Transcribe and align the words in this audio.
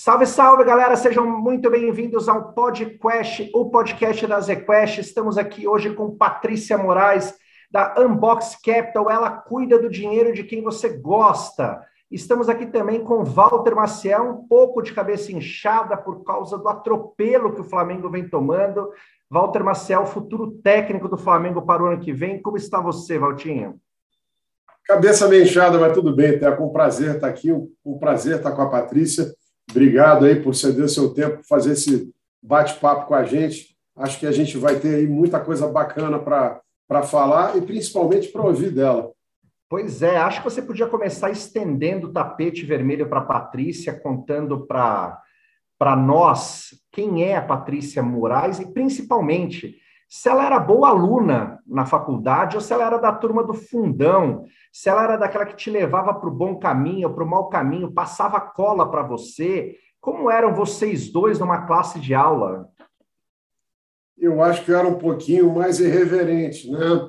Salve, 0.00 0.26
salve, 0.26 0.62
galera! 0.62 0.94
Sejam 0.94 1.26
muito 1.26 1.68
bem-vindos 1.68 2.28
ao 2.28 2.52
podcast, 2.52 3.50
o 3.52 3.68
podcast 3.68 4.24
da 4.28 4.40
ZQuest. 4.40 4.98
Estamos 5.00 5.36
aqui 5.36 5.66
hoje 5.66 5.92
com 5.92 6.16
Patrícia 6.16 6.78
Moraes, 6.78 7.34
da 7.68 7.96
Unbox 7.98 8.56
Capital. 8.64 9.10
Ela 9.10 9.28
cuida 9.28 9.76
do 9.76 9.90
dinheiro 9.90 10.32
de 10.32 10.44
quem 10.44 10.62
você 10.62 10.88
gosta. 10.88 11.84
Estamos 12.08 12.48
aqui 12.48 12.66
também 12.66 13.02
com 13.02 13.24
Walter 13.24 13.74
Maciel, 13.74 14.22
um 14.22 14.46
pouco 14.46 14.82
de 14.82 14.92
cabeça 14.92 15.32
inchada 15.32 15.96
por 15.96 16.22
causa 16.22 16.56
do 16.56 16.68
atropelo 16.68 17.52
que 17.52 17.62
o 17.62 17.68
Flamengo 17.68 18.08
vem 18.08 18.28
tomando. 18.28 18.92
Walter 19.28 19.64
Maciel, 19.64 20.06
futuro 20.06 20.52
técnico 20.62 21.08
do 21.08 21.18
Flamengo 21.18 21.62
para 21.62 21.82
o 21.82 21.86
ano 21.86 21.98
que 22.00 22.12
vem. 22.12 22.40
Como 22.40 22.56
está 22.56 22.80
você, 22.80 23.18
Valtinho? 23.18 23.80
Cabeça 24.86 25.26
meio 25.26 25.42
inchada, 25.42 25.76
mas 25.76 25.92
tudo 25.92 26.14
bem. 26.14 26.38
É 26.40 26.52
com 26.52 26.70
prazer 26.70 27.16
estar 27.16 27.26
aqui, 27.26 27.52
um 27.52 27.98
prazer 27.98 28.36
estar 28.36 28.52
com 28.52 28.62
a 28.62 28.70
Patrícia. 28.70 29.26
Obrigado 29.70 30.24
aí 30.24 30.40
por 30.40 30.54
ceder 30.54 30.88
seu 30.88 31.12
tempo, 31.12 31.42
fazer 31.46 31.72
esse 31.72 32.12
bate-papo 32.42 33.06
com 33.06 33.14
a 33.14 33.24
gente. 33.24 33.76
Acho 33.96 34.18
que 34.18 34.26
a 34.26 34.32
gente 34.32 34.56
vai 34.56 34.78
ter 34.78 34.94
aí 34.94 35.06
muita 35.06 35.40
coisa 35.40 35.66
bacana 35.66 36.18
para 36.18 37.02
falar 37.02 37.56
e 37.56 37.60
principalmente 37.60 38.28
para 38.28 38.42
ouvir 38.42 38.70
dela. 38.70 39.10
Pois 39.68 40.02
é, 40.02 40.16
acho 40.16 40.42
que 40.42 40.48
você 40.48 40.62
podia 40.62 40.86
começar 40.86 41.30
estendendo 41.30 42.06
o 42.06 42.12
tapete 42.12 42.64
vermelho 42.64 43.06
para 43.08 43.20
a 43.20 43.24
Patrícia, 43.24 43.92
contando 43.92 44.66
para 44.66 45.96
nós 45.96 46.70
quem 46.90 47.24
é 47.24 47.36
a 47.36 47.42
Patrícia 47.42 48.02
Moraes 48.02 48.60
e 48.60 48.72
principalmente 48.72 49.76
se 50.08 50.28
ela 50.28 50.46
era 50.46 50.58
boa 50.58 50.88
aluna 50.88 51.58
na 51.66 51.84
faculdade 51.84 52.56
ou 52.56 52.62
se 52.62 52.72
ela 52.72 52.86
era 52.86 52.96
da 52.96 53.12
turma 53.12 53.44
do 53.44 53.52
fundão, 53.52 54.46
se 54.72 54.88
ela 54.88 55.04
era 55.04 55.16
daquela 55.16 55.44
que 55.44 55.54
te 55.54 55.70
levava 55.70 56.14
para 56.14 56.28
o 56.28 56.34
bom 56.34 56.58
caminho 56.58 57.08
ou 57.08 57.14
para 57.14 57.24
o 57.24 57.28
mau 57.28 57.48
caminho, 57.50 57.92
passava 57.92 58.40
cola 58.40 58.90
para 58.90 59.02
você. 59.02 59.76
Como 60.00 60.30
eram 60.30 60.54
vocês 60.54 61.12
dois 61.12 61.38
numa 61.38 61.66
classe 61.66 62.00
de 62.00 62.14
aula? 62.14 62.68
Eu 64.16 64.42
acho 64.42 64.64
que 64.64 64.72
eu 64.72 64.78
era 64.78 64.88
um 64.88 64.98
pouquinho 64.98 65.54
mais 65.54 65.78
irreverente, 65.78 66.70
né? 66.70 67.08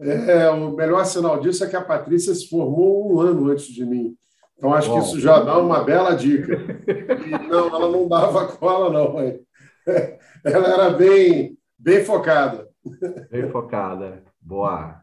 É, 0.00 0.48
o 0.48 0.70
melhor 0.70 1.04
sinal 1.04 1.40
disso 1.40 1.64
é 1.64 1.68
que 1.68 1.76
a 1.76 1.84
Patrícia 1.84 2.34
se 2.34 2.48
formou 2.48 3.12
um 3.12 3.20
ano 3.20 3.50
antes 3.50 3.66
de 3.66 3.84
mim. 3.84 4.16
Então, 4.56 4.72
acho 4.72 4.88
Bom. 4.88 5.00
que 5.00 5.06
isso 5.06 5.20
já 5.20 5.40
dá 5.40 5.58
uma 5.58 5.82
bela 5.84 6.14
dica. 6.14 6.56
E, 6.88 7.48
não, 7.48 7.68
ela 7.68 7.90
não 7.90 8.08
dava 8.08 8.46
cola, 8.46 8.90
não. 8.90 9.14
Mãe. 9.14 9.38
Ela 10.44 10.68
era 10.68 10.90
bem, 10.90 11.57
bem 11.78 12.04
focada. 12.04 12.68
Bem 13.30 13.48
focada. 13.50 14.24
Boa. 14.40 15.00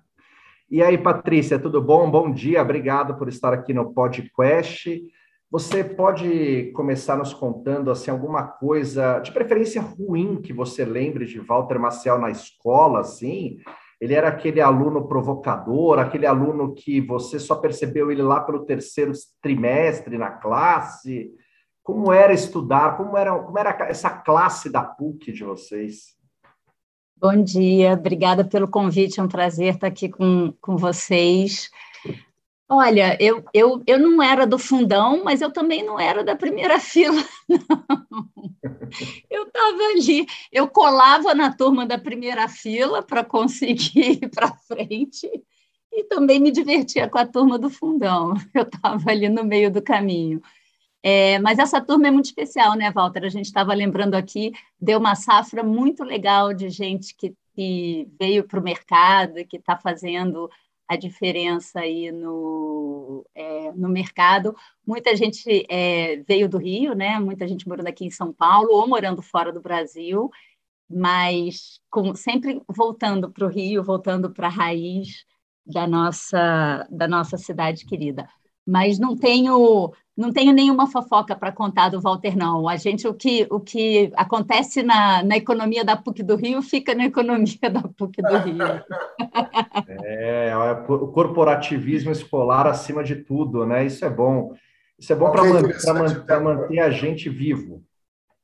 E 0.69 0.81
aí, 0.81 0.97
Patrícia, 0.97 1.57
tudo 1.57 1.81
bom? 1.81 2.09
Bom 2.09 2.31
dia, 2.31 2.61
obrigado 2.61 3.15
por 3.15 3.29
estar 3.29 3.53
aqui 3.53 3.73
no 3.73 3.93
podcast. 3.93 5.01
Você 5.49 5.83
pode 5.83 6.71
começar 6.73 7.15
nos 7.15 7.33
contando 7.33 7.91
assim 7.91 8.11
alguma 8.11 8.43
coisa, 8.43 9.19
de 9.19 9.31
preferência 9.31 9.81
ruim, 9.81 10.41
que 10.41 10.51
você 10.51 10.83
lembre 10.83 11.25
de 11.25 11.39
Walter 11.39 11.79
Maciel 11.79 12.17
na 12.17 12.29
escola, 12.29 12.99
assim? 12.99 13.59
Ele 14.01 14.13
era 14.13 14.27
aquele 14.27 14.59
aluno 14.59 15.07
provocador, 15.07 15.99
aquele 15.99 16.25
aluno 16.25 16.73
que 16.73 16.99
você 16.99 17.39
só 17.39 17.55
percebeu 17.55 18.11
ele 18.11 18.21
lá 18.21 18.41
pelo 18.41 18.65
terceiro 18.65 19.13
trimestre 19.41 20.17
na 20.17 20.31
classe. 20.31 21.31
Como 21.81 22.11
era 22.11 22.33
estudar? 22.33 22.97
Como 22.97 23.15
era, 23.15 23.37
como 23.39 23.57
era 23.57 23.77
essa 23.87 24.09
classe 24.09 24.69
da 24.69 24.83
PUC 24.83 25.31
de 25.31 25.43
vocês? 25.43 26.14
Bom 27.17 27.43
dia, 27.43 27.93
obrigada 27.93 28.43
pelo 28.43 28.67
convite, 28.67 29.19
é 29.19 29.23
um 29.23 29.27
prazer 29.27 29.75
estar 29.75 29.87
aqui 29.87 30.09
com, 30.09 30.53
com 30.61 30.75
vocês. 30.75 31.71
Olha, 32.67 33.17
eu, 33.21 33.43
eu, 33.53 33.81
eu 33.87 33.97
não 33.97 34.21
era 34.21 34.45
do 34.45 34.59
fundão, 34.59 35.23
mas 35.23 35.41
eu 35.41 35.51
também 35.51 35.83
não 35.83 35.99
era 35.99 36.23
da 36.23 36.35
primeira 36.35 36.77
fila, 36.79 37.23
não. 37.47 38.27
Eu 39.29 39.43
estava 39.43 39.83
ali, 39.93 40.25
eu 40.51 40.67
colava 40.67 41.33
na 41.33 41.55
turma 41.55 41.85
da 41.85 41.97
primeira 41.97 42.49
fila 42.49 43.01
para 43.01 43.23
conseguir 43.23 44.23
ir 44.23 44.29
para 44.29 44.53
frente 44.53 45.29
e 45.93 46.03
também 46.03 46.39
me 46.39 46.51
divertia 46.51 47.07
com 47.07 47.17
a 47.17 47.25
turma 47.25 47.57
do 47.57 47.69
fundão. 47.69 48.33
Eu 48.53 48.63
estava 48.63 49.09
ali 49.09 49.29
no 49.29 49.43
meio 49.43 49.71
do 49.71 49.81
caminho. 49.81 50.41
É, 51.07 51.37
mas 51.37 51.59
essa 51.59 51.79
turma 51.79 52.07
é 52.07 52.11
muito 52.11 52.25
especial, 52.25 52.75
né, 52.75 52.89
Walter? 52.91 53.23
A 53.23 53.29
gente 53.29 53.45
estava 53.45 53.75
lembrando 53.75 54.15
aqui, 54.15 54.51
deu 54.81 54.97
uma 54.97 55.13
safra 55.13 55.61
muito 55.63 56.03
legal 56.03 56.51
de 56.51 56.67
gente 56.67 57.15
que, 57.15 57.35
que 57.53 58.09
veio 58.19 58.43
para 58.47 58.59
o 58.59 58.63
mercado 58.63 59.45
que 59.45 59.57
está 59.57 59.77
fazendo 59.77 60.49
a 60.87 60.95
diferença 60.95 61.81
aí 61.81 62.11
no, 62.11 63.23
é, 63.35 63.71
no 63.73 63.87
mercado. 63.87 64.55
Muita 64.83 65.15
gente 65.15 65.63
é, 65.69 66.23
veio 66.27 66.49
do 66.49 66.57
Rio, 66.57 66.95
né? 66.95 67.19
Muita 67.19 67.47
gente 67.47 67.67
morando 67.67 67.87
aqui 67.87 68.05
em 68.05 68.09
São 68.09 68.33
Paulo 68.33 68.69
ou 68.71 68.87
morando 68.87 69.21
fora 69.21 69.53
do 69.53 69.61
Brasil, 69.61 70.31
mas 70.89 71.79
com, 71.87 72.15
sempre 72.15 72.63
voltando 72.67 73.29
para 73.31 73.45
o 73.45 73.49
Rio, 73.49 73.83
voltando 73.83 74.31
para 74.31 74.47
a 74.47 74.49
raiz 74.49 75.23
da 75.63 75.85
nossa, 75.85 76.87
da 76.89 77.07
nossa 77.07 77.37
cidade 77.37 77.85
querida 77.85 78.27
mas 78.65 78.97
não 78.97 79.15
tenho 79.15 79.93
não 80.17 80.31
tenho 80.31 80.53
nenhuma 80.53 80.87
fofoca 80.87 81.35
para 81.35 81.51
contar 81.51 81.89
do 81.89 81.99
Walter, 81.99 82.37
não. 82.37 82.69
A 82.69 82.77
gente, 82.77 83.05
o 83.05 83.13
que, 83.13 83.45
o 83.49 83.59
que 83.59 84.13
acontece 84.15 84.81
na, 84.81 85.21
na 85.21 85.35
economia 85.35 85.83
da 85.83 85.97
PUC 85.97 86.23
do 86.23 86.37
Rio 86.37 86.61
fica 86.61 86.95
na 86.95 87.05
economia 87.05 87.69
da 87.69 87.81
PUC 87.81 88.21
do 88.21 88.37
Rio. 88.37 88.57
É, 89.87 90.49
é 90.49 90.57
o 90.57 91.07
corporativismo 91.07 92.11
escolar 92.11 92.65
acima 92.65 93.03
de 93.03 93.17
tudo, 93.17 93.65
né? 93.65 93.85
Isso 93.85 94.05
é 94.05 94.09
bom. 94.09 94.53
Isso 94.97 95.11
é 95.11 95.15
bom 95.15 95.29
para 95.31 95.43
man, 95.43 96.41
manter 96.41 96.79
a 96.79 96.89
gente 96.89 97.29
vivo. 97.29 97.83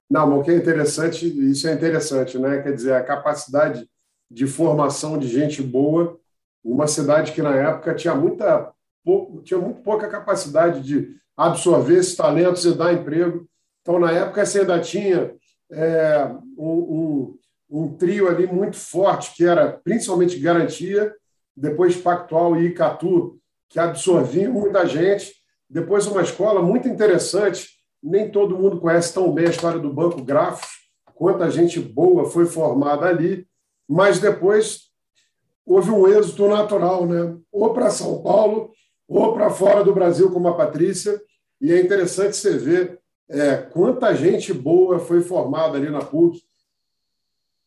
Não, 0.09 0.27
mas 0.27 0.39
o 0.39 0.43
que 0.43 0.51
é 0.51 0.55
interessante, 0.55 1.25
isso 1.49 1.67
é 1.67 1.73
interessante, 1.73 2.37
né? 2.37 2.61
Quer 2.61 2.73
dizer, 2.73 2.93
a 2.93 3.03
capacidade 3.03 3.87
de 4.29 4.45
formação 4.45 5.17
de 5.17 5.27
gente 5.27 5.61
boa, 5.61 6.19
uma 6.63 6.87
cidade 6.87 7.31
que 7.31 7.41
na 7.41 7.55
época 7.55 7.95
tinha 7.95 8.13
muita 8.13 8.71
pouco, 9.03 9.41
tinha 9.41 9.59
muito 9.59 9.81
pouca 9.81 10.07
capacidade 10.07 10.81
de 10.81 11.15
absorver 11.35 11.97
esses 11.97 12.15
talentos 12.15 12.65
e 12.65 12.73
dar 12.73 12.93
emprego. 12.93 13.47
Então, 13.81 13.99
na 13.99 14.11
época, 14.11 14.45
você 14.45 14.59
ainda 14.59 14.79
tinha 14.79 15.33
é, 15.71 16.31
um, 16.57 16.69
um, 16.69 17.37
um, 17.69 17.97
trio 17.97 18.27
ali 18.27 18.45
muito 18.45 18.77
forte, 18.77 19.35
que 19.35 19.43
era 19.43 19.71
principalmente 19.83 20.39
Garantia, 20.39 21.13
depois 21.55 21.95
Pactual 21.95 22.57
e 22.57 22.67
Icatu, 22.67 23.39
que 23.69 23.79
absorviam 23.79 24.53
muita 24.53 24.85
gente. 24.85 25.33
Depois, 25.69 26.05
uma 26.05 26.21
escola 26.21 26.61
muito 26.61 26.87
interessante, 26.87 27.69
nem 28.03 28.29
todo 28.29 28.57
mundo 28.57 28.79
conhece 28.79 29.13
tão 29.13 29.33
bem 29.33 29.47
a 29.47 29.51
história 29.51 29.79
do 29.79 29.93
Banco 29.93 30.23
Grafos, 30.23 30.69
quanta 31.15 31.49
gente 31.49 31.79
boa 31.79 32.25
foi 32.25 32.45
formada 32.45 33.05
ali, 33.05 33.47
mas 33.87 34.19
depois 34.19 34.89
houve 35.65 35.91
um 35.91 36.07
êxito 36.07 36.47
natural, 36.47 37.05
né? 37.05 37.37
ou 37.51 37.73
para 37.73 37.91
São 37.91 38.21
Paulo 38.21 38.71
ou 39.11 39.33
para 39.33 39.49
fora 39.49 39.83
do 39.83 39.93
Brasil, 39.93 40.31
como 40.31 40.47
a 40.47 40.55
Patrícia. 40.55 41.21
E 41.59 41.71
é 41.71 41.81
interessante 41.81 42.37
você 42.37 42.57
ver 42.57 42.99
é, 43.29 43.57
quanta 43.57 44.15
gente 44.15 44.53
boa 44.53 44.99
foi 44.99 45.21
formada 45.21 45.77
ali 45.77 45.89
na 45.89 45.99
PUC, 45.99 46.41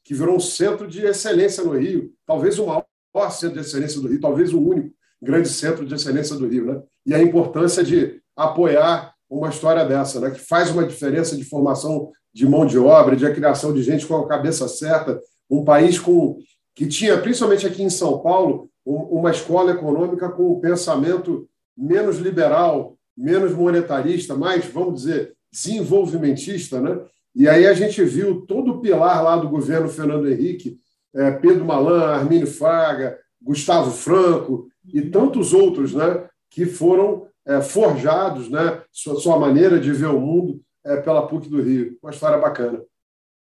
que 0.02 0.14
virou 0.14 0.36
um 0.36 0.40
centro 0.40 0.88
de 0.88 1.04
excelência 1.04 1.62
no 1.62 1.78
Rio, 1.78 2.12
talvez 2.26 2.58
o 2.58 2.66
maior 2.66 3.30
centro 3.30 3.60
de 3.60 3.66
excelência 3.66 4.00
do 4.00 4.08
Rio, 4.08 4.20
talvez 4.20 4.52
o 4.52 4.60
único 4.60 4.94
grande 5.20 5.48
centro 5.48 5.84
de 5.84 5.94
excelência 5.94 6.34
do 6.34 6.46
Rio. 6.46 6.64
Né? 6.66 6.82
E 7.06 7.14
a 7.14 7.22
importância 7.22 7.84
de 7.84 8.20
apoiar 8.34 9.14
uma 9.28 9.48
história 9.50 9.84
dessa, 9.84 10.20
né? 10.20 10.30
que 10.30 10.40
faz 10.40 10.70
uma 10.70 10.86
diferença 10.86 11.36
de 11.36 11.44
formação 11.44 12.10
de 12.32 12.46
mão 12.46 12.66
de 12.66 12.78
obra, 12.78 13.16
de 13.16 13.30
criação 13.32 13.72
de 13.72 13.82
gente 13.82 14.06
com 14.06 14.16
a 14.16 14.26
cabeça 14.26 14.66
certa, 14.66 15.20
um 15.48 15.62
país 15.62 15.98
com 15.98 16.38
que 16.74 16.86
tinha, 16.86 17.18
principalmente 17.18 17.66
aqui 17.66 17.82
em 17.82 17.90
São 17.90 18.18
Paulo, 18.20 18.68
uma 18.84 19.30
escola 19.30 19.72
econômica 19.72 20.28
com 20.28 20.52
um 20.52 20.60
pensamento 20.60 21.48
menos 21.76 22.18
liberal, 22.18 22.96
menos 23.16 23.52
monetarista, 23.52 24.34
mais, 24.34 24.66
vamos 24.66 25.02
dizer, 25.02 25.34
desenvolvimentista. 25.50 26.80
Né? 26.80 27.00
E 27.34 27.48
aí 27.48 27.66
a 27.66 27.74
gente 27.74 28.02
viu 28.04 28.42
todo 28.42 28.72
o 28.72 28.80
pilar 28.80 29.22
lá 29.22 29.36
do 29.36 29.48
governo 29.48 29.88
Fernando 29.88 30.28
Henrique, 30.28 30.78
é, 31.14 31.30
Pedro 31.30 31.64
Malan, 31.64 32.04
Armínio 32.04 32.46
Fraga, 32.46 33.18
Gustavo 33.40 33.90
Franco 33.90 34.68
e 34.92 35.02
tantos 35.02 35.52
outros 35.52 35.94
né, 35.94 36.26
que 36.50 36.66
foram 36.66 37.26
é, 37.46 37.60
forjados, 37.60 38.50
né, 38.50 38.82
sua, 38.90 39.38
maneira 39.38 39.78
de 39.78 39.92
ver 39.92 40.06
o 40.06 40.20
mundo 40.20 40.60
é, 40.84 40.96
pela 40.96 41.26
PUC 41.26 41.48
do 41.48 41.62
Rio. 41.62 41.96
Uma 42.02 42.10
história 42.10 42.38
bacana. 42.38 42.82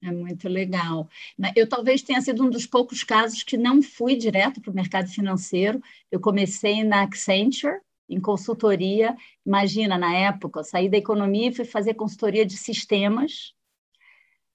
É 0.03 0.11
muito 0.11 0.49
legal. 0.49 1.07
Eu 1.55 1.69
talvez 1.69 2.01
tenha 2.01 2.19
sido 2.21 2.43
um 2.43 2.49
dos 2.49 2.65
poucos 2.65 3.03
casos 3.03 3.43
que 3.43 3.55
não 3.55 3.83
fui 3.83 4.15
direto 4.15 4.59
para 4.59 4.71
o 4.71 4.75
mercado 4.75 5.07
financeiro. 5.07 5.79
Eu 6.11 6.19
comecei 6.19 6.83
na 6.83 7.03
Accenture, 7.03 7.79
em 8.09 8.19
consultoria. 8.19 9.15
Imagina, 9.45 9.97
na 9.99 10.13
época, 10.15 10.59
eu 10.61 10.63
saí 10.63 10.89
da 10.89 10.97
economia 10.97 11.49
e 11.49 11.53
fui 11.53 11.65
fazer 11.65 11.93
consultoria 11.93 12.45
de 12.45 12.57
sistemas, 12.57 13.53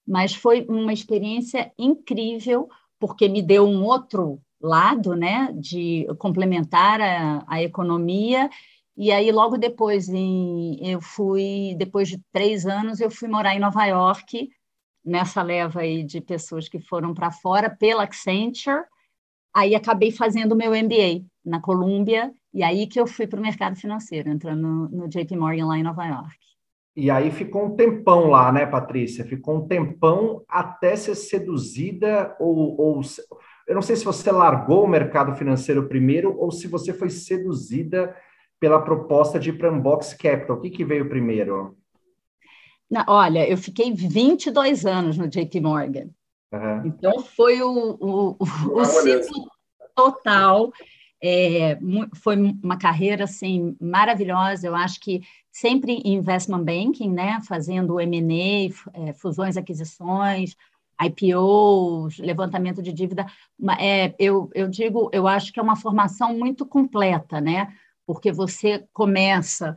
mas 0.05 0.33
foi 0.33 0.65
uma 0.69 0.93
experiência 0.93 1.71
incrível, 1.77 2.69
porque 2.99 3.27
me 3.27 3.41
deu 3.41 3.65
um 3.67 3.83
outro 3.83 4.41
lado, 4.59 5.15
né, 5.15 5.51
de 5.53 6.07
complementar 6.17 6.99
a, 7.01 7.45
a 7.47 7.61
economia 7.61 8.49
E 8.97 9.11
aí, 9.13 9.31
logo 9.31 9.57
depois, 9.57 10.09
em, 10.09 10.77
eu 10.87 11.01
fui, 11.01 11.75
depois 11.77 12.09
de 12.09 12.19
três 12.33 12.67
anos, 12.67 12.99
eu 13.01 13.11
fui 13.11 13.29
morar 13.29 13.55
em 13.55 13.61
Nova 13.61 13.85
York, 13.87 14.49
nessa 15.07 15.41
leva 15.41 15.79
aí 15.79 16.03
de 16.03 16.19
pessoas 16.19 16.67
que 16.67 16.79
foram 16.79 17.13
para 17.13 17.31
fora, 17.31 17.69
pela 17.69 18.03
Accenture. 18.03 18.83
Aí 19.55 19.73
acabei 19.73 20.11
fazendo 20.11 20.51
o 20.51 20.55
meu 20.55 20.71
MBA 20.71 21.25
na 21.43 21.61
Columbia, 21.61 22.31
e 22.53 22.61
aí 22.61 22.85
que 22.85 22.99
eu 22.99 23.07
fui 23.07 23.25
para 23.25 23.39
o 23.39 23.41
mercado 23.41 23.75
financeiro, 23.75 24.29
entrando 24.29 24.61
no, 24.61 24.89
no 24.89 25.07
JP 25.07 25.35
Morgan 25.37 25.67
lá 25.67 25.77
em 25.77 25.83
Nova 25.83 26.05
York. 26.05 26.37
E 26.95 27.09
aí 27.09 27.31
ficou 27.31 27.65
um 27.65 27.75
tempão 27.75 28.27
lá, 28.27 28.51
né, 28.51 28.65
Patrícia? 28.65 29.23
Ficou 29.23 29.57
um 29.57 29.67
tempão 29.67 30.43
até 30.49 30.95
ser 30.95 31.15
seduzida 31.15 32.35
ou, 32.39 32.79
ou 32.79 33.01
eu 33.67 33.75
não 33.75 33.81
sei 33.81 33.95
se 33.95 34.03
você 34.03 34.31
largou 34.31 34.83
o 34.83 34.87
mercado 34.87 35.35
financeiro 35.35 35.87
primeiro 35.87 36.35
ou 36.37 36.51
se 36.51 36.67
você 36.67 36.93
foi 36.93 37.09
seduzida 37.09 38.15
pela 38.59 38.81
proposta 38.81 39.39
de 39.39 39.51
ir 39.51 39.57
para 39.57 39.71
Unbox 39.71 40.13
Capital. 40.13 40.57
O 40.57 40.59
que, 40.61 40.69
que 40.69 40.83
veio 40.83 41.07
primeiro? 41.07 41.77
Não, 42.89 43.03
olha, 43.07 43.47
eu 43.47 43.57
fiquei 43.57 43.91
22 43.93 44.85
anos 44.85 45.17
no 45.17 45.27
JP 45.27 45.59
Morgan. 45.59 46.09
Uhum. 46.51 46.85
Então, 46.85 47.19
foi 47.21 47.61
o, 47.61 47.97
o, 47.99 48.29
o, 48.39 48.79
o 48.79 48.85
ciclo 48.85 49.51
total. 49.95 50.71
É, 51.21 51.77
foi 52.15 52.37
uma 52.37 52.77
carreira 52.77 53.23
assim 53.23 53.75
maravilhosa. 53.81 54.67
Eu 54.67 54.75
acho 54.75 54.99
que 54.99 55.21
sempre 55.51 55.93
em 56.05 56.13
investment 56.13 56.63
banking, 56.63 57.11
né, 57.11 57.39
fazendo 57.47 57.99
M&A, 57.99 58.71
é, 58.93 59.13
fusões, 59.13 59.57
aquisições, 59.57 60.55
IPOs, 61.01 62.19
levantamento 62.19 62.81
de 62.81 62.93
dívida. 62.93 63.25
É, 63.79 64.15
eu, 64.19 64.49
eu 64.53 64.67
digo, 64.67 65.09
eu 65.11 65.27
acho 65.27 65.51
que 65.51 65.59
é 65.59 65.63
uma 65.63 65.75
formação 65.75 66.37
muito 66.37 66.65
completa, 66.65 67.41
né? 67.41 67.73
Porque 68.05 68.31
você 68.31 68.87
começa 68.93 69.75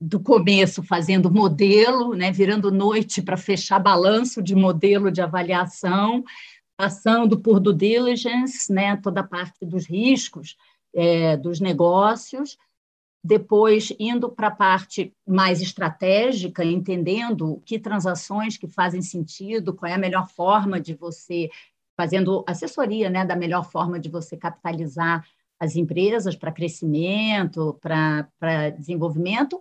do 0.00 0.18
começo 0.18 0.82
fazendo 0.82 1.30
modelo, 1.30 2.14
né, 2.14 2.32
virando 2.32 2.70
noite 2.70 3.20
para 3.20 3.36
fechar 3.36 3.78
balanço 3.78 4.42
de 4.42 4.54
modelo 4.54 5.10
de 5.10 5.20
avaliação, 5.20 6.24
passando 6.76 7.38
por 7.38 7.60
due 7.60 7.74
diligence, 7.74 8.72
né, 8.72 8.96
toda 8.96 9.20
a 9.20 9.26
parte 9.26 9.66
dos 9.66 9.86
riscos 9.86 10.56
é, 10.94 11.36
dos 11.36 11.60
negócios, 11.60 12.56
depois 13.22 13.92
indo 13.98 14.30
para 14.30 14.46
a 14.46 14.50
parte 14.50 15.12
mais 15.28 15.60
estratégica, 15.60 16.64
entendendo 16.64 17.60
que 17.66 17.78
transações 17.78 18.56
que 18.56 18.66
fazem 18.66 19.02
sentido, 19.02 19.74
qual 19.74 19.90
é 19.90 19.94
a 19.94 19.98
melhor 19.98 20.26
forma 20.30 20.80
de 20.80 20.94
você, 20.94 21.50
fazendo 21.94 22.42
assessoria 22.48 23.10
né, 23.10 23.26
da 23.26 23.36
melhor 23.36 23.70
forma 23.70 24.00
de 24.00 24.08
você 24.08 24.34
capitalizar 24.38 25.22
as 25.60 25.76
empresas 25.76 26.34
para 26.34 26.50
crescimento, 26.50 27.78
para 27.82 28.70
desenvolvimento, 28.70 29.60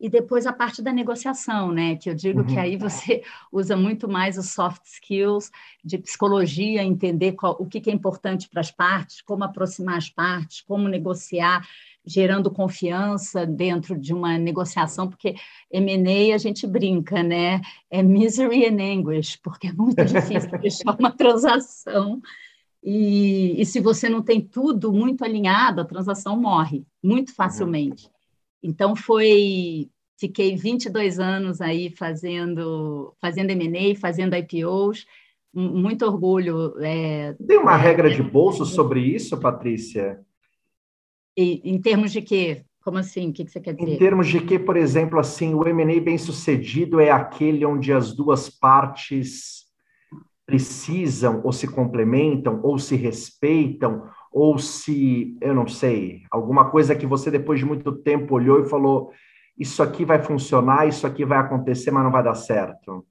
e 0.00 0.08
depois 0.08 0.46
a 0.46 0.52
parte 0.52 0.80
da 0.80 0.92
negociação, 0.92 1.72
né? 1.72 1.96
Que 1.96 2.08
eu 2.08 2.14
digo 2.14 2.40
uhum. 2.40 2.46
que 2.46 2.58
aí 2.58 2.76
você 2.76 3.22
usa 3.52 3.76
muito 3.76 4.08
mais 4.08 4.38
os 4.38 4.50
soft 4.50 4.84
skills 4.84 5.50
de 5.84 5.98
psicologia, 5.98 6.84
entender 6.84 7.32
qual, 7.32 7.56
o 7.58 7.66
que, 7.66 7.80
que 7.80 7.90
é 7.90 7.92
importante 7.92 8.48
para 8.48 8.60
as 8.60 8.70
partes, 8.70 9.20
como 9.22 9.42
aproximar 9.42 9.96
as 9.96 10.08
partes, 10.08 10.60
como 10.60 10.88
negociar, 10.88 11.66
gerando 12.06 12.50
confiança 12.50 13.44
dentro 13.44 13.98
de 13.98 14.14
uma 14.14 14.38
negociação, 14.38 15.08
porque 15.08 15.34
M&A 15.70 16.34
a 16.34 16.38
gente 16.38 16.66
brinca, 16.66 17.22
né? 17.22 17.60
É 17.90 18.02
misery 18.02 18.66
and 18.66 18.80
anguish, 18.80 19.36
porque 19.42 19.66
é 19.66 19.72
muito 19.72 20.04
difícil 20.04 20.50
fechar 20.60 20.96
uma 20.98 21.10
transação. 21.10 22.20
E, 22.82 23.60
e 23.60 23.66
se 23.66 23.80
você 23.80 24.08
não 24.08 24.22
tem 24.22 24.40
tudo 24.40 24.92
muito 24.92 25.24
alinhado, 25.24 25.80
a 25.80 25.84
transação 25.84 26.40
morre 26.40 26.86
muito 27.02 27.34
facilmente. 27.34 28.06
Uhum. 28.06 28.17
Então 28.62 28.96
foi 28.96 29.90
fiquei 30.18 30.56
22 30.56 31.18
anos 31.18 31.60
aí 31.60 31.90
fazendo 31.90 33.14
fazendo 33.20 33.50
M&A, 33.50 33.98
fazendo 33.98 34.34
IPOs, 34.34 35.06
muito 35.54 36.04
orgulho. 36.04 36.74
É, 36.80 37.34
Tem 37.46 37.58
uma 37.58 37.74
é, 37.74 37.80
regra 37.80 38.10
de 38.10 38.22
bolso 38.22 38.64
sobre 38.64 39.00
isso, 39.00 39.38
Patrícia? 39.38 40.20
E, 41.36 41.60
em 41.64 41.80
termos 41.80 42.12
de 42.12 42.20
quê? 42.20 42.64
Como 42.82 42.98
assim? 42.98 43.30
O 43.30 43.32
que, 43.32 43.46
você 43.46 43.60
quer 43.60 43.74
dizer? 43.74 43.94
Em 43.94 43.98
termos 43.98 44.28
de 44.28 44.40
que, 44.40 44.58
por 44.58 44.76
exemplo, 44.76 45.18
assim, 45.18 45.54
o 45.54 45.66
M&A 45.66 46.00
bem 46.00 46.18
sucedido 46.18 47.00
é 47.00 47.10
aquele 47.10 47.64
onde 47.64 47.92
as 47.92 48.14
duas 48.14 48.48
partes 48.48 49.66
precisam 50.46 51.42
ou 51.44 51.52
se 51.52 51.68
complementam 51.68 52.60
ou 52.62 52.78
se 52.78 52.96
respeitam 52.96 54.08
ou 54.38 54.56
se, 54.56 55.36
eu 55.40 55.52
não 55.52 55.66
sei, 55.66 56.22
alguma 56.30 56.70
coisa 56.70 56.94
que 56.94 57.04
você 57.04 57.28
depois 57.28 57.58
de 57.58 57.66
muito 57.66 57.90
tempo 57.90 58.36
olhou 58.36 58.60
e 58.60 58.68
falou, 58.68 59.12
isso 59.58 59.82
aqui 59.82 60.04
vai 60.04 60.22
funcionar, 60.22 60.86
isso 60.86 61.04
aqui 61.08 61.24
vai 61.24 61.38
acontecer, 61.38 61.90
mas 61.90 62.04
não 62.04 62.12
vai 62.12 62.22
dar 62.22 62.36
certo? 62.36 63.04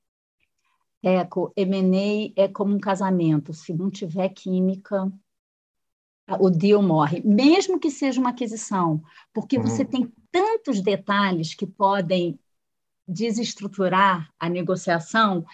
Eco, 1.03 1.51
M&A 1.53 2.31
é 2.41 2.47
como 2.47 2.73
um 2.73 2.79
casamento, 2.79 3.53
se 3.53 3.73
não 3.73 3.89
tiver 3.89 4.29
química, 4.29 5.11
o 6.39 6.49
deal 6.49 6.81
morre, 6.81 7.21
mesmo 7.25 7.77
que 7.77 7.91
seja 7.91 8.21
uma 8.21 8.29
aquisição, 8.29 9.03
porque 9.33 9.57
uhum. 9.57 9.63
você 9.63 9.83
tem 9.83 10.09
tantos 10.31 10.79
detalhes 10.79 11.53
que 11.53 11.67
podem 11.67 12.39
desestruturar 13.05 14.31
a 14.39 14.47
negociação 14.47 15.45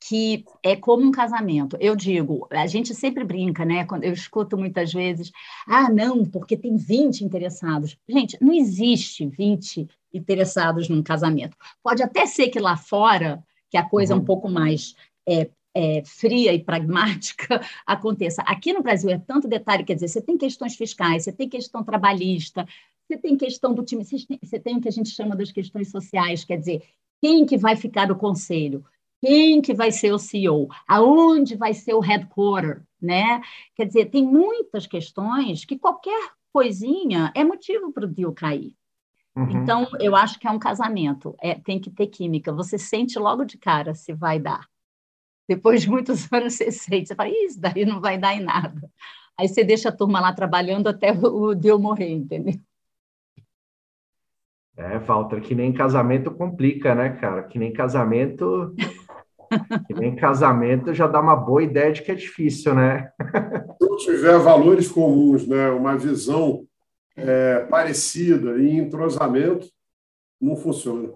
que 0.00 0.44
é 0.62 0.74
como 0.74 1.04
um 1.04 1.10
casamento. 1.10 1.76
Eu 1.78 1.94
digo, 1.94 2.48
a 2.50 2.66
gente 2.66 2.94
sempre 2.94 3.22
brinca, 3.22 3.64
né? 3.64 3.84
Quando 3.84 4.04
eu 4.04 4.12
escuto 4.12 4.56
muitas 4.56 4.92
vezes, 4.92 5.30
ah, 5.66 5.90
não, 5.90 6.24
porque 6.24 6.56
tem 6.56 6.76
20 6.76 7.20
interessados. 7.22 7.96
Gente, 8.08 8.38
não 8.40 8.52
existe 8.52 9.26
20 9.26 9.86
interessados 10.12 10.88
num 10.88 11.02
casamento. 11.02 11.56
Pode 11.82 12.02
até 12.02 12.24
ser 12.26 12.48
que 12.48 12.58
lá 12.58 12.76
fora, 12.76 13.44
que 13.70 13.76
a 13.76 13.88
coisa 13.88 14.14
uhum. 14.14 14.20
é 14.20 14.22
um 14.22 14.24
pouco 14.24 14.48
mais 14.48 14.94
é, 15.28 15.50
é, 15.74 16.02
fria 16.04 16.52
e 16.52 16.64
pragmática 16.64 17.60
aconteça. 17.86 18.42
Aqui 18.42 18.72
no 18.72 18.82
Brasil 18.82 19.10
é 19.10 19.18
tanto 19.18 19.46
detalhe, 19.46 19.84
quer 19.84 19.94
dizer, 19.94 20.08
você 20.08 20.22
tem 20.22 20.38
questões 20.38 20.76
fiscais, 20.76 21.24
você 21.24 21.32
tem 21.32 21.48
questão 21.48 21.84
trabalhista, 21.84 22.66
você 23.06 23.18
tem 23.18 23.36
questão 23.36 23.74
do 23.74 23.84
time, 23.84 24.04
você 24.04 24.58
tem 24.58 24.76
o 24.76 24.80
que 24.80 24.88
a 24.88 24.92
gente 24.92 25.10
chama 25.10 25.36
das 25.36 25.52
questões 25.52 25.90
sociais, 25.90 26.44
quer 26.44 26.56
dizer, 26.56 26.82
quem 27.20 27.44
que 27.44 27.56
vai 27.56 27.76
ficar 27.76 28.08
no 28.08 28.16
conselho? 28.16 28.84
Quem 29.20 29.60
que 29.60 29.74
vai 29.74 29.92
ser 29.92 30.12
o 30.12 30.18
CEO? 30.18 30.68
Aonde 30.88 31.56
vai 31.56 31.74
ser 31.74 31.94
o 31.94 32.00
headquarter? 32.00 32.82
Né? 33.00 33.40
Quer 33.74 33.86
dizer, 33.86 34.06
tem 34.06 34.24
muitas 34.24 34.86
questões 34.86 35.64
que 35.64 35.78
qualquer 35.78 36.32
coisinha 36.52 37.32
é 37.34 37.44
motivo 37.44 37.92
para 37.92 38.04
o 38.04 38.08
deal 38.08 38.32
cair. 38.32 38.74
Uhum. 39.36 39.62
Então, 39.62 39.86
eu 40.00 40.16
acho 40.16 40.38
que 40.38 40.46
é 40.46 40.50
um 40.50 40.58
casamento, 40.58 41.34
é, 41.40 41.54
tem 41.54 41.78
que 41.78 41.90
ter 41.90 42.08
química. 42.08 42.52
Você 42.52 42.78
sente 42.78 43.18
logo 43.18 43.44
de 43.44 43.56
cara 43.56 43.94
se 43.94 44.12
vai 44.12 44.38
dar. 44.38 44.66
Depois 45.48 45.82
de 45.82 45.90
muitos 45.90 46.30
anos, 46.32 46.54
você 46.54 46.70
sente, 46.70 47.08
você 47.08 47.14
fala, 47.14 47.30
isso 47.30 47.60
daí 47.60 47.84
não 47.84 48.00
vai 48.00 48.18
dar 48.18 48.34
em 48.34 48.40
nada. 48.40 48.90
Aí 49.38 49.48
você 49.48 49.64
deixa 49.64 49.88
a 49.88 49.96
turma 49.96 50.20
lá 50.20 50.32
trabalhando 50.32 50.88
até 50.88 51.12
o 51.12 51.54
deal 51.54 51.78
morrer, 51.78 52.10
entendeu? 52.10 52.60
É, 54.76 54.98
Walter, 54.98 55.40
que 55.40 55.54
nem 55.54 55.72
casamento 55.72 56.30
complica, 56.30 56.94
né, 56.94 57.10
cara? 57.10 57.42
Que 57.42 57.58
nem 57.58 57.72
casamento 57.72 58.74
que 59.86 59.94
nem 59.94 60.14
casamento 60.14 60.94
já 60.94 61.06
dá 61.06 61.20
uma 61.20 61.36
boa 61.36 61.62
ideia 61.62 61.92
de 61.92 62.02
que 62.02 62.12
é 62.12 62.14
difícil, 62.14 62.74
né? 62.74 63.10
Se 63.80 63.88
não 63.88 63.96
tiver 63.96 64.38
valores 64.38 64.88
comuns, 64.88 65.46
né, 65.46 65.70
uma 65.70 65.96
visão 65.96 66.66
é, 67.16 67.60
parecida 67.64 68.58
e 68.58 68.76
entrosamento, 68.76 69.68
não 70.40 70.56
funciona. 70.56 71.12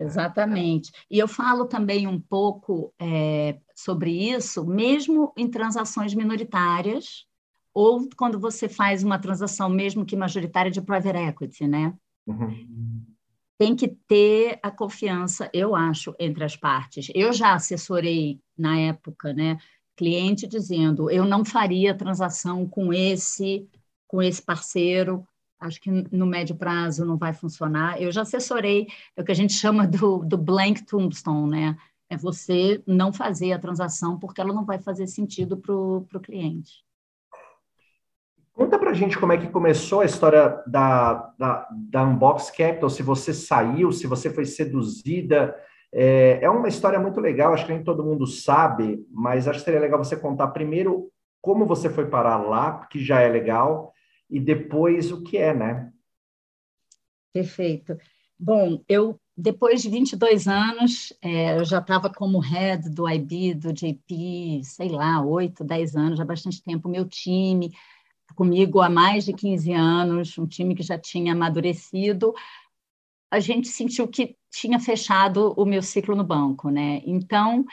Exatamente. 0.00 0.92
E 1.10 1.18
eu 1.18 1.26
falo 1.26 1.66
também 1.66 2.06
um 2.06 2.20
pouco 2.20 2.94
é, 3.00 3.58
sobre 3.74 4.10
isso, 4.10 4.64
mesmo 4.64 5.32
em 5.36 5.48
transações 5.48 6.14
minoritárias, 6.14 7.26
ou 7.74 8.08
quando 8.16 8.38
você 8.38 8.68
faz 8.68 9.02
uma 9.02 9.18
transação, 9.18 9.68
mesmo 9.68 10.06
que 10.06 10.16
majoritária, 10.16 10.70
de 10.70 10.80
private 10.80 11.18
equity, 11.18 11.66
né? 11.66 11.94
Uhum 12.26 13.17
tem 13.58 13.74
que 13.74 13.88
ter 13.88 14.58
a 14.62 14.70
confiança, 14.70 15.50
eu 15.52 15.74
acho, 15.74 16.14
entre 16.18 16.44
as 16.44 16.56
partes. 16.56 17.10
Eu 17.14 17.32
já 17.32 17.54
assessorei 17.54 18.40
na 18.56 18.78
época, 18.78 19.32
né, 19.34 19.58
cliente 19.96 20.46
dizendo, 20.46 21.10
eu 21.10 21.24
não 21.24 21.44
faria 21.44 21.94
transação 21.94 22.66
com 22.68 22.92
esse 22.92 23.68
com 24.06 24.22
esse 24.22 24.40
parceiro, 24.40 25.26
acho 25.60 25.78
que 25.80 25.90
no 25.90 26.24
médio 26.26 26.56
prazo 26.56 27.04
não 27.04 27.18
vai 27.18 27.34
funcionar. 27.34 28.00
Eu 28.00 28.10
já 28.10 28.22
assessorei, 28.22 28.86
é 29.14 29.20
o 29.20 29.24
que 29.24 29.32
a 29.32 29.34
gente 29.34 29.52
chama 29.52 29.86
do, 29.86 30.24
do 30.24 30.38
blank 30.38 30.84
tombstone, 30.86 31.50
né? 31.50 31.76
É 32.08 32.16
você 32.16 32.82
não 32.86 33.12
fazer 33.12 33.52
a 33.52 33.58
transação 33.58 34.18
porque 34.18 34.40
ela 34.40 34.54
não 34.54 34.64
vai 34.64 34.78
fazer 34.78 35.06
sentido 35.06 35.58
para 35.58 35.74
o 35.74 36.20
cliente. 36.22 36.82
Conta 38.58 38.76
pra 38.76 38.92
gente 38.92 39.16
como 39.16 39.32
é 39.32 39.38
que 39.38 39.46
começou 39.46 40.00
a 40.00 40.04
história 40.04 40.60
da, 40.66 41.32
da, 41.38 41.68
da 41.70 42.02
Unbox 42.02 42.50
Capital, 42.50 42.90
se 42.90 43.04
você 43.04 43.32
saiu, 43.32 43.92
se 43.92 44.04
você 44.08 44.30
foi 44.30 44.44
seduzida. 44.44 45.54
É, 45.92 46.40
é 46.42 46.50
uma 46.50 46.66
história 46.66 46.98
muito 46.98 47.20
legal, 47.20 47.54
acho 47.54 47.64
que 47.64 47.72
nem 47.72 47.84
todo 47.84 48.02
mundo 48.02 48.26
sabe, 48.26 49.06
mas 49.12 49.46
acho 49.46 49.60
que 49.60 49.64
seria 49.64 49.78
legal 49.78 50.02
você 50.02 50.16
contar 50.16 50.48
primeiro 50.48 51.08
como 51.40 51.66
você 51.66 51.88
foi 51.88 52.06
parar 52.06 52.38
lá, 52.38 52.84
que 52.86 52.98
já 52.98 53.20
é 53.20 53.28
legal, 53.28 53.92
e 54.28 54.40
depois 54.40 55.12
o 55.12 55.22
que 55.22 55.38
é, 55.38 55.54
né? 55.54 55.92
Perfeito. 57.32 57.96
Bom, 58.36 58.82
eu 58.88 59.20
depois 59.40 59.80
de 59.80 59.88
22 59.88 60.48
anos, 60.48 61.12
é, 61.22 61.56
eu 61.56 61.64
já 61.64 61.78
estava 61.78 62.12
como 62.12 62.40
head 62.40 62.90
do 62.90 63.08
IB, 63.08 63.54
do 63.54 63.72
JP, 63.72 64.62
sei 64.64 64.88
lá, 64.88 65.24
8, 65.24 65.62
10 65.62 65.94
anos, 65.94 66.18
já 66.18 66.24
bastante 66.24 66.60
tempo. 66.60 66.88
Meu 66.88 67.04
time, 67.04 67.70
comigo 68.34 68.80
há 68.80 68.88
mais 68.88 69.24
de 69.24 69.32
15 69.32 69.72
anos, 69.72 70.38
um 70.38 70.46
time 70.46 70.74
que 70.74 70.82
já 70.82 70.98
tinha 70.98 71.32
amadurecido, 71.32 72.34
a 73.30 73.40
gente 73.40 73.68
sentiu 73.68 74.08
que 74.08 74.36
tinha 74.50 74.78
fechado 74.80 75.52
o 75.56 75.64
meu 75.64 75.82
ciclo 75.82 76.16
no 76.16 76.24
banco, 76.24 76.70
né? 76.70 77.02
Então, 77.04 77.64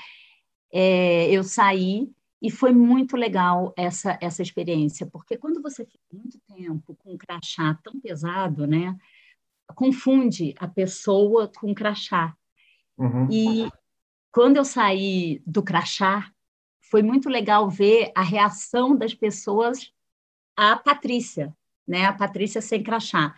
é, 0.72 1.30
eu 1.32 1.44
saí 1.44 2.10
e 2.42 2.52
foi 2.52 2.74
muito 2.74 3.16
legal 3.16 3.74
essa, 3.78 4.18
essa 4.22 4.42
experiência, 4.42 5.08
porque 5.08 5.38
quando 5.38 5.62
você 5.62 5.86
fica 5.86 6.04
muito 6.12 6.38
tempo 6.48 6.96
com 6.96 7.14
um 7.14 7.18
crachá 7.18 7.80
tão 7.84 8.00
pesado, 8.00 8.68
né? 8.68 8.96
confunde 9.74 10.54
a 10.60 10.68
pessoa 10.68 11.48
com 11.48 11.74
crachá. 11.74 12.36
Uhum. 12.98 13.28
E 13.32 13.70
quando 14.32 14.58
eu 14.58 14.66
saí 14.66 15.42
do 15.46 15.64
crachá, 15.64 16.30
foi 16.90 17.02
muito 17.02 17.30
legal 17.30 17.70
ver 17.70 18.12
a 18.16 18.22
reação 18.22 18.96
das 18.96 19.14
pessoas 19.14 19.92
à 20.56 20.76
Patrícia, 20.76 21.56
né? 21.88 22.06
A 22.06 22.14
Patrícia 22.14 22.62
sem 22.62 22.84
crachá. 22.84 23.34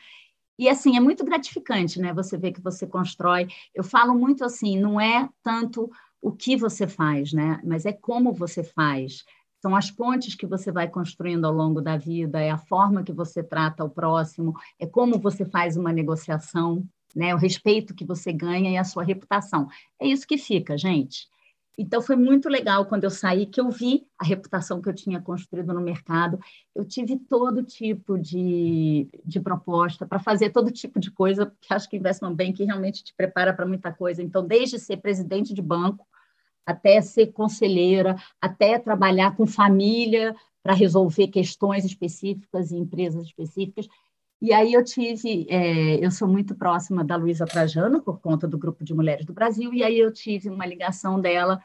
E 0.59 0.67
assim, 0.67 0.97
é 0.97 0.99
muito 0.99 1.23
gratificante, 1.23 1.99
né? 1.99 2.13
Você 2.13 2.37
vê 2.37 2.51
que 2.51 2.61
você 2.61 2.87
constrói. 2.87 3.47
Eu 3.75 3.83
falo 3.83 4.15
muito 4.15 4.43
assim, 4.43 4.77
não 4.79 4.99
é 4.99 5.29
tanto 5.43 5.89
o 6.21 6.31
que 6.31 6.57
você 6.57 6.87
faz, 6.87 7.31
né? 7.31 7.61
Mas 7.63 7.85
é 7.85 7.93
como 7.93 8.33
você 8.33 8.63
faz. 8.63 9.23
São 9.61 9.75
as 9.75 9.91
pontes 9.91 10.35
que 10.35 10.45
você 10.45 10.71
vai 10.71 10.87
construindo 10.87 11.45
ao 11.45 11.53
longo 11.53 11.81
da 11.81 11.97
vida, 11.97 12.39
é 12.39 12.49
a 12.49 12.57
forma 12.57 13.03
que 13.03 13.11
você 13.11 13.43
trata 13.43 13.83
o 13.83 13.89
próximo, 13.89 14.53
é 14.79 14.85
como 14.85 15.19
você 15.19 15.45
faz 15.45 15.77
uma 15.77 15.91
negociação, 15.91 16.83
né? 17.15 17.33
o 17.33 17.37
respeito 17.37 17.95
que 17.95 18.05
você 18.05 18.31
ganha 18.31 18.69
e 18.69 18.77
a 18.77 18.83
sua 18.83 19.03
reputação. 19.03 19.67
É 19.99 20.07
isso 20.07 20.27
que 20.27 20.37
fica, 20.37 20.77
gente. 20.77 21.27
Então, 21.77 22.01
foi 22.01 22.15
muito 22.15 22.49
legal 22.49 22.87
quando 22.87 23.03
eu 23.03 23.09
saí, 23.11 23.45
que 23.45 23.61
eu 23.61 23.69
vi 23.69 24.07
a 24.17 24.25
reputação 24.25 24.81
que 24.81 24.89
eu 24.89 24.95
tinha 24.95 25.21
construído 25.21 25.73
no 25.73 25.79
mercado. 25.79 26.39
Eu 26.73 26.83
tive 26.83 27.17
todo 27.17 27.61
tipo 27.61 28.17
de, 28.17 29.07
de 29.23 29.39
proposta 29.39 30.05
para 30.05 30.17
fazer 30.17 30.49
todo 30.49 30.71
tipo 30.71 30.99
de 30.99 31.11
coisa, 31.11 31.53
que 31.61 31.71
acho 31.71 31.87
que 31.87 31.97
Investment 31.97 32.33
Bank 32.33 32.63
realmente 32.63 33.03
te 33.03 33.13
prepara 33.15 33.53
para 33.53 33.65
muita 33.67 33.93
coisa. 33.93 34.23
Então, 34.23 34.45
desde 34.45 34.79
ser 34.79 34.97
presidente 34.97 35.53
de 35.53 35.61
banco, 35.61 36.07
até 36.65 36.99
ser 36.99 37.27
conselheira, 37.27 38.15
até 38.41 38.79
trabalhar 38.79 39.35
com 39.35 39.45
família 39.45 40.35
para 40.63 40.73
resolver 40.73 41.27
questões 41.27 41.85
específicas 41.85 42.71
em 42.71 42.79
empresas 42.79 43.23
específicas. 43.23 43.87
E 44.39 44.53
aí 44.53 44.73
eu 44.73 44.83
tive, 44.83 45.47
é, 45.49 46.03
eu 46.03 46.11
sou 46.11 46.27
muito 46.27 46.55
próxima 46.55 47.03
da 47.03 47.15
Luísa 47.15 47.45
Trajano, 47.45 48.01
por 48.01 48.19
conta 48.19 48.47
do 48.47 48.57
Grupo 48.57 48.83
de 48.83 48.93
Mulheres 48.93 49.25
do 49.25 49.33
Brasil, 49.33 49.73
e 49.73 49.83
aí 49.83 49.97
eu 49.97 50.13
tive 50.13 50.49
uma 50.49 50.65
ligação 50.65 51.19
dela 51.19 51.59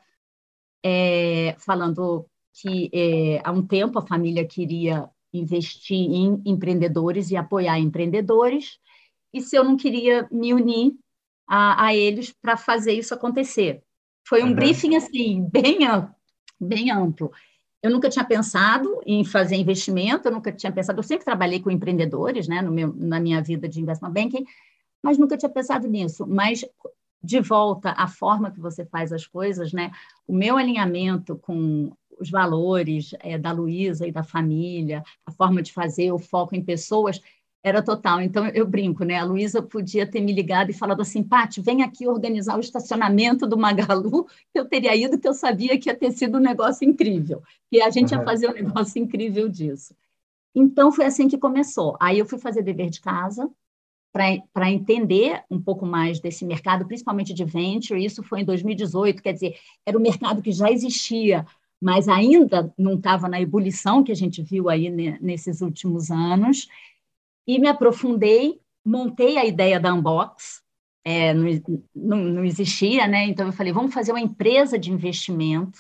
é, 0.83 1.55
falando 1.59 2.27
que 2.55 2.91
é, 2.93 3.41
há 3.45 3.53
um 3.53 3.67
tempo 3.67 3.99
a 3.99 4.07
família 4.07 4.47
queria 4.47 5.09
investir 5.33 5.99
em 5.99 6.41
empreendedores 6.45 7.31
e 7.31 7.37
apoiar 7.37 7.79
empreendedores, 7.79 8.79
e 9.33 9.41
se 9.41 9.57
eu 9.57 9.65
não 9.65 9.77
queria 9.77 10.27
me 10.31 10.53
unir 10.53 10.95
a, 11.47 11.87
a 11.87 11.95
eles 11.95 12.33
para 12.33 12.57
fazer 12.57 12.93
isso 12.93 13.15
acontecer. 13.15 13.83
Foi 14.27 14.43
um 14.43 14.49
uhum. 14.49 14.55
briefing 14.55 14.97
assim, 14.97 15.47
bem 15.51 15.87
amplo, 15.87 16.15
bem 16.61 16.91
amplo. 16.91 17.31
Eu 17.83 17.91
nunca 17.91 18.09
tinha 18.09 18.25
pensado 18.25 19.01
em 19.05 19.25
fazer 19.25 19.57
investimento, 19.57 20.29
eu 20.29 20.33
nunca 20.33 20.53
tinha 20.53 20.71
pensado, 20.71 20.99
eu 20.99 21.03
sempre 21.03 21.25
trabalhei 21.25 21.61
com 21.61 21.71
empreendedores, 21.71 22.47
né, 22.47 22.63
meu, 22.63 22.95
na 22.95 23.19
minha 23.19 23.43
vida 23.43 23.69
de 23.69 23.81
investment 23.81 24.13
banking, 24.13 24.45
mas 25.03 25.19
nunca 25.19 25.37
tinha 25.37 25.51
pensado 25.51 25.89
nisso. 25.89 26.25
Mas 26.27 26.65
de 27.23 27.41
volta 27.41 27.91
à 27.93 28.07
forma 28.09 28.51
que 28.51 28.61
você 28.61 28.85
faz 28.85 29.13
as 29.13 29.27
coisas, 29.27 29.73
né? 29.73 29.93
O 30.27 30.33
meu 30.33 30.57
alinhamento 30.57 31.37
com 31.37 31.93
os 32.19 32.31
valores 32.31 33.15
é, 33.21 33.39
da 33.39 33.53
Luísa 33.53 34.07
e 34.07 34.13
da 34.13 34.23
família, 34.23 35.03
a 35.25 35.31
forma 35.31 35.63
de 35.63 35.73
fazer, 35.73 36.13
o 36.13 36.19
foco 36.19 36.55
em 36.55 36.65
pessoas, 36.65 37.21
era 37.63 37.83
total. 37.83 38.21
Então, 38.21 38.47
eu 38.49 38.67
brinco, 38.67 39.05
né? 39.05 39.17
A 39.17 39.25
Luísa 39.25 39.63
podia 39.63 40.07
ter 40.07 40.21
me 40.21 40.33
ligado 40.33 40.71
e 40.71 40.75
falado 40.75 41.01
assim, 41.01 41.23
Paty, 41.23 41.61
vem 41.61 41.83
aqui 41.83 42.09
organizar 42.09 42.57
o 42.57 42.61
estacionamento 42.61 43.47
do 43.47 43.57
Magalu, 43.57 44.27
eu 44.53 44.65
teria 44.65 44.97
ido, 44.97 45.19
que 45.19 45.29
eu 45.29 45.35
sabia 45.35 45.79
que 45.79 45.89
ia 45.89 45.95
ter 45.95 46.11
sido 46.13 46.39
um 46.39 46.41
negócio 46.41 46.89
incrível, 46.89 47.43
que 47.71 47.81
a 47.81 47.91
gente 47.91 48.11
ia 48.11 48.23
fazer 48.25 48.49
um 48.49 48.55
negócio 48.55 49.01
incrível 49.01 49.49
disso. 49.49 49.95
Então, 50.55 50.91
foi 50.91 51.07
assim 51.07 51.29
que 51.29 51.39
começou. 51.39 51.97
Aí 52.01 52.19
eu 52.19 52.27
fui 52.27 52.39
fazer 52.39 52.63
dever 52.63 52.91
de 52.91 53.01
casa, 53.01 53.49
para 54.13 54.71
entender 54.71 55.43
um 55.51 55.59
pouco 55.59 55.87
mais 55.87 56.21
desse 56.21 56.45
mercado, 56.45 56.87
principalmente 56.87 57.33
de 57.33 57.47
venture. 57.47 58.05
Isso 58.05 58.23
foi 58.23 58.43
em 58.43 58.45
2018, 58.45 59.23
quer 59.23 59.33
dizer, 59.33 59.57
era 59.87 59.97
um 59.97 60.03
mercado 60.03 60.43
que 60.43 60.53
já 60.53 60.71
existia, 60.71 61.47
mas 61.81 62.09
ainda 62.09 62.71
não 62.77 62.97
estava 62.97 63.27
na 63.27 63.41
ebulição 63.41 64.05
que 64.05 64.13
a 64.13 64.15
gente 64.15 64.43
viu 64.43 64.69
aí 64.69 64.91
nesses 65.19 65.63
últimos 65.63 66.11
anos 66.11 66.69
e 67.47 67.59
me 67.59 67.69
aprofundei, 67.69 68.61
montei 68.85 69.39
a 69.39 69.45
ideia 69.45 69.79
da 69.79 69.93
Unbox, 69.93 70.63
é, 71.05 71.35
não, 71.35 71.49
não, 71.95 72.17
não, 72.19 72.45
existia, 72.45 73.07
né? 73.09 73.25
Então 73.25 73.47
eu 73.47 73.53
falei, 73.53 73.73
vamos 73.73 73.93
fazer 73.93 74.13
uma 74.13 74.21
empresa 74.21 74.79
de 74.79 74.93
investimento. 74.93 75.79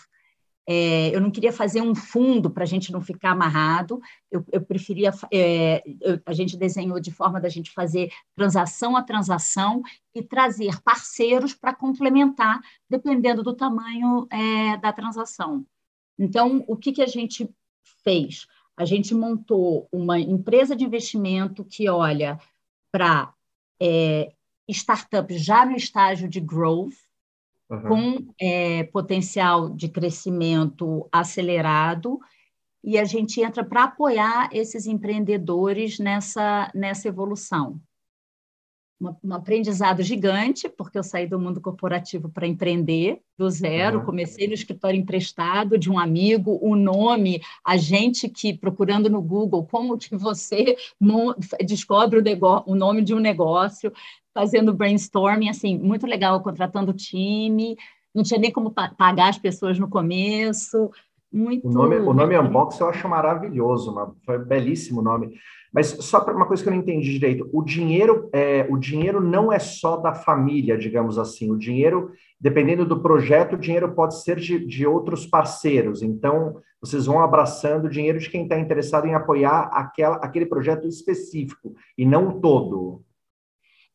É, 0.66 1.14
eu 1.14 1.21
não 1.21 1.31
queria 1.31 1.52
fazer 1.52 1.81
um 1.81 1.95
fundo 1.95 2.49
para 2.49 2.62
a 2.62 2.66
gente 2.66 2.92
não 2.92 3.00
ficar 3.00 3.33
amarrado. 3.33 4.00
Eu, 4.31 4.45
eu 4.52 4.61
preferia, 4.61 5.12
é, 5.33 5.83
eu, 6.00 6.21
a 6.26 6.33
gente 6.33 6.57
desenhou 6.57 7.00
de 7.00 7.11
forma 7.11 7.40
da 7.40 7.49
gente 7.49 7.71
fazer 7.73 8.11
transação 8.35 8.97
a 8.97 9.02
transação 9.02 9.83
e 10.14 10.23
trazer 10.23 10.81
parceiros 10.83 11.54
para 11.54 11.75
complementar, 11.75 12.61
dependendo 12.88 13.42
do 13.42 13.54
tamanho 13.54 14.26
é, 14.31 14.76
da 14.78 14.92
transação. 14.92 15.64
Então, 16.19 16.64
o 16.66 16.76
que, 16.76 16.92
que 16.92 17.02
a 17.02 17.07
gente 17.07 17.49
fez? 18.04 18.47
A 18.76 18.84
gente 18.84 19.14
montou 19.14 19.88
uma 19.92 20.18
empresa 20.18 20.74
de 20.74 20.84
investimento 20.84 21.64
que 21.64 21.88
olha 21.88 22.38
para 22.90 23.32
é, 23.80 24.32
startups 24.68 25.42
já 25.42 25.64
no 25.64 25.76
estágio 25.76 26.28
de 26.28 26.40
growth, 26.40 26.94
uhum. 27.70 27.82
com 27.82 28.34
é, 28.40 28.84
potencial 28.84 29.68
de 29.68 29.88
crescimento 29.88 31.08
acelerado, 31.12 32.20
e 32.84 32.98
a 32.98 33.04
gente 33.04 33.40
entra 33.40 33.64
para 33.64 33.84
apoiar 33.84 34.48
esses 34.52 34.86
empreendedores 34.86 35.98
nessa, 35.98 36.70
nessa 36.74 37.08
evolução 37.08 37.80
um 39.23 39.35
aprendizado 39.35 40.02
gigante, 40.02 40.68
porque 40.68 40.99
eu 40.99 41.02
saí 41.02 41.26
do 41.26 41.38
mundo 41.38 41.61
corporativo 41.61 42.28
para 42.28 42.47
empreender 42.47 43.21
do 43.37 43.50
zero, 43.50 43.99
uhum. 43.99 44.04
comecei 44.04 44.47
no 44.47 44.54
escritório 44.54 44.99
emprestado 44.99 45.76
de 45.76 45.90
um 45.90 45.99
amigo, 45.99 46.59
o 46.62 46.76
nome, 46.76 47.40
a 47.64 47.76
gente 47.76 48.28
que 48.28 48.52
procurando 48.52 49.11
no 49.11 49.21
Google 49.21 49.66
como 49.66 49.99
que 49.99 50.16
você 50.16 50.76
descobre 51.64 52.18
o, 52.18 52.23
negócio, 52.23 52.71
o 52.71 52.76
nome 52.76 53.02
de 53.02 53.14
um 53.14 53.18
negócio, 53.18 53.92
fazendo 54.32 54.73
brainstorming, 54.73 55.49
assim, 55.49 55.76
muito 55.78 56.06
legal, 56.06 56.40
contratando 56.40 56.92
time, 56.92 57.76
não 58.14 58.23
tinha 58.23 58.38
nem 58.38 58.52
como 58.52 58.71
pagar 58.71 59.28
as 59.28 59.38
pessoas 59.38 59.78
no 59.78 59.88
começo, 59.88 60.90
muito... 61.32 61.66
O 61.66 61.73
nome, 61.73 61.97
o 61.97 62.12
nome 62.12 62.38
Unbox 62.38 62.78
eu 62.78 62.88
acho 62.88 63.09
maravilhoso, 63.09 64.14
foi 64.25 64.38
um 64.38 64.44
belíssimo 64.44 65.00
nome. 65.00 65.35
Mas 65.72 65.88
só 65.88 66.20
para 66.20 66.36
uma 66.36 66.46
coisa 66.46 66.62
que 66.62 66.68
eu 66.68 66.74
não 66.74 66.80
entendi 66.80 67.12
direito, 67.12 67.48
o 67.50 67.62
dinheiro, 67.62 68.28
é, 68.32 68.66
o 68.68 68.76
dinheiro 68.76 69.20
não 69.20 69.50
é 69.50 69.58
só 69.58 69.96
da 69.96 70.12
família, 70.12 70.76
digamos 70.76 71.18
assim. 71.18 71.50
O 71.50 71.56
dinheiro, 71.56 72.12
dependendo 72.38 72.84
do 72.84 73.00
projeto, 73.00 73.54
o 73.54 73.58
dinheiro 73.58 73.94
pode 73.94 74.20
ser 74.22 74.38
de, 74.38 74.64
de 74.66 74.86
outros 74.86 75.26
parceiros. 75.26 76.02
Então, 76.02 76.60
vocês 76.78 77.06
vão 77.06 77.20
abraçando 77.20 77.86
o 77.86 77.90
dinheiro 77.90 78.18
de 78.18 78.28
quem 78.28 78.42
está 78.42 78.58
interessado 78.58 79.06
em 79.06 79.14
apoiar 79.14 79.70
aquela, 79.72 80.16
aquele 80.16 80.44
projeto 80.44 80.86
específico 80.86 81.74
e 81.96 82.04
não 82.04 82.38
todo. 82.38 83.02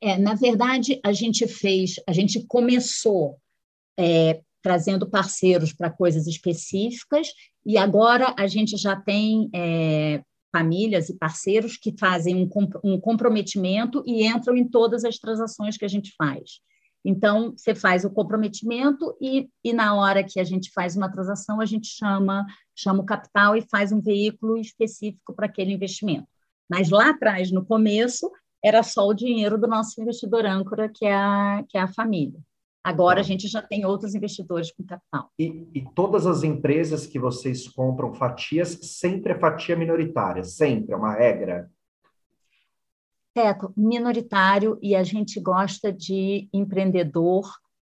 É, 0.02 0.18
na 0.18 0.34
verdade, 0.34 1.00
a 1.04 1.12
gente 1.12 1.48
fez, 1.48 1.96
a 2.08 2.14
gente 2.14 2.44
começou 2.48 3.38
é, 4.00 4.42
trazendo 4.62 5.10
parceiros 5.10 5.74
para 5.74 5.90
coisas 5.90 6.28
específicas 6.28 7.28
e 7.66 7.78
agora 7.78 8.34
a 8.38 8.48
gente 8.48 8.78
já 8.78 8.96
tem 8.96 9.50
é, 9.54 10.22
famílias 10.52 11.10
e 11.10 11.18
parceiros 11.18 11.78
que 11.78 11.96
fazem 11.98 12.36
um, 12.36 12.50
um 12.84 13.00
comprometimento 13.00 14.04
e 14.06 14.26
entram 14.26 14.56
em 14.56 14.68
todas 14.68 15.04
as 15.04 15.18
transações 15.18 15.78
que 15.78 15.86
a 15.86 15.90
gente 15.90 16.14
faz. 16.18 16.62
Então, 17.06 17.54
você 17.56 17.74
faz 17.74 18.04
o 18.04 18.10
comprometimento 18.10 19.16
e, 19.22 19.50
e 19.64 19.72
na 19.72 19.96
hora 19.96 20.24
que 20.24 20.40
a 20.40 20.44
gente 20.44 20.72
faz 20.74 20.96
uma 20.98 21.10
transação, 21.10 21.62
a 21.62 21.66
gente 21.66 21.88
chama, 21.88 22.46
chama 22.76 23.02
o 23.02 23.06
capital 23.06 23.56
e 23.56 23.62
faz 23.62 23.92
um 23.92 24.02
veículo 24.02 24.58
específico 24.58 25.34
para 25.34 25.46
aquele 25.46 25.72
investimento. 25.72 26.28
Mas 26.70 26.90
lá 26.90 27.12
atrás, 27.12 27.52
no 27.52 27.66
começo, 27.66 28.30
era 28.64 28.84
só 28.84 29.08
o 29.08 29.14
dinheiro 29.14 29.58
do 29.58 29.68
nosso 29.68 30.02
investidor 30.02 30.46
âncora, 30.46 30.90
que 30.90 31.06
é 31.06 31.14
a, 31.14 31.64
que 31.70 31.78
é 31.78 31.82
a 31.82 31.94
família. 31.94 32.40
Agora 32.88 33.20
a 33.20 33.24
tá. 33.24 33.28
gente 33.28 33.50
já 33.50 33.62
tem 33.62 33.86
outros 33.86 34.16
investidores 34.16 34.72
com 34.72 34.82
capital. 34.82 35.30
E, 35.38 35.68
e, 35.74 35.86
todas 35.94 36.26
as 36.26 36.42
empresas 36.44 37.06
que 37.06 37.20
vocês 37.20 37.68
compram 37.68 38.14
fatias, 38.14 38.80
sempre 38.82 39.34
é 39.34 39.38
fatia 39.38 39.76
minoritária, 39.76 40.42
sempre, 40.46 40.94
é 40.94 40.96
uma 40.96 41.14
regra? 41.14 41.70
Teto, 43.34 43.74
minoritário 43.76 44.80
e 44.82 44.96
a 44.96 45.04
gente 45.04 45.38
gosta 45.42 45.92
de 45.92 46.48
empreendedor 46.54 47.44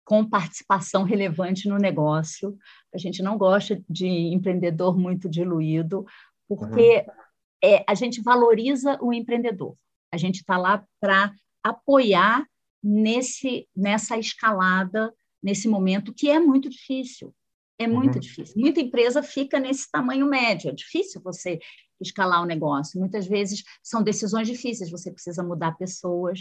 com 0.06 0.26
participação 0.26 1.04
relevante 1.04 1.68
no 1.68 1.76
negócio. 1.76 2.58
A 2.96 2.98
gente 2.98 3.22
não 3.22 3.38
gosta 3.38 3.84
de 3.90 4.08
empreendedor 4.08 4.98
muito 4.98 5.30
diluído, 5.30 6.06
porque 6.48 7.00
uhum. 7.06 7.14
é, 7.62 7.84
a 7.86 7.94
gente 7.94 8.22
valoriza 8.22 8.98
o 9.02 9.12
empreendedor. 9.12 9.76
A 10.14 10.16
gente 10.16 10.38
está 10.38 10.58
lá 10.58 10.82
para 11.02 11.34
apoiar 11.62 12.46
nesse, 12.88 13.68
nessa 13.76 14.18
escalada, 14.18 15.14
nesse 15.44 15.68
momento 15.68 16.14
que 16.14 16.30
é 16.30 16.40
muito 16.40 16.70
difícil. 16.70 17.36
É 17.78 17.86
muito 17.86 18.16
uhum. 18.16 18.22
difícil. 18.22 18.56
Muita 18.58 18.80
empresa 18.80 19.22
fica 19.22 19.60
nesse 19.60 19.92
tamanho 19.92 20.26
médio. 20.26 20.70
É 20.70 20.74
difícil 20.74 21.22
você 21.22 21.60
escalar 22.00 22.42
o 22.42 22.46
negócio. 22.46 23.00
Muitas 23.00 23.28
vezes 23.28 23.64
são 23.84 24.02
decisões 24.02 24.48
difíceis. 24.48 24.90
Você 24.90 25.12
precisa 25.12 25.44
mudar 25.44 25.78
pessoas. 25.78 26.40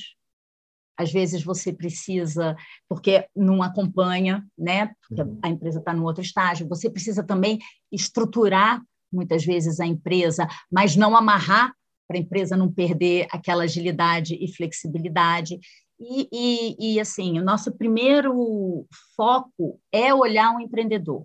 Às 0.97 1.13
vezes 1.13 1.43
você 1.43 1.73
precisa, 1.73 2.57
porque 2.89 3.27
não 3.35 3.63
acompanha, 3.63 4.47
né? 4.57 4.95
Porque 5.07 5.23
uhum. 5.23 5.39
a 5.43 5.49
empresa 5.49 5.81
está 5.81 5.93
no 5.93 6.05
outro 6.05 6.23
estágio. 6.23 6.69
Você 6.69 6.89
precisa 6.89 7.23
também 7.23 7.59
estruturar 7.93 8.81
muitas 9.13 9.45
vezes 9.45 9.79
a 9.81 9.87
empresa, 9.87 10.47
mas 10.71 10.97
não 10.97 11.17
amarrar 11.17 11.75
para 12.07 12.17
a 12.17 12.21
empresa 12.21 12.57
não 12.57 12.73
perder 12.73 13.27
aquela 13.31 13.65
agilidade 13.65 14.37
e 14.41 14.53
flexibilidade. 14.55 15.59
E, 15.99 16.29
e, 16.31 16.95
e, 16.95 17.01
assim, 17.01 17.39
o 17.39 17.45
nosso 17.45 17.73
primeiro 17.73 18.87
foco 19.17 19.81
é 19.91 20.15
olhar 20.15 20.51
um 20.51 20.61
empreendedor. 20.61 21.25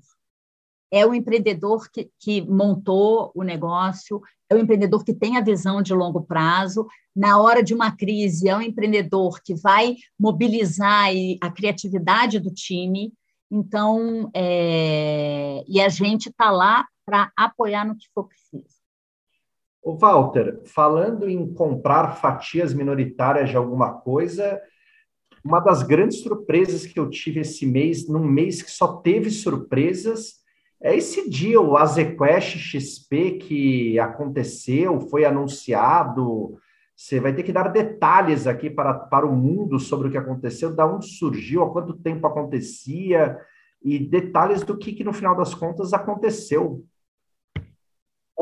É 0.89 1.05
o 1.05 1.13
empreendedor 1.13 1.89
que, 1.89 2.09
que 2.19 2.41
montou 2.41 3.31
o 3.35 3.43
negócio, 3.43 4.21
é 4.49 4.55
o 4.55 4.57
empreendedor 4.57 5.03
que 5.03 5.13
tem 5.13 5.37
a 5.37 5.41
visão 5.41 5.81
de 5.81 5.93
longo 5.93 6.21
prazo. 6.21 6.85
Na 7.15 7.39
hora 7.39 7.63
de 7.63 7.73
uma 7.73 7.95
crise, 7.95 8.49
é 8.49 8.55
o 8.55 8.61
empreendedor 8.61 9.41
que 9.43 9.55
vai 9.55 9.95
mobilizar 10.19 11.09
a 11.41 11.51
criatividade 11.51 12.39
do 12.39 12.53
time. 12.53 13.13
Então, 13.49 14.29
é... 14.33 15.63
e 15.67 15.81
a 15.81 15.89
gente 15.89 16.29
está 16.29 16.49
lá 16.49 16.85
para 17.05 17.31
apoiar 17.37 17.85
no 17.85 17.95
que 17.95 18.07
for 18.13 18.27
preciso. 18.27 18.80
O 19.83 19.97
Walter, 19.97 20.61
falando 20.65 21.27
em 21.27 21.51
comprar 21.53 22.17
fatias 22.17 22.73
minoritárias 22.73 23.50
de 23.50 23.57
alguma 23.57 23.93
coisa, 23.93 24.61
uma 25.43 25.59
das 25.59 25.81
grandes 25.81 26.21
surpresas 26.21 26.85
que 26.85 27.00
eu 27.00 27.09
tive 27.09 27.39
esse 27.39 27.65
mês, 27.65 28.07
num 28.07 28.23
mês 28.23 28.61
que 28.61 28.69
só 28.69 28.97
teve 28.97 29.31
surpresas, 29.31 30.41
é 30.83 30.95
esse 30.95 31.29
dia, 31.29 31.59
o 31.59 31.77
Azequest 31.77 32.57
XP 32.57 33.31
que 33.33 34.00
aconteceu, 34.00 35.00
foi 35.00 35.25
anunciado. 35.25 36.57
Você 36.95 37.19
vai 37.19 37.33
ter 37.33 37.43
que 37.43 37.51
dar 37.51 37.69
detalhes 37.69 38.47
aqui 38.47 38.69
para, 38.69 38.93
para 38.93 39.25
o 39.25 39.35
mundo 39.35 39.79
sobre 39.79 40.07
o 40.07 40.11
que 40.11 40.17
aconteceu, 40.17 40.75
da 40.75 40.85
onde 40.85 41.07
surgiu, 41.07 41.63
há 41.63 41.71
quanto 41.71 41.93
tempo 41.93 42.25
acontecia, 42.25 43.38
e 43.83 43.97
detalhes 43.97 44.63
do 44.63 44.77
que, 44.77 44.93
que 44.93 45.03
no 45.03 45.13
final 45.13 45.35
das 45.35 45.53
contas 45.53 45.93
aconteceu. 45.93 46.83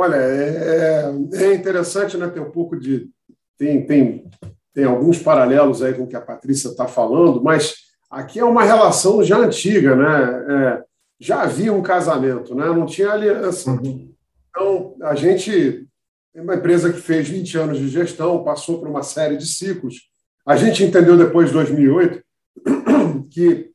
Olha, 0.02 0.16
é, 0.16 1.12
é, 1.36 1.44
é 1.44 1.54
interessante, 1.54 2.16
né? 2.16 2.30
Ter 2.30 2.40
um 2.40 2.52
pouco 2.52 2.80
de. 2.80 3.10
Tem, 3.58 3.86
tem, 3.86 4.30
tem 4.74 4.86
alguns 4.86 5.20
paralelos 5.20 5.84
aí 5.84 5.94
com 5.94 6.04
o 6.04 6.08
que 6.08 6.16
a 6.16 6.22
Patrícia 6.22 6.70
está 6.70 6.88
falando, 6.88 7.44
mas 7.44 7.76
aqui 8.10 8.40
é 8.40 8.46
uma 8.46 8.64
relação 8.64 9.22
já 9.22 9.38
antiga, 9.38 9.98
né? 9.98 10.46
É, 10.48 10.84
já 11.20 11.42
havia 11.42 11.74
um 11.74 11.82
casamento, 11.82 12.56
né? 12.56 12.68
não 12.68 12.86
tinha 12.86 13.12
aliança. 13.12 13.72
Uhum. 13.72 14.10
Então, 14.50 14.96
a 15.02 15.16
gente 15.16 15.86
é 16.34 16.42
uma 16.42 16.56
empresa 16.56 16.94
que 16.94 17.02
fez 17.02 17.28
20 17.28 17.58
anos 17.58 17.78
de 17.78 17.90
gestão, 17.90 18.42
passou 18.42 18.80
por 18.80 18.88
uma 18.88 19.04
série 19.04 19.36
de 19.36 19.48
ciclos. 19.48 20.10
A 20.46 20.56
gente 20.56 20.82
entendeu 20.82 21.18
depois 21.18 21.48
de 21.50 21.56
2008 21.56 22.24
que 23.30 23.70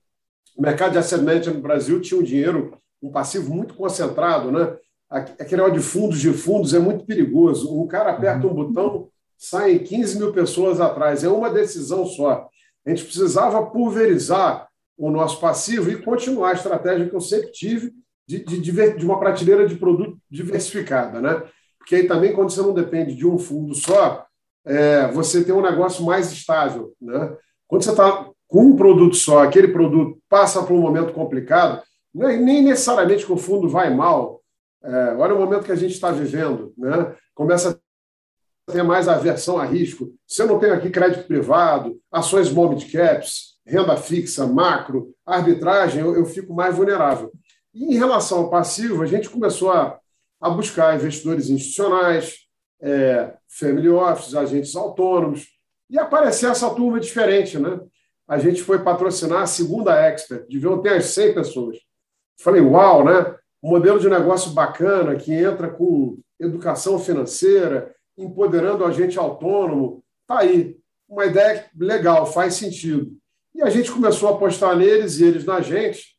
o 0.57 0.63
mercado 0.63 0.93
de 0.93 0.99
asset 0.99 1.23
management 1.23 1.57
no 1.57 1.61
Brasil 1.61 2.01
tinha 2.01 2.19
um 2.19 2.25
dinheiro, 2.25 2.79
um 3.03 3.11
passivo 3.11 3.55
muito 3.55 3.75
concentrado, 3.75 4.51
né? 4.51 4.75
Aquele 5.15 5.63
negócio 5.63 5.81
de 5.81 5.87
fundos 5.87 6.21
de 6.21 6.33
fundos 6.33 6.75
é 6.75 6.79
muito 6.79 7.05
perigoso. 7.05 7.73
Um 7.73 7.87
cara 7.87 8.11
aperta 8.11 8.47
um 8.47 8.51
uhum. 8.51 8.57
botão, 8.57 9.09
saem 9.39 9.79
15 9.79 10.19
mil 10.19 10.33
pessoas 10.33 10.81
atrás. 10.81 11.23
É 11.23 11.29
uma 11.29 11.51
decisão 11.51 12.05
só. 12.05 12.49
A 12.85 12.91
gente 12.91 13.05
precisava 13.05 13.65
pulverizar 13.67 14.69
o 14.97 15.11
nosso 15.11 15.41
passivo 15.41 15.91
e 15.91 16.03
continuar 16.03 16.51
a 16.51 16.55
estratégia 16.55 17.09
que 17.09 17.15
eu 17.15 17.21
sempre 17.21 17.51
tive 17.51 17.93
de, 18.27 18.45
de, 18.45 18.61
de 18.61 19.05
uma 19.05 19.19
prateleira 19.19 19.67
de 19.67 19.77
produto 19.77 20.19
diversificada. 20.31 21.21
Né? 21.21 21.43
Porque 21.79 21.97
aí 21.97 22.07
também, 22.07 22.33
quando 22.33 22.51
você 22.51 22.63
não 22.63 22.73
depende 22.73 23.15
de 23.15 23.27
um 23.27 23.39
fundo 23.39 23.75
só, 23.75 24.27
é, 24.65 25.09
você 25.09 25.45
tem 25.45 25.55
um 25.55 25.63
negócio 25.63 26.05
mais 26.05 26.33
estável. 26.33 26.93
Né? 27.01 27.37
Quando 27.69 27.83
você 27.83 27.91
está 27.91 28.29
com 28.49 28.67
um 28.67 28.77
produto 28.77 29.17
só, 29.17 29.43
aquele 29.43 29.69
produto 29.69 30.19
passa 30.29 30.63
por 30.63 30.73
um 30.73 30.81
momento 30.81 31.13
complicado, 31.13 31.83
é 32.17 32.37
nem 32.37 32.63
necessariamente 32.63 33.27
que 33.27 33.33
o 33.33 33.37
fundo 33.37 33.69
vai 33.69 33.93
mal, 33.93 34.41
é, 34.85 35.15
olha 35.15 35.35
o 35.35 35.39
momento 35.39 35.65
que 35.65 35.73
a 35.73 35.77
gente 35.77 35.93
está 35.95 36.13
vivendo, 36.13 36.75
né? 36.77 37.17
começa 37.35 37.81
a 38.69 38.73
ter 38.73 38.83
mais 38.83 39.09
aversão 39.09 39.59
a 39.59 39.65
risco. 39.65 40.15
Se 40.27 40.43
eu 40.43 40.47
não 40.47 40.59
tenho 40.59 40.75
aqui 40.75 40.91
crédito 40.91 41.27
privado, 41.27 41.99
ações 42.13 42.53
mid 42.53 42.93
caps, 42.93 43.55
renda 43.67 43.97
fixa, 43.97 44.47
macro, 44.47 45.15
arbitragem, 45.25 46.03
eu, 46.03 46.15
eu 46.15 46.27
fico 46.27 46.53
mais 46.53 46.77
vulnerável. 46.77 47.33
E 47.73 47.95
em 47.95 47.99
relação 47.99 48.41
ao 48.41 48.51
passivo, 48.51 49.03
a 49.03 49.07
gente 49.07 49.31
começou 49.31 49.73
a, 49.73 49.99
a 50.41 50.51
buscar 50.51 50.95
investidores 50.95 51.49
institucionais, 51.49 52.41
é, 52.81 53.35
family 53.49 53.89
offices, 53.89 54.35
agentes 54.35 54.77
autônomos, 54.77 55.49
e 55.89 55.99
apareceu 55.99 56.51
essa 56.51 56.69
turma 56.75 57.01
diferente. 57.01 57.59
Né? 57.59 57.81
A 58.29 58.39
gente 58.39 58.63
foi 58.63 58.79
patrocinar 58.81 59.43
a 59.43 59.47
segunda 59.47 59.99
Expert, 59.99 60.47
deviam 60.49 60.81
ter 60.83 60.97
as 60.97 61.07
100 61.07 61.35
pessoas. 61.35 61.79
Falei, 62.39 62.61
uau, 62.61 63.05
né? 63.05 63.35
Um 63.65 63.71
modelo 63.71 63.99
de 63.99 64.11
negócio 64.11 64.51
bacana 64.51 65.17
que 65.17 65.33
entra 65.33 65.71
com 65.71 66.19
educação 66.39 66.99
financeira, 66.99 67.95
empoderando 68.17 68.85
o 68.85 68.87
agente 68.87 69.19
autônomo. 69.19 70.05
Está 70.21 70.41
aí. 70.41 70.77
Uma 71.09 71.25
ideia 71.25 71.65
legal, 71.75 72.27
faz 72.27 72.57
sentido. 72.57 73.17
E 73.55 73.63
a 73.63 73.71
gente 73.71 73.91
começou 73.91 74.29
a 74.29 74.33
apostar 74.33 74.77
neles 74.77 75.19
e 75.19 75.25
eles 75.25 75.47
na 75.47 75.63
gente. 75.63 76.15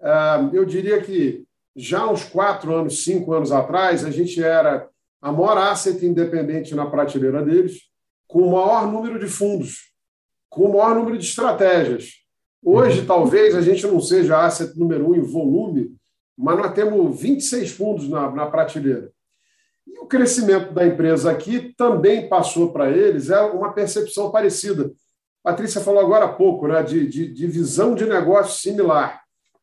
Ah, 0.00 0.50
eu 0.52 0.64
diria 0.64 1.00
que 1.00 1.44
já 1.76 2.10
uns 2.10 2.24
quatro 2.24 2.74
anos, 2.74 3.04
cinco 3.04 3.32
anos 3.32 3.52
atrás, 3.52 4.04
a 4.04 4.10
gente 4.10 4.42
era 4.42 4.88
a 5.22 5.30
maior 5.30 5.56
asset 5.56 6.04
independente 6.04 6.74
na 6.74 6.86
prateleira 6.86 7.44
deles, 7.44 7.82
com 8.26 8.40
o 8.40 8.52
maior 8.52 8.90
número 8.90 9.20
de 9.20 9.28
fundos, 9.28 9.92
com 10.50 10.64
o 10.64 10.72
maior 10.72 10.96
número 10.96 11.16
de 11.16 11.24
estratégias. 11.24 12.14
Hoje, 12.60 13.00
uhum. 13.00 13.06
talvez, 13.06 13.54
a 13.54 13.60
gente 13.60 13.86
não 13.86 14.00
seja 14.00 14.44
asset 14.44 14.76
número 14.76 15.10
um 15.10 15.14
em 15.14 15.20
volume, 15.20 15.96
mas 16.38 16.56
nós 16.56 16.72
temos 16.72 17.20
26 17.20 17.72
fundos 17.72 18.08
na, 18.08 18.30
na 18.30 18.46
prateleira. 18.46 19.10
E 19.84 19.98
o 19.98 20.06
crescimento 20.06 20.72
da 20.72 20.86
empresa 20.86 21.32
aqui 21.32 21.74
também 21.76 22.28
passou 22.28 22.72
para 22.72 22.90
eles 22.90 23.28
é 23.28 23.40
uma 23.40 23.72
percepção 23.72 24.30
parecida. 24.30 24.92
A 25.44 25.50
Patrícia 25.50 25.80
falou 25.80 26.00
agora 26.00 26.26
há 26.26 26.32
pouco 26.32 26.68
né, 26.68 26.80
de, 26.82 27.08
de, 27.08 27.32
de 27.32 27.46
visão 27.48 27.94
de 27.94 28.06
negócio 28.06 28.60
similar. 28.60 29.20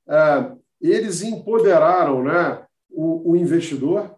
É, 0.09 0.51
eles 0.81 1.21
empoderaram 1.21 2.23
né, 2.23 2.61
o, 2.89 3.31
o 3.31 3.35
investidor, 3.37 4.13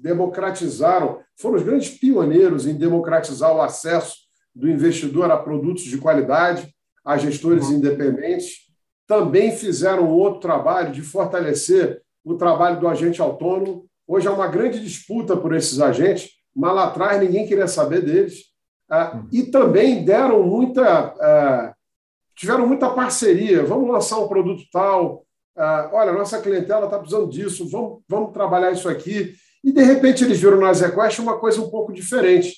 democratizaram, 0.00 1.20
foram 1.36 1.56
os 1.56 1.62
grandes 1.62 1.90
pioneiros 1.90 2.66
em 2.66 2.74
democratizar 2.74 3.54
o 3.54 3.60
acesso 3.60 4.16
do 4.54 4.68
investidor 4.68 5.30
a 5.30 5.36
produtos 5.36 5.84
de 5.84 5.98
qualidade, 5.98 6.74
a 7.04 7.16
gestores 7.18 7.66
uhum. 7.66 7.74
independentes 7.74 8.69
também 9.10 9.50
fizeram 9.50 10.08
outro 10.08 10.38
trabalho 10.38 10.92
de 10.92 11.02
fortalecer 11.02 12.00
o 12.24 12.36
trabalho 12.36 12.78
do 12.78 12.86
agente 12.86 13.20
autônomo. 13.20 13.84
Hoje 14.06 14.28
há 14.28 14.30
uma 14.30 14.46
grande 14.46 14.78
disputa 14.78 15.36
por 15.36 15.52
esses 15.52 15.80
agentes, 15.80 16.30
mas 16.54 16.72
lá 16.72 16.84
atrás 16.84 17.20
ninguém 17.20 17.44
queria 17.44 17.66
saber 17.66 18.02
deles. 18.02 18.44
Ah, 18.88 19.20
e 19.32 19.42
também 19.42 20.04
deram 20.04 20.44
muita. 20.44 20.84
Ah, 21.20 21.74
tiveram 22.36 22.68
muita 22.68 22.88
parceria. 22.90 23.64
Vamos 23.64 23.90
lançar 23.90 24.20
um 24.20 24.28
produto 24.28 24.62
tal. 24.72 25.26
Ah, 25.56 25.90
olha, 25.92 26.12
nossa 26.12 26.40
clientela 26.40 26.84
está 26.84 26.96
precisando 26.96 27.28
disso, 27.28 27.68
vamos, 27.68 28.02
vamos 28.08 28.32
trabalhar 28.32 28.70
isso 28.70 28.88
aqui. 28.88 29.34
E, 29.64 29.72
de 29.72 29.82
repente, 29.82 30.22
eles 30.22 30.40
viram 30.40 30.60
na 30.60 30.72
ZQuest 30.72 31.18
uma 31.18 31.36
coisa 31.36 31.60
um 31.60 31.68
pouco 31.68 31.92
diferente. 31.92 32.54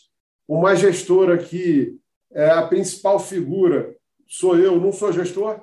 Uma 0.46 0.76
gestora 0.76 1.38
que 1.38 1.96
é 2.30 2.50
a 2.50 2.66
principal 2.66 3.18
figura 3.18 3.96
sou 4.28 4.58
eu, 4.58 4.78
não 4.78 4.92
sou 4.92 5.12
gestor, 5.12 5.58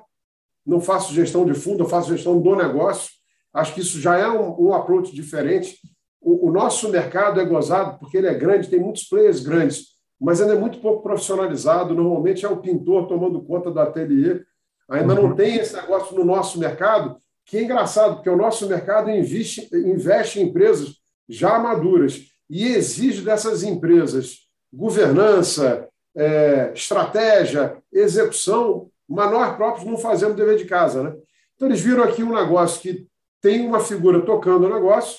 não 0.66 0.80
faço 0.80 1.12
gestão 1.12 1.44
de 1.44 1.54
fundo, 1.54 1.84
eu 1.84 1.88
faço 1.88 2.10
gestão 2.10 2.40
do 2.40 2.56
negócio. 2.56 3.10
Acho 3.52 3.74
que 3.74 3.80
isso 3.80 4.00
já 4.00 4.16
é 4.16 4.28
um, 4.28 4.68
um 4.68 4.74
approach 4.74 5.14
diferente. 5.14 5.78
O, 6.20 6.48
o, 6.48 6.52
nosso 6.52 6.88
mercado 6.88 7.40
é 7.40 7.44
gozado 7.44 7.98
porque 7.98 8.18
ele 8.18 8.26
é 8.28 8.34
grande, 8.34 8.68
tem 8.68 8.78
muitos 8.78 9.04
players 9.04 9.40
grandes, 9.40 9.86
mas 10.20 10.40
ainda 10.40 10.54
é 10.54 10.58
muito 10.58 10.78
pouco 10.78 11.02
profissionalizado. 11.02 11.94
Normalmente 11.94 12.44
é 12.44 12.48
o 12.48 12.58
pintor 12.58 13.08
tomando 13.08 13.42
conta 13.42 13.70
do 13.70 13.80
ateliê. 13.80 14.42
Ainda 14.88 15.14
não 15.14 15.24
uhum. 15.24 15.34
tem 15.34 15.56
esse 15.56 15.74
negócio 15.74 16.16
no 16.16 16.24
nosso 16.24 16.58
mercado, 16.58 17.16
que 17.46 17.56
é 17.56 17.62
engraçado, 17.62 18.16
porque 18.16 18.30
o 18.30 18.36
nosso 18.36 18.68
mercado 18.68 19.10
investe, 19.10 19.68
investe 19.72 20.40
em 20.40 20.44
empresas 20.44 20.96
já 21.28 21.58
maduras 21.58 22.20
e 22.48 22.66
exige 22.66 23.22
dessas 23.22 23.62
empresas 23.62 24.50
governança, 24.72 25.88
é, 26.16 26.72
estratégia, 26.74 27.76
execução, 27.92 28.90
mas 29.10 29.30
nós 29.30 29.56
próprios 29.56 29.84
não 29.84 29.98
fazemos 29.98 30.36
dever 30.36 30.56
de 30.56 30.64
casa. 30.64 31.02
Né? 31.02 31.16
Então, 31.56 31.66
eles 31.66 31.80
viram 31.80 32.04
aqui 32.04 32.22
um 32.22 32.34
negócio 32.34 32.80
que 32.80 33.06
tem 33.40 33.66
uma 33.66 33.80
figura 33.80 34.22
tocando 34.22 34.66
o 34.66 34.72
negócio, 34.72 35.18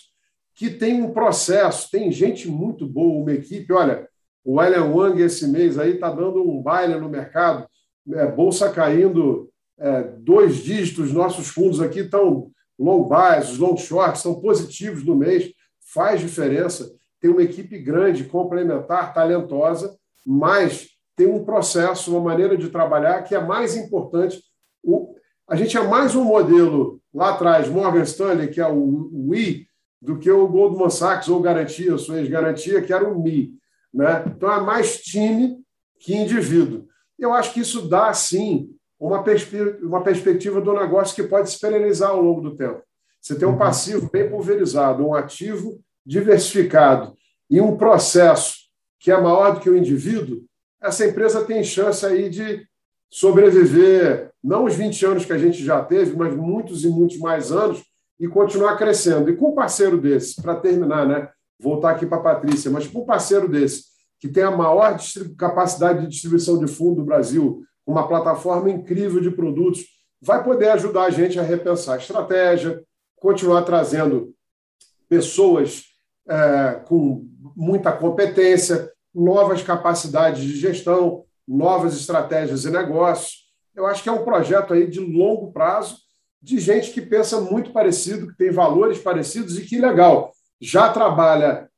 que 0.55 0.69
tem 0.69 1.01
um 1.01 1.11
processo, 1.11 1.89
tem 1.91 2.11
gente 2.11 2.47
muito 2.47 2.87
boa, 2.87 3.21
uma 3.21 3.33
equipe. 3.33 3.73
Olha, 3.73 4.07
o 4.43 4.59
William 4.59 4.85
Wang 4.85 5.21
esse 5.21 5.47
mês 5.47 5.77
aí 5.77 5.95
está 5.95 6.09
dando 6.09 6.41
um 6.41 6.61
baile 6.61 6.95
no 6.95 7.09
mercado, 7.09 7.67
é, 8.13 8.25
bolsa 8.27 8.69
caindo 8.69 9.49
é, 9.77 10.03
dois 10.03 10.57
dígitos, 10.57 11.11
nossos 11.11 11.49
fundos 11.49 11.81
aqui 11.81 11.99
estão 11.99 12.49
long 12.79 13.03
buys, 13.03 13.51
os 13.51 13.57
long 13.57 13.75
shorts 13.75 14.21
são 14.21 14.39
positivos 14.39 15.03
no 15.03 15.15
mês, 15.15 15.51
faz 15.93 16.21
diferença. 16.21 16.91
Tem 17.19 17.29
uma 17.29 17.43
equipe 17.43 17.77
grande, 17.77 18.23
complementar, 18.23 19.13
talentosa, 19.13 19.95
mas 20.25 20.90
tem 21.21 21.27
um 21.27 21.45
processo, 21.45 22.09
uma 22.09 22.19
maneira 22.19 22.57
de 22.57 22.69
trabalhar 22.69 23.21
que 23.21 23.35
é 23.35 23.39
mais 23.39 23.77
importante. 23.77 24.41
O, 24.83 25.15
a 25.47 25.55
gente 25.55 25.77
é 25.77 25.83
mais 25.83 26.15
um 26.15 26.23
modelo 26.23 26.99
lá 27.13 27.29
atrás, 27.29 27.69
Morgan 27.69 28.01
Stanley, 28.01 28.49
que 28.49 28.59
é 28.59 28.67
o 28.67 29.11
WI, 29.29 29.67
do 30.01 30.17
que 30.17 30.31
o 30.31 30.47
Goldman 30.47 30.89
Sachs 30.89 31.29
ou 31.29 31.39
Garantia, 31.39 31.95
sua 31.99 32.19
ex-garantia, 32.19 32.81
que 32.81 32.91
era 32.91 33.07
o 33.07 33.21
MI. 33.21 33.53
Né? 33.93 34.23
Então, 34.35 34.51
é 34.51 34.61
mais 34.61 34.99
time 34.99 35.59
que 35.99 36.15
indivíduo. 36.15 36.87
Eu 37.19 37.31
acho 37.33 37.53
que 37.53 37.59
isso 37.59 37.87
dá, 37.87 38.11
sim, 38.15 38.71
uma, 38.99 39.23
perspe 39.23 39.61
uma 39.83 40.01
perspectiva 40.01 40.59
do 40.59 40.73
negócio 40.73 41.13
que 41.15 41.29
pode 41.29 41.51
se 41.51 41.59
perenizar 41.59 42.09
ao 42.09 42.21
longo 42.21 42.41
do 42.41 42.55
tempo. 42.55 42.81
Você 43.21 43.35
tem 43.35 43.47
um 43.47 43.51
uhum. 43.51 43.57
passivo 43.59 44.09
bem 44.11 44.27
pulverizado, 44.27 45.05
um 45.05 45.13
ativo 45.13 45.79
diversificado 46.03 47.15
e 47.47 47.61
um 47.61 47.77
processo 47.77 48.55
que 48.99 49.11
é 49.11 49.21
maior 49.21 49.53
do 49.53 49.59
que 49.59 49.69
o 49.69 49.77
indivíduo, 49.77 50.43
essa 50.81 51.05
empresa 51.05 51.45
tem 51.45 51.63
chance 51.63 52.05
aí 52.05 52.29
de 52.29 52.65
sobreviver, 53.09 54.31
não 54.43 54.65
os 54.65 54.73
20 54.73 55.05
anos 55.05 55.25
que 55.25 55.33
a 55.33 55.37
gente 55.37 55.63
já 55.63 55.83
teve, 55.83 56.15
mas 56.15 56.35
muitos 56.35 56.83
e 56.83 56.89
muitos 56.89 57.17
mais 57.19 57.51
anos, 57.51 57.83
e 58.19 58.27
continuar 58.27 58.77
crescendo. 58.77 59.29
E 59.29 59.35
com 59.35 59.51
um 59.51 59.55
parceiro 59.55 59.99
desse, 59.99 60.41
para 60.41 60.55
terminar, 60.55 61.07
né? 61.07 61.29
voltar 61.59 61.91
aqui 61.91 62.05
para 62.05 62.17
a 62.17 62.21
Patrícia, 62.21 62.71
mas 62.71 62.87
com 62.87 63.01
um 63.01 63.05
parceiro 63.05 63.47
desse, 63.47 63.83
que 64.19 64.27
tem 64.27 64.43
a 64.43 64.51
maior 64.51 64.97
capacidade 65.37 66.01
de 66.01 66.07
distribuição 66.07 66.57
de 66.57 66.67
fundo 66.67 66.95
do 66.95 67.05
Brasil, 67.05 67.63
uma 67.85 68.07
plataforma 68.07 68.69
incrível 68.69 69.21
de 69.21 69.29
produtos, 69.29 69.85
vai 70.21 70.43
poder 70.43 70.69
ajudar 70.69 71.03
a 71.03 71.09
gente 71.09 71.39
a 71.39 71.43
repensar 71.43 71.95
a 71.95 71.97
estratégia, 71.97 72.83
continuar 73.17 73.63
trazendo 73.63 74.33
pessoas 75.07 75.83
é, 76.27 76.81
com 76.85 77.27
muita 77.55 77.91
competência, 77.91 78.91
novas 79.13 79.61
capacidades 79.61 80.41
de 80.43 80.55
gestão, 80.57 81.25
novas 81.47 81.95
estratégias 81.95 82.65
e 82.65 82.71
negócios. 82.71 83.51
Eu 83.75 83.85
acho 83.85 84.03
que 84.03 84.09
é 84.09 84.11
um 84.11 84.23
projeto 84.23 84.73
aí 84.73 84.87
de 84.87 84.99
longo 84.99 85.51
prazo, 85.51 85.97
de 86.41 86.59
gente 86.59 86.91
que 86.91 87.01
pensa 87.01 87.39
muito 87.39 87.71
parecido, 87.71 88.27
que 88.27 88.37
tem 88.37 88.51
valores 88.51 88.99
parecidos 88.99 89.57
e 89.57 89.65
que 89.65 89.79
legal, 89.79 90.31
já 90.59 90.91
trabalha 90.91 91.69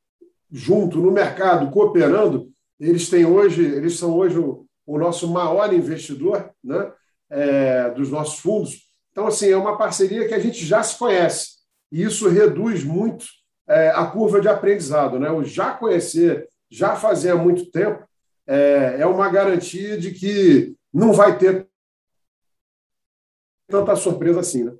junto 0.52 1.00
no 1.00 1.12
mercado, 1.12 1.72
cooperando. 1.72 2.50
Eles 2.80 3.10
têm 3.10 3.26
hoje, 3.26 3.64
eles 3.64 3.98
são 3.98 4.16
hoje 4.16 4.38
o, 4.38 4.66
o 4.86 4.98
nosso 4.98 5.28
maior 5.28 5.74
investidor, 5.74 6.50
né, 6.64 6.92
é, 7.30 7.90
dos 7.92 8.10
nossos 8.10 8.40
fundos. 8.40 8.84
Então, 9.12 9.28
assim, 9.28 9.50
é 9.50 9.58
uma 9.58 9.78
parceria 9.78 10.28
que 10.28 10.34
a 10.34 10.40
gente 10.40 10.66
já 10.66 10.82
se 10.82 10.98
conhece 10.98 11.64
e 11.92 12.02
isso 12.02 12.28
reduz 12.28 12.84
muito 12.84 13.26
é, 13.68 13.90
a 13.90 14.08
curva 14.08 14.42
de 14.42 14.48
aprendizado. 14.48 15.20
Né? 15.20 15.30
O 15.30 15.44
já 15.44 15.72
conhecer, 15.72 16.48
já 16.74 16.94
há 16.94 17.36
muito 17.36 17.70
tempo, 17.70 18.04
é, 18.48 18.98
é 19.00 19.06
uma 19.06 19.30
garantia 19.30 19.96
de 19.96 20.12
que 20.12 20.76
não 20.92 21.14
vai 21.14 21.38
ter 21.38 21.68
tanta 23.68 23.96
surpresa 23.96 24.40
assim. 24.40 24.64
Né? 24.64 24.74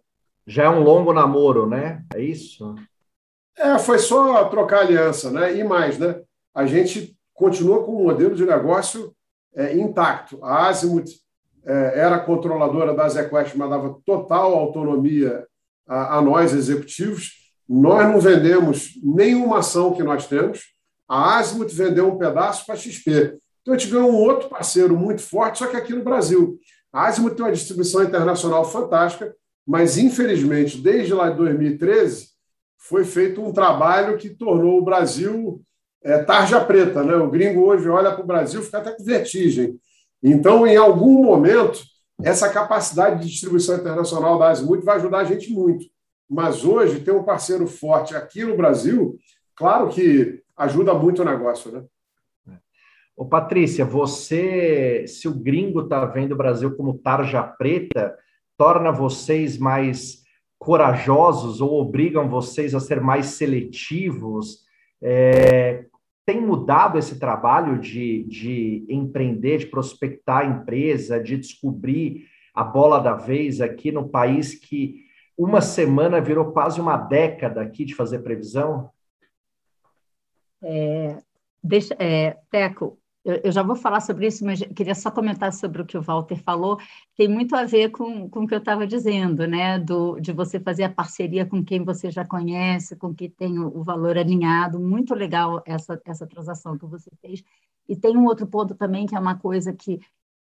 Já 0.48 0.64
é 0.64 0.70
um 0.70 0.82
longo 0.82 1.14
namoro, 1.14 1.68
né? 1.68 2.04
É 2.16 2.20
isso? 2.20 2.74
É, 3.56 3.78
foi 3.78 4.00
só 4.00 4.50
trocar 4.50 4.80
aliança, 4.80 5.30
né? 5.30 5.56
E 5.56 5.64
mais, 5.64 6.00
né? 6.00 6.20
A 6.56 6.66
gente 6.66 7.16
continua 7.32 7.84
com 7.84 7.96
um 7.96 8.04
modelo 8.06 8.34
de 8.34 8.44
negócio 8.44 9.16
é, 9.56 9.78
intacto. 9.78 10.44
A 10.44 10.68
Azimuth 10.68 11.12
é, 11.64 12.00
era 12.00 12.20
controladora 12.20 12.96
da 12.96 13.08
ZQuest, 13.08 13.56
mas 13.56 13.70
dava 13.70 14.00
total 14.04 14.56
autonomia 14.56 15.46
a, 15.88 16.18
a 16.18 16.22
nós, 16.22 16.54
executivos. 16.54 17.54
Nós 17.70 18.08
não 18.12 18.20
vendemos 18.20 19.00
nenhuma 19.04 19.60
ação 19.60 19.94
que 19.94 20.02
nós 20.02 20.28
temos. 20.28 20.74
A 21.08 21.38
Azimuth 21.38 21.72
vendeu 21.72 22.08
um 22.08 22.18
pedaço 22.18 22.66
para 22.66 22.76
a 22.76 22.78
XP. 22.78 23.38
Então, 23.62 23.74
a 23.74 23.78
gente 23.78 23.92
ganhou 23.92 24.12
um 24.12 24.16
outro 24.16 24.50
parceiro 24.50 24.98
muito 24.98 25.22
forte, 25.22 25.60
só 25.60 25.68
que 25.68 25.78
aqui 25.78 25.94
no 25.94 26.04
Brasil. 26.04 26.60
A 26.92 27.08
Azimuth 27.08 27.36
tem 27.36 27.46
uma 27.46 27.52
distribuição 27.52 28.04
internacional 28.04 28.64
fantástica, 28.70 29.34
mas, 29.66 29.98
infelizmente, 29.98 30.78
desde 30.78 31.14
lá 31.14 31.30
de 31.30 31.38
2013, 31.38 32.28
foi 32.78 33.06
feito 33.06 33.42
um 33.42 33.54
trabalho 33.54 34.18
que 34.18 34.30
tornou 34.30 34.78
o 34.78 34.84
Brasil 34.84 35.62
é, 36.04 36.22
tarja 36.22 36.60
preta. 36.60 37.04
Né? 37.04 37.16
O 37.16 37.30
gringo 37.30 37.62
hoje 37.62 37.88
olha 37.88 38.12
para 38.12 38.24
o 38.24 38.28
Brasil 38.28 38.62
e 38.62 38.66
fica 38.66 38.80
até 38.80 38.92
com 38.92 39.04
vertigem. 39.04 39.80
Então, 40.22 40.68
em 40.68 40.76
algum 40.76 41.24
momento, 41.24 41.82
essa 42.22 42.50
capacidade 42.50 43.22
de 43.22 43.32
distribuição 43.32 43.78
internacional 43.78 44.38
da 44.38 44.50
Azimuth 44.50 44.84
vai 44.84 44.98
ajudar 44.98 45.20
a 45.20 45.24
gente 45.24 45.50
muito. 45.52 45.86
Mas 46.30 46.66
hoje, 46.66 47.00
ter 47.00 47.12
um 47.12 47.24
parceiro 47.24 47.66
forte 47.68 48.16
aqui 48.16 48.44
no 48.44 48.58
Brasil, 48.58 49.18
claro 49.56 49.90
que 49.90 50.43
ajuda 50.58 50.94
muito 50.94 51.22
o 51.22 51.26
negócio, 51.26 51.72
né? 51.72 51.84
Ô, 53.16 53.26
Patrícia, 53.26 53.86
você, 53.86 55.06
se 55.08 55.28
o 55.28 55.34
gringo 55.34 55.82
está 55.82 56.04
vendo 56.06 56.32
o 56.32 56.38
Brasil 56.38 56.76
como 56.76 56.98
tarja 56.98 57.44
preta, 57.44 58.18
torna 58.58 58.92
vocês 58.92 59.58
mais 59.58 60.24
corajosos 60.58 61.62
ou 61.62 61.80
obrigam 61.80 62.28
vocês 62.28 62.74
a 62.74 62.80
ser 62.80 63.00
mais 63.00 63.28
seletivos? 63.28 64.64
É, 65.02 65.86
tem 66.26 66.42
mudado 66.42 66.98
esse 66.98 67.20
trabalho 67.20 67.78
de, 67.78 68.24
de 68.24 68.86
empreender, 68.90 69.60
de 69.60 69.66
prospectar 69.68 70.40
a 70.40 70.46
empresa, 70.46 71.22
de 71.22 71.38
descobrir 71.38 72.26
a 72.56 72.64
bola 72.64 73.00
da 73.00 73.14
vez 73.14 73.62
aqui 73.62 73.92
no 73.92 74.10
país 74.10 74.56
que 74.56 75.04
uma 75.38 75.62
semana 75.62 76.22
virou 76.22 76.52
quase 76.52 76.80
uma 76.80 76.96
década 76.96 77.62
aqui 77.62 77.84
de 77.84 77.94
fazer 77.94 78.20
previsão? 78.20 78.90
É, 80.64 81.22
deixa, 81.62 81.96
é, 82.00 82.38
Teco, 82.50 82.98
eu, 83.24 83.36
eu, 83.46 83.52
já 83.52 83.64
vou 83.64 83.76
falar 83.76 84.02
sobre 84.02 84.28
isso, 84.28 84.44
mas 84.46 84.60
queria 84.76 84.96
só 84.96 85.10
comentar 85.10 85.54
sobre 85.54 85.82
o 85.82 85.86
que 85.86 85.98
o 85.98 86.02
Walter 86.02 86.36
falou. 86.44 86.78
Tem 87.16 87.28
muito 87.28 87.56
a 87.56 87.64
ver 87.64 87.90
com, 87.90 88.30
com 88.30 88.44
o 88.44 88.48
que 88.48 88.54
eu 88.54 88.60
estava 88.60 88.86
dizendo, 88.86 89.48
né? 89.48 89.80
Do, 89.80 90.20
de 90.20 90.34
você 90.34 90.60
fazer 90.60 90.84
a 90.84 90.90
parceria 90.90 91.46
com 91.46 91.64
quem 91.64 91.84
você 91.84 92.12
já 92.12 92.26
conhece, 92.26 92.96
com 92.98 93.14
quem 93.14 93.30
tem 93.30 93.60
o, 93.60 93.80
o 93.80 93.84
valor 93.84 94.18
alinhado. 94.18 94.80
Muito 94.80 95.14
legal 95.16 95.62
essa, 95.66 96.02
essa 96.06 96.28
transação 96.28 96.78
que 96.78 96.86
você 96.86 97.10
fez. 97.22 97.44
E 97.88 97.96
tem 97.96 98.18
um 98.18 98.26
outro 98.26 98.48
ponto 98.48 98.76
também, 98.76 99.06
que 99.06 99.16
é 99.16 99.20
uma 99.20 99.38
coisa 99.38 99.74
que, 99.74 100.00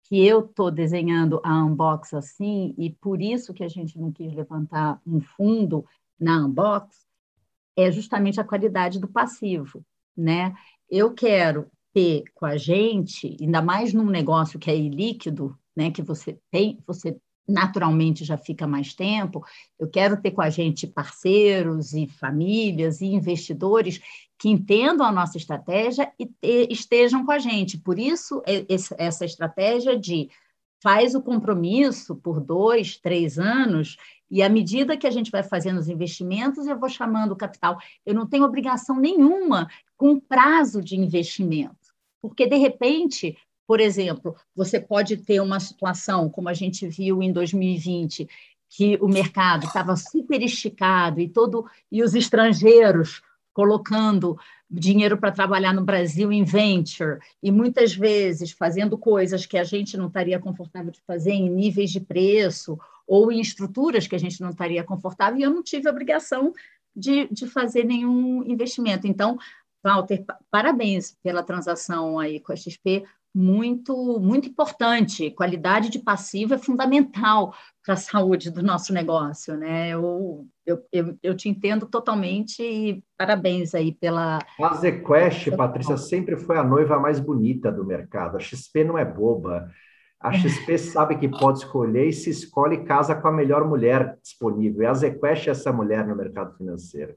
que 0.04 0.24
eu 0.26 0.40
estou 0.40 0.70
desenhando 0.70 1.40
a 1.44 1.64
Unbox 1.64 2.14
assim, 2.14 2.74
e 2.78 2.90
por 2.90 3.20
isso 3.20 3.54
que 3.54 3.64
a 3.64 3.68
gente 3.68 3.98
não 3.98 4.12
quis 4.12 4.32
levantar 4.32 5.00
um 5.06 5.20
fundo 5.20 5.84
na 6.18 6.44
Unbox, 6.46 7.06
é 7.76 7.90
justamente 7.90 8.40
a 8.40 8.44
qualidade 8.44 8.98
do 8.98 9.08
passivo, 9.08 9.84
né? 10.16 10.54
Eu 10.88 11.12
quero 11.12 11.70
ter 11.92 12.24
com 12.34 12.44
a 12.44 12.56
gente, 12.56 13.36
ainda 13.40 13.62
mais 13.62 13.92
num 13.92 14.10
negócio 14.10 14.58
que 14.58 14.70
é 14.70 14.76
ilíquido, 14.76 15.56
né, 15.74 15.90
que 15.90 16.02
você 16.02 16.38
tem, 16.50 16.78
você 16.86 17.16
naturalmente 17.48 18.24
já 18.24 18.36
fica 18.36 18.66
mais 18.66 18.92
tempo, 18.92 19.44
eu 19.78 19.88
quero 19.88 20.20
ter 20.20 20.32
com 20.32 20.42
a 20.42 20.50
gente 20.50 20.86
parceiros 20.86 21.94
e 21.94 22.06
famílias 22.06 23.00
e 23.00 23.06
investidores 23.06 24.00
que 24.38 24.48
entendam 24.48 25.06
a 25.06 25.12
nossa 25.12 25.38
estratégia 25.38 26.12
e 26.18 26.26
te, 26.26 26.68
estejam 26.70 27.24
com 27.24 27.32
a 27.32 27.38
gente. 27.38 27.78
Por 27.78 27.98
isso, 27.98 28.42
essa 28.98 29.24
estratégia 29.24 29.98
de 29.98 30.28
faz 30.82 31.14
o 31.14 31.22
compromisso 31.22 32.16
por 32.16 32.40
dois, 32.40 32.98
três 32.98 33.38
anos, 33.38 33.96
e 34.30 34.42
à 34.42 34.48
medida 34.48 34.96
que 34.96 35.06
a 35.06 35.10
gente 35.10 35.30
vai 35.30 35.42
fazendo 35.42 35.78
os 35.78 35.88
investimentos, 35.88 36.66
eu 36.66 36.78
vou 36.78 36.88
chamando 36.88 37.32
o 37.32 37.36
capital. 37.36 37.78
Eu 38.04 38.14
não 38.14 38.26
tenho 38.26 38.44
obrigação 38.44 38.98
nenhuma 39.00 39.68
com 39.96 40.20
prazo 40.20 40.82
de 40.82 40.96
investimento. 40.96 41.94
Porque, 42.20 42.46
de 42.46 42.56
repente, 42.56 43.36
por 43.66 43.80
exemplo, 43.80 44.36
você 44.54 44.80
pode 44.80 45.16
ter 45.16 45.40
uma 45.40 45.58
situação, 45.58 46.28
como 46.28 46.48
a 46.48 46.54
gente 46.54 46.86
viu 46.86 47.22
em 47.22 47.32
2020, 47.32 48.28
que 48.68 48.96
o 49.00 49.08
mercado 49.08 49.66
estava 49.66 49.96
super 49.96 50.42
esticado 50.42 51.20
e 51.20 51.28
todo 51.28 51.66
e 51.90 52.02
os 52.02 52.14
estrangeiros 52.14 53.22
colocando 53.52 54.38
dinheiro 54.68 55.16
para 55.16 55.32
trabalhar 55.32 55.72
no 55.72 55.84
Brasil 55.84 56.30
em 56.32 56.44
venture 56.44 57.20
e 57.42 57.50
muitas 57.50 57.94
vezes 57.94 58.50
fazendo 58.50 58.98
coisas 58.98 59.46
que 59.46 59.56
a 59.56 59.64
gente 59.64 59.96
não 59.96 60.08
estaria 60.08 60.38
confortável 60.38 60.90
de 60.90 61.00
fazer 61.06 61.32
em 61.32 61.48
níveis 61.48 61.90
de 61.90 62.00
preço 62.00 62.78
ou 63.06 63.30
em 63.30 63.40
estruturas 63.40 64.06
que 64.06 64.16
a 64.16 64.18
gente 64.18 64.40
não 64.40 64.50
estaria 64.50 64.82
confortável 64.82 65.38
e 65.38 65.42
eu 65.42 65.50
não 65.50 65.62
tive 65.62 65.88
obrigação 65.88 66.52
de, 66.94 67.28
de 67.32 67.46
fazer 67.46 67.84
nenhum 67.84 68.42
investimento. 68.44 69.06
Então, 69.06 69.38
Walter, 69.86 70.24
parabéns 70.50 71.16
pela 71.22 71.44
transação 71.44 72.18
aí 72.18 72.40
com 72.40 72.52
a 72.52 72.56
XP, 72.56 73.04
muito, 73.32 74.18
muito 74.18 74.48
importante. 74.48 75.30
Qualidade 75.30 75.90
de 75.90 75.98
passivo 75.98 76.54
é 76.54 76.58
fundamental 76.58 77.54
para 77.84 77.94
a 77.94 77.98
saúde 77.98 78.50
do 78.50 78.62
nosso 78.62 78.92
negócio, 78.92 79.56
né? 79.56 79.90
Eu, 79.90 80.46
eu, 80.64 80.82
eu, 80.90 81.18
eu, 81.22 81.36
te 81.36 81.48
entendo 81.48 81.86
totalmente 81.86 82.62
e 82.62 83.04
parabéns 83.16 83.74
aí 83.74 83.92
pela. 83.92 84.38
A 84.60 84.74
ZQuest, 84.74 85.54
Patrícia, 85.54 85.98
sempre 85.98 86.36
foi 86.36 86.56
a 86.56 86.64
noiva 86.64 86.98
mais 86.98 87.20
bonita 87.20 87.70
do 87.70 87.84
mercado. 87.84 88.38
A 88.38 88.40
XP 88.40 88.84
não 88.84 88.96
é 88.96 89.04
boba. 89.04 89.70
A 90.18 90.32
XP 90.32 90.78
sabe 90.78 91.18
que 91.18 91.28
pode 91.28 91.58
escolher 91.58 92.08
e 92.08 92.12
se 92.12 92.30
escolhe 92.30 92.84
casa 92.84 93.14
com 93.14 93.28
a 93.28 93.32
melhor 93.32 93.68
mulher 93.68 94.18
disponível. 94.22 94.82
E 94.82 94.86
a 94.86 94.94
ZQuest 94.94 95.46
é 95.46 95.50
essa 95.50 95.70
mulher 95.70 96.06
no 96.06 96.16
mercado 96.16 96.56
financeiro. 96.56 97.14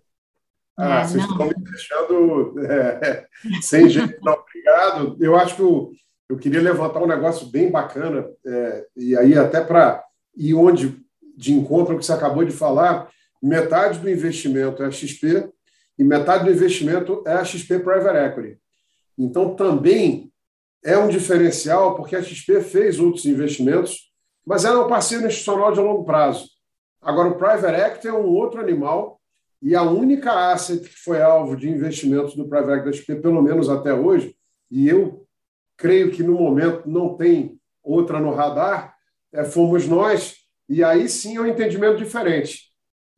Ah, 0.79 1.01
é, 1.01 1.03
vocês 1.05 1.23
não. 1.23 1.31
estão 1.31 1.47
me 1.47 1.53
deixando 1.55 2.59
é, 2.65 3.25
sem 3.61 3.89
jeito, 3.89 4.17
não. 4.23 4.33
Obrigado. 4.33 5.17
Eu 5.19 5.35
acho 5.35 5.55
que 5.55 5.61
eu, 5.61 5.91
eu 6.29 6.37
queria 6.37 6.61
levantar 6.61 7.01
um 7.01 7.07
negócio 7.07 7.47
bem 7.47 7.69
bacana, 7.69 8.25
é, 8.45 8.85
e 8.95 9.17
aí 9.17 9.37
até 9.37 9.61
para 9.61 10.03
ir 10.37 10.53
onde 10.53 10.97
de 11.35 11.53
encontro 11.53 11.93
ao 11.93 11.99
que 11.99 12.05
você 12.05 12.13
acabou 12.13 12.45
de 12.45 12.51
falar, 12.51 13.09
metade 13.41 13.99
do 13.99 14.09
investimento 14.09 14.83
é 14.83 14.87
a 14.87 14.91
XP 14.91 15.49
e 15.97 16.03
metade 16.03 16.45
do 16.45 16.51
investimento 16.51 17.23
é 17.25 17.33
a 17.33 17.43
XP 17.43 17.79
Private 17.79 18.17
Equity. 18.17 18.59
Então, 19.17 19.53
também 19.53 20.31
é 20.83 20.97
um 20.97 21.09
diferencial, 21.09 21.95
porque 21.95 22.15
a 22.15 22.23
XP 22.23 22.61
fez 22.61 22.99
outros 22.99 23.25
investimentos, 23.25 24.11
mas 24.45 24.63
ela 24.63 24.79
é 24.79 24.85
um 24.85 24.87
parceiro 24.87 25.27
institucional 25.27 25.73
de 25.73 25.79
longo 25.81 26.05
prazo. 26.05 26.47
Agora, 27.01 27.29
o 27.29 27.37
Private 27.37 27.81
Equity 27.81 28.07
é 28.07 28.13
um 28.13 28.27
outro 28.27 28.59
animal 28.61 29.18
e 29.61 29.75
a 29.75 29.83
única 29.83 30.51
asset 30.51 30.87
que 30.87 30.97
foi 30.97 31.21
alvo 31.21 31.55
de 31.55 31.69
investimentos 31.69 32.35
do 32.35 32.47
Private 32.47 32.79
Equity 32.79 32.97
XP, 32.99 33.15
pelo 33.15 33.41
menos 33.41 33.69
até 33.69 33.93
hoje, 33.93 34.35
e 34.71 34.87
eu 34.87 35.25
creio 35.77 36.11
que 36.11 36.23
no 36.23 36.33
momento 36.33 36.89
não 36.89 37.15
tem 37.15 37.59
outra 37.83 38.19
no 38.19 38.33
radar, 38.33 38.95
é, 39.33 39.43
fomos 39.43 39.87
nós, 39.87 40.35
e 40.67 40.83
aí 40.83 41.09
sim 41.09 41.37
é 41.37 41.41
um 41.41 41.45
entendimento 41.45 41.97
diferente. 41.97 42.69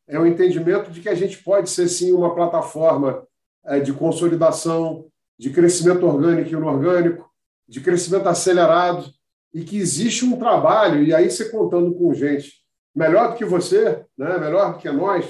É 0.07 0.19
um 0.19 0.25
entendimento 0.25 0.91
de 0.91 0.99
que 1.01 1.09
a 1.09 1.15
gente 1.15 1.41
pode 1.43 1.69
ser 1.69 1.87
sim 1.87 2.11
uma 2.11 2.33
plataforma 2.33 3.25
é, 3.65 3.79
de 3.79 3.93
consolidação, 3.93 5.05
de 5.37 5.51
crescimento 5.51 6.05
orgânico 6.05 6.49
e 6.49 6.53
inorgânico, 6.53 7.29
de 7.67 7.81
crescimento 7.81 8.27
acelerado, 8.27 9.11
e 9.53 9.63
que 9.63 9.77
existe 9.77 10.25
um 10.25 10.37
trabalho, 10.37 11.03
e 11.03 11.13
aí 11.13 11.29
você 11.29 11.49
contando 11.49 11.93
com 11.93 12.13
gente 12.13 12.61
melhor 12.95 13.31
do 13.31 13.35
que 13.35 13.45
você, 13.45 14.05
né, 14.17 14.37
melhor 14.37 14.73
do 14.73 14.79
que 14.79 14.89
nós, 14.91 15.25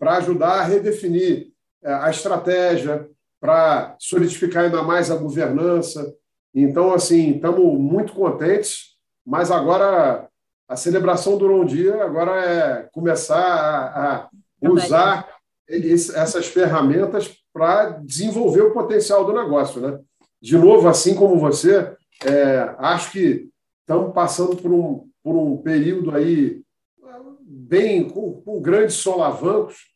para 0.00 0.16
ajudar 0.16 0.60
a 0.60 0.64
redefinir 0.64 1.52
é, 1.84 1.92
a 1.92 2.08
estratégia, 2.08 3.06
para 3.38 3.94
solidificar 3.98 4.64
ainda 4.64 4.82
mais 4.82 5.10
a 5.10 5.16
governança. 5.16 6.10
Então, 6.54 6.92
assim, 6.94 7.34
estamos 7.34 7.78
muito 7.78 8.14
contentes, 8.14 8.96
mas 9.26 9.50
agora 9.50 10.26
a 10.66 10.74
celebração 10.74 11.36
durou 11.36 11.60
um 11.60 11.66
dia, 11.66 12.02
agora 12.02 12.42
é 12.42 12.88
começar 12.92 13.38
a, 13.38 14.22
a 14.24 14.70
usar 14.70 15.28
essas 15.68 16.46
ferramentas 16.46 17.36
para 17.52 17.90
desenvolver 17.90 18.62
o 18.62 18.72
potencial 18.72 19.24
do 19.24 19.34
negócio. 19.34 19.80
Né? 19.82 19.98
De 20.40 20.56
novo, 20.56 20.88
assim 20.88 21.14
como 21.14 21.38
você, 21.38 21.94
é, 22.24 22.74
acho 22.78 23.12
que 23.12 23.50
estamos 23.80 24.14
passando 24.14 24.56
por 24.56 24.72
um, 24.72 25.08
por 25.22 25.36
um 25.36 25.58
período 25.58 26.14
aí 26.14 26.62
bem 27.42 28.08
com, 28.08 28.40
com 28.42 28.60
grandes 28.60 28.96
solavancos, 28.96 29.89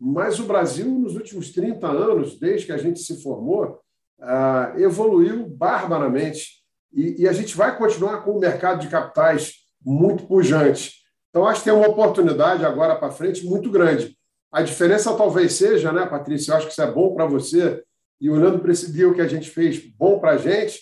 mas 0.00 0.40
o 0.40 0.44
Brasil, 0.44 0.86
nos 0.86 1.14
últimos 1.14 1.52
30 1.52 1.86
anos, 1.86 2.38
desde 2.38 2.66
que 2.66 2.72
a 2.72 2.78
gente 2.78 3.00
se 3.00 3.22
formou, 3.22 3.78
uh, 4.18 4.78
evoluiu 4.78 5.46
barbaramente. 5.46 6.60
E, 6.92 7.28
a 7.28 7.32
gente 7.32 7.54
vai 7.54 7.76
continuar 7.76 8.24
com 8.24 8.32
o 8.32 8.40
mercado 8.40 8.80
de 8.80 8.88
capitais 8.88 9.56
muito 9.84 10.26
pujante. 10.26 10.94
Então, 11.28 11.46
acho 11.46 11.60
que 11.60 11.70
tem 11.70 11.78
uma 11.78 11.88
oportunidade 11.88 12.64
agora 12.64 12.96
para 12.96 13.12
frente 13.12 13.44
muito 13.44 13.70
grande. 13.70 14.16
A 14.50 14.62
diferença 14.62 15.14
talvez 15.14 15.52
seja, 15.52 15.92
né, 15.92 16.06
Patrícia? 16.06 16.52
Eu 16.52 16.56
acho 16.56 16.66
que 16.66 16.72
isso 16.72 16.82
é 16.82 16.90
bom 16.90 17.14
para 17.14 17.26
você, 17.26 17.84
e 18.20 18.28
olhando 18.30 18.58
para 18.58 18.72
esse 18.72 18.90
deal 18.90 19.12
que 19.12 19.20
a 19.20 19.28
gente 19.28 19.50
fez, 19.50 19.78
bom 19.78 20.18
para 20.18 20.32
a 20.32 20.36
gente, 20.38 20.80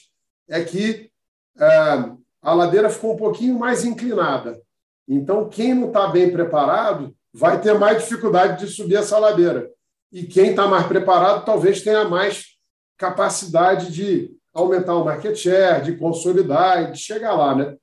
é 0.48 0.62
que 0.62 1.10
uh, 1.56 2.18
a 2.40 2.54
ladeira 2.54 2.88
ficou 2.88 3.14
um 3.14 3.18
pouquinho 3.18 3.58
mais 3.58 3.84
inclinada. 3.84 4.60
Então, 5.06 5.48
quem 5.48 5.74
não 5.74 5.88
está 5.88 6.06
bem 6.06 6.30
preparado 6.30 7.14
vai 7.38 7.60
ter 7.60 7.78
mais 7.78 8.02
dificuldade 8.02 8.66
de 8.66 8.72
subir 8.72 8.96
essa 8.96 9.16
ladeira. 9.16 9.70
E 10.10 10.24
quem 10.24 10.50
está 10.50 10.66
mais 10.66 10.86
preparado 10.88 11.44
talvez 11.44 11.82
tenha 11.82 12.08
mais 12.08 12.58
capacidade 12.96 13.92
de 13.92 14.36
aumentar 14.52 14.96
o 14.96 15.04
market 15.04 15.36
share, 15.36 15.84
de 15.84 15.96
consolidar 15.96 16.82
e 16.82 16.92
de 16.92 16.98
chegar 16.98 17.34
lá, 17.34 17.54
né? 17.54 17.76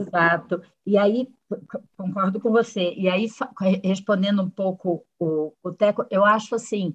Exato. 0.00 0.60
E 0.84 0.98
aí, 0.98 1.28
concordo 1.96 2.40
com 2.40 2.50
você. 2.50 2.92
E 2.96 3.08
aí, 3.08 3.28
respondendo 3.84 4.42
um 4.42 4.50
pouco 4.50 5.06
o, 5.16 5.52
o 5.62 5.72
Teco, 5.72 6.04
eu 6.10 6.24
acho 6.24 6.56
assim, 6.56 6.92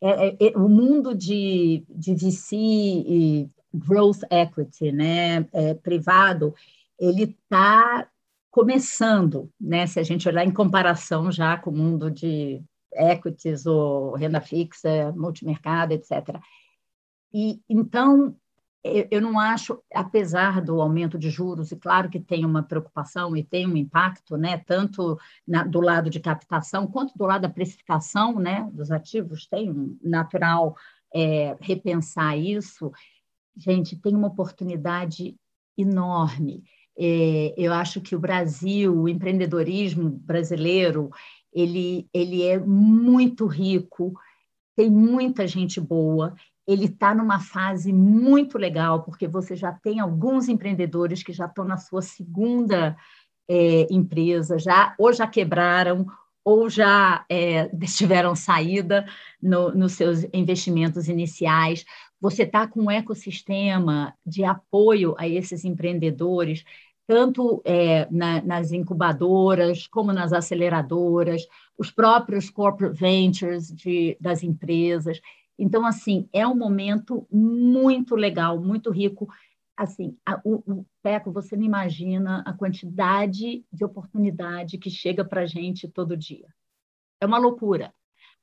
é, 0.00 0.28
é, 0.28 0.36
é 0.40 0.56
o 0.56 0.66
mundo 0.66 1.14
de, 1.14 1.84
de 1.90 2.14
VC 2.14 2.56
e 2.56 3.50
growth 3.72 4.22
equity, 4.30 4.90
né, 4.90 5.46
é, 5.52 5.74
privado, 5.74 6.54
ele 6.98 7.24
está 7.24 8.08
começando, 8.50 9.50
né? 9.60 9.86
Se 9.86 10.00
a 10.00 10.02
gente 10.02 10.28
olhar 10.28 10.44
em 10.44 10.52
comparação 10.52 11.30
já 11.30 11.56
com 11.56 11.70
o 11.70 11.76
mundo 11.76 12.10
de 12.10 12.62
equities 12.92 13.66
ou 13.66 14.14
renda 14.14 14.40
fixa, 14.40 15.12
multimercado, 15.16 15.92
etc. 15.92 16.40
E 17.32 17.60
então 17.68 18.36
eu 18.82 19.20
não 19.20 19.38
acho, 19.38 19.82
apesar 19.94 20.62
do 20.62 20.80
aumento 20.80 21.18
de 21.18 21.28
juros, 21.28 21.70
e 21.70 21.76
claro 21.76 22.08
que 22.08 22.18
tem 22.18 22.46
uma 22.46 22.62
preocupação 22.62 23.36
e 23.36 23.44
tem 23.44 23.66
um 23.66 23.76
impacto, 23.76 24.38
né, 24.38 24.56
tanto 24.56 25.18
na, 25.46 25.64
do 25.64 25.80
lado 25.80 26.08
de 26.08 26.18
captação 26.18 26.86
quanto 26.86 27.16
do 27.16 27.26
lado 27.26 27.42
da 27.42 27.50
precificação, 27.50 28.38
né, 28.38 28.66
dos 28.72 28.90
ativos, 28.90 29.46
tem 29.46 29.70
um 29.70 29.98
natural 30.02 30.74
é, 31.14 31.56
repensar 31.60 32.38
isso. 32.38 32.90
Gente, 33.54 33.96
tem 33.96 34.16
uma 34.16 34.28
oportunidade 34.28 35.36
enorme. 35.76 36.64
É, 36.98 37.54
eu 37.56 37.72
acho 37.72 38.00
que 38.00 38.14
o 38.14 38.20
Brasil, 38.20 38.94
o 38.94 39.08
empreendedorismo 39.08 40.10
brasileiro, 40.10 41.10
ele, 41.52 42.08
ele 42.12 42.42
é 42.42 42.58
muito 42.58 43.46
rico, 43.46 44.14
tem 44.76 44.90
muita 44.90 45.46
gente 45.46 45.80
boa, 45.80 46.34
ele 46.66 46.86
está 46.86 47.14
numa 47.14 47.40
fase 47.40 47.92
muito 47.92 48.56
legal, 48.56 49.02
porque 49.02 49.26
você 49.26 49.56
já 49.56 49.72
tem 49.72 49.98
alguns 49.98 50.48
empreendedores 50.48 51.22
que 51.22 51.32
já 51.32 51.46
estão 51.46 51.64
na 51.64 51.76
sua 51.76 52.02
segunda 52.02 52.96
é, 53.48 53.86
empresa, 53.90 54.58
já 54.58 54.94
ou 54.96 55.12
já 55.12 55.26
quebraram, 55.26 56.06
ou 56.44 56.68
já 56.70 57.24
é, 57.28 57.68
tiveram 57.86 58.34
saída 58.34 59.04
no, 59.42 59.74
nos 59.74 59.92
seus 59.92 60.24
investimentos 60.32 61.08
iniciais. 61.08 61.84
Você 62.20 62.42
está 62.42 62.66
com 62.66 62.84
um 62.84 62.90
ecossistema 62.90 64.14
de 64.24 64.44
apoio 64.44 65.14
a 65.18 65.26
esses 65.26 65.64
empreendedores 65.64 66.64
tanto 67.10 67.60
é, 67.64 68.08
na, 68.08 68.40
nas 68.40 68.70
incubadoras 68.70 69.84
como 69.88 70.12
nas 70.12 70.32
aceleradoras, 70.32 71.44
os 71.76 71.90
próprios 71.90 72.48
corporate 72.48 72.96
ventures 72.96 73.66
de, 73.66 74.16
das 74.20 74.44
empresas. 74.44 75.20
Então, 75.58 75.84
assim, 75.84 76.28
é 76.32 76.46
um 76.46 76.54
momento 76.54 77.26
muito 77.28 78.14
legal, 78.14 78.60
muito 78.60 78.92
rico. 78.92 79.28
Assim, 79.76 80.16
a, 80.24 80.40
o, 80.44 80.62
o 80.72 80.86
Peco, 81.02 81.32
você 81.32 81.56
não 81.56 81.64
imagina 81.64 82.44
a 82.46 82.52
quantidade 82.52 83.64
de 83.72 83.84
oportunidade 83.84 84.78
que 84.78 84.88
chega 84.88 85.24
para 85.24 85.40
a 85.40 85.46
gente 85.46 85.88
todo 85.88 86.16
dia. 86.16 86.46
É 87.20 87.26
uma 87.26 87.38
loucura. 87.38 87.92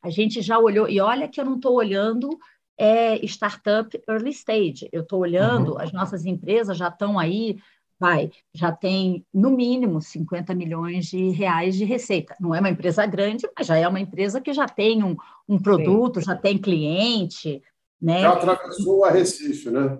A 0.01 0.09
gente 0.09 0.41
já 0.41 0.59
olhou, 0.59 0.89
e 0.89 0.99
olha 0.99 1.29
que 1.29 1.39
eu 1.39 1.45
não 1.45 1.55
estou 1.55 1.73
olhando 1.73 2.37
é, 2.77 3.15
startup 3.25 3.89
early 4.07 4.29
stage, 4.29 4.87
eu 4.91 5.01
estou 5.01 5.19
olhando, 5.19 5.73
uhum. 5.73 5.79
as 5.79 5.91
nossas 5.91 6.25
empresas 6.25 6.77
já 6.77 6.89
estão 6.89 7.17
aí 7.17 7.57
vai, 7.99 8.31
já 8.53 8.71
tem 8.71 9.25
no 9.33 9.49
mínimo 9.49 10.01
50 10.01 10.53
milhões 10.53 11.07
de 11.07 11.29
reais 11.29 11.75
de 11.75 11.83
receita. 11.83 12.35
Não 12.39 12.53
é 12.53 12.59
uma 12.59 12.69
empresa 12.69 13.05
grande, 13.05 13.49
mas 13.57 13.67
já 13.67 13.75
é 13.75 13.87
uma 13.87 13.99
empresa 13.99 14.39
que 14.39 14.53
já 14.53 14.67
tem 14.67 15.03
um, 15.03 15.15
um 15.47 15.59
produto, 15.59 16.19
Sim. 16.19 16.25
já 16.27 16.35
tem 16.35 16.57
cliente. 16.57 17.61
Né? 17.99 18.21
Já 18.21 18.33
atravessou 18.33 19.03
a 19.03 19.11
Recife, 19.11 19.71
né? 19.71 19.99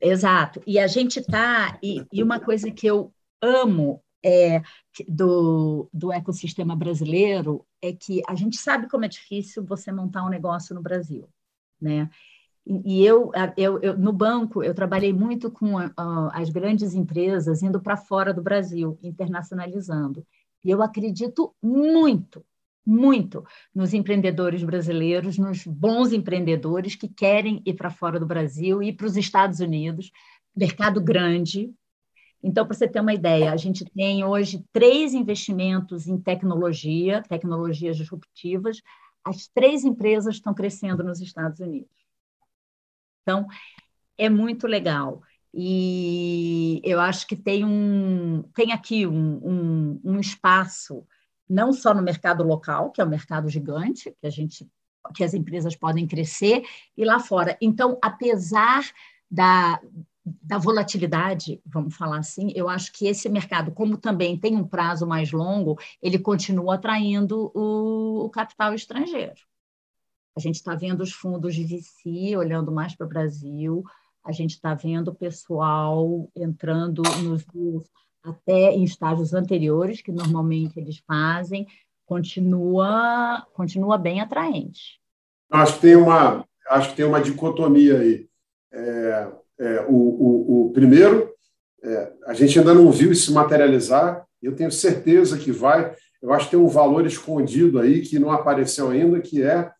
Exato. 0.00 0.62
E 0.66 0.78
a 0.78 0.86
gente 0.86 1.20
está. 1.20 1.78
E, 1.82 2.04
e, 2.12 2.22
uma 2.22 2.40
coisa 2.40 2.70
que 2.70 2.86
eu 2.86 3.12
amo 3.42 4.02
é, 4.24 4.62
do, 5.08 5.88
do 5.92 6.12
ecossistema 6.12 6.74
brasileiro 6.74 7.66
é 7.82 7.92
que 7.92 8.22
a 8.28 8.34
gente 8.34 8.56
sabe 8.56 8.88
como 8.88 9.04
é 9.04 9.08
difícil 9.08 9.64
você 9.64 9.92
montar 9.92 10.24
um 10.24 10.30
negócio 10.30 10.74
no 10.74 10.82
Brasil. 10.82 11.28
Né? 11.80 12.08
E 12.66 13.04
eu, 13.04 13.30
eu, 13.56 13.80
eu, 13.80 13.96
no 13.96 14.12
banco, 14.12 14.62
eu 14.62 14.74
trabalhei 14.74 15.12
muito 15.12 15.50
com 15.50 15.76
uh, 15.76 15.92
as 16.32 16.50
grandes 16.50 16.94
empresas 16.94 17.62
indo 17.62 17.80
para 17.80 17.96
fora 17.96 18.34
do 18.34 18.42
Brasil, 18.42 18.98
internacionalizando. 19.02 20.26
E 20.64 20.70
eu 20.70 20.82
acredito 20.82 21.54
muito 21.62 22.44
muito 22.86 23.44
nos 23.74 23.92
empreendedores 23.92 24.62
brasileiros, 24.62 25.36
nos 25.36 25.66
bons 25.66 26.12
empreendedores 26.12 26.94
que 26.94 27.08
querem 27.08 27.60
ir 27.66 27.74
para 27.74 27.90
fora 27.90 28.20
do 28.20 28.26
Brasil 28.26 28.80
e 28.80 28.92
para 28.92 29.06
os 29.06 29.16
Estados 29.16 29.58
Unidos, 29.58 30.12
mercado 30.54 31.00
grande. 31.00 31.74
Então, 32.46 32.64
para 32.64 32.76
você 32.76 32.86
ter 32.86 33.00
uma 33.00 33.12
ideia, 33.12 33.50
a 33.50 33.56
gente 33.56 33.84
tem 33.84 34.22
hoje 34.22 34.64
três 34.72 35.14
investimentos 35.14 36.06
em 36.06 36.16
tecnologia, 36.16 37.20
tecnologias 37.28 37.96
disruptivas. 37.96 38.80
As 39.24 39.48
três 39.48 39.84
empresas 39.84 40.36
estão 40.36 40.54
crescendo 40.54 41.02
nos 41.02 41.20
Estados 41.20 41.58
Unidos. 41.58 41.90
Então, 43.20 43.48
é 44.16 44.28
muito 44.28 44.68
legal. 44.68 45.22
E 45.52 46.80
eu 46.84 47.00
acho 47.00 47.26
que 47.26 47.34
tem 47.34 47.64
um 47.64 48.44
tem 48.54 48.70
aqui 48.70 49.08
um, 49.08 49.40
um, 49.44 50.00
um 50.04 50.20
espaço 50.20 51.04
não 51.50 51.72
só 51.72 51.92
no 51.92 52.02
mercado 52.02 52.44
local, 52.44 52.92
que 52.92 53.00
é 53.00 53.04
um 53.04 53.08
mercado 53.08 53.48
gigante, 53.48 54.14
que 54.20 54.26
a 54.26 54.30
gente 54.30 54.64
que 55.12 55.24
as 55.24 55.34
empresas 55.34 55.74
podem 55.74 56.06
crescer, 56.06 56.62
e 56.96 57.04
lá 57.04 57.18
fora. 57.18 57.56
Então, 57.60 57.98
apesar 58.00 58.88
da, 59.28 59.80
da 60.42 60.58
volatilidade, 60.58 61.62
vamos 61.64 61.94
falar 61.94 62.18
assim, 62.18 62.52
eu 62.56 62.68
acho 62.68 62.92
que 62.92 63.06
esse 63.06 63.28
mercado, 63.28 63.70
como 63.70 63.96
também 63.96 64.36
tem 64.36 64.56
um 64.56 64.66
prazo 64.66 65.06
mais 65.06 65.30
longo, 65.30 65.78
ele 66.02 66.18
continua 66.18 66.74
atraindo 66.74 67.52
o, 67.54 68.24
o 68.24 68.30
capital 68.30 68.74
estrangeiro. 68.74 69.40
A 70.36 70.40
gente 70.40 70.56
está 70.56 70.74
vendo 70.74 71.02
os 71.02 71.12
fundos 71.12 71.54
de 71.54 71.64
VC 71.64 72.36
olhando 72.36 72.72
mais 72.72 72.94
para 72.96 73.06
o 73.06 73.08
Brasil, 73.08 73.84
a 74.24 74.32
gente 74.32 74.50
está 74.50 74.74
vendo 74.74 75.08
o 75.08 75.14
pessoal 75.14 76.28
entrando 76.34 77.02
nos 77.22 77.44
até 78.24 78.72
em 78.72 78.82
estágios 78.82 79.32
anteriores, 79.32 80.02
que 80.02 80.10
normalmente 80.10 80.80
eles 80.80 80.98
fazem, 81.06 81.64
continua, 82.04 83.46
continua 83.54 83.96
bem 83.96 84.20
atraente. 84.20 85.00
Acho 85.48 85.74
que 85.74 85.80
tem 85.82 85.94
uma, 85.94 86.44
acho 86.68 86.90
que 86.90 86.96
tem 86.96 87.04
uma 87.04 87.22
dicotomia 87.22 88.00
aí. 88.00 88.28
É, 88.72 89.32
é, 89.58 89.84
o, 89.88 89.94
o, 89.94 90.66
o, 90.66 90.72
primeiro, 90.72 91.32
é, 91.82 92.12
a 92.26 92.34
gente 92.34 92.58
ainda 92.58 92.74
não 92.74 92.90
viu 92.90 93.12
isso 93.12 93.26
se 93.26 93.32
materializar, 93.32 94.26
eu 94.42 94.54
tenho 94.54 94.70
certeza 94.70 95.38
que 95.38 95.50
vai. 95.50 95.94
Eu 96.22 96.32
acho 96.32 96.46
que 96.46 96.52
tem 96.52 96.60
um 96.60 96.68
valor 96.68 97.06
escondido 97.06 97.78
aí 97.78 98.02
que 98.02 98.18
não 98.18 98.30
apareceu 98.30 98.90
ainda, 98.90 99.20
que 99.20 99.42
é 99.42 99.70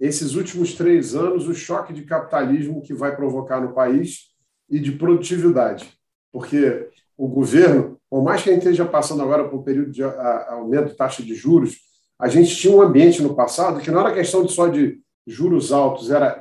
esses 0.00 0.34
últimos 0.34 0.74
três 0.74 1.14
anos, 1.14 1.48
o 1.48 1.54
choque 1.54 1.92
de 1.92 2.02
capitalismo 2.02 2.82
que 2.82 2.94
vai 2.94 3.14
provocar 3.14 3.60
no 3.60 3.72
país 3.74 4.28
e 4.70 4.78
de 4.78 4.92
produtividade. 4.92 5.92
Porque 6.32 6.88
o 7.16 7.26
governo, 7.26 7.98
por 8.08 8.22
mais 8.22 8.42
que 8.42 8.50
a 8.50 8.52
gente 8.52 8.62
esteja 8.62 8.84
passando 8.84 9.22
agora 9.22 9.48
por 9.48 9.58
um 9.58 9.62
período 9.62 9.90
de 9.90 10.02
aumento 10.02 10.90
de 10.90 10.94
taxa 10.96 11.22
de 11.22 11.34
juros, 11.34 11.76
a 12.18 12.28
gente 12.28 12.54
tinha 12.54 12.74
um 12.74 12.80
ambiente 12.80 13.22
no 13.22 13.34
passado 13.34 13.80
que 13.80 13.90
não 13.90 14.00
era 14.00 14.14
questão 14.14 14.44
de 14.44 14.52
só 14.52 14.68
de 14.68 15.00
juros 15.26 15.72
altos, 15.72 16.10
era 16.10 16.40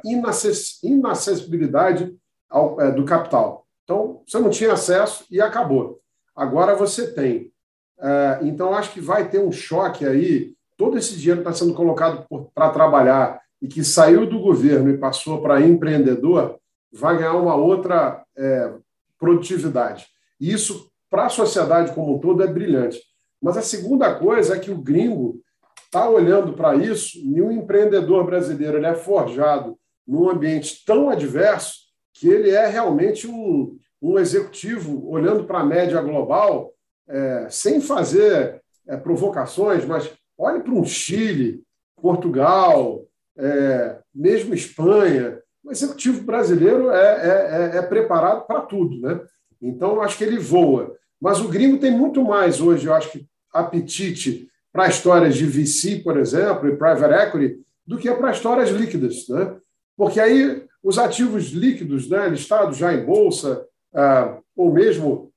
inacessibilidade 0.84 2.15
ao, 2.49 2.79
é, 2.81 2.91
do 2.91 3.05
capital. 3.05 3.65
Então, 3.83 4.21
você 4.27 4.39
não 4.39 4.49
tinha 4.49 4.73
acesso 4.73 5.25
e 5.31 5.39
acabou. 5.39 5.99
Agora 6.36 6.75
você 6.75 7.13
tem. 7.13 7.51
É, 7.99 8.39
então, 8.41 8.73
acho 8.73 8.91
que 8.91 9.01
vai 9.01 9.29
ter 9.29 9.39
um 9.39 9.51
choque 9.51 10.05
aí. 10.05 10.53
Todo 10.77 10.97
esse 10.97 11.15
dinheiro 11.17 11.41
está 11.41 11.53
sendo 11.53 11.73
colocado 11.73 12.25
para 12.53 12.69
trabalhar 12.69 13.41
e 13.62 13.67
que 13.67 13.83
saiu 13.83 14.29
do 14.29 14.39
governo 14.39 14.89
e 14.89 14.97
passou 14.97 15.41
para 15.41 15.62
empreendedor, 15.62 16.60
vai 16.91 17.17
ganhar 17.17 17.33
uma 17.33 17.55
outra 17.55 18.23
é, 18.38 18.73
produtividade. 19.17 20.05
E 20.39 20.51
isso, 20.51 20.91
para 21.10 21.25
a 21.25 21.29
sociedade 21.29 21.93
como 21.93 22.15
um 22.15 22.19
todo, 22.19 22.43
é 22.43 22.47
brilhante. 22.47 23.01
Mas 23.41 23.57
a 23.57 23.62
segunda 23.62 24.13
coisa 24.15 24.55
é 24.55 24.60
que 24.60 24.71
o 24.71 24.77
gringo 24.77 25.41
está 25.86 26.10
olhando 26.10 26.53
para 26.53 26.75
isso 26.75 27.17
e 27.17 27.41
o 27.41 27.51
empreendedor 27.51 28.25
brasileiro 28.25 28.77
ele 28.77 28.88
é 28.88 28.93
forjado 28.93 29.77
num 30.07 30.29
ambiente 30.29 30.83
tão 30.86 31.10
adverso 31.10 31.87
que 32.19 32.27
ele 32.27 32.49
é 32.49 32.67
realmente 32.67 33.27
um, 33.27 33.77
um 34.01 34.17
executivo 34.17 35.08
olhando 35.10 35.43
para 35.43 35.60
a 35.60 35.65
média 35.65 36.01
global 36.01 36.73
é, 37.08 37.47
sem 37.49 37.80
fazer 37.80 38.62
é, 38.88 38.97
provocações, 38.97 39.86
mas 39.86 40.12
olhe 40.38 40.62
para 40.62 40.73
um 40.73 40.84
Chile, 40.84 41.63
Portugal, 42.01 43.06
é, 43.38 43.99
mesmo 44.13 44.53
Espanha. 44.53 45.39
O 45.63 45.71
executivo 45.71 46.23
brasileiro 46.23 46.89
é, 46.91 46.95
é, 46.95 47.75
é, 47.75 47.77
é 47.77 47.82
preparado 47.82 48.45
para 48.45 48.62
tudo, 48.62 48.99
né? 48.99 49.19
Então, 49.62 50.01
acho 50.01 50.17
que 50.17 50.23
ele 50.23 50.38
voa. 50.38 50.95
Mas 51.19 51.39
o 51.39 51.47
gringo 51.47 51.80
tem 51.80 51.91
muito 51.91 52.23
mais 52.23 52.62
hoje, 52.62 52.86
eu 52.86 52.93
acho 52.93 53.12
que, 53.12 53.27
apetite 53.51 54.47
para 54.71 54.88
histórias 54.88 55.36
de 55.36 55.45
VC, 55.45 56.01
por 56.03 56.17
exemplo, 56.17 56.69
e 56.69 56.75
private 56.75 57.13
equity, 57.13 57.60
do 57.86 57.97
que 57.97 58.12
para 58.13 58.32
histórias 58.32 58.69
líquidas. 58.69 59.27
Né? 59.27 59.56
Porque 59.95 60.19
aí 60.19 60.66
os 60.84 60.98
ativos 60.98 61.50
líquidos, 61.50 62.10
né, 62.10 62.30
listados 62.30 62.78
já 62.78 62.94
em 62.94 63.06
bolsa, 63.06 63.66
ah, 63.94 64.40
ou 64.56 64.72
mesmo 64.72 65.32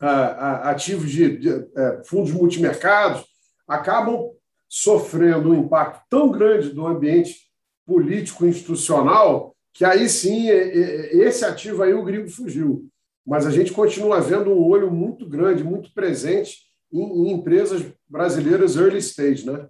ah, 0.00 0.70
ativos 0.70 1.10
de, 1.10 1.36
de 1.36 1.48
eh, 1.50 2.02
fundos 2.06 2.32
multimercados, 2.32 3.24
acabam 3.68 4.30
sofrendo 4.68 5.50
um 5.50 5.54
impacto 5.54 6.02
tão 6.08 6.30
grande 6.30 6.70
do 6.70 6.86
ambiente 6.86 7.36
político 7.84 8.46
institucional 8.46 9.54
que 9.72 9.84
aí 9.84 10.08
sim 10.08 10.48
esse 10.48 11.44
ativo 11.44 11.82
aí 11.82 11.92
o 11.92 12.04
gringo 12.04 12.28
fugiu 12.28 12.90
mas 13.30 13.46
a 13.46 13.50
gente 13.50 13.72
continua 13.72 14.20
vendo 14.20 14.50
um 14.50 14.66
olho 14.66 14.90
muito 14.90 15.24
grande, 15.24 15.62
muito 15.62 15.92
presente 15.94 16.62
em, 16.92 17.00
em 17.00 17.32
empresas 17.32 17.84
brasileiras 18.08 18.76
early 18.76 18.98
stage, 18.98 19.46
né? 19.46 19.68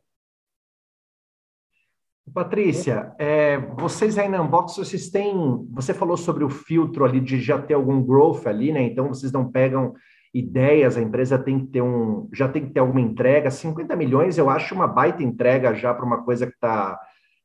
Patrícia, 2.33 3.13
é, 3.19 3.59
vocês 3.59 4.17
aí 4.17 4.29
na 4.29 4.41
Unbox, 4.41 4.77
vocês 4.77 5.09
têm. 5.11 5.35
Você 5.73 5.93
falou 5.93 6.17
sobre 6.17 6.45
o 6.45 6.51
filtro 6.51 7.05
ali 7.05 7.21
de 7.21 7.41
já 7.41 7.61
ter 7.61 7.75
algum 7.75 8.03
growth 8.03 8.47
ali, 8.47 8.73
né? 8.73 8.83
Então 8.83 9.09
vocês 9.09 9.33
não 9.33 9.51
pegam 9.51 9.95
ideias, 10.33 10.97
a 10.97 11.01
empresa 11.01 11.39
tem 11.39 11.59
que 11.59 11.67
ter 11.67 11.83
um. 11.83 12.29
já 12.33 12.49
tem 12.49 12.67
que 12.67 12.73
ter 12.73 12.81
alguma 12.81 13.01
entrega. 13.01 13.51
50 13.51 13.97
milhões 13.97 14.39
eu 14.39 14.49
acho 14.49 14.75
uma 14.75 14.87
baita 14.87 15.23
entrega 15.23 15.75
já 15.75 15.93
para 15.93 16.07
uma 16.07 16.23
coisa 16.23 16.47
que 16.47 16.53
está 16.53 16.99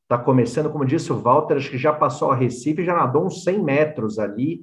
tá 0.08 0.18
começando. 0.18 0.70
Como 0.70 0.84
disse 0.84 1.12
o 1.12 1.18
Walter, 1.18 1.56
acho 1.56 1.70
que 1.70 1.78
já 1.78 1.92
passou 1.92 2.30
a 2.30 2.36
Recife, 2.36 2.84
já 2.84 2.94
nadou 2.94 3.26
uns 3.26 3.42
100 3.42 3.62
metros 3.62 4.18
ali. 4.18 4.60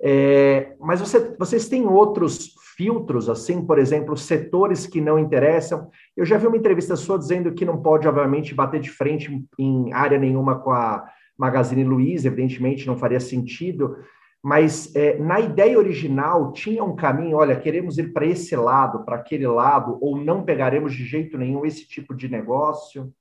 É, 0.00 0.74
mas 0.78 1.00
você, 1.00 1.34
vocês 1.38 1.68
têm 1.68 1.86
outros 1.86 2.54
filtros, 2.76 3.28
assim, 3.28 3.64
por 3.64 3.78
exemplo, 3.78 4.16
setores 4.16 4.86
que 4.86 5.00
não 5.00 5.18
interessam. 5.18 5.90
Eu 6.16 6.24
já 6.24 6.36
vi 6.36 6.46
uma 6.46 6.56
entrevista 6.56 6.94
sua 6.94 7.18
dizendo 7.18 7.52
que 7.52 7.64
não 7.64 7.80
pode, 7.80 8.06
obviamente, 8.06 8.54
bater 8.54 8.80
de 8.80 8.90
frente 8.90 9.44
em, 9.58 9.92
área 9.92 10.18
nenhuma 10.18 10.58
com 10.58 10.70
a 10.72 11.08
Magazine 11.38 11.84
Luiza, 11.84 12.28
evidentemente 12.28 12.86
não 12.86 12.96
faria 12.96 13.20
sentido, 13.20 13.96
mas 14.42 14.94
é, 14.94 15.18
na 15.18 15.40
ideia 15.40 15.78
original 15.78 16.52
tinha 16.52 16.84
um 16.84 16.94
caminho, 16.94 17.36
olha, 17.38 17.58
queremos 17.58 17.98
ir 17.98 18.12
para 18.12 18.26
esse 18.26 18.54
lado, 18.54 19.04
para 19.04 19.16
aquele 19.16 19.46
lado, 19.46 19.98
ou 20.00 20.16
não 20.16 20.44
pegaremos 20.44 20.94
de 20.94 21.04
jeito 21.04 21.36
nenhum 21.36 21.64
esse 21.64 21.86
tipo 21.88 22.14
de 22.14 22.28
negócio? 22.28 23.12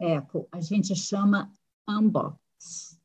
Eco, 0.00 0.46
a 0.52 0.60
gente 0.60 0.94
chama 0.94 1.50
unbox 1.88 3.00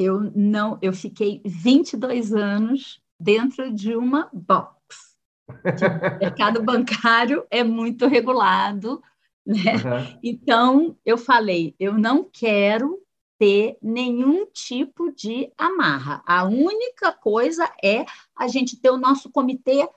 eu 0.00 0.32
não, 0.34 0.78
eu 0.80 0.94
fiquei 0.94 1.42
22 1.44 2.32
anos 2.32 3.02
dentro 3.20 3.70
de 3.70 3.94
uma 3.94 4.30
box. 4.32 5.16
O 5.48 5.52
mercado 6.18 6.62
bancário 6.62 7.46
é 7.50 7.62
muito 7.62 8.06
regulado, 8.06 9.02
né? 9.44 9.74
Uhum. 9.74 10.18
Então 10.22 10.96
eu 11.04 11.18
falei, 11.18 11.74
eu 11.78 11.92
não 11.92 12.24
quero 12.24 12.98
ter 13.38 13.76
nenhum 13.82 14.46
tipo 14.46 15.12
de 15.12 15.52
amarra. 15.56 16.22
A 16.26 16.44
única 16.44 17.12
coisa 17.12 17.70
é 17.82 18.04
a 18.36 18.48
gente 18.48 18.80
ter 18.80 18.90
o 18.90 18.98
nosso 18.98 19.30
comitê 19.30 19.88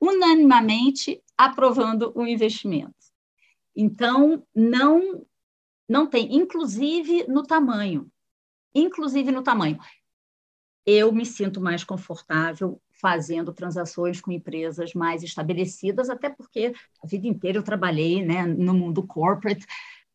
unanimamente 0.00 1.22
aprovando 1.36 2.12
o 2.14 2.26
investimento. 2.26 2.94
Então 3.74 4.42
não 4.54 5.24
não 5.88 6.06
tem, 6.06 6.36
inclusive 6.36 7.24
no 7.28 7.42
tamanho 7.42 8.10
inclusive 8.74 9.30
no 9.30 9.42
tamanho. 9.42 9.78
Eu 10.90 11.12
me 11.12 11.26
sinto 11.26 11.60
mais 11.60 11.84
confortável 11.84 12.80
fazendo 12.92 13.52
transações 13.52 14.22
com 14.22 14.32
empresas 14.32 14.94
mais 14.94 15.22
estabelecidas, 15.22 16.08
até 16.08 16.30
porque 16.30 16.72
a 17.04 17.06
vida 17.06 17.26
inteira 17.26 17.58
eu 17.58 17.62
trabalhei 17.62 18.24
né, 18.24 18.46
no 18.46 18.72
mundo 18.72 19.06
corporate, 19.06 19.66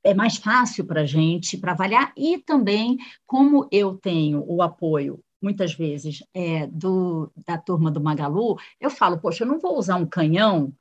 é 0.04 0.16
mais 0.16 0.38
fácil 0.38 0.84
para 0.84 1.02
a 1.02 1.06
gente 1.06 1.60
para 1.60 1.74
avaliar, 1.74 2.12
e 2.18 2.40
também, 2.40 2.98
como 3.24 3.68
eu 3.72 3.96
tenho 4.00 4.44
o 4.48 4.64
apoio 4.64 5.24
muitas 5.40 5.76
vezes 5.76 6.24
é, 6.34 6.66
do, 6.66 7.32
da 7.46 7.56
turma 7.56 7.92
do 7.92 8.02
Magalu, 8.02 8.58
eu 8.82 8.90
falo, 8.90 9.20
poxa, 9.20 9.44
eu 9.44 9.48
não 9.48 9.60
vou 9.60 9.78
usar 9.78 9.98
um 9.98 10.08
canhão 10.08 10.74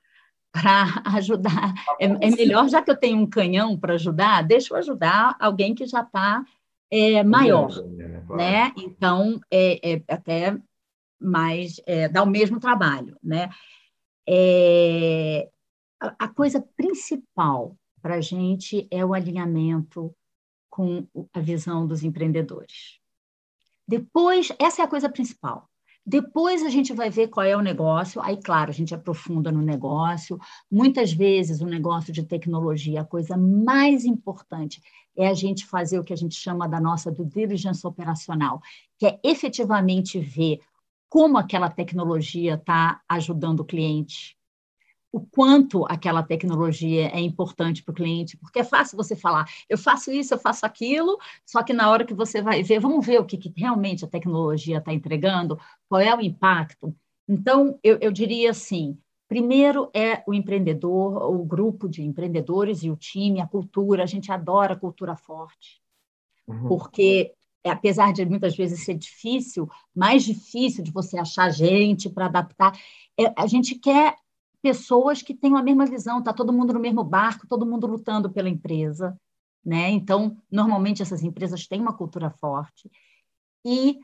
para 0.51 1.03
ajudar. 1.17 1.75
É, 2.01 2.07
é, 2.07 2.31
melhor, 2.31 2.67
já 2.67 2.81
que 2.81 2.91
eu 2.91 2.97
tenho 2.97 3.19
um 3.19 3.27
canhão 3.29 3.79
para 3.79 3.93
ajudar, 3.93 4.41
deixa 4.41 4.73
eu 4.73 4.79
ajudar 4.79 5.37
alguém 5.39 5.75
que 5.75 5.85
já 5.87 6.01
está 6.01 6.43
é 6.93 7.25
maior, 7.25 7.71
né? 7.87 8.25
né? 8.37 8.73
Então, 8.77 9.41
é, 9.51 9.95
é 9.95 10.03
até 10.07 10.59
mais, 11.19 11.81
é, 11.87 12.09
dá 12.09 12.23
o 12.23 12.27
mesmo 12.27 12.61
trabalho, 12.61 13.17
né? 13.23 13.49
É, 14.29 15.49
a, 15.99 16.27
a 16.27 16.29
coisa 16.29 16.61
principal 16.77 17.77
para 18.03 18.17
a 18.17 18.21
gente 18.21 18.87
é 18.91 19.05
o 19.05 19.15
alinhamento 19.15 20.15
com 20.69 21.07
a 21.33 21.41
visão 21.41 21.87
dos 21.87 22.03
empreendedores. 22.03 22.99
Depois, 23.87 24.53
essa 24.59 24.83
é 24.83 24.85
a 24.85 24.89
coisa 24.89 25.09
principal. 25.09 25.69
Depois 26.05 26.63
a 26.63 26.69
gente 26.69 26.93
vai 26.93 27.11
ver 27.11 27.29
qual 27.29 27.47
é 27.47 27.57
o 27.57 27.61
negócio. 27.61 28.21
Aí, 28.21 28.37
claro, 28.37 28.71
a 28.71 28.75
gente 28.75 28.95
aprofunda 28.95 29.53
no 29.53 29.63
negócio. 29.63 30.39
Muitas 30.71 31.13
vezes, 31.13 31.61
o 31.61 31.67
negócio 31.67 32.13
de 32.13 32.25
tecnologia, 32.25 33.03
a 33.03 33.05
coisa 33.05 33.37
mais 33.37 34.05
importante 34.05 34.83
é 35.17 35.29
a 35.29 35.35
gente 35.35 35.67
fazer 35.67 35.99
o 35.99 36.05
que 36.05 36.13
a 36.13 36.17
gente 36.17 36.35
chama 36.35 36.69
da 36.69 36.81
nossa 36.81 37.11
due 37.11 37.27
diligence 37.27 37.87
operacional, 37.87 38.61
que 38.99 39.07
é 39.07 39.21
efetivamente 39.23 40.19
ver 40.19 40.61
como 41.09 41.37
aquela 41.37 41.69
tecnologia 41.69 42.55
está 42.55 43.01
ajudando 43.09 43.61
o 43.61 43.65
cliente, 43.65 44.37
o 45.13 45.21
quanto 45.21 45.85
aquela 45.85 46.23
tecnologia 46.23 47.09
é 47.15 47.21
importante 47.21 47.83
para 47.83 47.93
o 47.93 47.95
cliente, 47.95 48.37
porque 48.39 48.61
é 48.61 48.65
fácil 48.65 48.97
você 48.97 49.15
falar, 49.15 49.45
eu 49.69 49.77
faço 49.77 50.11
isso, 50.11 50.33
eu 50.33 50.39
faço 50.39 50.65
aquilo, 50.65 51.19
só 51.45 51.63
que 51.63 51.75
na 51.75 51.91
hora 51.91 52.07
que 52.07 52.15
você 52.15 52.41
vai 52.41 52.63
ver, 52.63 52.81
vamos 52.81 53.05
ver 53.05 53.21
o 53.21 53.27
que, 53.27 53.37
que 53.37 53.53
realmente 53.55 54.07
a 54.07 54.09
tecnologia 54.09 54.79
está 54.79 54.93
entregando, 54.93 55.61
qual 55.87 56.01
é 56.01 56.17
o 56.17 56.21
impacto. 56.23 56.97
Então, 57.29 57.79
eu, 57.83 57.99
eu 58.01 58.11
diria 58.11 58.51
assim: 58.51 58.99
primeiro 59.33 59.91
é 59.95 60.23
o 60.27 60.35
empreendedor, 60.35 61.23
o 61.23 61.43
grupo 61.43 61.89
de 61.89 62.03
empreendedores 62.03 62.83
e 62.83 62.91
o 62.91 62.97
time, 62.97 63.41
a 63.41 63.47
cultura, 63.47 64.03
a 64.03 64.07
gente 64.07 64.31
adora 64.31 64.77
cultura 64.77 65.17
forte, 65.17 65.81
uhum. 66.47 66.69
porque 66.69 67.33
apesar 67.65 68.13
de 68.13 68.27
muitas 68.27 68.55
vezes 68.55 68.85
ser 68.85 68.93
difícil, 68.93 69.71
mais 69.95 70.23
difícil 70.23 70.85
de 70.85 70.93
você 70.93 71.19
achar 71.19 71.49
gente 71.49 72.11
para 72.11 72.27
adaptar, 72.27 72.79
é, 73.19 73.33
a 73.35 73.47
gente 73.47 73.77
quer 73.77 74.17
pessoas 74.61 75.23
que 75.23 75.33
tenham 75.33 75.57
a 75.57 75.63
mesma 75.63 75.87
visão, 75.87 76.19
está 76.19 76.35
todo 76.35 76.53
mundo 76.53 76.75
no 76.75 76.81
mesmo 76.81 77.03
barco, 77.03 77.47
todo 77.47 77.65
mundo 77.65 77.87
lutando 77.87 78.31
pela 78.31 78.51
empresa, 78.51 79.19
né? 79.65 79.89
Então, 79.89 80.37
normalmente 80.51 81.01
essas 81.01 81.23
empresas 81.23 81.67
têm 81.67 81.81
uma 81.81 81.97
cultura 81.97 82.29
forte 82.29 82.91
e 83.65 83.99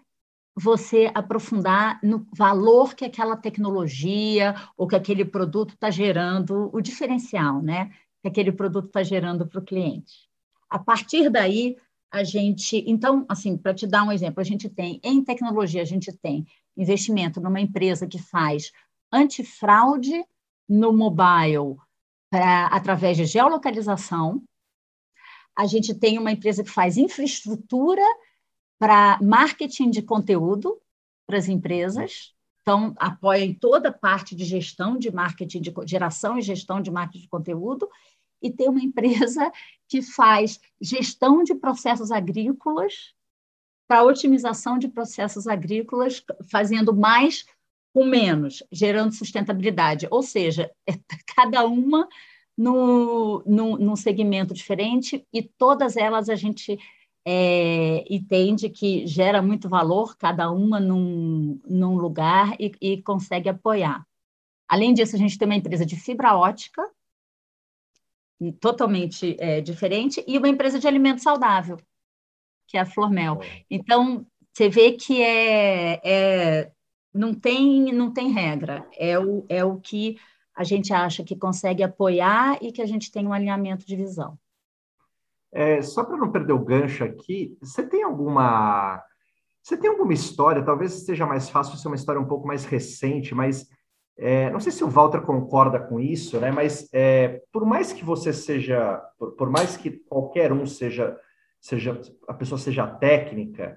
você 0.59 1.11
aprofundar 1.15 2.01
no 2.03 2.27
valor 2.37 2.95
que 2.95 3.05
aquela 3.05 3.37
tecnologia 3.37 4.55
ou 4.77 4.89
que 4.89 4.97
aquele 4.97 5.25
produto 5.25 5.75
está 5.75 5.89
gerando, 5.89 6.69
o 6.73 6.81
diferencial, 6.81 7.63
né? 7.63 7.91
Que 8.21 8.29
aquele 8.29 8.51
produto 8.51 8.87
está 8.87 9.03
gerando 9.03 9.47
para 9.47 9.61
o 9.61 9.65
cliente. 9.65 10.29
A 10.69 10.79
partir 10.79 11.31
daí, 11.31 11.77
a 12.11 12.25
gente. 12.25 12.83
Então, 12.87 13.25
assim, 13.29 13.57
para 13.57 13.73
te 13.73 13.87
dar 13.87 14.03
um 14.03 14.11
exemplo, 14.11 14.41
a 14.41 14.45
gente 14.45 14.69
tem, 14.69 15.01
em 15.05 15.23
tecnologia, 15.23 15.83
a 15.83 15.87
gente 15.87 16.13
tem 16.13 16.45
investimento 16.77 17.41
numa 17.41 17.61
empresa 17.61 18.07
que 18.07 18.19
faz 18.19 18.73
antifraude 19.13 20.25
no 20.69 20.93
mobile 20.93 21.77
pra, 22.31 22.67
através 22.67 23.17
de 23.17 23.27
geolocalização. 23.27 24.43
A 25.57 25.67
gente 25.67 25.95
tem 25.95 26.19
uma 26.19 26.33
empresa 26.33 26.65
que 26.65 26.71
faz 26.71 26.97
infraestrutura 26.97 28.03
para 28.79 29.19
marketing 29.21 29.91
de 29.91 30.03
conteúdo 30.03 30.81
para 31.27 31.37
as 31.37 31.49
empresas. 31.49 32.35
Então, 32.63 32.95
apoia 32.99 33.45
em 33.45 33.55
toda 33.55 33.89
a 33.89 33.93
parte 33.93 34.35
de 34.35 34.45
gestão 34.45 34.97
de 34.97 35.11
marketing, 35.11 35.61
de 35.61 35.75
geração 35.87 36.39
e 36.39 36.43
gestão 36.43 36.81
de 36.81 36.91
marketing 36.91 37.23
de 37.23 37.29
conteúdo. 37.29 37.89
E 38.41 38.51
tem 38.51 38.69
uma 38.69 38.83
empresa 38.83 39.51
que 39.89 40.03
faz 40.03 40.61
gestão 40.81 41.43
de 41.43 41.55
processos 41.55 42.11
agrícolas 42.11 43.15
para 43.89 44.05
otimização 44.05 44.79
de 44.79 44.87
processos 44.87 45.47
agrícolas, 45.47 46.23
fazendo 46.51 46.95
mais 46.95 47.47
com 47.93 48.05
menos, 48.05 48.63
gerando 48.71 49.15
sustentabilidade. 49.15 50.07
Ou 50.11 50.23
seja, 50.23 50.71
é 50.87 50.93
cada 51.35 51.67
uma 51.67 52.07
no, 52.57 53.43
no, 53.47 53.79
num 53.79 53.97
segmento 53.97 54.53
diferente 54.53 55.27
e 55.33 55.43
todas 55.43 55.97
elas 55.97 56.29
a 56.29 56.35
gente 56.35 56.79
é, 57.31 58.07
entende 58.09 58.71
que 58.71 59.07
gera 59.07 59.43
muito 59.43 59.69
valor, 59.69 60.17
cada 60.17 60.51
uma 60.51 60.81
num, 60.81 61.61
num 61.69 61.95
lugar 61.95 62.57
e, 62.59 62.73
e 62.81 63.03
consegue 63.03 63.51
apoiar. 63.51 64.03
Além 64.67 64.95
disso, 64.95 65.15
a 65.15 65.19
gente 65.19 65.37
tem 65.37 65.47
uma 65.47 65.55
empresa 65.55 65.85
de 65.85 65.95
fibra 65.95 66.35
ótica, 66.35 66.83
totalmente 68.59 69.37
é, 69.39 69.61
diferente, 69.61 70.25
e 70.27 70.39
uma 70.39 70.49
empresa 70.49 70.79
de 70.79 70.89
alimento 70.89 71.23
saudável, 71.23 71.77
que 72.67 72.79
é 72.79 72.81
a 72.81 72.87
Flormel. 72.87 73.41
Então, 73.71 74.27
você 74.51 74.71
vê 74.71 74.93
que 74.93 75.21
é, 75.21 76.01
é 76.03 76.73
não 77.13 77.35
tem, 77.35 77.93
não 77.93 78.11
tem 78.11 78.33
regra. 78.33 78.89
É 78.97 79.19
o, 79.19 79.45
é 79.51 79.63
o 79.63 79.79
que 79.79 80.17
a 80.55 80.65
gente 80.65 80.95
acha 80.95 81.23
que 81.23 81.37
consegue 81.37 81.83
apoiar 81.83 82.59
e 82.63 82.73
que 82.73 82.81
a 82.81 82.87
gente 82.87 83.13
tem 83.13 83.27
um 83.27 83.35
alinhamento 83.35 83.87
de 83.87 83.97
visão. 83.97 84.39
É, 85.53 85.81
só 85.83 86.05
para 86.05 86.17
não 86.17 86.31
perder 86.31 86.53
o 86.53 86.65
gancho 86.65 87.05
aqui, 87.05 87.57
você 87.61 87.83
tem 87.83 88.03
alguma 88.03 89.03
você 89.63 89.77
tem 89.77 89.91
alguma 89.91 90.15
história, 90.15 90.63
talvez 90.63 91.05
seja 91.05 91.27
mais 91.27 91.51
fácil 91.51 91.77
ser 91.77 91.89
uma 91.89 91.97
história 91.97 92.21
um 92.21 92.27
pouco 92.27 92.47
mais 92.47 92.65
recente, 92.65 93.35
mas 93.35 93.69
é, 94.17 94.51
não 94.51 94.61
sei 94.61 94.73
se 94.73 94.83
o 94.83 94.89
Walter 94.89 95.21
concorda 95.21 95.79
com 95.79 96.01
isso, 96.01 96.41
né? 96.41 96.51
Mas 96.51 96.89
é, 96.93 97.43
por 97.53 97.67
mais 97.67 97.93
que 97.93 98.05
você 98.05 98.33
seja, 98.33 99.01
por, 99.19 99.33
por, 99.33 99.51
mais 99.51 99.77
que 99.77 99.91
qualquer 99.91 100.53
um 100.53 100.67
seja, 100.67 101.17
seja 101.61 102.01
a 102.27 102.35
pessoa 102.35 102.59
seja 102.59 102.87
técnica, 102.87 103.77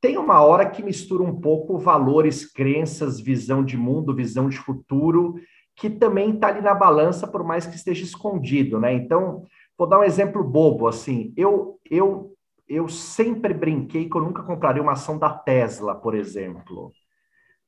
tem 0.00 0.18
uma 0.18 0.40
hora 0.42 0.68
que 0.68 0.82
mistura 0.82 1.22
um 1.22 1.40
pouco 1.40 1.78
valores, 1.78 2.44
crenças, 2.44 3.20
visão 3.20 3.64
de 3.64 3.76
mundo, 3.76 4.14
visão 4.14 4.48
de 4.48 4.58
futuro, 4.58 5.36
que 5.74 5.88
também 5.88 6.34
está 6.34 6.48
ali 6.48 6.60
na 6.60 6.74
balança, 6.74 7.26
por 7.26 7.42
mais 7.42 7.64
que 7.64 7.76
esteja 7.76 8.04
escondido, 8.04 8.78
né? 8.78 8.92
Então, 8.92 9.44
vou 9.78 9.88
dar 9.88 10.00
um 10.00 10.04
exemplo 10.04 10.42
bobo, 10.42 10.88
assim, 10.88 11.32
eu, 11.36 11.78
eu, 11.88 12.34
eu 12.68 12.88
sempre 12.88 13.54
brinquei 13.54 14.08
que 14.08 14.16
eu 14.16 14.22
nunca 14.22 14.42
compraria 14.42 14.82
uma 14.82 14.92
ação 14.92 15.16
da 15.16 15.30
Tesla, 15.30 15.94
por 15.94 16.16
exemplo. 16.16 16.92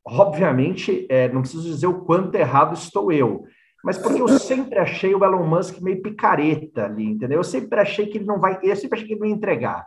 Obviamente, 0.04 1.06
é, 1.08 1.28
não 1.28 1.42
preciso 1.42 1.62
dizer 1.62 1.86
o 1.86 2.04
quanto 2.04 2.34
errado 2.34 2.74
estou 2.74 3.12
eu, 3.12 3.44
mas 3.84 3.96
porque 3.96 4.20
eu 4.20 4.28
sempre 4.28 4.78
achei 4.78 5.14
o 5.14 5.24
Elon 5.24 5.46
Musk 5.46 5.80
meio 5.80 6.02
picareta 6.02 6.84
ali, 6.84 7.04
entendeu? 7.04 7.38
Eu 7.38 7.44
sempre 7.44 7.78
achei 7.78 8.06
que 8.06 8.18
ele 8.18 8.26
não 8.26 8.40
vai, 8.40 8.58
eu 8.62 8.74
sempre 8.74 8.98
achei 8.98 9.06
que 9.06 9.14
ele 9.14 9.20
não 9.20 9.28
ia 9.28 9.34
entregar. 9.34 9.86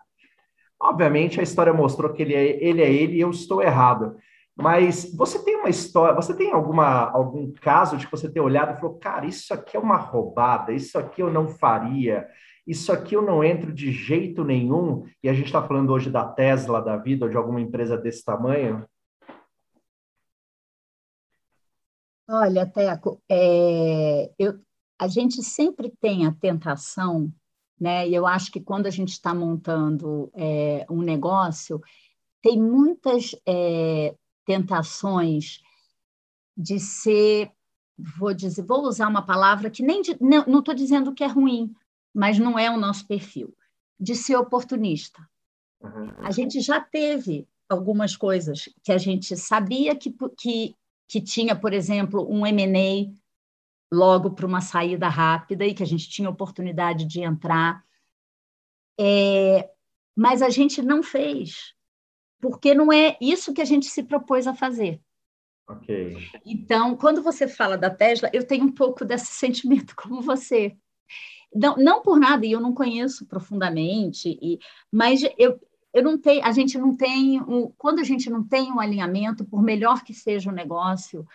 Obviamente, 0.82 1.39
a 1.39 1.43
história 1.43 1.74
mostrou 1.74 2.11
que 2.11 2.21
ele 2.21 2.34
é 2.34 2.63
ele, 2.63 2.82
é 2.82 2.91
ele 2.91 3.17
e 3.17 3.21
eu 3.21 3.30
estou 3.30 3.61
errado. 3.61 4.15
Mas 4.56 5.12
você 5.16 5.43
tem 5.43 5.56
uma 5.56 5.70
história, 5.70 6.16
você 6.16 6.36
tem 6.36 6.51
alguma, 6.51 7.10
algum 7.10 7.51
caso 7.54 7.97
de 7.97 8.06
que 8.06 8.12
você 8.12 8.30
ter 8.30 8.39
olhado 8.39 8.74
e 8.74 8.80
falou, 8.80 8.97
cara, 8.99 9.26
isso 9.26 9.54
aqui 9.54 9.76
é 9.76 9.80
uma 9.80 9.97
roubada, 9.97 10.72
isso 10.72 10.97
aqui 10.97 11.22
eu 11.22 11.32
não 11.32 11.47
faria, 11.47 12.28
isso 12.66 12.91
aqui 12.91 13.16
eu 13.16 13.22
não 13.22 13.43
entro 13.43 13.74
de 13.74 13.91
jeito 13.91 14.43
nenhum, 14.43 15.06
e 15.24 15.28
a 15.28 15.34
gente 15.34 15.47
está 15.47 15.62
falando 15.62 15.91
hoje 15.91 16.12
da 16.12 16.26
Tesla 16.26 16.82
da 16.82 16.97
vida 16.97 17.26
ou 17.26 17.32
de 17.32 17.38
alguma 17.38 17.60
empresa 17.60 17.97
desse 17.97 18.24
tamanho? 18.24 18.86
Olha, 22.30 22.66
Teco, 22.66 23.22
é, 23.30 24.32
eu, 24.38 24.60
a 24.99 25.08
gente 25.08 25.41
sempre 25.43 25.91
tem 25.99 26.26
a 26.28 26.32
tentação 26.32 27.32
né? 27.84 28.08
E 28.08 28.16
eu 28.16 28.26
acho 28.26 28.49
que 28.49 28.62
quando 28.62 28.88
a 28.88 28.89
gente 28.89 29.10
está 29.10 29.36
montando 29.36 30.32
é, 30.36 30.86
um 30.89 31.01
negócio, 31.01 31.82
tem 32.41 32.58
muitas 32.58 33.36
é, 33.45 34.16
tentações 34.45 35.61
de 36.55 36.79
ser, 36.79 37.51
vou 37.97 38.33
dizer, 38.33 38.63
vou 38.63 38.83
usar 38.83 39.07
uma 39.07 39.25
palavra 39.25 39.69
que 39.69 39.83
nem 39.83 40.01
de, 40.01 40.17
não 40.21 40.59
estou 40.59 40.73
dizendo 40.73 41.13
que 41.13 41.23
é 41.23 41.27
ruim, 41.27 41.73
mas 42.13 42.37
não 42.37 42.57
é 42.59 42.69
o 42.69 42.77
nosso 42.77 43.07
perfil, 43.07 43.55
de 43.99 44.15
ser 44.15 44.35
oportunista. 44.35 45.27
Uhum. 45.81 46.13
A 46.19 46.31
gente 46.31 46.61
já 46.61 46.79
teve 46.79 47.47
algumas 47.67 48.15
coisas 48.15 48.69
que 48.83 48.91
a 48.91 48.97
gente 48.97 49.35
sabia 49.35 49.95
que, 49.95 50.13
que, 50.37 50.75
que 51.07 51.21
tinha, 51.21 51.55
por 51.55 51.73
exemplo, 51.73 52.27
um 52.29 52.45
M&A 52.45 53.11
logo 53.91 54.31
para 54.31 54.45
uma 54.45 54.61
saída 54.61 55.07
rápida 55.07 55.65
e 55.65 55.73
que 55.73 55.83
a 55.83 55.85
gente 55.85 56.09
tinha 56.09 56.29
oportunidade 56.29 57.05
de 57.05 57.21
entrar. 57.21 57.83
É, 58.99 59.69
mas 60.15 60.41
a 60.41 60.49
gente 60.49 60.81
não 60.81 61.01
fez, 61.01 61.73
porque 62.43 62.73
não 62.73 62.91
é 62.91 63.15
isso 63.21 63.53
que 63.53 63.61
a 63.61 63.65
gente 63.65 63.85
se 63.85 64.03
propôs 64.03 64.47
a 64.47 64.53
fazer. 64.53 64.99
Ok. 65.65 66.17
Então, 66.45 66.93
quando 66.93 67.23
você 67.23 67.47
fala 67.47 67.77
da 67.77 67.89
Tesla, 67.89 68.29
eu 68.33 68.45
tenho 68.45 68.65
um 68.65 68.71
pouco 68.71 69.05
desse 69.05 69.27
sentimento 69.31 69.95
como 69.95 70.21
você. 70.21 70.75
Não, 71.55 71.77
não 71.77 72.01
por 72.01 72.19
nada, 72.19 72.45
e 72.45 72.51
eu 72.51 72.59
não 72.59 72.73
conheço 72.73 73.25
profundamente, 73.27 74.37
e, 74.41 74.59
mas 74.91 75.21
eu, 75.37 75.57
eu 75.93 76.03
não 76.03 76.17
tenho, 76.17 76.43
a 76.43 76.51
gente 76.51 76.77
não 76.77 76.97
tem, 76.97 77.39
um, 77.43 77.71
quando 77.77 77.99
a 77.99 78.03
gente 78.03 78.29
não 78.29 78.45
tem 78.45 78.69
um 78.69 78.79
alinhamento, 78.79 79.45
por 79.45 79.61
melhor 79.63 80.03
que 80.03 80.13
seja 80.13 80.49
o 80.49 80.53
negócio, 80.53 81.25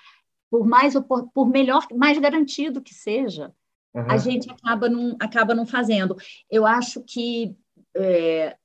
por 0.50 0.66
mais 0.66 0.92
por, 1.00 1.30
por 1.30 1.48
melhor, 1.48 1.86
mais 1.96 2.18
garantido 2.18 2.82
que 2.82 2.92
seja, 2.92 3.54
uhum. 3.94 4.10
a 4.10 4.18
gente 4.18 4.50
acaba 4.50 4.90
não, 4.90 5.16
acaba 5.18 5.54
não 5.54 5.64
fazendo. 5.64 6.16
Eu 6.50 6.66
acho 6.66 7.02
que, 7.02 7.56
é, 7.96 8.58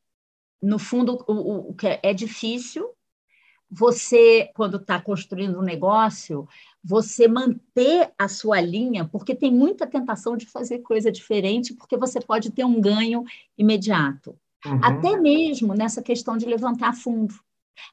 no 0.63 0.79
fundo, 0.79 1.23
o, 1.27 1.69
o, 1.69 1.73
que 1.73 1.87
é, 1.87 1.99
é 2.01 2.13
difícil, 2.13 2.89
você, 3.69 4.49
quando 4.55 4.77
está 4.77 5.01
construindo 5.01 5.59
um 5.59 5.63
negócio, 5.63 6.47
você 6.83 7.27
manter 7.27 8.13
a 8.17 8.27
sua 8.27 8.61
linha, 8.61 9.05
porque 9.05 9.35
tem 9.35 9.51
muita 9.51 9.85
tentação 9.85 10.37
de 10.37 10.45
fazer 10.45 10.79
coisa 10.79 11.11
diferente, 11.11 11.73
porque 11.73 11.97
você 11.97 12.21
pode 12.21 12.51
ter 12.51 12.63
um 12.63 12.79
ganho 12.79 13.23
imediato. 13.57 14.37
Uhum. 14.65 14.79
Até 14.81 15.17
mesmo 15.17 15.73
nessa 15.73 16.01
questão 16.01 16.37
de 16.37 16.45
levantar 16.45 16.93
fundo. 16.93 17.35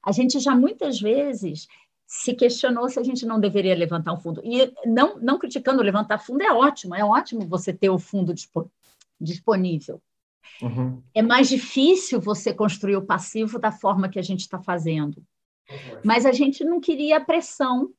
A 0.04 0.12
gente 0.12 0.38
já 0.38 0.54
muitas 0.54 1.00
vezes 1.00 1.66
se 2.06 2.34
questionou 2.34 2.88
se 2.88 2.98
a 2.98 3.02
gente 3.02 3.24
não 3.24 3.40
deveria 3.40 3.74
levantar 3.74 4.12
um 4.12 4.20
fundo. 4.20 4.42
E 4.44 4.72
não, 4.86 5.18
não 5.18 5.38
criticando 5.38 5.82
levantar 5.82 6.18
fundo, 6.18 6.42
é 6.42 6.52
ótimo, 6.52 6.94
é 6.94 7.04
ótimo 7.04 7.46
você 7.46 7.72
ter 7.72 7.88
o 7.88 7.98
fundo 7.98 8.34
disponível. 9.20 10.00
Uhum. 10.62 11.02
É 11.14 11.22
mais 11.22 11.48
difícil 11.48 12.20
você 12.20 12.52
construir 12.52 12.96
o 12.96 13.06
passivo 13.06 13.58
da 13.58 13.72
forma 13.72 14.08
que 14.08 14.18
a 14.18 14.22
gente 14.22 14.40
está 14.40 14.60
fazendo. 14.60 15.22
Mas 16.04 16.26
a 16.26 16.32
gente 16.32 16.64
não 16.64 16.80
queria 16.80 17.18
a 17.18 17.24
pressão 17.24 17.90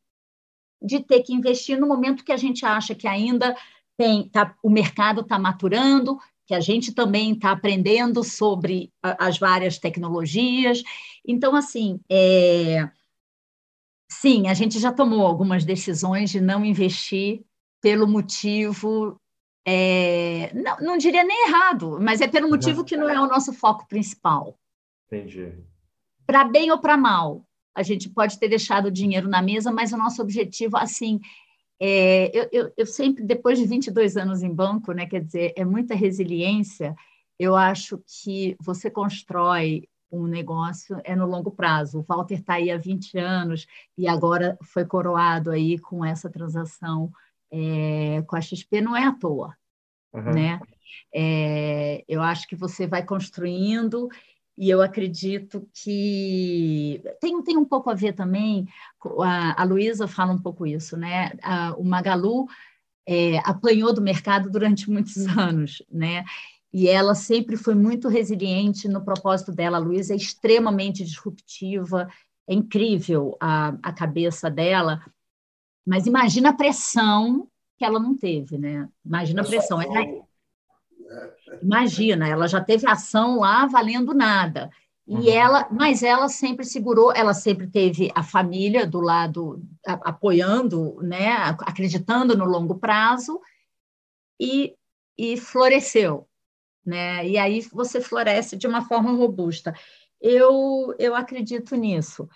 de 0.82 1.00
ter 1.00 1.22
que 1.22 1.34
investir 1.34 1.80
no 1.80 1.88
momento 1.88 2.24
que 2.24 2.32
a 2.32 2.38
gente 2.38 2.66
acha 2.66 2.96
que 2.96 3.08
ainda 3.08 3.56
tem, 3.98 4.28
tá, 4.30 4.56
o 4.64 4.70
mercado 4.70 5.22
está 5.22 5.38
maturando, 5.38 6.18
que 6.48 6.56
a 6.56 6.60
gente 6.60 6.92
também 6.92 7.34
está 7.34 7.52
aprendendo 7.52 8.24
sobre 8.24 8.92
a, 9.02 9.28
as 9.28 9.38
várias 9.38 9.78
tecnologias. 9.78 10.82
Então, 11.26 11.56
assim, 11.56 12.00
é, 12.10 12.90
sim, 14.10 14.48
a 14.48 14.54
gente 14.54 14.80
já 14.80 14.92
tomou 14.92 15.26
algumas 15.26 15.64
decisões 15.64 16.32
de 16.32 16.42
não 16.42 16.66
investir 16.66 17.44
pelo 17.80 18.08
motivo 18.08 19.21
é, 19.66 20.52
não, 20.54 20.78
não, 20.80 20.98
diria 20.98 21.24
nem 21.24 21.48
errado, 21.48 22.00
mas 22.02 22.20
é 22.20 22.28
pelo 22.28 22.50
motivo 22.50 22.84
que 22.84 22.98
não 22.98 23.10
é 23.10 23.20
o 23.20 23.28
nosso 23.28 23.54
foco 23.54 23.88
principal. 23.88 24.58
Entendi. 25.08 25.54
Para 26.26 26.44
bem 26.44 26.72
ou 26.72 26.80
para 26.80 26.98
mal, 26.98 27.46
a 27.76 27.84
gente 27.84 28.10
pode 28.10 28.40
ter 28.40 28.48
deixado 28.48 28.88
o 28.88 28.92
dinheiro 28.92 29.28
na 29.28 29.42
mesa, 29.42 29.72
mas 29.72 29.94
o 29.94 29.98
nosso 29.98 30.22
objetivo, 30.22 30.78
assim, 30.78 31.20
é, 31.80 32.32
eu, 32.34 32.50
eu, 32.52 32.74
eu, 32.78 32.86
sempre, 32.86 33.24
depois 33.24 33.60
de 33.60 33.66
22 33.66 34.18
anos 34.18 34.42
em 34.42 34.54
banco, 34.54 34.92
né, 34.94 35.06
quer 35.06 35.24
dizer, 35.24 35.54
é 35.56 35.64
muita 35.64 35.96
resiliência, 35.96 36.96
eu 37.38 37.56
acho 37.56 38.02
que 38.06 38.56
você 38.60 38.90
constrói 38.90 39.88
um 40.12 40.28
negócio 40.28 41.00
é 41.04 41.16
no 41.16 41.26
longo 41.26 41.52
prazo. 41.52 42.00
O 42.00 42.06
Walter 42.08 42.36
está 42.36 42.56
aí 42.56 42.70
há 42.70 42.78
20 42.78 43.18
anos 43.18 43.66
e 43.98 44.08
agora 44.08 44.58
foi 44.62 44.86
coroado 44.86 45.50
aí 45.50 45.80
com 45.80 46.04
essa 46.04 46.30
transação 46.30 47.12
é, 47.52 48.22
com 48.28 48.36
a 48.36 48.42
XP, 48.42 48.82
não 48.82 48.96
é 48.96 49.04
à 49.06 49.12
toa, 49.12 49.56
uhum. 50.14 50.34
né? 50.34 50.60
É, 51.14 52.04
eu 52.08 52.22
acho 52.22 52.48
que 52.48 52.56
você 52.56 52.88
vai 52.88 53.06
construindo 53.06 54.10
e 54.58 54.70
eu 54.70 54.82
acredito 54.82 55.68
que 55.74 57.02
tem, 57.20 57.42
tem 57.44 57.58
um 57.58 57.66
pouco 57.66 57.90
a 57.90 57.94
ver 57.94 58.14
também, 58.14 58.68
a, 59.22 59.62
a 59.62 59.66
Luísa 59.66 60.08
fala 60.08 60.34
um 60.34 60.42
pouco 60.42 60.66
isso, 60.66 60.96
né? 60.96 61.32
A, 61.42 61.74
o 61.76 61.84
Magalu 61.84 62.48
é, 63.08 63.40
apanhou 63.40 63.94
do 63.94 64.02
mercado 64.02 64.50
durante 64.50 64.90
muitos 64.90 65.18
anos, 65.38 65.82
né? 65.92 66.24
E 66.74 66.88
ela 66.88 67.14
sempre 67.14 67.58
foi 67.58 67.76
muito 67.76 68.08
resiliente 68.08 68.88
no 68.88 69.04
propósito 69.04 69.52
dela. 69.52 69.78
A 69.78 69.82
Luísa 69.82 70.14
é 70.14 70.16
extremamente 70.16 71.04
disruptiva, 71.04 72.08
é 72.48 72.54
incrível 72.54 73.36
a, 73.42 73.76
a 73.84 73.92
cabeça 73.92 74.50
dela, 74.50 75.04
mas 75.86 76.06
imagina 76.06 76.50
a 76.50 76.54
pressão 76.54 77.48
que 77.78 77.86
ela 77.86 78.00
não 78.00 78.16
teve, 78.16 78.58
né? 78.58 78.88
Imagina 79.04 79.42
a 79.42 79.46
pressão. 79.46 79.82
Ela, 79.82 80.24
Imagina, 81.62 82.28
ela 82.28 82.48
já 82.48 82.62
teve 82.62 82.88
ação 82.88 83.40
lá 83.40 83.66
valendo 83.66 84.14
nada. 84.14 84.70
E 85.08 85.16
uhum. 85.16 85.30
ela, 85.30 85.68
mas 85.72 86.04
ela 86.04 86.30
sempre 86.30 86.64
segurou, 86.64 87.12
ela 87.12 87.34
sempre 87.34 87.68
teve 87.68 88.12
a 88.16 88.24
família 88.24 88.86
do 88.86 89.02
lado 89.02 89.62
apoiando, 89.86 91.02
né, 91.02 91.34
acreditando 91.62 92.38
no 92.38 92.46
longo 92.46 92.76
prazo 92.76 93.42
e, 94.40 94.76
e 95.18 95.36
floresceu, 95.38 96.28
né? 96.86 97.28
E 97.28 97.38
aí 97.38 97.62
você 97.62 98.00
floresce 98.00 98.56
de 98.56 98.68
uma 98.68 98.84
forma 98.84 99.12
robusta. 99.12 99.74
Eu 100.22 100.96
eu 101.00 101.16
acredito 101.16 101.76
nisso 101.76 102.30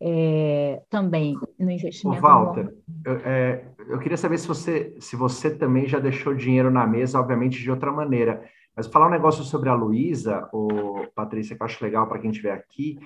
é, 0.00 0.82
também 0.90 1.34
no 1.58 1.70
investimento. 1.70 2.18
Ô, 2.18 2.20
Walter, 2.20 2.74
eu, 3.04 3.16
é, 3.24 3.64
eu, 3.88 3.98
queria 3.98 4.16
saber 4.16 4.38
se 4.38 4.46
você, 4.46 4.94
se 5.00 5.16
você 5.16 5.50
também 5.50 5.86
já 5.86 5.98
deixou 5.98 6.34
dinheiro 6.34 6.70
na 6.70 6.86
mesa, 6.86 7.20
obviamente 7.20 7.62
de 7.62 7.70
outra 7.70 7.90
maneira. 7.90 8.42
Mas 8.76 8.86
falar 8.86 9.06
um 9.06 9.10
negócio 9.10 9.42
sobre 9.42 9.70
a 9.70 9.74
Luísa, 9.74 10.48
ou 10.52 11.06
Patrícia, 11.14 11.56
que 11.56 11.62
eu 11.62 11.64
acho 11.64 11.82
legal 11.82 12.06
para 12.06 12.18
quem 12.18 12.30
estiver 12.30 12.52
aqui. 12.52 12.98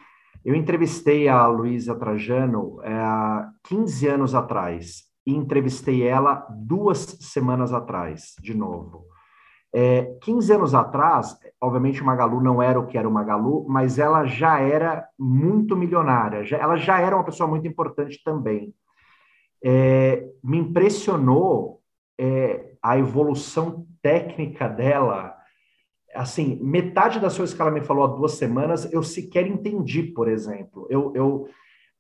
Eu 0.45 0.55
entrevistei 0.55 1.29
a 1.29 1.47
Luísa 1.47 1.95
Trajano 1.95 2.81
é, 2.83 2.93
há 2.93 3.49
15 3.65 4.09
anos 4.09 4.35
atrás 4.35 5.05
e 5.25 5.33
entrevistei 5.33 6.03
ela 6.03 6.47
duas 6.51 6.99
semanas 7.21 7.73
atrás, 7.73 8.35
de 8.41 8.55
novo. 8.55 9.05
É, 9.73 10.17
15 10.23 10.53
anos 10.55 10.75
atrás, 10.75 11.39
obviamente 11.61 12.01
o 12.01 12.05
Magalu 12.05 12.41
não 12.41 12.63
era 12.63 12.81
o 12.81 12.87
que 12.87 12.97
era 12.97 13.09
o 13.09 13.13
Magalu, 13.13 13.67
mas 13.69 13.99
ela 13.99 14.25
já 14.25 14.61
era 14.61 15.07
muito 15.19 15.77
milionária, 15.77 16.45
já, 16.45 16.57
ela 16.57 16.77
já 16.77 17.01
era 17.01 17.15
uma 17.15 17.25
pessoa 17.25 17.49
muito 17.49 17.67
importante 17.69 18.21
também. 18.25 18.75
É, 19.63 20.27
me 20.43 20.59
impressionou 20.59 21.83
é, 22.19 22.73
a 22.83 22.99
evolução 22.99 23.87
técnica 24.03 24.69
dela. 24.69 25.37
Assim, 26.15 26.59
metade 26.63 27.21
das 27.21 27.37
coisas 27.37 27.55
que 27.55 27.61
ela 27.61 27.71
me 27.71 27.83
falou 27.83 28.05
há 28.05 28.09
duas 28.09 28.33
semanas 28.33 28.91
eu 28.93 29.03
sequer 29.03 29.47
entendi, 29.47 30.03
por 30.03 30.29
exemplo. 30.29 30.87
Eu, 30.89 31.13
eu 31.15 31.49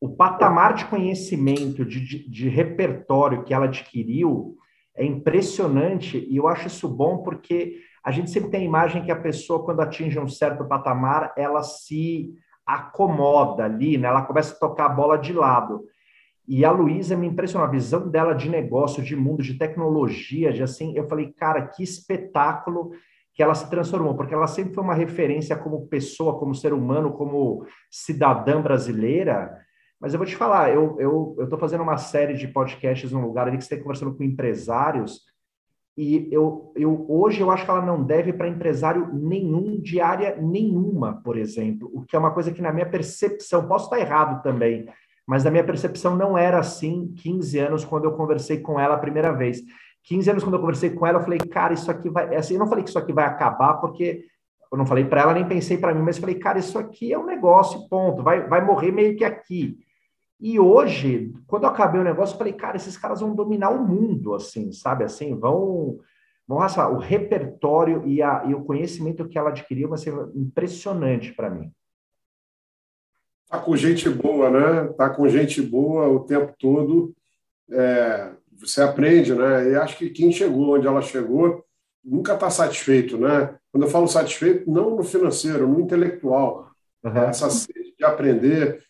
o 0.00 0.08
patamar 0.08 0.72
de 0.72 0.86
conhecimento, 0.86 1.84
de, 1.84 2.00
de, 2.00 2.30
de 2.30 2.48
repertório 2.48 3.44
que 3.44 3.52
ela 3.52 3.66
adquiriu 3.66 4.56
é 4.96 5.04
impressionante 5.04 6.26
e 6.28 6.36
eu 6.38 6.48
acho 6.48 6.66
isso 6.66 6.88
bom 6.88 7.18
porque 7.18 7.76
a 8.04 8.10
gente 8.10 8.30
sempre 8.30 8.50
tem 8.50 8.62
a 8.62 8.64
imagem 8.64 9.02
que 9.02 9.10
a 9.10 9.16
pessoa, 9.16 9.64
quando 9.64 9.80
atinge 9.80 10.18
um 10.18 10.28
certo 10.28 10.64
patamar, 10.64 11.32
ela 11.36 11.62
se 11.62 12.32
acomoda 12.64 13.64
ali, 13.64 13.98
né? 13.98 14.08
ela 14.08 14.22
começa 14.22 14.54
a 14.54 14.58
tocar 14.58 14.86
a 14.86 14.90
bola 14.90 15.18
de 15.18 15.32
lado. 15.32 15.84
E 16.46 16.64
a 16.64 16.70
Luísa 16.70 17.16
me 17.16 17.26
impressionou, 17.26 17.66
a 17.66 17.70
visão 17.70 18.08
dela 18.08 18.32
de 18.34 18.48
negócio, 18.48 19.02
de 19.02 19.14
mundo, 19.14 19.42
de 19.42 19.54
tecnologia, 19.54 20.52
de 20.52 20.62
assim, 20.62 20.96
eu 20.96 21.06
falei, 21.08 21.32
cara, 21.32 21.66
que 21.66 21.82
espetáculo 21.82 22.90
que 23.32 23.42
ela 23.42 23.54
se 23.54 23.70
transformou, 23.70 24.16
porque 24.16 24.34
ela 24.34 24.46
sempre 24.46 24.74
foi 24.74 24.82
uma 24.82 24.94
referência 24.94 25.56
como 25.56 25.86
pessoa, 25.86 26.38
como 26.38 26.54
ser 26.54 26.72
humano, 26.72 27.12
como 27.12 27.64
cidadã 27.90 28.60
brasileira, 28.60 29.56
mas 30.00 30.14
eu 30.14 30.18
vou 30.18 30.26
te 30.26 30.34
falar, 30.34 30.72
eu 30.74 30.96
estou 30.98 31.46
eu, 31.50 31.58
fazendo 31.58 31.82
uma 31.82 31.98
série 31.98 32.32
de 32.32 32.48
podcasts 32.48 33.12
num 33.12 33.20
lugar 33.20 33.46
ali 33.46 33.58
que 33.58 33.64
você 33.64 33.74
está 33.74 33.82
conversando 33.82 34.16
com 34.16 34.24
empresários, 34.24 35.20
e 35.96 36.28
eu, 36.32 36.72
eu 36.76 37.04
hoje 37.08 37.40
eu 37.40 37.50
acho 37.50 37.64
que 37.64 37.70
ela 37.70 37.84
não 37.84 38.02
deve 38.02 38.32
para 38.32 38.48
empresário 38.48 39.12
nenhum, 39.12 39.78
de 39.80 40.00
área 40.00 40.36
nenhuma, 40.40 41.20
por 41.22 41.36
exemplo, 41.36 41.90
o 41.92 42.02
que 42.02 42.16
é 42.16 42.18
uma 42.18 42.30
coisa 42.32 42.52
que 42.52 42.62
na 42.62 42.72
minha 42.72 42.88
percepção, 42.88 43.66
posso 43.66 43.84
estar 43.86 43.98
errado 43.98 44.42
também, 44.42 44.88
mas 45.26 45.44
na 45.44 45.50
minha 45.50 45.64
percepção 45.64 46.16
não 46.16 46.36
era 46.36 46.58
assim 46.58 47.12
15 47.18 47.58
anos 47.58 47.84
quando 47.84 48.04
eu 48.04 48.12
conversei 48.12 48.58
com 48.60 48.80
ela 48.80 48.94
a 48.94 48.98
primeira 48.98 49.32
vez. 49.32 49.62
15 50.04 50.30
anos 50.30 50.42
quando 50.42 50.54
eu 50.54 50.60
conversei 50.60 50.90
com 50.90 51.06
ela, 51.06 51.18
eu 51.18 51.22
falei, 51.22 51.38
cara, 51.38 51.74
isso 51.74 51.90
aqui 51.90 52.08
vai. 52.08 52.34
Assim, 52.34 52.54
eu 52.54 52.60
não 52.60 52.66
falei 52.66 52.82
que 52.82 52.90
isso 52.90 52.98
aqui 52.98 53.12
vai 53.12 53.26
acabar, 53.26 53.74
porque 53.74 54.24
eu 54.72 54.78
não 54.78 54.86
falei 54.86 55.04
para 55.04 55.22
ela, 55.22 55.34
nem 55.34 55.46
pensei 55.46 55.76
para 55.76 55.94
mim, 55.94 56.02
mas 56.02 56.18
falei, 56.18 56.36
cara, 56.36 56.58
isso 56.58 56.78
aqui 56.78 57.12
é 57.12 57.18
um 57.18 57.26
negócio, 57.26 57.88
ponto, 57.88 58.22
vai, 58.22 58.46
vai 58.48 58.64
morrer 58.64 58.92
meio 58.92 59.16
que 59.16 59.24
aqui. 59.24 59.78
E 60.40 60.58
hoje, 60.58 61.34
quando 61.46 61.64
eu 61.64 61.68
acabei 61.68 62.00
o 62.00 62.04
negócio, 62.04 62.32
eu 62.34 62.38
falei, 62.38 62.54
cara, 62.54 62.76
esses 62.76 62.96
caras 62.96 63.20
vão 63.20 63.34
dominar 63.34 63.70
o 63.70 63.86
mundo, 63.86 64.34
assim, 64.34 64.72
sabe? 64.72 65.04
Assim, 65.04 65.34
vão, 65.38 66.00
raçar. 66.48 66.90
O 66.90 66.98
repertório 66.98 68.02
e, 68.06 68.22
a, 68.22 68.44
e 68.48 68.54
o 68.54 68.64
conhecimento 68.64 69.28
que 69.28 69.36
ela 69.36 69.50
adquiriu 69.50 69.90
vai 69.90 69.98
ser 69.98 70.14
impressionante 70.34 71.34
para 71.34 71.50
mim. 71.50 71.70
Tá 73.50 73.58
com 73.58 73.76
gente 73.76 74.08
boa, 74.08 74.48
né? 74.48 74.88
Tá 74.96 75.10
com 75.10 75.28
gente 75.28 75.60
boa 75.60 76.08
o 76.08 76.20
tempo 76.20 76.54
todo. 76.58 77.14
É, 77.70 78.32
você 78.58 78.80
aprende, 78.80 79.34
né? 79.34 79.72
E 79.72 79.76
acho 79.76 79.98
que 79.98 80.08
quem 80.08 80.32
chegou 80.32 80.76
onde 80.76 80.86
ela 80.86 81.02
chegou 81.02 81.64
nunca 82.02 82.32
está 82.32 82.48
satisfeito, 82.48 83.18
né? 83.18 83.58
Quando 83.70 83.84
eu 83.84 83.90
falo 83.90 84.08
satisfeito, 84.08 84.70
não 84.70 84.96
no 84.96 85.02
financeiro, 85.02 85.68
no 85.68 85.80
intelectual. 85.80 86.70
Uhum. 87.04 87.16
Essa 87.16 87.50
sede 87.50 87.94
de 87.98 88.04
aprender 88.04 88.82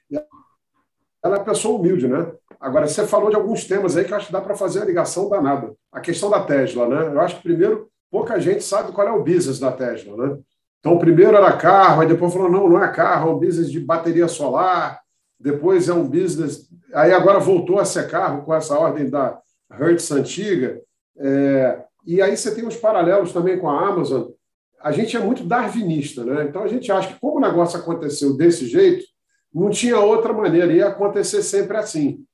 ela 1.22 1.36
é 1.36 1.38
uma 1.38 1.44
pessoa 1.44 1.78
humilde, 1.78 2.08
né? 2.08 2.32
Agora, 2.58 2.86
você 2.86 3.06
falou 3.06 3.30
de 3.30 3.36
alguns 3.36 3.64
temas 3.64 3.96
aí 3.96 4.04
que 4.04 4.12
eu 4.12 4.16
acho 4.16 4.26
que 4.26 4.32
dá 4.32 4.40
para 4.40 4.54
fazer 4.54 4.82
a 4.82 4.84
ligação 4.84 5.28
danada. 5.28 5.72
A 5.92 6.00
questão 6.00 6.28
da 6.28 6.42
Tesla, 6.42 6.86
né? 6.88 7.14
Eu 7.14 7.20
acho 7.20 7.36
que, 7.36 7.42
primeiro, 7.42 7.88
pouca 8.10 8.38
gente 8.38 8.62
sabe 8.62 8.92
qual 8.92 9.06
é 9.06 9.12
o 9.12 9.22
business 9.22 9.58
da 9.58 9.72
Tesla, 9.72 10.16
né? 10.16 10.38
Então, 10.78 10.98
primeiro 10.98 11.36
era 11.36 11.56
carro, 11.56 12.00
aí 12.00 12.08
depois 12.08 12.32
falou, 12.32 12.50
não, 12.50 12.68
não 12.68 12.82
é 12.82 12.90
carro, 12.90 13.30
é 13.30 13.34
um 13.34 13.38
business 13.38 13.70
de 13.70 13.80
bateria 13.80 14.28
solar, 14.28 15.00
depois 15.38 15.88
é 15.88 15.94
um 15.94 16.08
business... 16.08 16.68
Aí 16.92 17.12
agora 17.12 17.38
voltou 17.38 17.78
a 17.78 17.84
ser 17.84 18.08
carro 18.10 18.42
com 18.42 18.54
essa 18.54 18.78
ordem 18.78 19.08
da 19.08 19.38
Hertz 19.70 20.10
antiga. 20.10 20.80
É... 21.18 21.82
E 22.06 22.20
aí 22.20 22.36
você 22.36 22.54
tem 22.54 22.66
os 22.66 22.76
paralelos 22.76 23.32
também 23.32 23.58
com 23.58 23.68
a 23.68 23.88
Amazon. 23.88 24.28
A 24.82 24.90
gente 24.90 25.16
é 25.16 25.20
muito 25.20 25.44
darwinista, 25.44 26.24
né? 26.24 26.44
Então, 26.44 26.62
a 26.62 26.68
gente 26.68 26.90
acha 26.90 27.08
que 27.08 27.20
como 27.20 27.36
o 27.36 27.40
negócio 27.40 27.78
aconteceu 27.78 28.34
desse 28.34 28.66
jeito, 28.66 29.04
não 29.52 29.70
tinha 29.70 29.98
outra 29.98 30.32
maneira, 30.32 30.72
ia 30.72 30.88
acontecer 30.88 31.42
sempre 31.42 31.76
assim. 31.76 32.24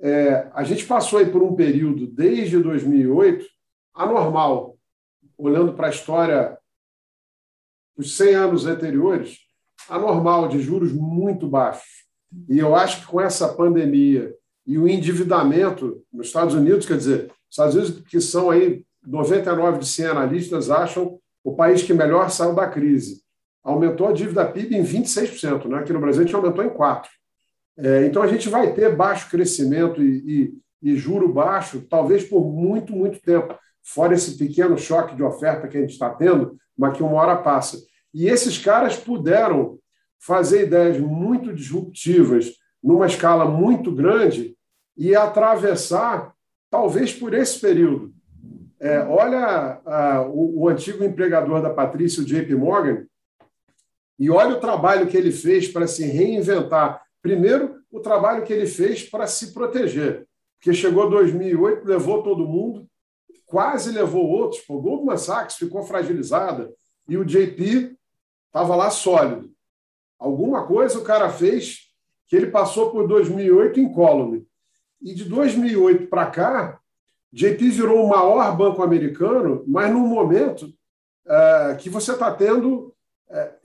É, 0.00 0.50
a 0.54 0.64
gente 0.64 0.86
passou 0.86 1.18
aí 1.18 1.26
por 1.26 1.42
um 1.42 1.54
período, 1.54 2.06
desde 2.06 2.58
2008, 2.58 3.44
anormal, 3.94 4.76
olhando 5.36 5.74
para 5.74 5.86
a 5.86 5.90
história 5.90 6.58
dos 7.96 8.16
100 8.16 8.34
anos 8.34 8.66
anteriores, 8.66 9.38
anormal, 9.88 10.48
de 10.48 10.60
juros 10.60 10.92
muito 10.92 11.46
baixos. 11.46 12.04
E 12.48 12.58
eu 12.58 12.74
acho 12.74 13.00
que 13.00 13.06
com 13.06 13.20
essa 13.20 13.52
pandemia 13.54 14.34
e 14.66 14.78
o 14.78 14.88
endividamento 14.88 16.02
nos 16.12 16.28
Estados 16.28 16.54
Unidos, 16.54 16.86
quer 16.86 16.96
dizer, 16.96 17.32
Estados 17.50 17.74
Unidos, 17.74 18.02
que 18.08 18.20
são 18.20 18.50
aí 18.50 18.84
99 19.06 19.78
de 19.78 19.86
100 19.86 20.06
analistas, 20.06 20.70
acham 20.70 21.20
o 21.44 21.54
país 21.54 21.82
que 21.82 21.92
melhor 21.92 22.30
saiu 22.30 22.54
da 22.54 22.66
crise. 22.66 23.22
Aumentou 23.64 24.08
a 24.08 24.12
dívida 24.12 24.44
PIB 24.44 24.76
em 24.76 24.84
26%, 24.84 25.66
né? 25.66 25.78
aqui 25.78 25.92
no 25.92 26.00
Brasil 26.00 26.22
a 26.22 26.24
gente 26.26 26.36
aumentou 26.36 26.62
em 26.62 26.68
4%. 26.68 27.04
É, 27.76 28.06
então 28.06 28.22
a 28.22 28.26
gente 28.28 28.48
vai 28.48 28.72
ter 28.72 28.94
baixo 28.94 29.28
crescimento 29.30 30.00
e, 30.00 30.54
e, 30.82 30.90
e 30.92 30.96
juro 30.96 31.32
baixo, 31.32 31.80
talvez 31.88 32.22
por 32.22 32.44
muito, 32.44 32.92
muito 32.92 33.20
tempo, 33.20 33.58
fora 33.82 34.14
esse 34.14 34.36
pequeno 34.36 34.78
choque 34.78 35.16
de 35.16 35.22
oferta 35.22 35.66
que 35.66 35.76
a 35.76 35.80
gente 35.80 35.92
está 35.92 36.10
tendo, 36.10 36.56
mas 36.76 36.96
que 36.96 37.02
uma 37.02 37.20
hora 37.20 37.36
passa. 37.36 37.78
E 38.12 38.28
esses 38.28 38.58
caras 38.58 38.96
puderam 38.96 39.78
fazer 40.20 40.66
ideias 40.66 40.98
muito 40.98 41.52
disruptivas 41.52 42.52
numa 42.82 43.06
escala 43.06 43.44
muito 43.44 43.90
grande 43.90 44.56
e 44.96 45.16
atravessar, 45.16 46.32
talvez 46.70 47.12
por 47.12 47.34
esse 47.34 47.58
período. 47.58 48.12
É, 48.78 49.00
olha 49.00 49.80
o, 50.28 50.62
o, 50.62 50.68
antigo 50.68 51.02
empregador 51.02 51.62
da 51.62 51.70
Patrícia, 51.70 52.22
o 52.22 52.26
JP 52.26 52.54
Morgan, 52.54 53.06
e 54.18 54.30
olha 54.30 54.56
o 54.56 54.60
trabalho 54.60 55.06
que 55.06 55.16
ele 55.16 55.32
fez 55.32 55.68
para 55.68 55.86
se 55.86 56.04
reinventar. 56.04 57.02
Primeiro, 57.20 57.80
o 57.90 58.00
trabalho 58.00 58.44
que 58.44 58.52
ele 58.52 58.66
fez 58.66 59.02
para 59.02 59.26
se 59.26 59.52
proteger, 59.52 60.26
porque 60.58 60.72
chegou 60.72 61.10
2008, 61.10 61.86
levou 61.86 62.22
todo 62.22 62.46
mundo, 62.46 62.86
quase 63.46 63.90
levou 63.90 64.26
outros. 64.26 64.62
O 64.68 64.80
Goldman 64.80 65.16
Sachs 65.16 65.56
ficou 65.56 65.82
fragilizada 65.82 66.72
e 67.08 67.16
o 67.16 67.24
JP 67.24 67.96
estava 68.46 68.76
lá 68.76 68.90
sólido. 68.90 69.50
Alguma 70.18 70.66
coisa 70.66 70.98
o 70.98 71.04
cara 71.04 71.28
fez 71.30 71.90
que 72.26 72.36
ele 72.36 72.46
passou 72.46 72.90
por 72.90 73.06
2008 73.06 73.80
incólume. 73.80 74.46
E 75.02 75.12
de 75.12 75.24
2008 75.24 76.06
para 76.08 76.26
cá, 76.26 76.80
JP 77.32 77.68
virou 77.70 78.04
o 78.04 78.08
maior 78.08 78.56
banco 78.56 78.82
americano, 78.82 79.64
mas 79.66 79.92
num 79.92 80.06
momento 80.06 80.72
uh, 81.26 81.76
que 81.78 81.90
você 81.90 82.12
está 82.12 82.30
tendo 82.30 82.93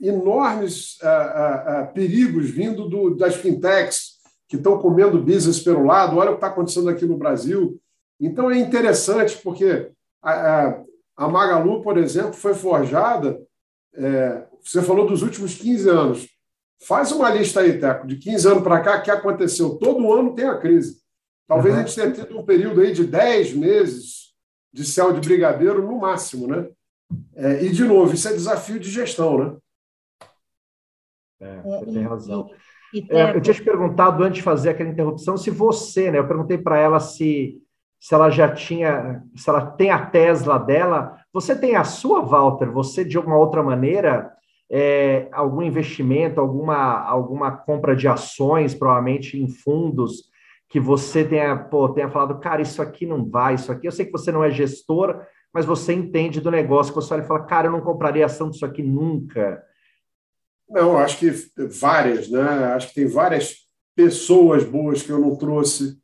enormes 0.00 0.96
uh, 1.02 1.92
perigos 1.92 2.50
vindo 2.50 2.88
do, 2.88 3.14
das 3.14 3.36
fintechs 3.36 4.18
que 4.48 4.56
estão 4.56 4.78
comendo 4.78 5.22
business 5.22 5.60
pelo 5.60 5.84
lado. 5.84 6.16
Olha 6.16 6.30
o 6.30 6.32
que 6.32 6.38
está 6.38 6.48
acontecendo 6.48 6.88
aqui 6.88 7.06
no 7.06 7.16
Brasil. 7.16 7.80
Então 8.20 8.50
é 8.50 8.58
interessante 8.58 9.38
porque 9.38 9.90
a, 10.22 10.82
a 11.16 11.28
Magalu, 11.28 11.82
por 11.82 11.96
exemplo, 11.96 12.32
foi 12.32 12.54
forjada. 12.54 13.40
É, 13.94 14.44
você 14.62 14.82
falou 14.82 15.06
dos 15.06 15.22
últimos 15.22 15.54
15 15.54 15.88
anos. 15.88 16.28
Faz 16.82 17.12
uma 17.12 17.30
lista 17.30 17.60
aí, 17.60 17.78
Teco, 17.78 18.06
de 18.06 18.16
15 18.16 18.48
anos 18.48 18.62
para 18.62 18.80
cá, 18.80 19.00
que 19.00 19.10
aconteceu? 19.10 19.76
Todo 19.76 20.12
ano 20.12 20.34
tem 20.34 20.48
a 20.48 20.58
crise. 20.58 20.98
Talvez 21.46 21.74
uhum. 21.74 21.80
a 21.80 21.84
gente 21.84 21.94
tenha 21.94 22.10
tido 22.12 22.38
um 22.38 22.44
período 22.44 22.80
aí 22.80 22.92
de 22.92 23.04
10 23.04 23.54
meses 23.54 24.30
de 24.72 24.84
céu 24.84 25.12
de 25.12 25.20
brigadeiro 25.20 25.82
no 25.82 25.98
máximo, 25.98 26.46
né? 26.46 26.68
É, 27.34 27.64
e, 27.64 27.70
de 27.70 27.84
novo, 27.84 28.14
isso 28.14 28.28
é 28.28 28.32
desafio 28.32 28.78
de 28.78 28.90
gestão, 28.90 29.38
né? 29.38 29.56
É, 31.40 31.62
você 31.62 31.86
tem 31.86 32.02
razão. 32.02 32.50
É, 33.08 33.36
eu 33.36 33.40
tinha 33.40 33.54
te 33.54 33.62
perguntado 33.62 34.22
antes 34.22 34.38
de 34.38 34.42
fazer 34.42 34.70
aquela 34.70 34.90
interrupção 34.90 35.36
se 35.36 35.50
você, 35.50 36.10
né? 36.10 36.18
Eu 36.18 36.26
perguntei 36.26 36.58
para 36.58 36.78
ela 36.78 37.00
se, 37.00 37.58
se 37.98 38.14
ela 38.14 38.30
já 38.30 38.52
tinha, 38.52 39.22
se 39.34 39.48
ela 39.48 39.64
tem 39.64 39.90
a 39.90 40.06
Tesla 40.06 40.58
dela. 40.58 41.16
Você 41.32 41.56
tem 41.56 41.76
a 41.76 41.84
sua, 41.84 42.20
Walter? 42.20 42.70
Você, 42.70 43.04
de 43.04 43.16
alguma 43.16 43.38
outra 43.38 43.62
maneira, 43.62 44.32
é, 44.70 45.28
algum 45.32 45.62
investimento, 45.62 46.40
alguma, 46.40 47.00
alguma 47.04 47.52
compra 47.52 47.96
de 47.96 48.06
ações, 48.06 48.74
provavelmente 48.74 49.40
em 49.40 49.48
fundos, 49.48 50.30
que 50.68 50.78
você 50.78 51.24
tenha, 51.24 51.56
pô, 51.56 51.88
tenha 51.88 52.08
falado, 52.08 52.38
cara, 52.38 52.62
isso 52.62 52.80
aqui 52.80 53.06
não 53.06 53.28
vai, 53.28 53.54
isso 53.54 53.72
aqui. 53.72 53.86
Eu 53.86 53.92
sei 53.92 54.06
que 54.06 54.12
você 54.12 54.30
não 54.30 54.44
é 54.44 54.50
gestor, 54.50 55.20
mas 55.52 55.64
você 55.64 55.92
entende 55.92 56.40
do 56.40 56.50
negócio, 56.50 56.92
que 56.92 57.00
você 57.00 57.14
olha 57.14 57.22
e 57.22 57.26
fala, 57.26 57.44
cara, 57.44 57.68
eu 57.68 57.72
não 57.72 57.80
compraria 57.80 58.26
ação 58.26 58.50
disso 58.50 58.64
aqui 58.64 58.82
nunca. 58.82 59.62
Não, 60.68 60.96
acho 60.96 61.18
que 61.18 61.30
várias, 61.80 62.30
né? 62.30 62.42
Acho 62.74 62.88
que 62.88 62.94
tem 62.94 63.06
várias 63.06 63.56
pessoas 63.96 64.62
boas 64.62 65.02
que 65.02 65.10
eu 65.10 65.18
não 65.18 65.36
trouxe. 65.36 65.98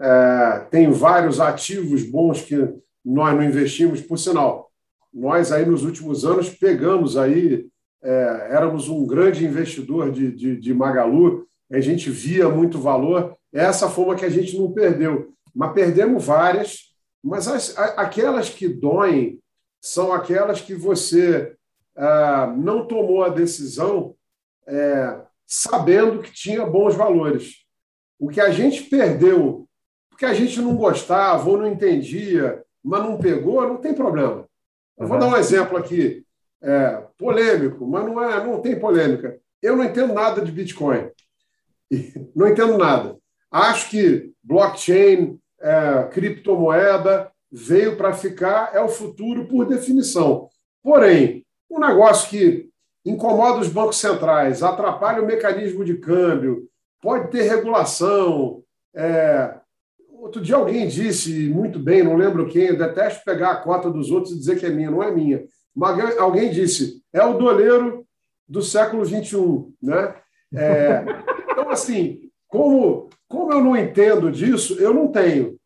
É, 0.00 0.66
tem 0.70 0.90
vários 0.90 1.40
ativos 1.40 2.04
bons 2.04 2.42
que 2.42 2.56
nós 3.04 3.34
não 3.34 3.42
investimos. 3.42 4.00
Por 4.00 4.16
sinal, 4.16 4.70
nós 5.12 5.50
aí 5.50 5.66
nos 5.66 5.84
últimos 5.84 6.24
anos 6.24 6.48
pegamos 6.48 7.16
aí 7.16 7.66
é, 8.02 8.48
éramos 8.50 8.88
um 8.88 9.06
grande 9.06 9.44
investidor 9.44 10.10
de, 10.10 10.32
de, 10.32 10.56
de, 10.56 10.74
Magalu, 10.74 11.46
a 11.70 11.80
gente 11.80 12.10
via 12.10 12.48
muito 12.48 12.78
valor. 12.78 13.36
Essa 13.52 13.88
foi 13.88 14.04
uma 14.04 14.16
que 14.16 14.24
a 14.24 14.30
gente 14.30 14.58
não 14.58 14.72
perdeu, 14.72 15.32
mas 15.54 15.72
perdemos 15.72 16.24
várias. 16.24 16.91
Mas 17.22 17.46
as, 17.46 17.78
aquelas 17.78 18.50
que 18.50 18.68
doem 18.68 19.40
são 19.80 20.12
aquelas 20.12 20.60
que 20.60 20.74
você 20.74 21.56
ah, 21.96 22.52
não 22.56 22.86
tomou 22.86 23.22
a 23.22 23.28
decisão 23.28 24.14
é, 24.66 25.20
sabendo 25.46 26.22
que 26.22 26.32
tinha 26.32 26.64
bons 26.66 26.94
valores. 26.94 27.64
O 28.18 28.28
que 28.28 28.40
a 28.40 28.50
gente 28.50 28.84
perdeu, 28.84 29.68
porque 30.08 30.24
a 30.24 30.32
gente 30.32 30.60
não 30.60 30.76
gostava 30.76 31.48
ou 31.48 31.58
não 31.58 31.66
entendia, 31.66 32.62
mas 32.82 33.02
não 33.02 33.18
pegou, 33.18 33.66
não 33.66 33.76
tem 33.76 33.94
problema. 33.94 34.46
Eu 34.98 35.06
vou 35.06 35.18
dar 35.18 35.26
um 35.26 35.36
exemplo 35.36 35.76
aqui 35.76 36.24
é, 36.62 37.04
polêmico, 37.18 37.86
mas 37.86 38.04
não, 38.04 38.22
é, 38.22 38.44
não 38.44 38.60
tem 38.60 38.78
polêmica. 38.78 39.38
Eu 39.60 39.76
não 39.76 39.84
entendo 39.84 40.14
nada 40.14 40.40
de 40.40 40.50
Bitcoin. 40.50 41.10
Não 42.34 42.48
entendo 42.48 42.78
nada. 42.78 43.18
Acho 43.50 43.90
que 43.90 44.32
blockchain, 44.42 45.38
é, 45.62 46.04
criptomoeda, 46.10 47.30
veio 47.50 47.96
para 47.96 48.12
ficar, 48.12 48.70
é 48.74 48.80
o 48.80 48.88
futuro 48.88 49.46
por 49.46 49.66
definição. 49.66 50.48
Porém, 50.82 51.44
um 51.70 51.78
negócio 51.78 52.28
que 52.28 52.68
incomoda 53.04 53.60
os 53.60 53.68
bancos 53.68 53.98
centrais, 53.98 54.62
atrapalha 54.62 55.22
o 55.22 55.26
mecanismo 55.26 55.84
de 55.84 55.96
câmbio, 55.96 56.68
pode 57.00 57.30
ter 57.30 57.42
regulação. 57.42 58.62
É... 58.94 59.54
Outro 60.08 60.40
dia 60.40 60.54
alguém 60.54 60.86
disse 60.86 61.48
muito 61.48 61.78
bem, 61.80 62.02
não 62.02 62.16
lembro 62.16 62.48
quem, 62.48 62.66
eu 62.66 62.78
detesto 62.78 63.24
pegar 63.24 63.50
a 63.50 63.56
cota 63.56 63.90
dos 63.90 64.10
outros 64.10 64.32
e 64.32 64.38
dizer 64.38 64.58
que 64.58 64.66
é 64.66 64.70
minha, 64.70 64.90
não 64.90 65.02
é 65.02 65.10
minha. 65.10 65.44
Alguém 66.18 66.50
disse, 66.50 67.02
é 67.12 67.24
o 67.24 67.36
doleiro 67.36 68.06
do 68.48 68.62
século 68.62 69.04
XXI. 69.04 69.66
Né? 69.82 70.14
É, 70.54 71.04
então, 71.50 71.68
assim, 71.70 72.21
como, 72.52 73.08
como 73.26 73.50
eu 73.50 73.64
não 73.64 73.74
entendo 73.74 74.30
disso, 74.30 74.78
eu 74.78 74.92
não 74.92 75.08
tenho. 75.08 75.58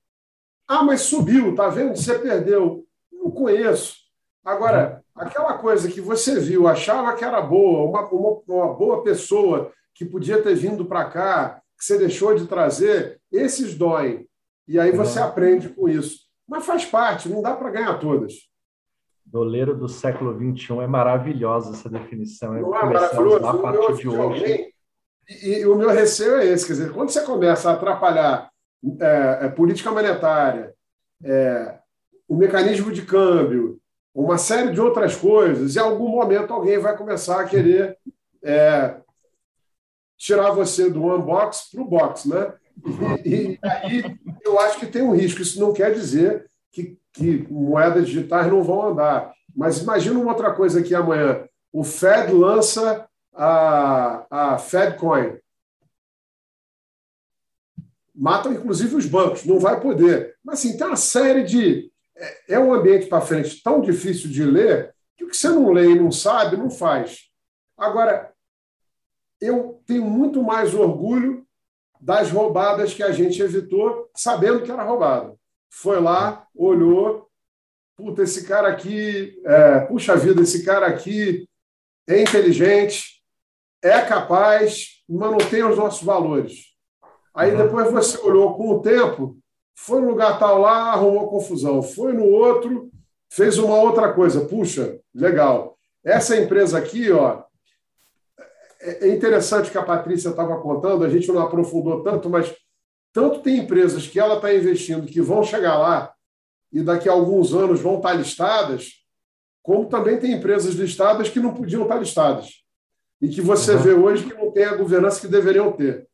Ah, 0.69 0.85
mas 0.85 1.01
subiu, 1.01 1.53
tá 1.53 1.69
vendo? 1.69 1.97
Você 1.97 2.17
perdeu. 2.17 2.87
Não 3.13 3.29
conheço. 3.29 3.97
Agora, 4.45 5.03
aquela 5.13 5.59
coisa 5.59 5.91
que 5.91 6.01
você 6.01 6.39
viu, 6.39 6.69
achava 6.69 7.13
que 7.17 7.25
era 7.25 7.43
boa, 7.43 7.91
uma, 7.91 8.09
uma, 8.09 8.41
uma 8.47 8.75
boa 8.75 9.03
pessoa 9.03 9.73
que 9.93 10.05
podia 10.05 10.41
ter 10.41 10.55
vindo 10.55 10.85
para 10.85 11.11
cá, 11.11 11.61
que 11.77 11.85
você 11.85 11.99
deixou 11.99 12.37
de 12.37 12.47
trazer, 12.47 13.21
esses 13.33 13.75
doem. 13.75 14.25
E 14.69 14.79
aí 14.79 14.93
você 14.93 15.19
uhum. 15.19 15.27
aprende 15.27 15.69
com 15.71 15.89
isso. 15.89 16.21
Mas 16.47 16.65
faz 16.65 16.85
parte, 16.85 17.29
não 17.29 17.43
dá 17.43 17.57
para 17.57 17.71
ganhar 17.71 17.99
todas. 17.99 18.35
Doleiro 19.25 19.77
do 19.77 19.89
século 19.89 20.33
XXI 20.39 20.79
é 20.83 20.87
maravilhosa 20.87 21.73
essa 21.73 21.89
definição. 21.89 22.55
É 22.55 22.61
Não 22.61 22.77
é 22.77 22.85
maravilhoso? 22.85 23.45
A 23.45 23.59
partir 23.59 23.97
de 23.97 24.09
hoje. 24.09 24.76
E, 25.29 25.61
e, 25.61 25.67
o 25.67 25.75
meu 25.75 25.91
receio 25.91 26.37
é 26.37 26.47
esse, 26.47 26.67
quer 26.67 26.75
dizer, 26.75 26.93
quando 26.93 27.11
você 27.11 27.23
começa 27.23 27.71
a 27.71 27.75
atrapalhar 27.75 28.51
é, 29.01 29.39
é, 29.43 29.49
política 29.49 29.91
monetária, 29.91 30.75
é, 31.25 31.79
o 32.29 32.37
mecanismo 32.37 32.93
de 32.93 33.03
câmbio, 33.03 33.81
uma 34.15 34.39
série 34.39 34.73
de 34.73 34.81
outras 34.81 35.17
coisas, 35.17 35.77
em 35.77 35.81
algum 35.81 36.09
momento 36.09 36.53
alguém 36.53 36.79
vai 36.79 36.97
começar 36.97 37.41
a 37.41 37.45
querer 37.45 37.99
é, 38.43 38.97
tirar 40.17 40.51
você 40.53 40.89
do 40.89 41.05
unbox 41.05 41.71
para 41.73 41.83
o 41.83 41.89
box, 41.89 42.29
né? 42.29 42.55
E, 43.25 43.31
e 43.35 43.59
aí 43.63 44.19
eu 44.43 44.59
acho 44.61 44.79
que 44.79 44.87
tem 44.87 45.03
um 45.03 45.15
risco. 45.15 45.43
Isso 45.43 45.61
não 45.61 45.73
quer 45.73 45.93
dizer 45.93 46.47
que 46.73 46.99
que 47.17 47.47
moedas 47.51 48.07
digitais 48.07 48.47
não 48.47 48.63
vão 48.63 48.91
andar. 48.91 49.33
Mas 49.55 49.79
imagina 49.79 50.19
uma 50.21 50.33
outra 50.33 50.53
coisa 50.53 50.81
aqui 50.81 50.95
amanhã. 50.95 51.45
O 51.73 51.83
Fed 51.83 52.33
lança 52.33 53.09
a, 53.37 54.27
a 54.55 54.59
Fedcoin. 54.59 55.39
Matam, 58.15 58.53
inclusive, 58.53 58.97
os 58.97 59.07
bancos. 59.07 59.45
Não 59.45 59.61
vai 59.61 59.81
poder. 59.81 60.37
Mas, 60.43 60.61
assim, 60.61 60.77
tem 60.77 60.87
uma 60.87 60.97
série 60.97 61.45
de... 61.45 61.93
É, 62.17 62.55
é 62.55 62.59
um 62.59 62.73
ambiente 62.73 63.07
para 63.07 63.21
frente 63.21 63.63
tão 63.63 63.81
difícil 63.81 64.31
de 64.31 64.43
ler 64.43 64.95
que 65.17 65.25
o 65.25 65.29
que 65.29 65.37
você 65.37 65.49
não 65.49 65.71
lê 65.71 65.91
e 65.91 66.01
não 66.01 66.11
sabe, 66.11 66.57
não 66.57 66.71
faz. 66.71 67.31
Agora, 67.77 68.33
eu 69.41 69.83
tenho 69.87 70.05
muito 70.05 70.43
mais 70.43 70.75
orgulho 70.75 71.47
das 72.01 72.31
roubadas 72.31 72.95
que 72.95 73.03
a 73.03 73.13
gente 73.13 73.41
evitou, 73.43 74.11
sabendo 74.15 74.63
que 74.63 74.71
era 74.71 74.83
roubada. 74.83 75.35
Foi 75.71 76.01
lá, 76.01 76.47
olhou, 76.55 77.29
puta, 77.97 78.23
esse 78.23 78.47
cara 78.47 78.69
aqui, 78.69 79.41
é, 79.45 79.81
puxa 79.81 80.17
vida, 80.17 80.43
esse 80.43 80.65
cara 80.65 80.87
aqui 80.87 81.49
é 82.07 82.23
inteligente, 82.23 83.16
é 83.87 84.03
capaz, 84.03 85.03
tem 85.51 85.65
os 85.65 85.77
nossos 85.77 86.03
valores. 86.03 86.75
Aí 87.35 87.53
uhum. 87.53 87.59
depois 87.59 87.91
você 87.93 88.19
olhou 88.19 88.55
com 88.55 88.71
o 88.71 88.81
tempo, 88.81 89.39
foi 89.77 90.01
no 90.01 90.09
lugar 90.09 90.39
tal 90.39 90.61
lá, 90.61 90.93
arrumou 90.93 91.29
confusão, 91.29 91.83
foi 91.83 92.13
no 92.13 92.25
outro, 92.25 92.91
fez 93.31 93.59
uma 93.59 93.77
outra 93.77 94.13
coisa. 94.13 94.47
Puxa, 94.47 94.99
legal. 95.15 95.77
Essa 96.05 96.37
empresa 96.37 96.79
aqui, 96.79 97.11
ó, 97.13 97.43
é, 98.81 99.09
é 99.09 99.15
interessante 99.15 99.71
que 99.71 99.79
a 99.79 99.83
Patrícia 99.85 100.31
estava 100.31 100.61
contando, 100.61 101.05
a 101.05 101.09
gente 101.09 101.29
não 101.29 101.41
aprofundou 101.41 102.03
tanto, 102.03 102.31
mas 102.31 102.55
tanto 103.13 103.41
tem 103.41 103.59
empresas 103.59 104.07
que 104.07 104.19
ela 104.19 104.37
está 104.37 104.55
investindo 104.55 105.07
que 105.07 105.21
vão 105.21 105.43
chegar 105.43 105.79
lá 105.79 106.13
e 106.73 106.83
daqui 106.83 107.09
a 107.09 107.13
alguns 107.13 107.55
anos 107.55 107.81
vão 107.81 107.97
estar 107.97 108.11
tá 108.11 108.15
listadas, 108.15 109.05
como 109.63 109.87
também 109.87 110.19
tem 110.19 110.33
empresas 110.33 110.75
listadas 110.75 111.29
que 111.29 111.41
não 111.41 111.55
podiam 111.55 111.83
estar 111.83 111.95
tá 111.95 112.01
listadas 112.01 112.66
e 113.21 113.29
que 113.29 113.41
você 113.41 113.73
uhum. 113.73 113.79
vê 113.79 113.93
hoje 113.93 114.25
que 114.25 114.35
não 114.35 114.51
tem 114.51 114.65
a 114.65 114.77
governança 114.77 115.21
que 115.21 115.29
deveriam 115.29 115.73
ter. 115.73 116.07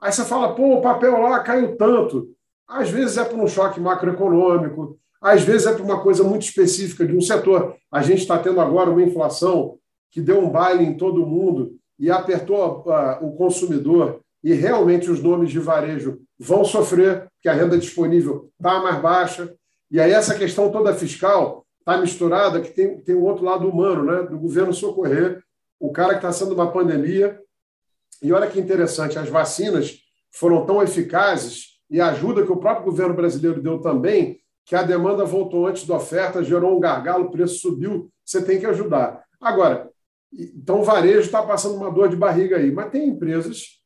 Aí 0.00 0.12
você 0.12 0.24
fala, 0.24 0.54
pô, 0.54 0.74
o 0.74 0.80
papel 0.80 1.20
lá 1.20 1.40
caiu 1.40 1.76
tanto. 1.76 2.30
Às 2.66 2.90
vezes 2.90 3.16
é 3.16 3.24
por 3.24 3.38
um 3.38 3.46
choque 3.46 3.80
macroeconômico, 3.80 4.98
às 5.20 5.42
vezes 5.42 5.66
é 5.66 5.72
por 5.72 5.82
uma 5.82 6.00
coisa 6.00 6.22
muito 6.22 6.42
específica 6.42 7.06
de 7.06 7.16
um 7.16 7.20
setor. 7.20 7.74
A 7.90 8.02
gente 8.02 8.20
está 8.20 8.38
tendo 8.38 8.60
agora 8.60 8.90
uma 8.90 9.02
inflação 9.02 9.78
que 10.10 10.20
deu 10.20 10.38
um 10.38 10.50
baile 10.50 10.84
em 10.84 10.96
todo 10.96 11.26
mundo 11.26 11.76
e 11.98 12.10
apertou 12.10 12.84
uh, 12.86 13.26
o 13.26 13.32
consumidor, 13.36 14.20
e 14.42 14.52
realmente 14.52 15.10
os 15.10 15.20
nomes 15.20 15.50
de 15.50 15.58
varejo 15.58 16.20
vão 16.38 16.64
sofrer, 16.64 17.26
porque 17.34 17.48
a 17.48 17.52
renda 17.52 17.76
disponível 17.76 18.48
está 18.56 18.80
mais 18.80 19.00
baixa. 19.00 19.52
E 19.90 20.00
aí 20.00 20.12
essa 20.12 20.38
questão 20.38 20.70
toda 20.70 20.94
fiscal 20.94 21.66
está 21.80 21.98
misturada, 21.98 22.60
que 22.60 22.70
tem, 22.70 23.00
tem 23.00 23.16
um 23.16 23.24
outro 23.24 23.44
lado 23.44 23.68
humano, 23.68 24.04
né? 24.04 24.22
do 24.22 24.38
governo 24.38 24.72
socorrer 24.72 25.42
o 25.78 25.92
cara 25.92 26.10
que 26.10 26.16
está 26.16 26.32
sendo 26.32 26.54
uma 26.54 26.70
pandemia. 26.70 27.40
E 28.22 28.32
olha 28.32 28.48
que 28.48 28.58
interessante, 28.58 29.18
as 29.18 29.28
vacinas 29.28 29.98
foram 30.30 30.66
tão 30.66 30.82
eficazes 30.82 31.78
e 31.90 32.00
a 32.00 32.08
ajuda 32.08 32.44
que 32.44 32.52
o 32.52 32.56
próprio 32.56 32.86
governo 32.86 33.14
brasileiro 33.14 33.62
deu 33.62 33.80
também, 33.80 34.40
que 34.64 34.74
a 34.74 34.82
demanda 34.82 35.24
voltou 35.24 35.66
antes 35.66 35.86
da 35.86 35.96
oferta, 35.96 36.44
gerou 36.44 36.76
um 36.76 36.80
gargalo, 36.80 37.26
o 37.26 37.30
preço 37.30 37.60
subiu, 37.60 38.10
você 38.24 38.42
tem 38.42 38.60
que 38.60 38.66
ajudar. 38.66 39.24
Agora, 39.40 39.90
então 40.32 40.80
o 40.80 40.84
varejo 40.84 41.20
está 41.20 41.42
passando 41.42 41.76
uma 41.76 41.90
dor 41.90 42.08
de 42.08 42.16
barriga 42.16 42.56
aí, 42.56 42.70
mas 42.70 42.90
tem 42.90 43.08
empresas 43.08 43.78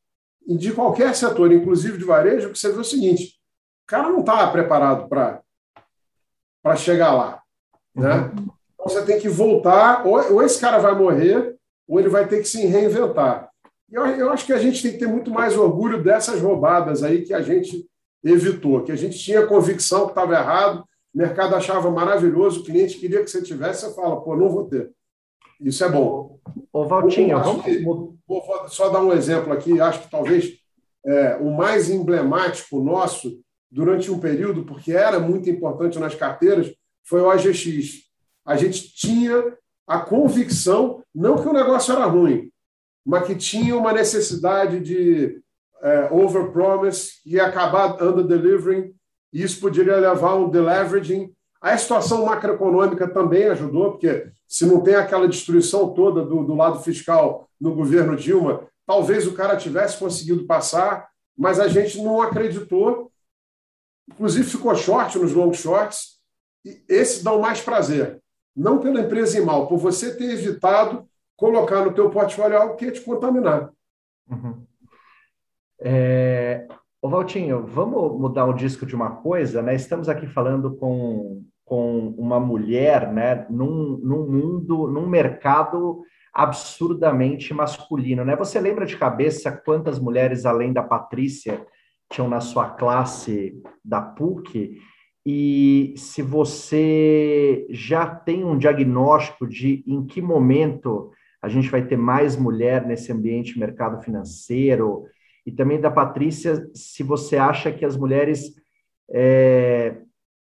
de 0.45 0.73
qualquer 0.73 1.15
setor, 1.15 1.51
inclusive 1.51 1.97
de 1.97 2.03
varejo, 2.03 2.51
que 2.51 2.59
você 2.59 2.71
vê 2.71 2.79
o 2.79 2.83
seguinte: 2.83 3.39
o 3.83 3.87
cara 3.87 4.09
não 4.09 4.19
está 4.19 4.45
preparado 4.51 5.07
para 5.07 6.75
chegar 6.75 7.13
lá. 7.13 7.41
Né? 7.95 8.15
Uhum. 8.15 8.49
Então 8.73 8.89
você 8.89 9.05
tem 9.05 9.19
que 9.19 9.29
voltar, 9.29 10.05
ou, 10.05 10.33
ou, 10.33 10.43
esse 10.43 10.59
cara 10.59 10.79
vai 10.79 10.93
morrer, 10.93 11.52
ou 11.87 11.99
ele 11.99 12.09
vai 12.09 12.27
ter 12.27 12.39
que 12.39 12.47
se 12.47 12.65
reinventar. 12.65 13.49
Eu, 13.91 14.05
eu 14.05 14.31
acho 14.31 14.45
que 14.45 14.53
a 14.53 14.57
gente 14.57 14.81
tem 14.81 14.91
que 14.93 14.97
ter 14.97 15.07
muito 15.07 15.31
mais 15.31 15.57
orgulho 15.57 16.01
dessas 16.03 16.41
roubadas 16.41 17.03
aí 17.03 17.23
que 17.23 17.33
a 17.33 17.41
gente 17.41 17.87
evitou, 18.23 18.83
que 18.83 18.91
a 18.91 18.95
gente 18.95 19.19
tinha 19.19 19.45
convicção 19.45 20.05
que 20.05 20.11
estava 20.11 20.33
errado, 20.33 20.83
o 21.13 21.17
mercado 21.17 21.55
achava 21.55 21.91
maravilhoso, 21.91 22.61
o 22.61 22.63
cliente 22.63 22.97
queria 22.97 23.23
que 23.23 23.29
você 23.29 23.41
tivesse, 23.41 23.85
você 23.85 23.93
fala, 23.93 24.19
pô, 24.21 24.35
não 24.35 24.49
vou 24.49 24.65
ter. 24.65 24.91
Isso 25.61 25.83
é 25.83 25.89
bom. 25.89 26.39
Ô, 26.71 26.85
Valtinho, 26.85 27.39
vamos... 27.39 27.63
Que, 27.63 27.83
vou 27.83 28.17
só 28.67 28.89
dar 28.89 29.03
um 29.03 29.13
exemplo 29.13 29.53
aqui, 29.53 29.79
acho 29.79 30.01
que 30.01 30.09
talvez 30.09 30.57
é, 31.05 31.35
o 31.35 31.51
mais 31.51 31.89
emblemático 31.89 32.81
nosso 32.81 33.39
durante 33.69 34.09
um 34.11 34.19
período, 34.19 34.63
porque 34.63 34.91
era 34.91 35.19
muito 35.19 35.49
importante 35.49 35.99
nas 35.99 36.15
carteiras, 36.15 36.73
foi 37.03 37.21
o 37.21 37.29
AGX. 37.29 38.03
A 38.45 38.55
gente 38.55 38.93
tinha 38.95 39.55
a 39.87 39.99
convicção, 39.99 41.02
não 41.13 41.41
que 41.41 41.47
o 41.47 41.53
negócio 41.53 41.93
era 41.93 42.05
ruim, 42.05 42.49
mas 43.05 43.27
que 43.27 43.35
tinha 43.35 43.75
uma 43.75 43.93
necessidade 43.93 44.79
de 44.79 45.41
é, 45.81 46.07
overpromise 46.11 47.19
e 47.25 47.39
acabar 47.39 48.01
under-delivering, 48.01 48.95
e 49.31 49.43
isso 49.43 49.59
poderia 49.59 49.97
levar 49.97 50.29
a 50.29 50.35
um 50.35 50.49
deleveraging. 50.49 51.33
A 51.61 51.77
situação 51.77 52.25
macroeconômica 52.25 53.07
também 53.07 53.45
ajudou, 53.45 53.91
porque 53.91 54.31
se 54.47 54.65
não 54.65 54.81
tem 54.81 54.95
aquela 54.95 55.27
destruição 55.27 55.93
toda 55.93 56.23
do, 56.23 56.43
do 56.43 56.55
lado 56.55 56.79
fiscal 56.81 57.49
no 57.59 57.75
governo 57.75 58.15
Dilma, 58.15 58.67
talvez 58.85 59.27
o 59.27 59.33
cara 59.33 59.57
tivesse 59.57 59.97
conseguido 59.97 60.45
passar, 60.45 61.09
mas 61.37 61.59
a 61.59 61.67
gente 61.67 62.01
não 62.01 62.21
acreditou. 62.21 63.11
Inclusive 64.09 64.49
ficou 64.49 64.75
short 64.75 65.17
nos 65.17 65.33
long 65.33 65.51
shorts, 65.53 66.19
e 66.65 66.81
esses 66.87 67.23
dão 67.23 67.39
mais 67.39 67.61
prazer. 67.61 68.21
Não 68.55 68.79
pela 68.79 69.01
empresa 69.01 69.39
em 69.39 69.45
mal, 69.45 69.67
por 69.67 69.77
você 69.77 70.15
ter 70.15 70.31
evitado 70.31 71.07
colocar 71.35 71.83
no 71.83 71.93
teu 71.93 72.09
portfólio 72.09 72.57
algo 72.57 72.75
que 72.75 72.85
ia 72.85 72.91
te 72.91 73.01
contaminar. 73.01 73.71
Uhum. 74.29 74.65
É... 75.79 76.67
Ô, 77.01 77.09
Valtinho, 77.09 77.65
vamos 77.65 78.19
mudar 78.19 78.45
o 78.45 78.53
disco 78.53 78.85
de 78.85 78.95
uma 78.95 79.17
coisa, 79.17 79.61
né? 79.61 79.75
Estamos 79.75 80.07
aqui 80.07 80.25
falando 80.25 80.75
com, 80.77 81.43
com 81.65 82.15
uma 82.17 82.39
mulher, 82.39 83.11
né? 83.11 83.45
Num, 83.49 83.97
num 84.01 84.25
mundo, 84.25 84.87
num 84.87 85.07
mercado 85.07 86.01
absurdamente 86.33 87.53
masculino, 87.53 88.23
né? 88.23 88.35
Você 88.37 88.59
lembra 88.59 88.85
de 88.85 88.97
cabeça 88.97 89.51
quantas 89.51 89.99
mulheres, 89.99 90.45
além 90.45 90.71
da 90.71 90.81
Patrícia, 90.81 91.65
tinham 92.09 92.29
na 92.29 92.39
sua 92.39 92.69
classe 92.69 93.61
da 93.83 94.01
PUC? 94.01 94.77
E 95.25 95.93
se 95.95 96.21
você 96.21 97.65
já 97.69 98.05
tem 98.05 98.43
um 98.43 98.57
diagnóstico 98.57 99.47
de 99.47 99.83
em 99.87 100.05
que 100.05 100.21
momento 100.21 101.11
a 101.41 101.47
gente 101.47 101.69
vai 101.69 101.85
ter 101.85 101.97
mais 101.97 102.35
mulher 102.35 102.85
nesse 102.85 103.11
ambiente 103.11 103.59
mercado 103.59 104.01
financeiro, 104.01 105.05
e 105.45 105.51
também 105.51 105.79
da 105.79 105.91
Patrícia, 105.91 106.69
se 106.73 107.03
você 107.03 107.37
acha 107.37 107.71
que 107.71 107.85
as 107.85 107.97
mulheres. 107.97 108.53
É, 109.11 109.97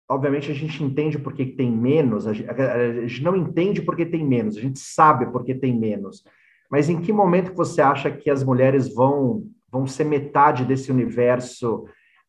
obviamente, 0.09 0.51
a 0.51 0.55
gente 0.55 0.84
entende 0.84 1.19
porque 1.19 1.45
tem 1.45 1.71
menos, 1.71 2.25
a 2.25 2.34
gente, 2.34 2.49
a 2.49 3.01
gente 3.01 3.23
não 3.23 3.36
entende 3.36 3.82
porque 3.82 4.05
tem 4.05 4.25
menos, 4.25 4.57
a 4.57 4.61
gente 4.61 4.80
sabe 4.80 5.32
porque 5.32 5.53
tem 5.53 5.78
menos. 5.78 6.23
Mas 6.69 6.89
em 6.89 6.99
que 6.99 7.13
momento 7.13 7.53
você 7.53 7.82
acha 7.82 8.09
que 8.11 8.30
as 8.30 8.43
mulheres 8.43 8.93
vão, 8.93 9.43
vão 9.71 9.86
ser 9.86 10.03
metade 10.03 10.65
desse 10.65 10.91
universo 10.91 11.86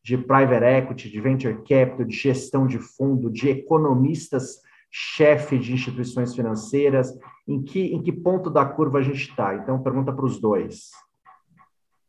de 0.08 0.16
private 0.16 0.64
equity, 0.64 1.10
de 1.10 1.20
venture 1.20 1.54
capital, 1.58 2.06
de 2.06 2.16
gestão 2.16 2.66
de 2.66 2.78
fundo, 2.78 3.30
de 3.30 3.50
economistas 3.50 4.62
chefe 4.90 5.58
de 5.58 5.74
instituições 5.74 6.34
financeiras? 6.34 7.12
Em 7.46 7.62
que, 7.62 7.92
em 7.94 8.02
que 8.02 8.10
ponto 8.10 8.48
da 8.48 8.64
curva 8.64 9.00
a 9.00 9.02
gente 9.02 9.28
está? 9.28 9.54
Então, 9.54 9.82
pergunta 9.82 10.10
para 10.10 10.24
os 10.24 10.40
dois. 10.40 10.90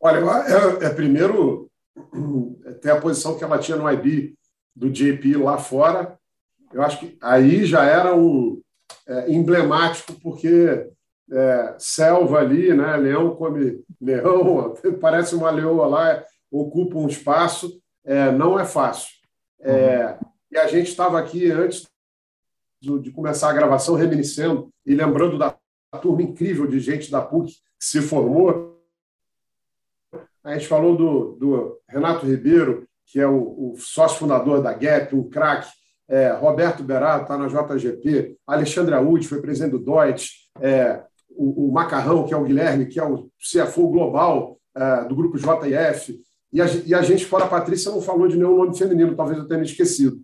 Olha, 0.00 0.18
é, 0.18 0.86
é, 0.86 0.90
primeiro 0.90 1.70
tem 2.80 2.90
a 2.90 3.00
posição 3.00 3.36
que 3.36 3.44
ela 3.44 3.58
tinha 3.58 3.76
no 3.76 3.90
IB 3.90 4.34
do 4.74 4.88
JP 4.88 5.36
lá 5.36 5.58
fora. 5.58 6.18
Eu 6.72 6.82
acho 6.82 7.00
que 7.00 7.18
aí 7.20 7.66
já 7.66 7.84
era 7.84 8.14
um 8.16 8.62
é, 9.06 9.30
emblemático, 9.30 10.14
porque 10.22 10.88
é, 11.30 11.74
selva 11.78 12.38
ali, 12.38 12.72
né? 12.74 12.96
Leão 12.96 13.36
come 13.36 13.84
leão, 14.00 14.74
parece 15.00 15.34
uma 15.34 15.50
leoa 15.50 15.86
lá, 15.86 16.24
ocupa 16.50 16.96
um 16.98 17.06
espaço, 17.06 17.79
é, 18.04 18.30
não 18.32 18.58
é 18.58 18.64
fácil. 18.64 19.08
É, 19.60 20.06
uhum. 20.06 20.30
E 20.52 20.58
a 20.58 20.66
gente 20.66 20.88
estava 20.88 21.18
aqui 21.18 21.50
antes 21.50 21.88
de 22.80 23.10
começar 23.10 23.50
a 23.50 23.54
gravação 23.54 23.94
reminiscendo 23.94 24.70
e 24.86 24.94
lembrando 24.94 25.36
da 25.36 25.54
turma 26.00 26.22
incrível 26.22 26.66
de 26.66 26.80
gente 26.80 27.10
da 27.10 27.20
PUC 27.20 27.52
que 27.52 27.84
se 27.84 28.00
formou 28.00 28.70
a 30.42 30.54
gente 30.54 30.66
falou 30.66 30.96
do, 30.96 31.36
do 31.36 31.78
Renato 31.88 32.26
Ribeiro, 32.26 32.86
que 33.06 33.20
é 33.20 33.26
o, 33.26 33.72
o 33.72 33.76
sócio 33.76 34.18
fundador 34.18 34.62
da 34.62 34.72
Gap, 34.72 35.14
um 35.14 35.28
craque. 35.28 35.68
É, 36.08 36.32
Roberto 36.32 36.82
Berardo 36.82 37.22
está 37.22 37.38
na 37.38 37.46
JGP, 37.46 38.36
Alexandre 38.44 38.94
Audi 38.94 39.28
foi 39.28 39.40
presidente 39.40 39.72
do 39.72 39.78
Deutsche, 39.78 40.30
é, 40.60 41.04
o, 41.28 41.68
o, 41.68 41.72
Macarrão, 41.72 42.26
que 42.26 42.34
é 42.34 42.36
o 42.36 42.42
Guilherme, 42.42 42.86
que 42.86 42.98
é 42.98 43.04
o 43.04 43.30
CFO 43.38 43.88
global 43.88 44.58
é, 44.76 45.04
do 45.04 45.14
grupo 45.14 45.38
JF, 45.38 46.20
e 46.52 46.60
a, 46.60 46.66
e 46.86 46.94
a, 46.94 47.02
gente, 47.02 47.24
fora 47.26 47.44
a 47.44 47.48
Patrícia, 47.48 47.92
não 47.92 48.00
falou 48.00 48.26
de 48.26 48.36
nenhum 48.36 48.56
nome 48.56 48.76
feminino, 48.76 49.14
talvez 49.14 49.38
eu 49.38 49.46
tenha 49.46 49.60
me 49.60 49.66
esquecido. 49.66 50.20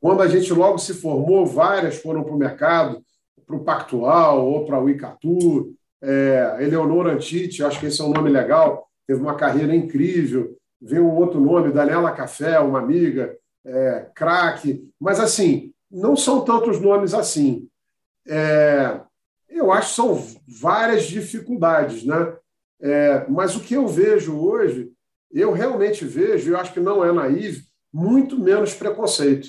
Quando 0.00 0.22
a 0.22 0.28
gente 0.28 0.52
logo 0.52 0.78
se 0.78 0.94
formou, 0.94 1.44
várias 1.44 1.96
foram 1.96 2.22
para 2.22 2.34
o 2.34 2.38
mercado, 2.38 3.02
para 3.46 3.56
o 3.56 3.64
Pactual 3.64 4.46
ou 4.46 4.64
para 4.64 4.80
o 4.80 4.88
Icatu, 4.88 5.74
é, 6.00 6.58
Eleonora 6.60 7.14
Antite, 7.14 7.64
acho 7.64 7.80
que 7.80 7.86
esse 7.86 8.00
é 8.00 8.04
um 8.04 8.12
nome 8.12 8.30
legal, 8.30 8.88
teve 9.06 9.20
uma 9.20 9.34
carreira 9.34 9.74
incrível. 9.74 10.56
Vem 10.80 11.00
um 11.00 11.16
outro 11.16 11.40
nome, 11.40 11.72
Daniela 11.72 12.12
Café, 12.12 12.60
uma 12.60 12.78
amiga, 12.78 13.36
é, 13.64 14.06
craque. 14.14 14.88
Mas, 15.00 15.18
assim, 15.18 15.72
não 15.90 16.14
são 16.14 16.44
tantos 16.44 16.80
nomes 16.80 17.14
assim. 17.14 17.68
É, 18.28 19.00
eu 19.48 19.72
acho 19.72 19.88
que 19.88 19.96
são 19.96 20.24
várias 20.46 21.04
dificuldades. 21.04 22.04
Né? 22.04 22.36
É, 22.80 23.26
mas 23.28 23.56
o 23.56 23.60
que 23.60 23.74
eu 23.74 23.88
vejo 23.88 24.38
hoje, 24.38 24.92
eu 25.32 25.52
realmente 25.52 26.04
vejo, 26.04 26.48
e 26.48 26.52
eu 26.52 26.58
acho 26.58 26.72
que 26.72 26.80
não 26.80 27.04
é 27.04 27.12
naive, 27.12 27.62
muito 27.92 28.38
menos 28.38 28.74
preconceito. 28.74 29.48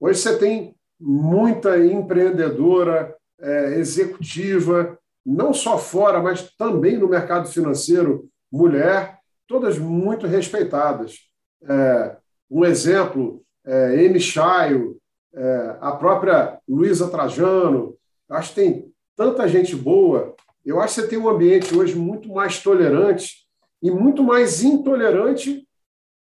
Hoje 0.00 0.20
você 0.20 0.38
tem 0.38 0.74
muita 0.98 1.78
empreendedora, 1.78 3.14
é, 3.40 3.78
executiva, 3.78 4.98
não 5.24 5.52
só 5.52 5.78
fora, 5.78 6.20
mas 6.20 6.50
também 6.56 6.98
no 6.98 7.08
mercado 7.08 7.48
financeiro, 7.48 8.28
mulher, 8.50 9.18
todas 9.46 9.78
muito 9.78 10.26
respeitadas. 10.26 11.18
É, 11.62 12.16
um 12.50 12.64
exemplo, 12.64 13.42
é, 13.64 14.06
Amy 14.06 14.20
Chaio, 14.20 14.98
é, 15.34 15.76
a 15.80 15.92
própria 15.92 16.58
Luísa 16.68 17.08
Trajano, 17.08 17.96
acho 18.28 18.50
que 18.50 18.54
tem 18.56 18.92
tanta 19.16 19.46
gente 19.48 19.76
boa. 19.76 20.34
Eu 20.64 20.80
acho 20.80 20.94
que 20.94 21.00
você 21.02 21.08
tem 21.08 21.18
um 21.18 21.28
ambiente 21.28 21.74
hoje 21.74 21.94
muito 21.94 22.28
mais 22.28 22.62
tolerante 22.62 23.46
e 23.82 23.90
muito 23.90 24.22
mais 24.22 24.62
intolerante 24.62 25.66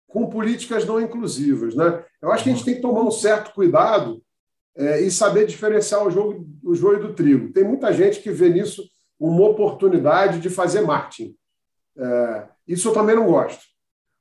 com 0.07 0.29
políticas 0.29 0.85
não 0.85 0.99
inclusivas. 0.99 1.75
Né? 1.75 2.03
Eu 2.21 2.31
acho 2.31 2.43
que 2.43 2.49
a 2.49 2.53
gente 2.53 2.65
tem 2.65 2.75
que 2.75 2.81
tomar 2.81 3.01
um 3.01 3.11
certo 3.11 3.53
cuidado 3.53 4.21
é, 4.75 5.01
e 5.01 5.09
saber 5.09 5.45
diferenciar 5.45 6.05
o, 6.05 6.11
jogo, 6.11 6.47
o 6.63 6.75
joio 6.75 6.99
do 6.99 7.13
trigo. 7.13 7.51
Tem 7.51 7.63
muita 7.63 7.93
gente 7.93 8.21
que 8.21 8.31
vê 8.31 8.49
nisso 8.49 8.83
uma 9.19 9.47
oportunidade 9.47 10.39
de 10.39 10.49
fazer 10.49 10.81
marketing. 10.81 11.35
É, 11.97 12.47
isso 12.67 12.89
eu 12.89 12.93
também 12.93 13.15
não 13.15 13.27
gosto. 13.27 13.63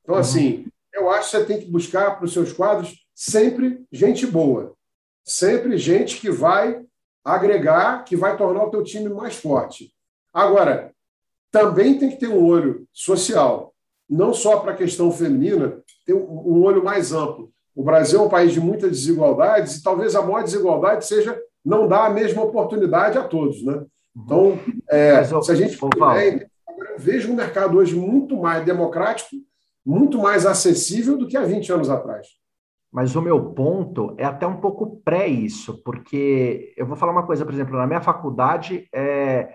Então, 0.03 0.14
assim, 0.14 0.66
eu 0.93 1.11
acho 1.11 1.30
que 1.30 1.37
você 1.37 1.45
tem 1.45 1.61
que 1.61 1.70
buscar 1.70 2.16
para 2.16 2.24
os 2.24 2.32
seus 2.32 2.53
quadros 2.53 3.05
sempre 3.14 3.85
gente 3.91 4.26
boa, 4.26 4.74
sempre 5.24 5.76
gente 5.78 6.20
que 6.20 6.30
vai 6.30 6.85
agregar, 7.24 8.05
que 8.05 8.16
vai 8.16 8.37
tornar 8.37 8.64
o 8.64 8.70
teu 8.70 8.85
time 8.85 9.09
mais 9.09 9.35
forte. 9.37 9.93
Agora, 10.32 10.93
também 11.55 11.96
tem 11.96 12.11
que 12.11 12.16
ter 12.16 12.26
um 12.26 12.44
olho 12.44 12.84
social, 12.92 13.72
não 14.11 14.34
só 14.34 14.59
para 14.59 14.72
a 14.72 14.76
questão 14.76 15.12
feminina, 15.12 15.78
tem 16.05 16.12
um 16.12 16.61
olho 16.64 16.82
mais 16.82 17.12
amplo. 17.12 17.52
O 17.76 17.84
Brasil 17.84 18.18
é 18.18 18.22
um 18.24 18.28
país 18.28 18.52
de 18.52 18.61
muitas 18.61 18.90
desigualdades 18.90 19.76
e 19.76 19.82
talvez 19.82 20.16
a 20.16 20.22
maior 20.22 20.42
desigualdade 20.42 21.07
seja 21.07 21.40
não 21.64 21.86
dar 21.86 22.07
a 22.07 22.11
mesma 22.11 22.42
oportunidade 22.42 23.16
a 23.16 23.22
todos, 23.22 23.64
né? 23.64 23.84
Então, 24.16 24.59
é, 24.90 25.12
Mas, 25.12 25.46
se 25.46 25.52
a 25.52 25.55
gente 25.55 25.78
puder, 25.78 26.50
eu 26.68 26.98
vejo 26.98 27.30
um 27.30 27.36
mercado 27.36 27.78
hoje 27.78 27.94
muito 27.94 28.36
mais 28.36 28.64
democrático, 28.64 29.36
muito 29.86 30.18
mais 30.18 30.44
acessível 30.46 31.16
do 31.16 31.28
que 31.28 31.36
há 31.36 31.44
20 31.44 31.72
anos 31.72 31.88
atrás. 31.88 32.26
Mas 32.92 33.14
o 33.14 33.22
meu 33.22 33.52
ponto 33.52 34.12
é 34.18 34.24
até 34.24 34.44
um 34.44 34.57
pouco 34.57 35.00
pré 35.05 35.28
isso, 35.28 35.80
porque 35.84 36.74
eu 36.76 36.84
vou 36.84 36.96
falar 36.96 37.12
uma 37.12 37.26
coisa, 37.26 37.44
por 37.44 37.55
exemplo, 37.55 37.76
na 37.76 37.86
minha 37.86 38.00
faculdade, 38.00 38.88
é, 38.92 39.55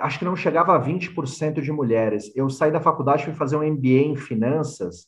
acho 0.00 0.18
que 0.18 0.24
não 0.24 0.36
chegava 0.36 0.74
a 0.74 0.80
20% 0.80 1.60
de 1.60 1.72
mulheres. 1.72 2.30
Eu 2.34 2.48
saí 2.48 2.70
da 2.70 2.80
faculdade 2.80 3.24
fui 3.24 3.34
fazer 3.34 3.56
um 3.56 3.62
MBA 3.62 3.88
em 3.88 4.16
finanças 4.16 5.06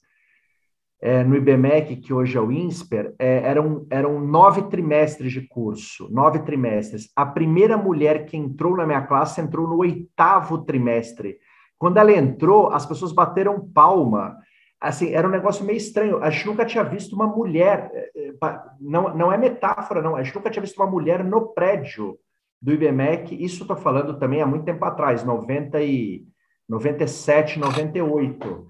é, 1.00 1.22
no 1.22 1.36
IBMEC, 1.36 1.96
que 1.96 2.12
hoje 2.12 2.36
é 2.36 2.40
o 2.40 2.50
INSPER, 2.50 3.14
é, 3.18 3.38
eram, 3.44 3.86
eram 3.90 4.20
nove 4.20 4.62
trimestres 4.62 5.32
de 5.32 5.46
curso, 5.46 6.08
nove 6.10 6.40
trimestres. 6.40 7.10
A 7.14 7.24
primeira 7.24 7.76
mulher 7.76 8.26
que 8.26 8.36
entrou 8.36 8.76
na 8.76 8.86
minha 8.86 9.02
classe 9.02 9.40
entrou 9.40 9.68
no 9.68 9.78
oitavo 9.78 10.64
trimestre. 10.64 11.38
Quando 11.78 11.98
ela 11.98 12.12
entrou, 12.12 12.72
as 12.72 12.84
pessoas 12.84 13.12
bateram 13.12 13.68
palma 13.72 14.36
assim, 14.80 15.12
era 15.12 15.26
um 15.26 15.30
negócio 15.30 15.64
meio 15.64 15.76
estranho. 15.76 16.22
A 16.22 16.30
gente 16.30 16.46
nunca 16.46 16.64
tinha 16.64 16.84
visto 16.84 17.14
uma 17.14 17.26
mulher, 17.26 17.90
é, 17.92 18.10
é, 18.16 18.32
não, 18.80 19.14
não 19.14 19.32
é 19.32 19.36
metáfora, 19.36 20.00
não, 20.00 20.16
a 20.16 20.22
gente 20.22 20.34
nunca 20.34 20.50
tinha 20.50 20.62
visto 20.62 20.76
uma 20.76 20.90
mulher 20.90 21.24
no 21.24 21.48
prédio 21.48 22.18
do 22.60 22.72
IBMEC, 22.72 23.36
isso 23.42 23.62
estou 23.62 23.76
falando 23.76 24.18
também 24.18 24.42
há 24.42 24.46
muito 24.46 24.64
tempo 24.64 24.84
atrás, 24.84 25.24
90 25.24 25.80
e, 25.82 26.26
97, 26.68 27.58
98. 27.58 28.66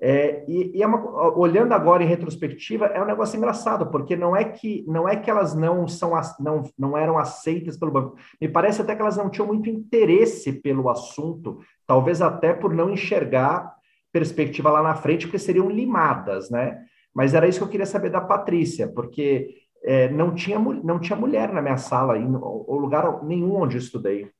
É, 0.00 0.44
e, 0.48 0.76
e 0.76 0.82
é 0.82 0.86
uma, 0.86 1.36
olhando 1.36 1.72
agora 1.72 2.04
em 2.04 2.06
retrospectiva, 2.06 2.86
é 2.86 3.02
um 3.02 3.06
negócio 3.06 3.36
engraçado, 3.36 3.90
porque 3.90 4.14
não 4.14 4.34
é 4.34 4.44
que 4.44 4.84
não 4.86 5.08
é 5.08 5.16
que 5.16 5.28
elas 5.28 5.56
não 5.56 5.88
são 5.88 6.12
não, 6.38 6.62
não 6.78 6.96
eram 6.96 7.18
aceitas 7.18 7.76
pelo 7.76 7.90
banco. 7.90 8.16
Me 8.40 8.48
parece 8.48 8.80
até 8.80 8.94
que 8.94 9.02
elas 9.02 9.16
não 9.16 9.28
tinham 9.28 9.48
muito 9.48 9.68
interesse 9.68 10.52
pelo 10.52 10.88
assunto, 10.88 11.58
talvez 11.86 12.22
até 12.22 12.52
por 12.52 12.72
não 12.72 12.90
enxergar 12.90 13.74
perspectiva 14.12 14.70
lá 14.70 14.82
na 14.82 14.94
frente, 14.94 15.26
porque 15.26 15.38
seriam 15.38 15.68
limadas, 15.68 16.48
né? 16.48 16.80
Mas 17.12 17.34
era 17.34 17.48
isso 17.48 17.58
que 17.58 17.64
eu 17.64 17.68
queria 17.68 17.86
saber 17.86 18.10
da 18.10 18.20
Patrícia, 18.20 18.86
porque 18.88 19.48
é, 19.82 20.08
não, 20.08 20.34
tinha, 20.34 20.58
não 20.58 20.98
tinha 21.00 21.18
mulher 21.18 21.52
na 21.52 21.62
minha 21.62 21.76
sala, 21.76 22.18
em 22.18 22.34
ou 22.34 22.76
lugar 22.78 23.22
nenhum 23.24 23.56
onde 23.56 23.76
eu 23.76 23.80
estudei. 23.80 24.30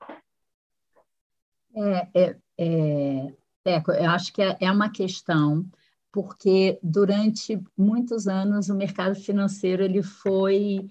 É, 1.75 2.09
é, 2.15 2.37
é, 2.59 3.33
Teco, 3.63 3.93
eu 3.93 4.11
acho 4.11 4.33
que 4.33 4.43
é, 4.43 4.57
é 4.61 4.71
uma 4.71 4.91
questão, 4.91 5.65
porque 6.11 6.79
durante 6.83 7.61
muitos 7.77 8.27
anos 8.27 8.69
o 8.69 8.75
mercado 8.75 9.15
financeiro 9.15 9.83
ele 9.83 10.03
foi, 10.03 10.89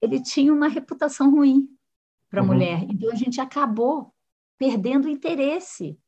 ele 0.00 0.22
tinha 0.22 0.52
uma 0.52 0.68
reputação 0.68 1.30
ruim 1.30 1.68
para 2.30 2.40
a 2.40 2.42
uhum. 2.42 2.48
mulher, 2.48 2.82
então 2.84 3.10
a 3.10 3.14
gente 3.14 3.40
acabou 3.40 4.12
perdendo 4.56 5.06
o 5.06 5.10
interesse 5.10 5.98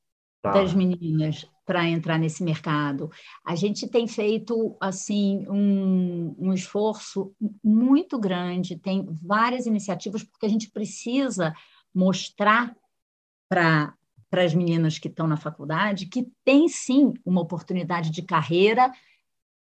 tá. 0.40 0.52
das 0.52 0.72
meninas 0.72 1.48
para 1.64 1.88
entrar 1.88 2.18
nesse 2.18 2.42
mercado. 2.42 3.10
A 3.44 3.54
gente 3.54 3.88
tem 3.88 4.06
feito 4.06 4.76
assim 4.80 5.46
um, 5.48 6.34
um 6.38 6.52
esforço 6.52 7.34
muito 7.62 8.18
grande, 8.18 8.78
tem 8.78 9.06
várias 9.22 9.66
iniciativas, 9.66 10.22
porque 10.22 10.46
a 10.46 10.48
gente 10.48 10.70
precisa 10.70 11.54
mostrar 11.94 12.74
para 13.48 13.94
para 14.30 14.42
as 14.42 14.52
meninas 14.52 14.98
que 14.98 15.06
estão 15.06 15.28
na 15.28 15.36
faculdade 15.36 16.06
que 16.06 16.26
tem 16.44 16.66
sim 16.66 17.14
uma 17.24 17.40
oportunidade 17.40 18.10
de 18.10 18.20
carreira 18.20 18.90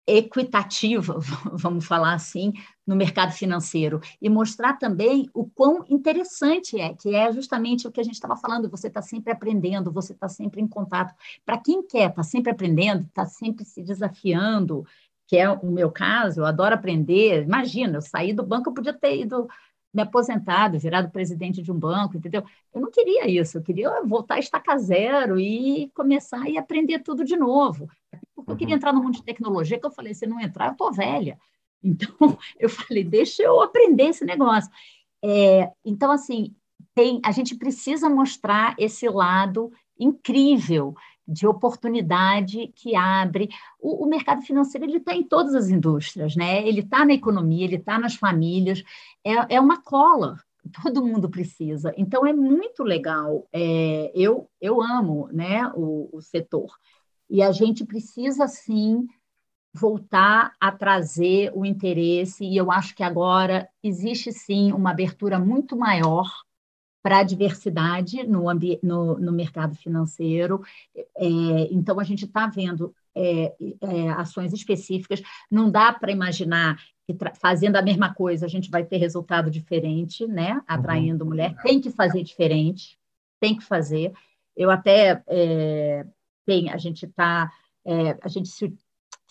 equitativa, 0.07 1.19
vamos 1.53 1.85
falar 1.85 2.13
assim, 2.13 2.53
no 2.85 2.95
mercado 2.95 3.31
financeiro 3.31 3.99
e 4.21 4.29
mostrar 4.29 4.73
também 4.73 5.27
o 5.33 5.45
quão 5.45 5.83
interessante 5.89 6.79
é, 6.79 6.93
que 6.93 7.15
é 7.15 7.31
justamente 7.31 7.87
o 7.87 7.91
que 7.91 7.99
a 7.99 8.03
gente 8.03 8.13
estava 8.13 8.35
falando, 8.35 8.69
você 8.69 8.87
está 8.87 9.01
sempre 9.01 9.33
aprendendo, 9.33 9.91
você 9.91 10.13
está 10.13 10.29
sempre 10.29 10.61
em 10.61 10.67
contato. 10.67 11.13
Para 11.43 11.57
quem 11.57 11.85
quer, 11.85 12.09
está 12.09 12.23
sempre 12.23 12.51
aprendendo, 12.51 13.05
está 13.05 13.25
sempre 13.25 13.65
se 13.65 13.81
desafiando, 13.81 14.85
que 15.27 15.37
é 15.37 15.49
o 15.49 15.71
meu 15.71 15.91
caso, 15.91 16.41
eu 16.41 16.45
adoro 16.45 16.75
aprender. 16.75 17.43
Imagina, 17.43 17.97
eu 17.97 18.01
saí 18.01 18.33
do 18.33 18.45
banco, 18.45 18.69
eu 18.69 18.73
podia 18.73 18.93
ter 18.93 19.21
ido 19.21 19.47
me 19.95 20.01
aposentado, 20.01 20.77
virado 20.77 21.09
presidente 21.09 21.61
de 21.61 21.71
um 21.71 21.79
banco, 21.79 22.17
entendeu? 22.17 22.43
Eu 22.73 22.81
não 22.81 22.91
queria 22.91 23.29
isso, 23.29 23.57
eu 23.57 23.63
queria 23.63 24.03
voltar 24.03 24.35
a 24.35 24.39
estacar 24.39 24.77
zero 24.77 25.39
e 25.39 25.89
começar 25.95 26.49
e 26.49 26.57
aprender 26.57 26.99
tudo 26.99 27.23
de 27.23 27.37
novo. 27.37 27.89
Porque 28.45 28.51
eu 28.51 28.57
queria 28.57 28.73
uhum. 28.73 28.77
entrar 28.77 28.93
no 28.93 29.01
mundo 29.01 29.15
de 29.15 29.23
tecnologia, 29.23 29.79
que 29.79 29.85
eu 29.85 29.91
falei, 29.91 30.13
se 30.13 30.27
não 30.27 30.39
entrar, 30.39 30.67
eu 30.67 30.71
estou 30.73 30.93
velha. 30.93 31.37
Então, 31.87 32.35
eu 32.57 32.67
falei, 32.67 33.03
deixa 33.03 33.43
eu 33.43 33.61
aprender 33.61 34.05
esse 34.05 34.25
negócio. 34.25 34.71
É, 35.23 35.71
então, 35.85 36.11
assim, 36.11 36.55
tem, 36.95 37.21
a 37.23 37.31
gente 37.31 37.53
precisa 37.53 38.09
mostrar 38.09 38.75
esse 38.79 39.07
lado 39.07 39.71
incrível 39.99 40.95
de 41.27 41.47
oportunidade 41.47 42.71
que 42.75 42.95
abre. 42.95 43.49
O, 43.79 44.05
o 44.05 44.09
mercado 44.09 44.41
financeiro 44.41 44.85
ele 44.85 44.97
está 44.97 45.15
em 45.15 45.23
todas 45.23 45.55
as 45.55 45.69
indústrias, 45.69 46.35
né? 46.35 46.67
Ele 46.67 46.81
está 46.81 47.05
na 47.05 47.13
economia, 47.13 47.65
ele 47.65 47.77
está 47.77 47.97
nas 47.97 48.15
famílias. 48.15 48.83
É, 49.23 49.55
é 49.55 49.59
uma 49.59 49.81
cola. 49.81 50.37
Todo 50.83 51.05
mundo 51.05 51.29
precisa. 51.29 51.93
Então 51.97 52.25
é 52.25 52.33
muito 52.33 52.83
legal. 52.83 53.47
É, 53.51 54.11
eu 54.15 54.49
eu 54.61 54.81
amo, 54.81 55.27
né, 55.31 55.71
o, 55.75 56.09
o 56.11 56.21
setor. 56.21 56.71
E 57.29 57.41
a 57.41 57.51
gente 57.51 57.85
precisa 57.85 58.47
sim 58.47 59.07
voltar 59.73 60.53
a 60.59 60.71
trazer 60.71 61.51
o 61.53 61.65
interesse, 61.65 62.45
e 62.45 62.55
eu 62.55 62.71
acho 62.71 62.95
que 62.95 63.03
agora 63.03 63.67
existe 63.83 64.31
sim 64.31 64.71
uma 64.71 64.91
abertura 64.91 65.37
muito 65.37 65.75
maior 65.75 66.31
para 67.03 67.19
a 67.19 67.23
diversidade 67.23 68.25
no, 68.25 68.45
no, 68.81 69.19
no, 69.19 69.31
mercado 69.31 69.75
financeiro. 69.75 70.63
É, 70.95 71.27
então, 71.71 71.99
a 71.99 72.03
gente 72.03 72.25
está 72.25 72.47
vendo 72.47 72.95
é, 73.13 73.53
é, 73.81 74.09
ações 74.11 74.53
específicas, 74.53 75.21
não 75.51 75.69
dá 75.69 75.93
para 75.93 76.11
imaginar 76.11 76.77
que 77.05 77.15
fazendo 77.35 77.75
a 77.75 77.81
mesma 77.81 78.13
coisa 78.13 78.47
a 78.47 78.49
gente 78.49 78.71
vai 78.71 78.83
ter 78.83 78.97
resultado 78.97 79.51
diferente, 79.51 80.25
né? 80.25 80.59
atraindo 80.67 81.23
uhum. 81.23 81.29
mulher. 81.29 81.55
Tem 81.61 81.79
que 81.79 81.91
fazer 81.91 82.23
diferente, 82.23 82.97
tem 83.39 83.55
que 83.55 83.63
fazer. 83.63 84.11
Eu 84.57 84.71
até 84.71 85.21
é, 85.27 86.05
tem, 86.45 86.69
a 86.69 86.77
gente 86.77 87.05
está, 87.05 87.51
é, 87.85 88.17
a 88.21 88.27
gente 88.27 88.47
se 88.49 88.73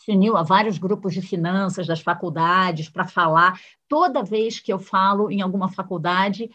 se 0.04 0.12
uniu 0.12 0.36
a 0.36 0.42
vários 0.42 0.76
grupos 0.76 1.14
de 1.14 1.22
finanças 1.22 1.86
das 1.86 2.00
faculdades 2.00 2.88
para 2.88 3.06
falar. 3.06 3.58
Toda 3.88 4.22
vez 4.22 4.60
que 4.60 4.72
eu 4.72 4.78
falo 4.78 5.30
em 5.30 5.40
alguma 5.40 5.70
faculdade, 5.70 6.50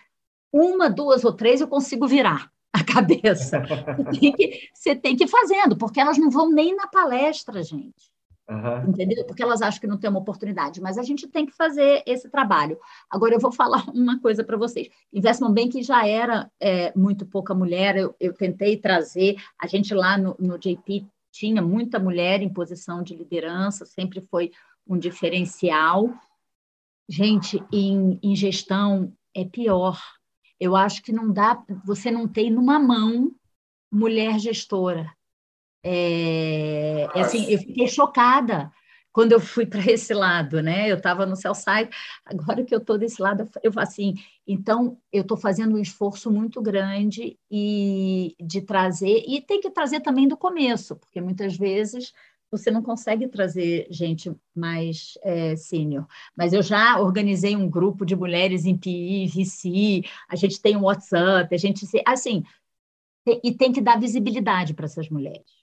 uma, 0.54 0.90
duas 0.90 1.24
ou 1.24 1.34
três 1.34 1.60
eu 1.62 1.68
consigo 1.68 2.08
virar 2.08 2.52
a 2.72 2.84
cabeça. 2.84 3.62
Você 3.62 4.20
tem 4.20 4.32
que, 4.32 4.70
você 4.74 4.96
tem 4.96 5.16
que 5.16 5.24
ir 5.24 5.28
fazendo, 5.28 5.76
porque 5.78 6.00
elas 6.00 6.18
não 6.18 6.30
vão 6.30 6.52
nem 6.52 6.76
na 6.76 6.88
palestra, 6.88 7.64
gente. 7.64 8.12
Uhum. 8.50 8.90
Entendeu? 8.90 9.24
Porque 9.26 9.44
elas 9.44 9.62
acham 9.62 9.80
que 9.80 9.86
não 9.86 9.98
tem 9.98 10.10
uma 10.10 10.20
oportunidade, 10.20 10.82
mas 10.82 10.98
a 10.98 11.04
gente 11.04 11.28
tem 11.28 11.46
que 11.46 11.52
fazer 11.52 12.02
esse 12.06 12.28
trabalho. 12.30 12.80
Agora, 13.08 13.36
eu 13.36 13.40
vou 13.40 13.52
falar 13.52 13.86
uma 13.94 14.20
coisa 14.20 14.44
para 14.44 14.58
vocês. 14.58 14.90
Investment 15.14 15.54
Bank 15.54 15.84
já 15.84 16.08
era 16.08 16.50
é, 16.60 16.92
muito 16.98 17.28
pouca 17.28 17.54
mulher, 17.54 17.96
eu, 17.96 18.16
eu, 18.20 18.34
tentei 18.34 18.76
trazer, 18.76 19.36
a 19.62 19.68
gente 19.68 19.94
lá 19.94 20.18
no, 20.18 20.36
no 20.40 20.58
JP 20.58 21.06
tinha 21.32 21.62
muita 21.62 22.00
mulher 22.00 22.42
em 22.42 22.52
posição 22.52 23.04
de 23.04 23.16
liderança, 23.16 23.86
sempre 23.86 24.20
foi 24.20 24.52
um 24.88 24.98
diferencial. 24.98 26.12
Gente, 27.08 27.64
em, 27.72 28.20
em 28.24 28.36
gestão 28.36 29.14
é 29.36 29.46
pior. 29.46 30.02
Eu 30.60 30.76
acho 30.76 31.04
que 31.04 31.12
não 31.12 31.32
dá, 31.32 31.64
você 31.86 32.10
não 32.10 32.28
tem 32.28 32.50
numa 32.50 32.80
mão 32.80 33.32
mulher 33.92 34.40
gestora. 34.40 35.12
É, 35.84 37.08
é 37.16 37.22
assim, 37.22 37.46
eu 37.52 37.60
fiquei 37.60 37.88
chocada 37.88 38.72
quando 39.12 39.32
eu 39.32 39.40
fui 39.40 39.66
para 39.66 39.82
esse 39.92 40.14
lado, 40.14 40.62
né? 40.62 40.90
Eu 40.92 40.98
estava 40.98 41.26
no 41.26 41.36
seu 41.36 41.54
site, 41.56 41.96
agora 42.26 42.64
que 42.64 42.74
eu 42.74 42.80
estou 42.80 42.98
desse 42.98 43.22
lado, 43.22 43.50
eu 43.64 43.72
assim, 43.78 44.16
então 44.48 44.98
eu 45.12 45.22
estou 45.22 45.38
fazendo 45.38 45.76
um 45.76 45.82
esforço 45.82 46.32
muito 46.32 46.62
grande 46.62 47.38
e 47.52 48.36
de 48.40 48.62
trazer 48.62 49.24
e 49.28 49.42
tem 49.42 49.60
que 49.62 49.70
trazer 49.72 50.02
também 50.02 50.28
do 50.28 50.38
começo, 50.38 50.96
porque 50.96 51.22
muitas 51.22 51.58
vezes 51.58 52.14
você 52.52 52.72
não 52.72 52.82
consegue 52.82 53.28
trazer 53.28 53.88
gente 53.92 54.34
mais 54.56 55.14
é, 55.22 55.56
sênior. 55.56 56.08
Mas 56.36 56.52
eu 56.52 56.64
já 56.64 57.00
organizei 57.00 57.56
um 57.56 57.70
grupo 57.70 58.06
de 58.06 58.16
mulheres 58.16 58.66
em 58.66 58.76
PI, 58.76 59.28
VC, 59.28 60.04
a 60.28 60.36
gente 60.36 60.60
tem 60.62 60.76
um 60.76 60.84
WhatsApp, 60.84 61.54
a 61.54 61.58
gente 61.58 61.86
assim, 62.08 62.44
e 63.44 63.54
tem 63.54 63.72
que 63.72 63.82
dar 63.82 64.00
visibilidade 64.00 64.74
para 64.74 64.86
essas 64.86 65.10
mulheres 65.10 65.59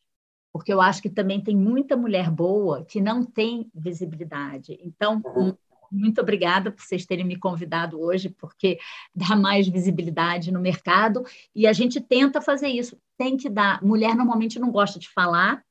porque 0.57 0.73
eu 0.73 0.81
acho 0.81 1.03
que 1.03 1.11
também 1.11 1.39
tem 1.39 1.55
muita 1.55 1.99
mulher 1.99 2.31
boa 2.31 2.83
que 2.83 2.99
não 2.99 3.23
tem 3.23 3.71
visibilidade. 3.75 4.79
Então, 4.83 5.21
uhum. 5.23 5.55
muito 5.93 6.19
obrigada 6.19 6.73
por 6.73 6.81
vocês 6.81 7.05
terem 7.05 7.27
me 7.27 7.37
convidado 7.37 8.01
hoje, 8.01 8.31
porque 8.31 8.79
dá 9.15 9.37
mais 9.37 9.69
visibilidade 9.69 10.51
no 10.51 10.59
mercado 10.59 11.23
e 11.55 11.67
a 11.67 11.75
gente 11.75 12.01
tenta 12.01 12.41
fazer 12.41 12.69
isso. 12.69 12.99
Tem 13.19 13.37
que 13.37 13.51
dar. 13.51 13.83
Mulher 13.83 14.17
normalmente 14.17 14.59
não 14.59 14.71
gosta 14.71 14.99
de 14.99 15.11
falar. 15.11 15.63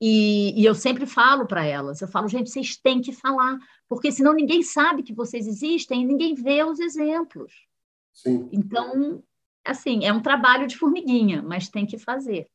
E, 0.00 0.54
e 0.56 0.64
eu 0.64 0.76
sempre 0.76 1.04
falo 1.04 1.44
para 1.44 1.64
elas, 1.64 2.00
eu 2.00 2.06
falo, 2.06 2.28
gente, 2.28 2.48
vocês 2.50 2.76
têm 2.76 3.00
que 3.00 3.12
falar, 3.12 3.58
porque 3.88 4.12
senão 4.12 4.32
ninguém 4.32 4.62
sabe 4.62 5.02
que 5.02 5.12
vocês 5.12 5.44
existem 5.44 6.02
e 6.02 6.06
ninguém 6.06 6.36
vê 6.36 6.62
os 6.62 6.78
exemplos. 6.78 7.52
Sim. 8.12 8.48
Então, 8.52 9.24
assim, 9.64 10.04
é 10.04 10.12
um 10.12 10.22
trabalho 10.22 10.68
de 10.68 10.76
formiguinha, 10.76 11.42
mas 11.42 11.68
tem 11.68 11.84
que 11.84 11.98
fazer. 11.98 12.48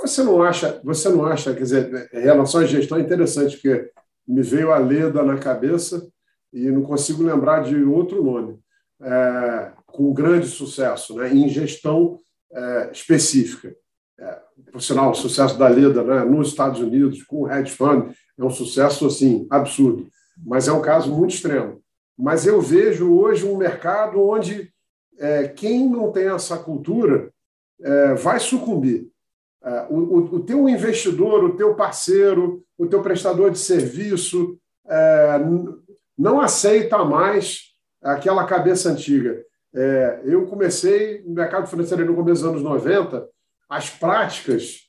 Você 0.00 0.22
não 0.22 0.42
acha, 0.42 0.80
você 0.84 1.08
não 1.08 1.26
acha, 1.26 1.54
quer 1.54 1.62
dizer, 1.62 2.10
em 2.12 2.20
relação 2.20 2.60
à 2.60 2.64
gestão 2.64 2.98
é 2.98 3.00
interessante, 3.00 3.56
porque 3.56 3.90
me 4.26 4.42
veio 4.42 4.70
a 4.70 4.78
Leda 4.78 5.22
na 5.22 5.38
cabeça 5.38 6.06
e 6.52 6.70
não 6.70 6.82
consigo 6.82 7.22
lembrar 7.22 7.62
de 7.62 7.82
outro 7.82 8.22
nome, 8.22 8.58
é, 9.00 9.72
com 9.86 10.12
grande 10.12 10.46
sucesso, 10.46 11.16
né, 11.16 11.32
em 11.32 11.48
gestão 11.48 12.18
é, 12.52 12.90
específica. 12.92 13.74
É, 14.18 14.38
por 14.72 14.82
sinal, 14.82 15.10
o 15.10 15.14
sucesso 15.14 15.58
da 15.58 15.68
Leda 15.68 16.02
né, 16.02 16.24
nos 16.24 16.48
Estados 16.48 16.80
Unidos, 16.80 17.22
com 17.22 17.42
o 17.42 17.50
hedge 17.50 17.72
fund, 17.72 18.12
é 18.38 18.44
um 18.44 18.50
sucesso 18.50 19.06
assim 19.06 19.46
absurdo, 19.50 20.08
mas 20.36 20.68
é 20.68 20.72
um 20.72 20.82
caso 20.82 21.14
muito 21.14 21.34
extremo. 21.34 21.82
Mas 22.16 22.46
eu 22.46 22.60
vejo 22.60 23.14
hoje 23.14 23.46
um 23.46 23.56
mercado 23.56 24.20
onde 24.20 24.72
é, 25.18 25.48
quem 25.48 25.88
não 25.88 26.10
tem 26.10 26.28
essa 26.28 26.56
cultura 26.58 27.32
é, 27.80 28.14
vai 28.14 28.40
sucumbir. 28.40 29.08
É, 29.62 29.86
o, 29.90 30.36
o 30.36 30.40
teu 30.40 30.68
investidor, 30.68 31.44
o 31.44 31.56
teu 31.56 31.74
parceiro, 31.74 32.62
o 32.76 32.86
teu 32.86 33.02
prestador 33.02 33.50
de 33.50 33.58
serviço 33.58 34.58
é, 34.86 35.40
não 36.16 36.40
aceita 36.40 37.04
mais 37.04 37.74
aquela 38.02 38.44
cabeça 38.44 38.90
antiga. 38.90 39.42
É, 39.74 40.22
eu 40.24 40.46
comecei 40.46 41.22
no 41.24 41.34
mercado 41.34 41.66
financeiro 41.66 42.04
no 42.04 42.14
começo 42.14 42.42
dos 42.42 42.50
anos 42.50 42.62
90, 42.62 43.28
as 43.68 43.90
práticas, 43.90 44.88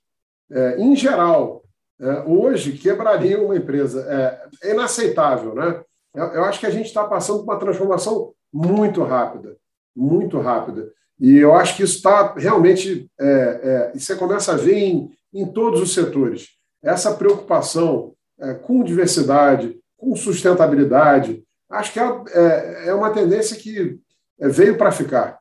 é, 0.52 0.80
em 0.80 0.96
geral, 0.96 1.64
é, 2.00 2.22
hoje 2.22 2.74
quebrariam 2.74 3.46
uma 3.46 3.58
empresa. 3.58 4.06
É, 4.10 4.72
inaceitável. 4.72 5.54
Né? 5.54 5.84
Eu, 6.16 6.26
eu 6.28 6.44
acho 6.46 6.60
que 6.60 6.66
a 6.66 6.72
gente 6.72 6.86
está 6.86 7.04
passando 7.04 7.40
por 7.40 7.52
uma 7.52 7.60
transformação 7.60 8.34
muito 8.52 9.04
rápida, 9.04 9.58
muito 9.96 10.40
rápida. 10.40 10.90
E 11.20 11.38
eu 11.38 11.54
acho 11.54 11.76
que 11.76 11.84
isso 11.84 11.98
está 11.98 12.34
realmente. 12.36 13.10
É, 13.20 13.92
é, 13.94 13.98
você 13.98 14.16
começa 14.16 14.54
a 14.54 14.58
ver 14.58 14.78
em, 14.78 15.12
em 15.34 15.46
todos 15.46 15.82
os 15.82 15.94
setores 15.94 16.60
essa 16.82 17.14
preocupação 17.14 18.14
é, 18.40 18.54
com 18.54 18.84
diversidade, 18.84 19.78
com 19.98 20.16
sustentabilidade. 20.16 21.44
Acho 21.70 21.92
que 21.92 22.00
é, 22.00 22.24
é, 22.34 22.88
é 22.88 22.94
uma 22.94 23.12
tendência 23.12 23.58
que 23.58 24.00
é, 24.40 24.48
veio 24.48 24.78
para 24.78 24.92
ficar. 24.92 25.40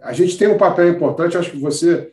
A 0.00 0.12
gente 0.12 0.38
tem 0.38 0.48
um 0.48 0.58
papel 0.58 0.88
importante, 0.88 1.36
acho 1.36 1.50
que 1.50 1.60
você 1.60 2.10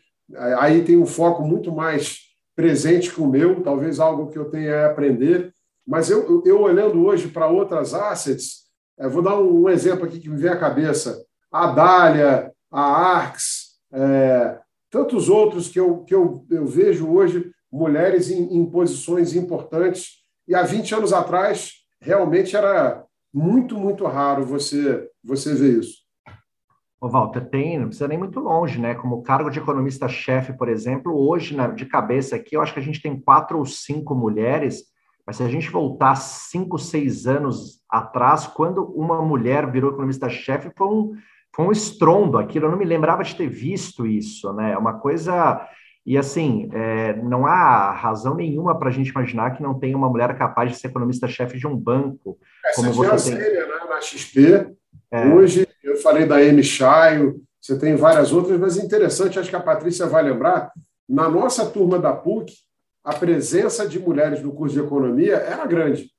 aí 0.58 0.84
tem 0.84 0.98
um 0.98 1.06
foco 1.06 1.44
muito 1.44 1.72
mais 1.72 2.20
presente 2.56 3.12
que 3.12 3.22
o 3.22 3.28
meu, 3.28 3.62
talvez 3.62 4.00
algo 4.00 4.32
que 4.32 4.38
eu 4.38 4.46
tenha 4.46 4.86
a 4.86 4.86
aprender. 4.88 5.54
Mas 5.86 6.10
eu, 6.10 6.42
eu 6.46 6.62
olhando 6.62 7.06
hoje 7.06 7.28
para 7.28 7.48
outras 7.48 7.94
assets, 7.94 8.64
vou 9.12 9.22
dar 9.22 9.38
um 9.38 9.68
exemplo 9.70 10.06
aqui 10.06 10.20
que 10.20 10.30
me 10.30 10.38
vem 10.38 10.52
à 10.52 10.58
cabeça. 10.58 11.24
A 11.52 11.68
Dália, 11.68 12.53
a 12.74 12.82
Arx, 12.82 13.78
é, 13.92 14.60
tantos 14.90 15.30
outros 15.30 15.70
que, 15.70 15.80
eu, 15.80 16.00
que 16.00 16.16
eu, 16.16 16.46
eu 16.50 16.66
vejo 16.66 17.08
hoje 17.08 17.52
mulheres 17.72 18.32
em, 18.32 18.58
em 18.58 18.66
posições 18.66 19.36
importantes. 19.36 20.24
E 20.48 20.56
há 20.56 20.64
20 20.64 20.96
anos 20.96 21.14
atrás, 21.14 21.72
realmente 22.02 22.56
era 22.56 23.04
muito, 23.34 23.78
muito 23.78 24.06
raro 24.06 24.44
você, 24.44 25.08
você 25.24 25.54
ver 25.54 25.80
isso. 25.80 26.04
Ô, 27.00 27.10
Walter, 27.10 27.50
tem, 27.50 27.78
não 27.78 27.88
precisa 27.88 28.08
nem 28.08 28.18
muito 28.18 28.40
longe, 28.40 28.80
né? 28.80 28.96
Como 28.96 29.22
cargo 29.22 29.50
de 29.50 29.60
economista-chefe, 29.60 30.54
por 30.54 30.70
exemplo, 30.70 31.14
hoje, 31.14 31.56
na, 31.56 31.68
de 31.68 31.86
cabeça 31.86 32.36
aqui, 32.36 32.56
eu 32.56 32.62
acho 32.62 32.74
que 32.74 32.80
a 32.80 32.84
gente 32.84 33.02
tem 33.02 33.20
quatro 33.20 33.58
ou 33.58 33.66
cinco 33.66 34.16
mulheres, 34.16 34.84
mas 35.28 35.38
se 35.38 35.44
a 35.44 35.50
gente 35.50 35.70
voltar 35.70 36.16
cinco, 36.16 36.78
seis 36.80 37.28
anos 37.28 37.82
atrás, 37.90 38.48
quando 38.48 38.86
uma 38.86 39.22
mulher 39.22 39.70
virou 39.70 39.92
economista-chefe, 39.92 40.72
foi 40.78 40.88
um, 40.88 41.12
foi 41.54 41.66
um 41.66 41.72
estrondo 41.72 42.38
aquilo, 42.38 42.66
eu 42.66 42.72
não 42.72 42.78
me 42.78 42.86
lembrava 42.86 43.24
de 43.24 43.36
ter 43.36 43.48
visto 43.48 44.08
isso, 44.08 44.52
né? 44.54 44.74
É 44.74 44.78
uma 44.78 44.96
coisa. 45.00 45.68
E 46.06 46.18
assim, 46.18 46.70
é, 46.74 47.14
não 47.22 47.46
há 47.46 47.92
razão 47.92 48.36
nenhuma 48.36 48.78
para 48.78 48.90
a 48.90 48.92
gente 48.92 49.10
imaginar 49.10 49.52
que 49.52 49.64
não 49.64 49.80
tem 49.80 49.96
uma 49.96 50.10
mulher 50.10 50.36
capaz 50.38 50.72
de 50.72 50.78
ser 50.78 50.88
economista-chefe 50.88 51.58
de 51.58 51.68
um 51.68 51.78
banco. 51.78 52.38
Essa 52.66 52.76
como 52.76 52.92
você 52.92 53.32
tem. 53.32 53.40
Séria, 53.40 53.68
né? 53.68 53.74
Na 53.88 54.02
XP, 54.02 54.74
é. 55.12 55.28
hoje 55.28 55.68
eu 55.84 55.96
falei 55.98 56.26
da 56.26 56.44
M. 56.44 56.64
Chaio, 56.64 57.40
você 57.62 57.78
tem 57.78 57.96
várias 57.96 58.34
outras, 58.34 58.60
mas 58.60 58.78
interessante, 58.78 59.40
acho 59.40 59.50
que 59.50 59.56
a 59.56 59.62
Patrícia 59.62 60.08
vai 60.08 60.24
lembrar, 60.24 60.72
na 61.08 61.30
nossa 61.30 61.66
turma 61.66 62.00
da 62.00 62.12
PUC, 62.12 62.52
a 63.04 63.14
presença 63.14 63.88
de 63.88 64.00
mulheres 64.00 64.42
no 64.42 64.54
curso 64.54 64.74
de 64.74 64.82
economia 64.82 65.36
era 65.36 65.66
grande. 65.66 66.10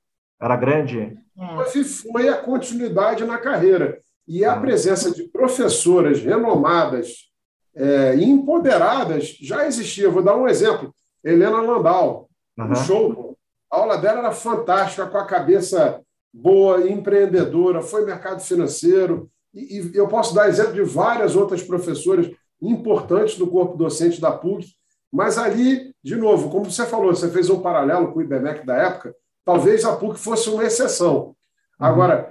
Era 0.41 0.57
grande? 0.57 1.19
Mas 1.37 2.03
foi 2.03 2.29
a 2.29 2.37
continuidade 2.37 3.25
na 3.25 3.39
carreira. 3.39 3.99
E 4.27 4.45
a 4.45 4.57
presença 4.59 5.11
de 5.11 5.25
professoras 5.25 6.23
renomadas 6.23 7.31
é, 7.75 8.17
e 8.17 8.25
empoderadas 8.25 9.37
já 9.41 9.67
existia. 9.67 10.11
Vou 10.11 10.23
dar 10.23 10.37
um 10.37 10.49
exemplo. 10.49 10.95
Helena 11.23 11.61
Landau, 11.61 12.29
uhum. 12.59 12.71
um 12.71 12.75
show. 12.75 13.39
A 13.71 13.77
aula 13.77 13.97
dela 13.97 14.21
era 14.21 14.33
fantástica, 14.33 15.07
com 15.07 15.19
a 15.19 15.27
cabeça 15.27 16.01
boa, 16.33 16.89
empreendedora, 16.89 17.83
foi 17.83 18.05
mercado 18.05 18.41
financeiro. 18.41 19.31
E, 19.53 19.81
e 19.81 19.97
eu 19.97 20.09
posso 20.09 20.35
dar 20.35 20.49
exemplo 20.49 20.73
de 20.73 20.83
várias 20.83 21.37
outras 21.37 21.63
professoras 21.63 22.31
importantes 22.61 23.37
do 23.37 23.47
corpo 23.47 23.77
docente 23.77 24.21
da 24.21 24.33
PUC. 24.33 24.67
Mas 25.13 25.39
ali, 25.39 25.95
de 26.03 26.17
novo, 26.17 26.51
como 26.51 26.71
você 26.71 26.85
falou, 26.85 27.15
você 27.15 27.31
fez 27.31 27.49
um 27.49 27.61
paralelo 27.61 28.13
com 28.13 28.19
o 28.19 28.23
IBMEC 28.23 28.67
da 28.67 28.75
época, 28.75 29.15
talvez 29.45 29.85
a 29.85 29.95
PUC 29.97 30.19
fosse 30.19 30.51
uma 30.51 30.65
exceção. 30.65 31.27
Uhum. 31.27 31.35
Agora, 31.79 32.29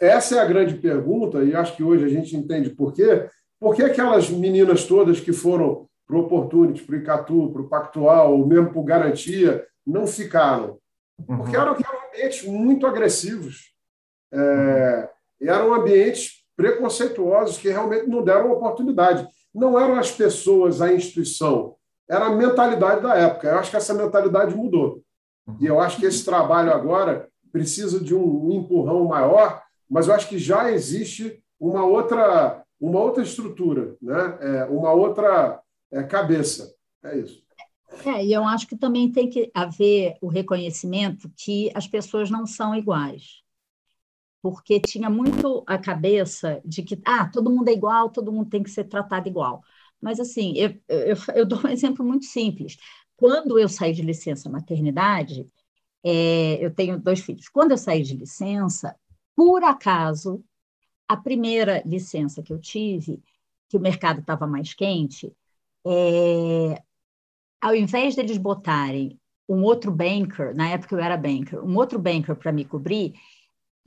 essa 0.00 0.36
é 0.36 0.38
a 0.40 0.44
grande 0.44 0.74
pergunta, 0.74 1.42
e 1.42 1.54
acho 1.54 1.76
que 1.76 1.82
hoje 1.82 2.04
a 2.04 2.08
gente 2.08 2.36
entende 2.36 2.70
por 2.70 2.92
quê. 2.92 3.28
Por 3.60 3.74
que 3.74 3.82
aquelas 3.82 4.28
meninas 4.28 4.84
todas 4.84 5.20
que 5.20 5.32
foram 5.32 5.86
para 6.06 6.16
o 6.16 6.20
Opportunity, 6.20 6.82
para 6.82 6.96
o 6.96 6.98
Icatu, 6.98 7.50
para 7.52 7.62
o 7.62 7.68
Pactual, 7.68 8.38
ou 8.38 8.46
mesmo 8.46 8.70
para 8.70 8.80
o 8.80 8.84
Garantia, 8.84 9.66
não 9.86 10.06
ficaram? 10.06 10.78
Uhum. 11.28 11.38
Porque 11.38 11.56
eram, 11.56 11.74
eram 11.74 12.08
ambientes 12.08 12.44
muito 12.44 12.86
agressivos. 12.86 13.72
É, 14.32 15.08
eram 15.40 15.74
ambientes 15.74 16.44
preconceituosos 16.56 17.58
que 17.58 17.68
realmente 17.68 18.08
não 18.08 18.22
deram 18.22 18.52
oportunidade. 18.52 19.26
Não 19.54 19.78
eram 19.78 19.96
as 19.96 20.10
pessoas, 20.10 20.82
a 20.82 20.92
instituição, 20.92 21.76
era 22.08 22.26
a 22.26 22.34
mentalidade 22.34 23.02
da 23.02 23.14
época. 23.14 23.48
Eu 23.48 23.58
acho 23.58 23.70
que 23.70 23.76
essa 23.76 23.94
mentalidade 23.94 24.54
mudou. 24.54 25.00
E 25.60 25.66
eu 25.66 25.80
acho 25.80 25.98
que 25.98 26.06
esse 26.06 26.24
trabalho 26.24 26.72
agora 26.72 27.28
precisa 27.52 28.00
de 28.00 28.14
um 28.14 28.50
empurrão 28.50 29.04
maior 29.04 29.62
mas 29.94 30.08
eu 30.08 30.14
acho 30.14 30.28
que 30.28 30.40
já 30.40 30.72
existe 30.72 31.40
uma 31.58 31.86
outra, 31.86 32.64
uma 32.80 32.98
outra 32.98 33.22
estrutura, 33.22 33.96
né? 34.02 34.38
É, 34.40 34.64
uma 34.64 34.90
outra 34.90 35.62
é, 35.88 36.02
cabeça. 36.02 36.74
É 37.04 37.16
isso. 37.16 37.40
É, 38.04 38.24
e 38.24 38.32
eu 38.32 38.42
acho 38.42 38.66
que 38.66 38.76
também 38.76 39.12
tem 39.12 39.30
que 39.30 39.52
haver 39.54 40.16
o 40.20 40.26
reconhecimento 40.26 41.30
que 41.36 41.70
as 41.76 41.86
pessoas 41.86 42.28
não 42.28 42.44
são 42.44 42.74
iguais. 42.74 43.44
Porque 44.42 44.80
tinha 44.80 45.08
muito 45.08 45.62
a 45.64 45.78
cabeça 45.78 46.60
de 46.64 46.82
que 46.82 47.00
ah, 47.06 47.30
todo 47.32 47.48
mundo 47.48 47.68
é 47.68 47.72
igual, 47.72 48.10
todo 48.10 48.32
mundo 48.32 48.50
tem 48.50 48.64
que 48.64 48.70
ser 48.70 48.88
tratado 48.88 49.28
igual. 49.28 49.62
Mas, 50.00 50.18
assim, 50.18 50.54
eu, 50.56 50.74
eu, 50.88 51.16
eu 51.36 51.46
dou 51.46 51.60
um 51.64 51.68
exemplo 51.68 52.04
muito 52.04 52.24
simples. 52.24 52.76
Quando 53.16 53.60
eu 53.60 53.68
saí 53.68 53.92
de 53.92 54.02
licença 54.02 54.50
maternidade, 54.50 55.48
é, 56.02 56.58
eu 56.60 56.74
tenho 56.74 56.98
dois 56.98 57.20
filhos. 57.20 57.48
Quando 57.48 57.70
eu 57.70 57.78
saí 57.78 58.02
de 58.02 58.16
licença, 58.16 58.96
por 59.36 59.64
acaso, 59.64 60.44
a 61.08 61.16
primeira 61.16 61.82
licença 61.84 62.42
que 62.42 62.52
eu 62.52 62.58
tive, 62.58 63.22
que 63.68 63.76
o 63.76 63.80
mercado 63.80 64.20
estava 64.20 64.46
mais 64.46 64.74
quente, 64.74 65.32
é, 65.86 66.82
ao 67.60 67.74
invés 67.74 68.14
deles 68.14 68.38
botarem 68.38 69.18
um 69.48 69.62
outro 69.62 69.90
banker, 69.90 70.54
na 70.56 70.68
época 70.68 70.94
eu 70.94 71.00
era 71.00 71.16
banker, 71.16 71.62
um 71.64 71.76
outro 71.76 71.98
banker 71.98 72.34
para 72.36 72.52
me 72.52 72.64
cobrir, 72.64 73.14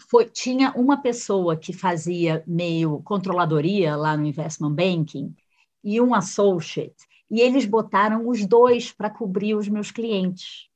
foi, 0.10 0.26
tinha 0.26 0.72
uma 0.74 1.02
pessoa 1.02 1.58
que 1.58 1.74
fazia 1.74 2.44
meio 2.46 3.02
controladoria 3.02 3.96
lá 3.96 4.16
no 4.16 4.26
investment 4.26 4.74
banking 4.74 5.36
e 5.84 6.00
um 6.00 6.14
associate, 6.14 7.08
e 7.30 7.42
eles 7.42 7.66
botaram 7.66 8.28
os 8.28 8.46
dois 8.46 8.92
para 8.92 9.10
cobrir 9.10 9.56
os 9.56 9.68
meus 9.68 9.92
clientes. 9.92 10.68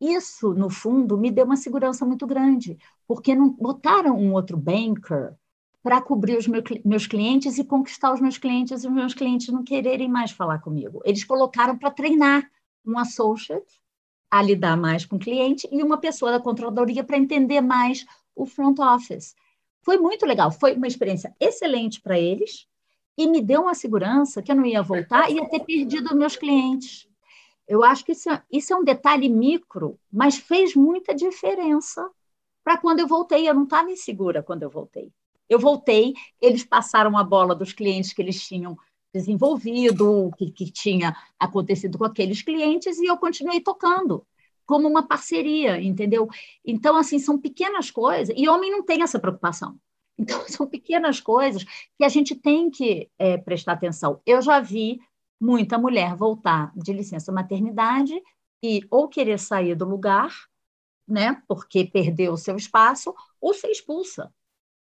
Isso, 0.00 0.52
no 0.52 0.68
fundo, 0.68 1.16
me 1.16 1.30
deu 1.30 1.44
uma 1.44 1.56
segurança 1.56 2.04
muito 2.04 2.26
grande, 2.26 2.76
porque 3.06 3.34
não 3.34 3.50
botaram 3.50 4.16
um 4.16 4.32
outro 4.32 4.56
banker 4.56 5.34
para 5.82 6.00
cobrir 6.00 6.36
os 6.36 6.46
meus 6.46 7.06
clientes 7.06 7.58
e 7.58 7.64
conquistar 7.64 8.12
os 8.12 8.20
meus 8.20 8.38
clientes 8.38 8.84
e 8.84 8.86
os 8.86 8.92
meus 8.92 9.14
clientes 9.14 9.48
não 9.48 9.64
quererem 9.64 10.08
mais 10.08 10.30
falar 10.30 10.60
comigo. 10.60 11.00
Eles 11.04 11.24
colocaram 11.24 11.76
para 11.76 11.90
treinar 11.90 12.48
um 12.86 12.98
associate 12.98 13.82
a 14.30 14.40
lidar 14.40 14.76
mais 14.76 15.04
com 15.04 15.16
o 15.16 15.18
cliente 15.18 15.68
e 15.70 15.82
uma 15.82 15.98
pessoa 15.98 16.30
da 16.30 16.40
controladoria 16.40 17.04
para 17.04 17.18
entender 17.18 17.60
mais 17.60 18.06
o 18.34 18.46
front 18.46 18.78
office. 18.78 19.34
Foi 19.82 19.98
muito 19.98 20.24
legal, 20.24 20.50
foi 20.50 20.74
uma 20.74 20.86
experiência 20.86 21.34
excelente 21.40 22.00
para 22.00 22.18
eles 22.18 22.66
e 23.18 23.26
me 23.26 23.42
deu 23.42 23.62
uma 23.62 23.74
segurança 23.74 24.40
que 24.40 24.50
eu 24.50 24.56
não 24.56 24.64
ia 24.64 24.82
voltar 24.82 25.30
e 25.30 25.34
ia 25.34 25.48
ter 25.48 25.60
perdido 25.60 26.16
meus 26.16 26.36
clientes. 26.36 27.06
Eu 27.68 27.82
acho 27.82 28.04
que 28.04 28.12
isso 28.12 28.30
é, 28.30 28.42
isso 28.50 28.72
é 28.72 28.76
um 28.76 28.84
detalhe 28.84 29.28
micro, 29.28 29.98
mas 30.10 30.36
fez 30.36 30.74
muita 30.74 31.14
diferença 31.14 32.08
para 32.64 32.78
quando 32.78 33.00
eu 33.00 33.06
voltei. 33.06 33.48
Eu 33.48 33.54
não 33.54 33.64
estava 33.64 33.90
insegura 33.90 34.42
quando 34.42 34.62
eu 34.62 34.70
voltei. 34.70 35.10
Eu 35.48 35.58
voltei, 35.58 36.14
eles 36.40 36.64
passaram 36.64 37.16
a 37.18 37.24
bola 37.24 37.54
dos 37.54 37.72
clientes 37.72 38.12
que 38.12 38.22
eles 38.22 38.40
tinham 38.42 38.76
desenvolvido, 39.12 40.26
o 40.26 40.32
que, 40.32 40.50
que 40.50 40.70
tinha 40.70 41.14
acontecido 41.38 41.98
com 41.98 42.04
aqueles 42.04 42.40
clientes, 42.42 42.98
e 42.98 43.06
eu 43.06 43.16
continuei 43.18 43.60
tocando 43.60 44.26
como 44.64 44.88
uma 44.88 45.06
parceria, 45.06 45.80
entendeu? 45.82 46.28
Então, 46.64 46.96
assim, 46.96 47.18
são 47.18 47.38
pequenas 47.38 47.90
coisas, 47.90 48.34
e 48.36 48.48
homem 48.48 48.70
não 48.70 48.82
tem 48.82 49.02
essa 49.02 49.18
preocupação. 49.18 49.78
Então, 50.16 50.42
são 50.48 50.66
pequenas 50.66 51.20
coisas 51.20 51.64
que 51.64 52.04
a 52.04 52.08
gente 52.08 52.34
tem 52.34 52.70
que 52.70 53.10
é, 53.18 53.36
prestar 53.36 53.72
atenção. 53.72 54.20
Eu 54.24 54.40
já 54.40 54.60
vi 54.60 54.98
muita 55.40 55.76
mulher 55.76 56.14
voltar 56.14 56.72
de 56.76 56.92
licença 56.92 57.32
maternidade 57.32 58.14
e 58.62 58.80
ou 58.90 59.08
querer 59.08 59.38
sair 59.38 59.74
do 59.74 59.84
lugar, 59.84 60.30
né, 61.06 61.42
porque 61.46 61.84
perdeu 61.84 62.32
o 62.32 62.38
seu 62.38 62.56
espaço, 62.56 63.14
ou 63.40 63.54
ser 63.54 63.68
expulsa. 63.68 64.32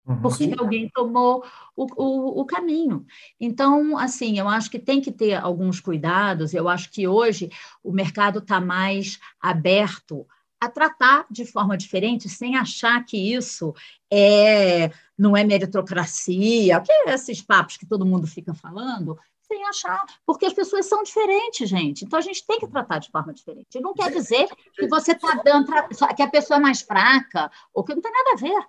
Uhum. 0.07 0.21
porque 0.21 0.53
alguém 0.55 0.87
tomou 0.93 1.43
o, 1.75 1.87
o, 1.95 2.41
o, 2.41 2.45
caminho. 2.45 3.07
Então, 3.39 3.97
assim, 3.97 4.37
eu 4.37 4.47
acho 4.47 4.69
que 4.69 4.77
tem 4.77 5.01
que 5.01 5.11
ter 5.11 5.33
alguns 5.33 5.79
cuidados. 5.79 6.53
Eu 6.53 6.69
acho 6.69 6.91
que 6.91 7.07
hoje 7.07 7.49
o 7.83 7.91
mercado 7.91 8.37
está 8.37 8.61
mais 8.61 9.19
aberto 9.41 10.27
a 10.59 10.69
tratar 10.69 11.25
de 11.29 11.43
forma 11.43 11.75
diferente, 11.75 12.29
sem 12.29 12.55
achar 12.55 13.03
que 13.03 13.17
isso 13.17 13.73
é 14.11 14.91
não 15.17 15.35
é 15.35 15.43
meritocracia, 15.43 16.79
que 16.81 16.91
é 16.91 17.13
esses 17.13 17.41
papos 17.41 17.77
que 17.77 17.85
todo 17.85 18.05
mundo 18.05 18.27
fica 18.27 18.53
falando, 18.53 19.17
sem 19.47 19.63
achar, 19.65 20.03
porque 20.25 20.45
as 20.45 20.53
pessoas 20.53 20.85
são 20.85 21.03
diferentes, 21.03 21.69
gente. 21.69 22.05
Então 22.05 22.19
a 22.19 22.21
gente 22.21 22.45
tem 22.45 22.59
que 22.59 22.67
tratar 22.67 22.99
de 22.99 23.09
forma 23.09 23.33
diferente. 23.33 23.79
Não 23.79 23.93
quer 23.93 24.11
dizer 24.11 24.47
que 24.73 24.87
você 24.87 25.13
está 25.13 25.35
dando 25.35 25.71
que 26.15 26.21
a 26.21 26.29
pessoa 26.29 26.57
é 26.57 26.61
mais 26.61 26.81
fraca, 26.81 27.51
ou 27.73 27.83
que 27.83 27.93
não 27.93 28.01
tem 28.01 28.11
nada 28.11 28.31
a 28.33 28.37
ver, 28.37 28.67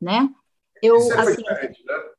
né? 0.00 0.30
Eu, 0.82 1.00
sempre 1.00 1.20
assim, 1.20 1.44
foi 1.44 1.54
né? 1.84 2.10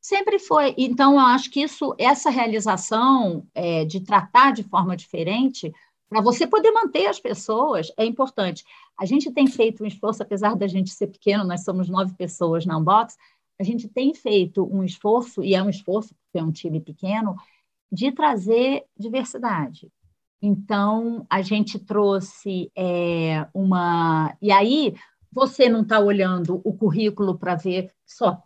Sempre 0.00 0.38
foi. 0.38 0.74
Então, 0.78 1.14
eu 1.14 1.18
acho 1.18 1.50
que 1.50 1.62
isso, 1.62 1.94
essa 1.98 2.30
realização 2.30 3.44
é, 3.52 3.84
de 3.84 4.00
tratar 4.00 4.52
de 4.52 4.62
forma 4.62 4.96
diferente, 4.96 5.72
para 6.08 6.20
você 6.20 6.46
poder 6.46 6.70
manter 6.70 7.06
as 7.06 7.18
pessoas, 7.18 7.92
é 7.96 8.04
importante. 8.04 8.64
A 8.96 9.04
gente 9.04 9.32
tem 9.32 9.48
feito 9.48 9.82
um 9.82 9.86
esforço, 9.86 10.22
apesar 10.22 10.54
da 10.54 10.68
gente 10.68 10.90
ser 10.90 11.08
pequeno, 11.08 11.44
nós 11.44 11.64
somos 11.64 11.88
nove 11.88 12.14
pessoas 12.14 12.64
na 12.64 12.78
Unbox, 12.78 13.16
a 13.58 13.64
gente 13.64 13.88
tem 13.88 14.14
feito 14.14 14.64
um 14.64 14.84
esforço, 14.84 15.42
e 15.42 15.54
é 15.54 15.62
um 15.62 15.70
esforço, 15.70 16.14
porque 16.14 16.38
é 16.38 16.42
um 16.42 16.52
time 16.52 16.80
pequeno, 16.80 17.36
de 17.90 18.12
trazer 18.12 18.84
diversidade. 18.98 19.90
Então, 20.40 21.26
a 21.30 21.40
gente 21.42 21.78
trouxe 21.78 22.70
é, 22.76 23.46
uma. 23.54 24.36
E 24.40 24.52
aí, 24.52 24.94
você 25.32 25.68
não 25.68 25.82
está 25.82 25.98
olhando 25.98 26.60
o 26.64 26.72
currículo 26.74 27.38
para 27.38 27.54
ver 27.54 27.92
só 28.04 28.42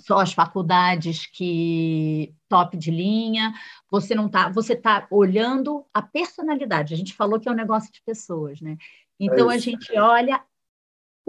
só 0.00 0.18
as 0.18 0.32
faculdades 0.32 1.26
que 1.26 2.34
top 2.48 2.76
de 2.76 2.90
linha, 2.90 3.52
você 3.90 4.14
não 4.14 4.26
está, 4.26 4.48
você 4.48 4.72
está 4.72 5.06
olhando 5.10 5.84
a 5.92 6.02
personalidade. 6.02 6.94
A 6.94 6.96
gente 6.96 7.14
falou 7.14 7.38
que 7.38 7.48
é 7.48 7.52
um 7.52 7.56
negócio 7.56 7.92
de 7.92 8.02
pessoas, 8.02 8.60
né? 8.60 8.76
Então 9.18 9.50
é 9.50 9.54
a 9.54 9.58
gente 9.58 9.96
olha 9.98 10.42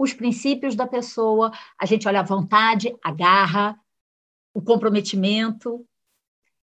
os 0.02 0.12
princípios 0.12 0.74
da 0.74 0.84
pessoa, 0.84 1.52
a 1.78 1.86
gente 1.86 2.08
olha 2.08 2.20
a 2.20 2.24
vontade, 2.24 2.92
a 3.04 3.12
garra, 3.12 3.78
o 4.52 4.60
comprometimento. 4.60 5.86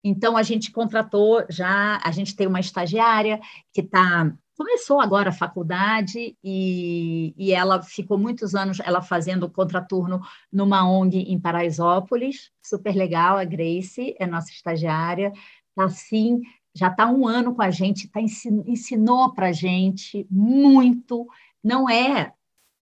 Então 0.02 0.38
a 0.38 0.44
gente 0.44 0.72
contratou 0.72 1.46
já, 1.50 2.00
a 2.02 2.12
gente 2.12 2.34
tem 2.34 2.48
uma 2.48 2.62
estagiária 2.62 3.42
que 3.74 3.82
está 3.82 4.34
começou 4.58 5.02
agora 5.02 5.32
a 5.32 5.34
faculdade 5.34 6.38
e, 6.42 7.34
e 7.38 7.52
ela 7.52 7.84
ficou 7.84 8.18
muitos 8.18 8.56
anos 8.56 8.80
ela 8.80 9.02
fazendo 9.02 9.50
contraturno 9.50 10.22
numa 10.50 10.90
ONG 10.90 11.18
em 11.24 11.38
Paraisópolis, 11.38 12.52
super 12.64 12.96
legal, 12.96 13.38
a 13.38 13.44
Grace 13.44 14.16
é 14.18 14.26
nossa 14.26 14.52
estagiária, 14.52 15.34
tá 15.76 15.84
assim, 15.84 16.40
já 16.74 16.88
está 16.88 17.06
um 17.06 17.28
ano 17.28 17.54
com 17.54 17.62
a 17.62 17.70
gente, 17.70 18.08
tá, 18.08 18.22
ensinou 18.22 19.34
para 19.34 19.48
a 19.48 19.52
gente 19.52 20.26
muito, 20.32 21.28
não 21.62 21.90
é 21.90 22.32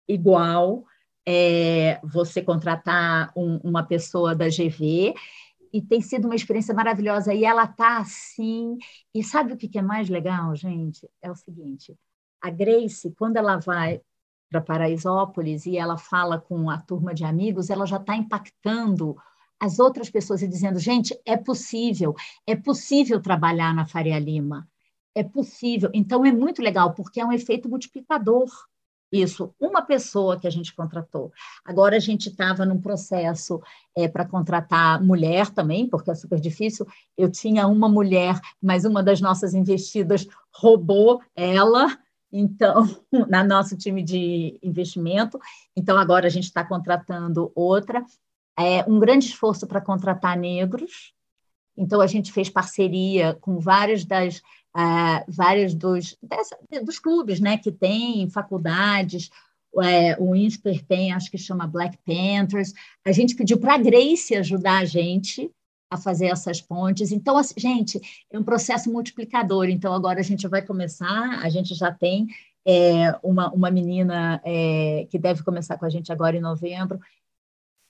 igual 0.07 0.85
é, 1.25 1.99
você 2.03 2.41
contratar 2.41 3.31
um, 3.35 3.57
uma 3.63 3.83
pessoa 3.83 4.33
da 4.35 4.47
GV, 4.47 5.13
e 5.71 5.81
tem 5.81 6.01
sido 6.01 6.25
uma 6.25 6.35
experiência 6.35 6.73
maravilhosa. 6.73 7.33
E 7.33 7.43
ela 7.43 7.65
está 7.65 7.97
assim. 7.97 8.77
E 9.13 9.23
sabe 9.23 9.53
o 9.53 9.57
que 9.57 9.77
é 9.77 9.81
mais 9.81 10.09
legal, 10.09 10.55
gente? 10.55 11.07
É 11.21 11.29
o 11.29 11.35
seguinte: 11.35 11.95
a 12.41 12.49
Grace, 12.49 13.13
quando 13.17 13.37
ela 13.37 13.57
vai 13.57 14.01
para 14.49 14.61
Paraisópolis 14.61 15.65
e 15.65 15.77
ela 15.77 15.97
fala 15.97 16.39
com 16.39 16.69
a 16.69 16.77
turma 16.77 17.13
de 17.13 17.25
amigos, 17.25 17.69
ela 17.69 17.85
já 17.85 17.97
está 17.97 18.15
impactando 18.15 19.15
as 19.59 19.79
outras 19.79 20.09
pessoas 20.09 20.41
e 20.41 20.47
dizendo: 20.47 20.79
gente, 20.79 21.19
é 21.25 21.35
possível, 21.35 22.15
é 22.45 22.55
possível 22.55 23.21
trabalhar 23.21 23.73
na 23.73 23.85
Faria 23.85 24.19
Lima, 24.19 24.67
é 25.13 25.23
possível. 25.23 25.89
Então 25.93 26.25
é 26.25 26.31
muito 26.31 26.61
legal, 26.61 26.93
porque 26.93 27.19
é 27.19 27.25
um 27.25 27.33
efeito 27.33 27.69
multiplicador. 27.69 28.49
Isso, 29.11 29.53
uma 29.57 29.81
pessoa 29.81 30.37
que 30.37 30.47
a 30.47 30.49
gente 30.49 30.75
contratou. 30.75 31.31
Agora 31.63 31.95
a 31.95 31.99
gente 31.99 32.27
estava 32.27 32.65
num 32.65 32.79
processo 32.79 33.61
é, 33.95 34.07
para 34.07 34.25
contratar 34.27 35.01
mulher 35.01 35.49
também, 35.49 35.87
porque 35.87 36.11
é 36.11 36.15
super 36.15 36.39
difícil. 36.39 36.85
Eu 37.17 37.31
tinha 37.31 37.67
uma 37.67 37.87
mulher, 37.87 38.39
mas 38.61 38.83
uma 38.83 39.01
das 39.01 39.21
nossas 39.21 39.53
investidas 39.53 40.27
roubou 40.53 41.21
ela, 41.33 41.97
então, 42.31 42.83
na 43.29 43.45
nosso 43.45 43.77
time 43.77 44.03
de 44.03 44.59
investimento. 44.61 45.39
Então, 45.75 45.97
agora 45.97 46.27
a 46.27 46.31
gente 46.31 46.45
está 46.45 46.65
contratando 46.65 47.51
outra. 47.55 48.03
É 48.59 48.83
um 48.89 48.99
grande 48.99 49.27
esforço 49.27 49.65
para 49.67 49.79
contratar 49.79 50.37
negros. 50.37 51.13
Então, 51.77 52.01
a 52.01 52.07
gente 52.07 52.31
fez 52.31 52.49
parceria 52.49 53.37
com 53.39 53.59
várias 53.59 54.03
das 54.03 54.41
uh, 54.75 55.23
vários 55.27 55.73
dos, 55.73 56.17
dessa, 56.21 56.57
dos 56.83 56.99
clubes 56.99 57.39
né, 57.39 57.57
que 57.57 57.71
tem 57.71 58.29
faculdades, 58.29 59.29
é, 59.79 60.15
o 60.19 60.35
INSPER 60.35 60.83
tem, 60.85 61.11
acho 61.11 61.29
que 61.29 61.37
chama 61.37 61.67
Black 61.67 61.97
Panthers. 62.05 62.73
A 63.05 63.11
gente 63.11 63.35
pediu 63.35 63.59
para 63.59 63.75
a 63.75 63.77
Grace 63.77 64.35
ajudar 64.35 64.79
a 64.79 64.85
gente 64.85 65.51
a 65.89 65.97
fazer 65.97 66.27
essas 66.27 66.59
pontes. 66.59 67.11
Então, 67.11 67.37
assim, 67.37 67.53
gente, 67.57 68.01
é 68.31 68.39
um 68.39 68.43
processo 68.43 68.91
multiplicador. 68.91 69.69
Então, 69.69 69.93
agora 69.93 70.19
a 70.19 70.23
gente 70.23 70.47
vai 70.47 70.61
começar, 70.61 71.39
a 71.41 71.49
gente 71.49 71.75
já 71.75 71.91
tem 71.91 72.27
é, 72.65 73.17
uma, 73.23 73.51
uma 73.51 73.71
menina 73.71 74.41
é, 74.43 75.07
que 75.09 75.17
deve 75.17 75.43
começar 75.43 75.77
com 75.77 75.85
a 75.85 75.89
gente 75.89 76.11
agora 76.11 76.35
em 76.35 76.41
novembro. 76.41 76.99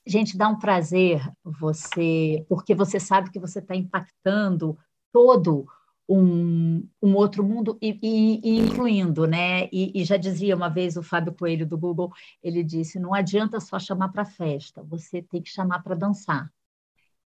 Gente, 0.07 0.37
dá 0.37 0.47
um 0.47 0.57
prazer 0.57 1.21
você, 1.43 2.45
porque 2.47 2.73
você 2.73 2.97
sabe 2.99 3.29
que 3.29 3.39
você 3.39 3.59
está 3.59 3.75
impactando 3.75 4.77
todo 5.11 5.67
um, 6.07 6.87
um 7.01 7.13
outro 7.13 7.43
mundo 7.43 7.77
e, 7.81 7.99
e, 8.01 8.41
e 8.41 8.57
incluindo, 8.57 9.27
né? 9.27 9.67
E, 9.71 9.91
e, 9.93 10.05
já 10.05 10.15
dizia 10.15 10.55
uma 10.55 10.69
vez 10.69 10.95
o 10.95 11.03
Fábio 11.03 11.33
Coelho 11.33 11.67
do 11.67 11.77
Google, 11.77 12.13
ele 12.41 12.63
disse: 12.63 12.99
não 12.99 13.13
adianta 13.13 13.59
só 13.59 13.77
chamar 13.77 14.09
para 14.09 14.23
festa, 14.23 14.81
você 14.81 15.21
tem 15.21 15.41
que 15.41 15.49
chamar 15.49 15.83
para 15.83 15.95
dançar. 15.95 16.49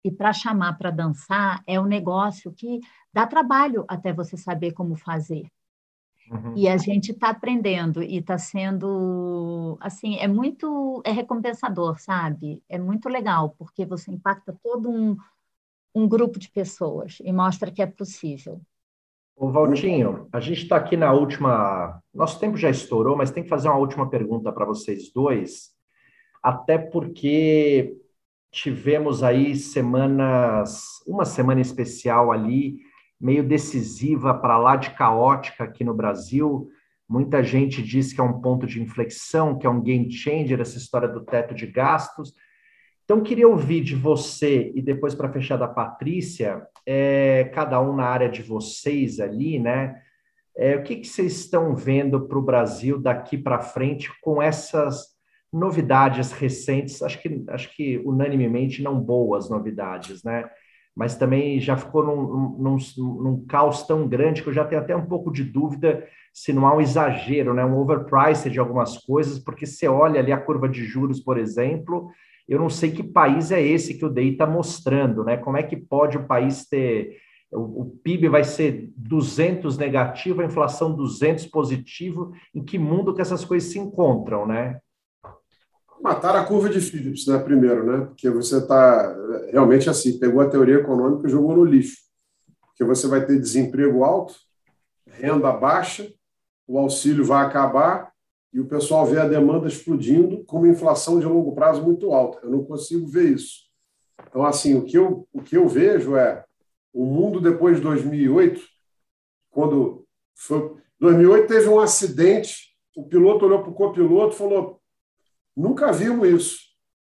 E 0.02 0.10
para 0.10 0.32
chamar 0.32 0.78
para 0.78 0.90
dançar 0.90 1.62
é 1.66 1.78
um 1.78 1.84
negócio 1.84 2.50
que 2.52 2.80
dá 3.12 3.26
trabalho 3.26 3.84
até 3.86 4.12
você 4.12 4.36
saber 4.38 4.72
como 4.72 4.96
fazer. 4.96 5.46
Uhum. 6.30 6.54
E 6.56 6.68
a 6.68 6.76
gente 6.76 7.10
está 7.10 7.30
aprendendo 7.30 8.00
e 8.02 8.18
está 8.18 8.38
sendo, 8.38 9.76
assim, 9.80 10.16
é 10.18 10.28
muito, 10.28 11.02
é 11.04 11.10
recompensador, 11.10 12.00
sabe? 12.00 12.62
É 12.68 12.78
muito 12.78 13.08
legal, 13.08 13.54
porque 13.58 13.84
você 13.84 14.12
impacta 14.12 14.56
todo 14.62 14.88
um, 14.88 15.16
um 15.92 16.08
grupo 16.08 16.38
de 16.38 16.48
pessoas 16.48 17.18
e 17.20 17.32
mostra 17.32 17.70
que 17.72 17.82
é 17.82 17.86
possível. 17.86 18.60
O 19.34 19.50
Valtinho, 19.50 20.28
a 20.32 20.38
gente 20.38 20.62
está 20.62 20.76
aqui 20.76 20.96
na 20.96 21.12
última. 21.12 22.00
Nosso 22.14 22.38
tempo 22.38 22.56
já 22.56 22.70
estourou, 22.70 23.16
mas 23.16 23.30
tem 23.30 23.42
que 23.42 23.48
fazer 23.48 23.68
uma 23.68 23.78
última 23.78 24.08
pergunta 24.08 24.52
para 24.52 24.66
vocês 24.66 25.10
dois, 25.12 25.70
até 26.42 26.78
porque 26.78 27.96
tivemos 28.52 29.22
aí 29.22 29.56
semanas, 29.56 30.82
uma 31.06 31.24
semana 31.24 31.60
especial 31.60 32.30
ali, 32.30 32.80
meio 33.20 33.46
decisiva 33.46 34.32
para 34.32 34.56
lá 34.56 34.76
de 34.76 34.90
caótica 34.90 35.64
aqui 35.64 35.84
no 35.84 35.94
Brasil. 35.94 36.70
Muita 37.08 37.42
gente 37.42 37.82
diz 37.82 38.12
que 38.12 38.20
é 38.20 38.24
um 38.24 38.40
ponto 38.40 38.66
de 38.66 38.80
inflexão, 38.80 39.58
que 39.58 39.66
é 39.66 39.70
um 39.70 39.82
game 39.82 40.10
changer 40.10 40.60
essa 40.60 40.78
história 40.78 41.08
do 41.08 41.24
teto 41.24 41.54
de 41.54 41.66
gastos. 41.66 42.32
Então, 43.04 43.20
queria 43.22 43.48
ouvir 43.48 43.82
de 43.82 43.96
você, 43.96 44.70
e 44.72 44.80
depois 44.80 45.16
para 45.16 45.32
fechar 45.32 45.56
da 45.56 45.66
Patrícia, 45.66 46.62
é, 46.86 47.50
cada 47.52 47.80
um 47.80 47.96
na 47.96 48.04
área 48.04 48.28
de 48.28 48.40
vocês 48.40 49.18
ali, 49.18 49.58
né? 49.58 50.00
É, 50.56 50.76
o 50.76 50.82
que, 50.84 50.96
que 50.96 51.08
vocês 51.08 51.40
estão 51.40 51.74
vendo 51.74 52.28
para 52.28 52.38
o 52.38 52.42
Brasil 52.42 53.00
daqui 53.00 53.36
para 53.36 53.58
frente 53.58 54.10
com 54.20 54.40
essas 54.40 55.08
novidades 55.52 56.30
recentes? 56.30 57.02
Acho 57.02 57.20
que, 57.20 57.44
acho 57.48 57.74
que 57.74 57.98
unanimemente 58.04 58.82
não 58.82 59.00
boas 59.00 59.50
novidades, 59.50 60.22
né? 60.22 60.48
Mas 60.96 61.16
também 61.16 61.60
já 61.60 61.76
ficou 61.76 62.04
num, 62.04 62.58
num, 62.58 62.76
num 63.22 63.44
caos 63.46 63.86
tão 63.86 64.08
grande 64.08 64.42
que 64.42 64.48
eu 64.48 64.52
já 64.52 64.64
tenho 64.64 64.80
até 64.80 64.94
um 64.94 65.06
pouco 65.06 65.32
de 65.32 65.44
dúvida 65.44 66.04
se 66.32 66.52
não 66.52 66.66
há 66.66 66.76
um 66.76 66.80
exagero, 66.80 67.54
né? 67.54 67.64
Um 67.64 67.78
overprice 67.78 68.50
de 68.50 68.58
algumas 68.58 68.98
coisas, 68.98 69.38
porque 69.38 69.66
você 69.66 69.88
olha 69.88 70.20
ali 70.20 70.32
a 70.32 70.40
curva 70.40 70.68
de 70.68 70.84
juros, 70.84 71.20
por 71.20 71.38
exemplo, 71.38 72.10
eu 72.50 72.58
não 72.58 72.68
sei 72.68 72.90
que 72.90 73.04
país 73.04 73.52
é 73.52 73.62
esse 73.62 73.96
que 73.96 74.04
o 74.04 74.08
DEI 74.08 74.32
está 74.32 74.44
mostrando, 74.44 75.22
né? 75.22 75.36
Como 75.36 75.56
é 75.56 75.62
que 75.62 75.76
pode 75.76 76.16
o 76.18 76.26
país 76.26 76.66
ter. 76.68 77.16
O, 77.52 77.96
PIB 78.02 78.28
vai 78.28 78.42
ser 78.42 78.92
200 78.96 79.78
negativo, 79.78 80.40
a 80.40 80.44
inflação 80.44 80.94
200 80.94 81.46
positivo. 81.46 82.32
Em 82.52 82.64
que 82.64 82.76
mundo 82.76 83.14
que 83.14 83.20
essas 83.20 83.44
coisas 83.44 83.70
se 83.70 83.78
encontram, 83.78 84.46
né? 84.46 84.80
Matar 86.02 86.34
a 86.36 86.44
curva 86.44 86.68
de 86.68 86.80
Phillips, 86.80 87.26
né? 87.26 87.38
Primeiro, 87.38 87.84
né? 87.84 88.06
Porque 88.06 88.30
você 88.30 88.58
está 88.58 89.14
realmente 89.50 89.90
assim, 89.90 90.18
pegou 90.18 90.40
a 90.40 90.48
teoria 90.48 90.76
econômica 90.76 91.26
e 91.28 91.30
jogou 91.30 91.54
no 91.54 91.64
lixo. 91.64 91.98
Porque 92.66 92.84
você 92.84 93.06
vai 93.06 93.24
ter 93.26 93.38
desemprego 93.38 94.02
alto, 94.02 94.34
renda 95.06 95.52
baixa, 95.52 96.10
o 96.66 96.78
auxílio 96.78 97.24
vai 97.24 97.44
acabar 97.44 98.10
e 98.52 98.60
o 98.60 98.66
pessoal 98.66 99.06
vê 99.06 99.18
a 99.18 99.28
demanda 99.28 99.68
explodindo 99.68 100.44
com 100.44 100.58
uma 100.58 100.68
inflação 100.68 101.20
de 101.20 101.26
longo 101.26 101.54
prazo 101.54 101.82
muito 101.82 102.12
alta. 102.12 102.40
Eu 102.42 102.50
não 102.50 102.64
consigo 102.64 103.06
ver 103.06 103.32
isso. 103.32 103.70
Então, 104.28 104.44
assim, 104.44 104.76
o 104.76 104.84
que 104.84 104.96
eu, 104.96 105.28
o 105.32 105.42
que 105.42 105.56
eu 105.56 105.68
vejo 105.68 106.16
é 106.16 106.44
o 106.92 107.04
mundo 107.04 107.40
depois 107.40 107.76
de 107.76 107.82
2008, 107.82 108.60
quando 109.50 110.04
foi 110.34 110.74
2008 110.98 111.48
teve 111.48 111.68
um 111.68 111.80
acidente, 111.80 112.76
o 112.96 113.04
piloto 113.04 113.46
olhou 113.46 113.62
para 113.62 113.70
o 113.70 113.74
copiloto 113.74 114.34
e 114.34 114.38
falou: 114.38 114.79
nunca 115.56 115.92
vimos 115.92 116.28
isso. 116.28 116.56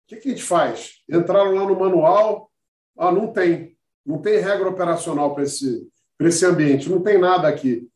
O 0.05 0.09
que, 0.09 0.17
que 0.17 0.27
a 0.29 0.31
gente 0.31 0.43
faz? 0.43 1.03
Entraram 1.09 1.53
lá 1.53 1.65
no 1.65 1.79
manual, 1.79 2.51
ah, 2.97 3.11
não 3.11 3.31
tem, 3.31 3.77
não 4.05 4.19
tem 4.19 4.39
regra 4.39 4.69
operacional 4.69 5.33
para 5.33 5.43
esse, 5.43 5.87
esse 6.19 6.45
ambiente, 6.45 6.89
não 6.89 7.01
tem 7.01 7.17
nada 7.17 7.47
aqui. 7.47 7.87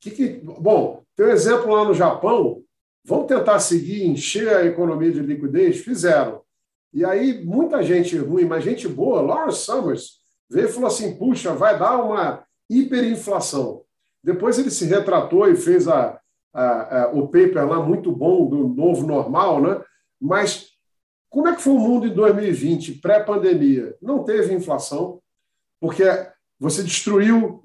Que 0.00 0.10
que, 0.10 0.28
bom, 0.28 1.02
tem 1.16 1.26
um 1.26 1.30
exemplo 1.30 1.72
lá 1.72 1.84
no 1.84 1.94
Japão, 1.94 2.62
Vão 3.08 3.24
tentar 3.24 3.58
seguir, 3.58 4.04
encher 4.04 4.54
a 4.54 4.66
economia 4.66 5.10
de 5.10 5.20
liquidez? 5.20 5.78
Fizeram. 5.78 6.42
E 6.92 7.06
aí, 7.06 7.42
muita 7.42 7.82
gente 7.82 8.18
ruim, 8.18 8.44
mas 8.44 8.62
gente 8.62 8.86
boa, 8.86 9.22
Lawrence 9.22 9.64
Summers, 9.64 10.18
veio 10.50 10.68
e 10.68 10.72
falou 10.72 10.88
assim: 10.88 11.16
puxa, 11.16 11.54
vai 11.54 11.78
dar 11.78 12.02
uma 12.02 12.44
hiperinflação. 12.68 13.82
Depois 14.22 14.58
ele 14.58 14.70
se 14.70 14.84
retratou 14.84 15.48
e 15.48 15.56
fez 15.56 15.88
a, 15.88 16.20
a, 16.52 17.02
a, 17.02 17.08
o 17.08 17.28
paper 17.28 17.66
lá 17.66 17.82
muito 17.82 18.10
bom 18.12 18.48
do 18.48 18.68
novo 18.68 19.06
normal, 19.06 19.60
né? 19.60 19.80
Mas 20.20 20.68
como 21.30 21.48
é 21.48 21.54
que 21.54 21.62
foi 21.62 21.74
o 21.74 21.78
mundo 21.78 22.06
em 22.06 22.14
2020, 22.14 22.94
pré-pandemia? 23.00 23.94
Não 24.00 24.24
teve 24.24 24.54
inflação, 24.54 25.20
porque 25.80 26.04
você 26.58 26.82
destruiu 26.82 27.62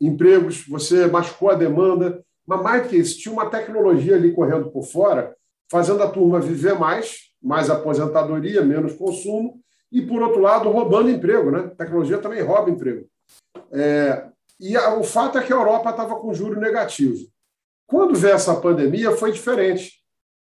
empregos, 0.00 0.66
você 0.66 1.06
machucou 1.06 1.50
a 1.50 1.54
demanda, 1.54 2.24
mas 2.46 2.62
mais 2.62 2.86
que 2.88 2.96
isso, 2.96 3.18
tinha 3.18 3.32
uma 3.32 3.48
tecnologia 3.48 4.16
ali 4.16 4.32
correndo 4.32 4.70
por 4.70 4.82
fora, 4.82 5.34
fazendo 5.70 6.02
a 6.02 6.10
turma 6.10 6.40
viver 6.40 6.78
mais, 6.78 7.30
mais 7.42 7.70
aposentadoria, 7.70 8.62
menos 8.62 8.94
consumo, 8.94 9.60
e, 9.90 10.02
por 10.02 10.20
outro 10.22 10.40
lado, 10.40 10.70
roubando 10.70 11.08
emprego. 11.08 11.50
Né? 11.50 11.60
A 11.60 11.68
tecnologia 11.70 12.18
também 12.18 12.42
rouba 12.42 12.70
emprego. 12.70 13.06
É, 13.70 14.26
e 14.64 14.78
a, 14.78 14.94
o 14.94 15.04
fato 15.04 15.36
é 15.36 15.42
que 15.42 15.52
a 15.52 15.56
Europa 15.56 15.90
estava 15.90 16.16
com 16.16 16.32
juro 16.32 16.58
negativo. 16.58 17.28
Quando 17.86 18.14
veio 18.14 18.32
essa 18.32 18.58
pandemia, 18.58 19.14
foi 19.14 19.30
diferente. 19.30 20.02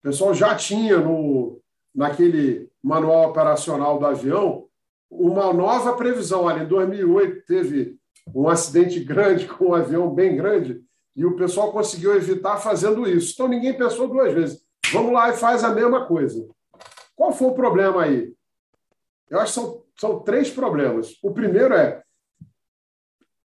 O 0.00 0.08
pessoal 0.08 0.34
já 0.34 0.56
tinha 0.56 0.98
no, 0.98 1.62
naquele 1.94 2.68
manual 2.82 3.30
operacional 3.30 4.00
do 4.00 4.06
avião 4.06 4.66
uma 5.08 5.52
nova 5.52 5.92
previsão. 5.92 6.48
Ali, 6.48 6.64
em 6.64 6.66
2008, 6.66 7.46
teve 7.46 7.98
um 8.34 8.48
acidente 8.48 8.98
grande 8.98 9.46
com 9.46 9.66
um 9.66 9.74
avião 9.74 10.12
bem 10.12 10.34
grande, 10.34 10.82
e 11.14 11.24
o 11.24 11.36
pessoal 11.36 11.70
conseguiu 11.70 12.12
evitar 12.16 12.56
fazendo 12.56 13.08
isso. 13.08 13.32
Então 13.34 13.46
ninguém 13.46 13.78
pensou 13.78 14.08
duas 14.08 14.32
vezes. 14.32 14.60
Vamos 14.92 15.12
lá 15.12 15.30
e 15.30 15.36
faz 15.36 15.62
a 15.62 15.72
mesma 15.72 16.06
coisa. 16.06 16.48
Qual 17.14 17.30
foi 17.30 17.46
o 17.46 17.54
problema 17.54 18.02
aí? 18.02 18.32
Eu 19.28 19.38
acho 19.38 19.54
que 19.54 19.60
são, 19.60 19.82
são 20.00 20.18
três 20.20 20.50
problemas. 20.50 21.16
O 21.22 21.32
primeiro 21.32 21.74
é 21.74 22.02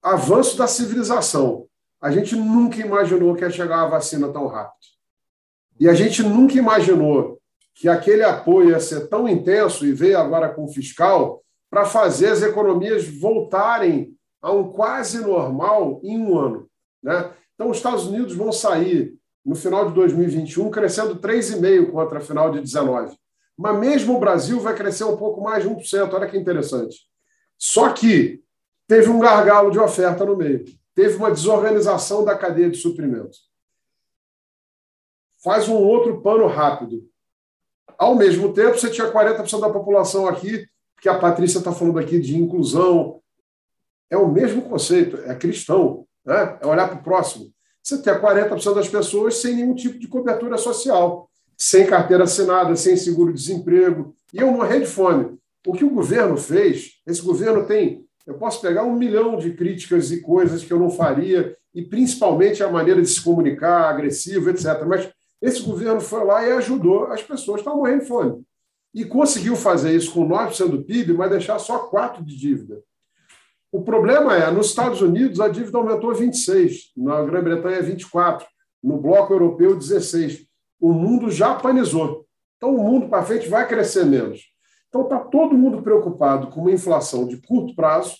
avanço 0.06 0.56
da 0.56 0.68
civilização. 0.68 1.66
A 2.00 2.12
gente 2.12 2.36
nunca 2.36 2.80
imaginou 2.80 3.34
que 3.34 3.42
ia 3.42 3.50
chegar 3.50 3.82
a 3.82 3.88
vacina 3.88 4.28
tão 4.28 4.46
rápido. 4.46 4.86
E 5.80 5.88
a 5.88 5.94
gente 5.94 6.22
nunca 6.22 6.56
imaginou 6.56 7.40
que 7.74 7.88
aquele 7.88 8.22
apoio 8.22 8.70
ia 8.70 8.78
ser 8.78 9.08
tão 9.08 9.28
intenso 9.28 9.84
e 9.84 9.92
veio 9.92 10.16
agora 10.16 10.48
com 10.48 10.64
o 10.64 10.68
fiscal 10.68 11.42
para 11.68 11.84
fazer 11.84 12.28
as 12.28 12.42
economias 12.42 13.08
voltarem 13.18 14.14
a 14.40 14.52
um 14.52 14.70
quase 14.70 15.18
normal 15.18 16.00
em 16.04 16.16
um 16.16 16.38
ano. 16.38 16.70
Né? 17.02 17.32
Então, 17.54 17.68
os 17.68 17.78
Estados 17.78 18.06
Unidos 18.06 18.34
vão 18.34 18.52
sair 18.52 19.12
no 19.44 19.56
final 19.56 19.88
de 19.88 19.94
2021 19.94 20.70
crescendo 20.70 21.16
3,5% 21.16 21.90
contra 21.90 22.18
a 22.18 22.22
final 22.22 22.52
de 22.52 22.60
19. 22.60 23.16
Mas 23.58 23.78
mesmo 23.78 24.16
o 24.16 24.20
Brasil 24.20 24.60
vai 24.60 24.76
crescer 24.76 25.04
um 25.04 25.16
pouco 25.16 25.42
mais 25.42 25.64
de 25.64 25.68
1%. 25.68 26.12
Olha 26.12 26.28
que 26.28 26.38
interessante. 26.38 26.96
Só 27.58 27.92
que 27.92 28.45
teve 28.86 29.08
um 29.08 29.18
gargalo 29.18 29.70
de 29.70 29.78
oferta 29.78 30.24
no 30.24 30.36
meio. 30.36 30.64
Teve 30.94 31.16
uma 31.16 31.30
desorganização 31.30 32.24
da 32.24 32.36
cadeia 32.36 32.70
de 32.70 32.78
suprimentos. 32.78 33.50
Faz 35.42 35.68
um 35.68 35.76
outro 35.76 36.22
pano 36.22 36.46
rápido. 36.46 37.08
Ao 37.98 38.14
mesmo 38.14 38.52
tempo, 38.52 38.78
você 38.78 38.90
tinha 38.90 39.12
40% 39.12 39.60
da 39.60 39.70
população 39.70 40.26
aqui, 40.26 40.66
que 41.00 41.08
a 41.08 41.18
Patrícia 41.18 41.58
está 41.58 41.72
falando 41.72 41.98
aqui 41.98 42.18
de 42.18 42.36
inclusão. 42.36 43.20
É 44.10 44.16
o 44.16 44.28
mesmo 44.28 44.62
conceito, 44.62 45.18
é 45.18 45.34
cristão 45.34 46.06
né? 46.26 46.58
é 46.60 46.66
olhar 46.66 46.88
para 46.88 46.98
o 46.98 47.02
próximo. 47.02 47.46
Você 47.82 48.02
tem 48.02 48.12
40% 48.12 48.74
das 48.74 48.88
pessoas 48.88 49.36
sem 49.36 49.54
nenhum 49.54 49.74
tipo 49.74 49.98
de 49.98 50.08
cobertura 50.08 50.58
social, 50.58 51.30
sem 51.56 51.86
carteira 51.86 52.24
assinada, 52.24 52.74
sem 52.74 52.96
seguro-desemprego, 52.96 54.14
e 54.34 54.38
eu 54.38 54.50
morrer 54.50 54.80
de 54.80 54.86
fome. 54.86 55.38
O 55.64 55.72
que 55.72 55.84
o 55.84 55.90
governo 55.90 56.36
fez, 56.36 57.00
esse 57.06 57.22
governo 57.22 57.64
tem, 57.64 58.05
eu 58.26 58.34
posso 58.34 58.60
pegar 58.60 58.82
um 58.82 58.96
milhão 58.96 59.36
de 59.38 59.52
críticas 59.52 60.10
e 60.10 60.20
coisas 60.20 60.64
que 60.64 60.72
eu 60.72 60.78
não 60.78 60.90
faria, 60.90 61.56
e 61.74 61.82
principalmente 61.82 62.62
a 62.62 62.70
maneira 62.70 63.00
de 63.00 63.08
se 63.08 63.22
comunicar, 63.22 63.88
agressivo, 63.88 64.50
etc. 64.50 64.84
Mas 64.86 65.08
esse 65.40 65.62
governo 65.62 66.00
foi 66.00 66.24
lá 66.24 66.46
e 66.46 66.52
ajudou 66.52 67.04
as 67.06 67.22
pessoas 67.22 67.56
que 67.56 67.60
estavam 67.60 67.80
morrendo 67.80 68.00
de 68.00 68.08
fome. 68.08 68.42
E 68.94 69.04
conseguiu 69.04 69.54
fazer 69.54 69.94
isso 69.94 70.12
com 70.12 70.26
9% 70.26 70.68
do 70.68 70.82
PIB, 70.82 71.12
mas 71.12 71.30
deixar 71.30 71.58
só 71.58 71.88
4% 71.90 72.24
de 72.24 72.36
dívida. 72.36 72.82
O 73.70 73.82
problema 73.82 74.34
é, 74.34 74.50
nos 74.50 74.68
Estados 74.68 75.02
Unidos, 75.02 75.38
a 75.38 75.48
dívida 75.48 75.76
aumentou 75.76 76.14
26, 76.14 76.92
na 76.96 77.22
Grã-Bretanha, 77.22 77.82
24, 77.82 78.46
no 78.82 78.96
bloco 78.96 79.32
europeu, 79.34 79.76
16. 79.76 80.46
O 80.80 80.92
mundo 80.92 81.30
já 81.30 81.54
panizou. 81.54 82.26
Então, 82.56 82.74
o 82.74 82.82
mundo 82.82 83.08
para 83.08 83.22
frente 83.22 83.48
vai 83.48 83.68
crescer 83.68 84.06
menos. 84.06 84.40
Então, 84.96 85.02
está 85.02 85.18
todo 85.18 85.58
mundo 85.58 85.82
preocupado 85.82 86.46
com 86.46 86.62
uma 86.62 86.72
inflação 86.72 87.26
de 87.26 87.36
curto 87.36 87.74
prazo 87.74 88.16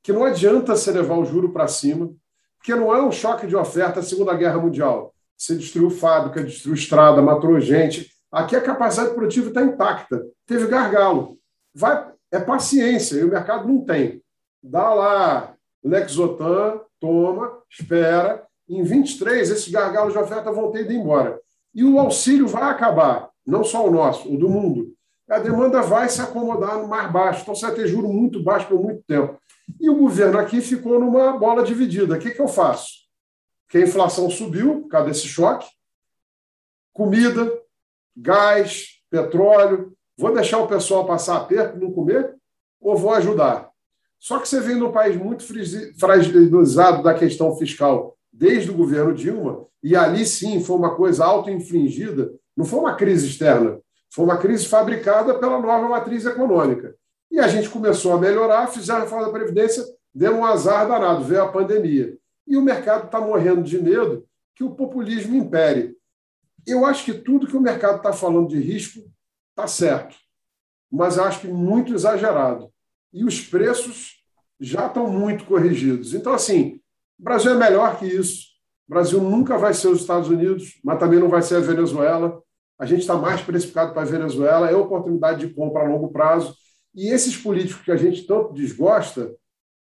que 0.00 0.12
não 0.12 0.24
adianta 0.24 0.76
você 0.76 0.92
levar 0.92 1.18
o 1.18 1.24
juro 1.24 1.52
para 1.52 1.66
cima, 1.66 2.14
porque 2.56 2.74
não 2.74 2.94
é 2.94 3.02
um 3.02 3.10
choque 3.10 3.46
de 3.48 3.56
oferta 3.56 4.00
Segunda 4.00 4.34
Guerra 4.34 4.58
Mundial. 4.58 5.12
Você 5.36 5.56
destruiu 5.56 5.90
fábrica, 5.90 6.44
destruiu 6.44 6.74
estrada, 6.74 7.20
matou 7.20 7.58
gente. 7.58 8.10
Aqui 8.30 8.54
a 8.54 8.60
capacidade 8.60 9.12
produtiva 9.12 9.48
está 9.48 9.62
intacta. 9.62 10.24
Teve 10.46 10.68
gargalo. 10.68 11.36
Vai, 11.74 12.12
é 12.30 12.38
paciência, 12.38 13.16
e 13.16 13.24
o 13.24 13.30
mercado 13.30 13.66
não 13.66 13.80
tem. 13.80 14.22
Dá 14.62 14.94
lá 14.94 15.54
Lexotan, 15.82 16.80
toma, 17.00 17.58
espera. 17.68 18.46
Em 18.68 18.84
23, 18.84 19.50
esses 19.50 19.68
gargalos 19.68 20.12
de 20.12 20.18
oferta 20.18 20.52
vão 20.52 20.70
ter 20.70 20.82
ido 20.82 20.92
embora. 20.92 21.40
E 21.74 21.82
o 21.82 21.98
auxílio 21.98 22.46
vai 22.46 22.70
acabar, 22.70 23.30
não 23.44 23.64
só 23.64 23.84
o 23.84 23.90
nosso, 23.90 24.32
o 24.32 24.38
do 24.38 24.48
mundo. 24.48 24.93
A 25.28 25.38
demanda 25.38 25.80
vai 25.82 26.08
se 26.08 26.20
acomodar 26.20 26.78
no 26.78 26.86
mais 26.86 27.10
baixo, 27.10 27.42
então 27.42 27.54
você 27.54 27.66
vai 27.66 27.74
ter 27.74 27.86
juro 27.86 28.08
muito 28.08 28.42
baixo 28.42 28.68
por 28.68 28.82
muito 28.82 29.02
tempo. 29.04 29.38
E 29.80 29.88
o 29.88 29.96
governo 29.96 30.38
aqui 30.38 30.60
ficou 30.60 31.00
numa 31.00 31.38
bola 31.38 31.62
dividida. 31.62 32.14
O 32.14 32.18
que, 32.18 32.30
que 32.30 32.40
eu 32.40 32.48
faço? 32.48 33.04
Porque 33.66 33.78
a 33.78 33.88
inflação 33.88 34.28
subiu 34.28 34.82
por 34.82 34.88
causa 34.88 35.08
desse 35.08 35.26
choque. 35.26 35.66
Comida, 36.92 37.50
gás, 38.16 39.00
petróleo. 39.10 39.94
Vou 40.16 40.32
deixar 40.32 40.58
o 40.58 40.68
pessoal 40.68 41.06
passar 41.06 41.36
aperto, 41.36 41.78
não 41.78 41.90
comer? 41.90 42.36
Ou 42.80 42.96
vou 42.96 43.12
ajudar? 43.14 43.70
Só 44.20 44.38
que 44.38 44.48
você 44.48 44.60
vem 44.60 44.76
num 44.76 44.92
país 44.92 45.16
muito 45.16 45.44
fragilizado 45.98 47.02
da 47.02 47.14
questão 47.14 47.56
fiscal 47.56 48.16
desde 48.32 48.70
o 48.70 48.74
governo 48.74 49.14
Dilma, 49.14 49.66
e 49.82 49.94
ali 49.94 50.26
sim 50.26 50.62
foi 50.62 50.76
uma 50.76 50.96
coisa 50.96 51.24
auto-infligida, 51.24 52.32
não 52.56 52.64
foi 52.64 52.80
uma 52.80 52.96
crise 52.96 53.28
externa, 53.28 53.80
foi 54.14 54.24
uma 54.24 54.38
crise 54.38 54.66
fabricada 54.66 55.34
pela 55.34 55.58
nova 55.60 55.88
matriz 55.88 56.24
econômica. 56.24 56.94
E 57.32 57.40
a 57.40 57.48
gente 57.48 57.68
começou 57.68 58.12
a 58.12 58.20
melhorar, 58.20 58.68
fizeram 58.68 59.00
a 59.00 59.02
reforma 59.02 59.26
da 59.26 59.32
Previdência, 59.32 59.84
deu 60.14 60.36
um 60.36 60.44
azar 60.44 60.86
danado, 60.86 61.24
veio 61.24 61.42
a 61.42 61.50
pandemia. 61.50 62.16
E 62.46 62.56
o 62.56 62.62
mercado 62.62 63.06
está 63.06 63.20
morrendo 63.20 63.64
de 63.64 63.82
medo 63.82 64.24
que 64.54 64.62
o 64.62 64.70
populismo 64.70 65.34
impere. 65.34 65.96
Eu 66.64 66.86
acho 66.86 67.04
que 67.04 67.12
tudo 67.12 67.48
que 67.48 67.56
o 67.56 67.60
mercado 67.60 67.96
está 67.96 68.12
falando 68.12 68.46
de 68.48 68.60
risco 68.60 69.00
está 69.50 69.66
certo, 69.66 70.14
mas 70.88 71.18
acho 71.18 71.40
que 71.40 71.48
muito 71.48 71.92
exagerado. 71.92 72.70
E 73.12 73.24
os 73.24 73.40
preços 73.40 74.22
já 74.60 74.86
estão 74.86 75.08
muito 75.08 75.44
corrigidos. 75.44 76.14
Então, 76.14 76.32
assim, 76.32 76.80
o 77.18 77.24
Brasil 77.24 77.50
é 77.50 77.56
melhor 77.56 77.98
que 77.98 78.06
isso. 78.06 78.46
O 78.86 78.94
Brasil 78.94 79.20
nunca 79.20 79.58
vai 79.58 79.74
ser 79.74 79.88
os 79.88 80.02
Estados 80.02 80.28
Unidos, 80.28 80.78
mas 80.84 81.00
também 81.00 81.18
não 81.18 81.28
vai 81.28 81.42
ser 81.42 81.56
a 81.56 81.60
Venezuela. 81.60 82.40
A 82.78 82.86
gente 82.86 83.00
está 83.00 83.14
mais 83.14 83.40
precificado 83.40 83.92
para 83.92 84.02
a 84.02 84.06
Venezuela, 84.06 84.70
é 84.70 84.74
oportunidade 84.74 85.46
de 85.46 85.54
compra 85.54 85.82
a 85.82 85.88
longo 85.88 86.08
prazo. 86.08 86.54
E 86.94 87.08
esses 87.08 87.36
políticos 87.36 87.84
que 87.84 87.92
a 87.92 87.96
gente 87.96 88.26
tanto 88.26 88.52
desgosta, 88.52 89.32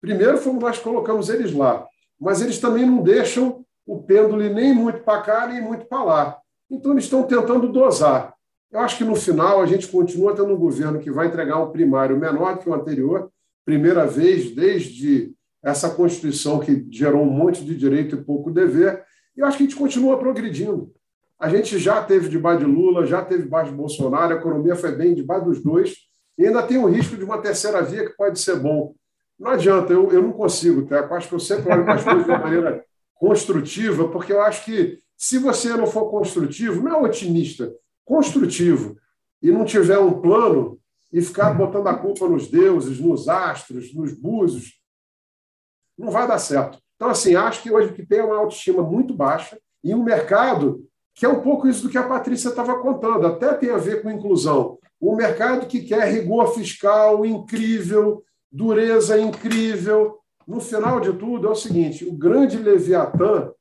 primeiro 0.01 0.37
fomos 0.37 0.61
nós 0.61 0.77
que 0.77 0.83
colocamos 0.83 1.29
eles 1.29 1.53
lá, 1.53 1.85
mas 2.19 2.41
eles 2.41 2.59
também 2.59 2.85
não 2.85 3.01
deixam 3.01 3.65
o 3.85 4.03
pêndulo 4.03 4.37
nem 4.37 4.73
muito 4.73 5.01
para 5.01 5.21
cá, 5.21 5.47
nem 5.47 5.61
muito 5.61 5.85
para 5.85 6.03
lá. 6.03 6.37
Então, 6.69 6.91
eles 6.91 7.05
estão 7.05 7.23
tentando 7.23 7.71
dosar. 7.71 8.33
Eu 8.71 8.81
acho 8.81 8.97
que 8.97 9.03
no 9.03 9.15
final 9.15 9.61
a 9.61 9.65
gente 9.65 9.87
continua 9.87 10.35
tendo 10.35 10.53
um 10.53 10.57
governo 10.57 10.99
que 10.99 11.09
vai 11.09 11.27
entregar 11.27 11.57
um 11.57 11.71
primário 11.71 12.15
menor 12.15 12.59
que 12.59 12.69
o 12.69 12.73
anterior, 12.73 13.31
primeira 13.65 14.05
vez 14.05 14.53
desde 14.53 15.33
essa 15.63 15.89
Constituição 15.89 16.59
que 16.59 16.85
gerou 16.91 17.23
um 17.23 17.29
monte 17.29 17.65
de 17.65 17.75
direito 17.75 18.15
e 18.15 18.23
pouco 18.23 18.51
dever. 18.51 19.03
E 19.35 19.39
eu 19.39 19.47
acho 19.47 19.57
que 19.57 19.63
a 19.63 19.65
gente 19.65 19.75
continua 19.75 20.19
progredindo. 20.19 20.93
A 21.39 21.47
gente 21.47 21.79
já 21.79 22.03
teve 22.03 22.27
debaixo 22.27 22.65
de 22.65 22.65
Lula, 22.65 23.05
já 23.05 23.23
teve 23.23 23.43
debaixo 23.43 23.71
de 23.71 23.77
Bolsonaro, 23.77 24.33
a 24.33 24.37
economia 24.37 24.75
foi 24.75 24.91
bem 24.91 25.15
debaixo 25.15 25.45
dos 25.45 25.63
dois. 25.63 25.95
E 26.37 26.45
ainda 26.45 26.63
tem 26.63 26.77
o 26.77 26.87
risco 26.87 27.15
de 27.15 27.23
uma 27.23 27.41
terceira 27.41 27.81
via 27.81 28.05
que 28.05 28.15
pode 28.17 28.39
ser 28.39 28.57
bom. 28.57 28.93
Não 29.39 29.51
adianta, 29.51 29.93
eu, 29.93 30.11
eu 30.11 30.21
não 30.21 30.33
consigo, 30.33 30.85
tá? 30.85 30.97
Eu 30.97 31.13
acho 31.13 31.29
que 31.29 31.35
eu 31.35 31.39
sempre 31.39 31.71
olho 31.71 31.85
para 31.85 31.95
as 31.95 32.03
coisas 32.03 32.25
de 32.25 32.29
uma 32.29 32.39
maneira 32.39 32.83
construtiva, 33.15 34.09
porque 34.09 34.33
eu 34.33 34.41
acho 34.41 34.65
que 34.65 34.99
se 35.17 35.37
você 35.37 35.69
não 35.75 35.87
for 35.87 36.09
construtivo, 36.09 36.81
não 36.81 36.97
é 36.97 37.07
otimista, 37.07 37.73
construtivo, 38.03 38.97
e 39.41 39.51
não 39.51 39.63
tiver 39.63 39.97
um 39.97 40.19
plano 40.19 40.79
e 41.11 41.21
ficar 41.21 41.53
botando 41.53 41.87
a 41.87 41.95
culpa 41.95 42.27
nos 42.27 42.47
deuses, 42.47 42.99
nos 42.99 43.29
astros, 43.29 43.93
nos 43.93 44.13
búzios, 44.13 44.79
não 45.97 46.11
vai 46.11 46.27
dar 46.27 46.39
certo. 46.39 46.79
Então, 46.95 47.09
assim, 47.09 47.35
acho 47.35 47.61
que 47.61 47.71
hoje 47.71 47.93
que 47.93 48.05
tem 48.05 48.21
uma 48.21 48.37
autoestima 48.37 48.83
muito 48.83 49.13
baixa 49.13 49.57
e 49.83 49.93
um 49.93 50.03
mercado 50.03 50.85
que 51.13 51.25
é 51.25 51.29
um 51.29 51.41
pouco 51.41 51.67
isso 51.67 51.83
do 51.83 51.89
que 51.89 51.97
a 51.97 52.07
Patrícia 52.07 52.49
estava 52.49 52.79
contando, 52.79 53.27
até 53.27 53.53
tem 53.53 53.71
a 53.71 53.77
ver 53.77 54.01
com 54.01 54.09
inclusão. 54.09 54.77
Um 55.01 55.15
mercado 55.15 55.67
que 55.67 55.81
quer 55.81 56.11
rigor 56.11 56.53
fiscal 56.53 57.25
incrível, 57.25 58.23
dureza 58.51 59.19
incrível. 59.19 60.19
No 60.47 60.59
final 60.59 60.99
de 60.99 61.13
tudo, 61.13 61.47
é 61.47 61.51
o 61.51 61.55
seguinte: 61.55 62.05
o 62.05 62.13
grande 62.13 62.57
Leviatã 62.57 63.51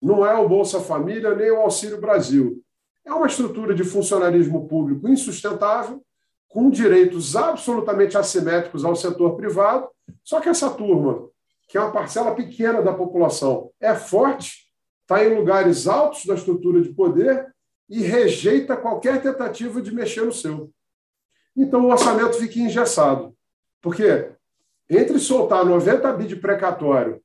não 0.00 0.26
é 0.26 0.34
o 0.34 0.48
Bolsa 0.48 0.80
Família 0.80 1.34
nem 1.34 1.50
o 1.50 1.60
Auxílio 1.60 2.00
Brasil. 2.00 2.62
É 3.04 3.12
uma 3.12 3.26
estrutura 3.26 3.74
de 3.74 3.84
funcionalismo 3.84 4.66
público 4.68 5.08
insustentável, 5.08 6.02
com 6.48 6.70
direitos 6.70 7.34
absolutamente 7.34 8.16
assimétricos 8.16 8.84
ao 8.84 8.94
setor 8.94 9.36
privado. 9.36 9.88
Só 10.22 10.40
que 10.40 10.48
essa 10.48 10.70
turma, 10.70 11.28
que 11.68 11.78
é 11.78 11.80
uma 11.80 11.90
parcela 11.92 12.34
pequena 12.34 12.82
da 12.82 12.92
população, 12.92 13.70
é 13.80 13.94
forte, 13.94 14.61
está 15.02 15.24
em 15.24 15.34
lugares 15.34 15.86
altos 15.86 16.24
da 16.24 16.34
estrutura 16.34 16.80
de 16.80 16.92
poder 16.92 17.52
e 17.88 18.00
rejeita 18.00 18.76
qualquer 18.76 19.20
tentativa 19.20 19.82
de 19.82 19.94
mexer 19.94 20.24
no 20.24 20.32
seu. 20.32 20.70
Então 21.56 21.84
o 21.84 21.90
orçamento 21.90 22.38
fica 22.38 22.58
engessado. 22.58 23.34
Porque 23.80 24.30
entre 24.88 25.18
soltar 25.18 25.64
90 25.64 26.12
bi 26.14 26.26
de 26.26 26.36
precatório, 26.36 27.20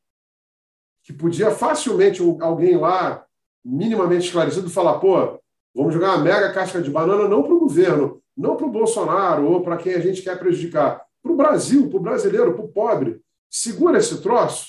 que 1.04 1.14
podia 1.14 1.52
facilmente 1.52 2.22
alguém 2.42 2.78
lá, 2.78 3.26
minimamente 3.64 4.26
esclarecido, 4.26 4.70
falar: 4.70 5.00
pô, 5.00 5.40
vamos 5.74 5.94
jogar 5.94 6.16
uma 6.16 6.24
mega 6.24 6.52
casca 6.52 6.82
de 6.82 6.90
banana 6.90 7.30
não 7.30 7.44
para 7.44 7.54
o 7.54 7.60
governo, 7.60 8.22
não 8.36 8.58
para 8.58 8.66
o 8.66 8.72
Bolsonaro 8.72 9.46
ou 9.50 9.62
para 9.62 9.78
quem 9.78 9.94
a 9.94 10.00
gente 10.00 10.22
quer 10.22 10.38
prejudicar, 10.38 11.02
para 11.24 11.32
o 11.32 11.36
Brasil, 11.36 11.90
para 11.90 11.98
o 11.98 12.02
brasileiro, 12.02 12.54
para 12.54 12.66
o 12.66 12.70
pobre. 12.70 13.22
Segura 13.50 13.98
esse 13.98 14.22
troço 14.22 14.68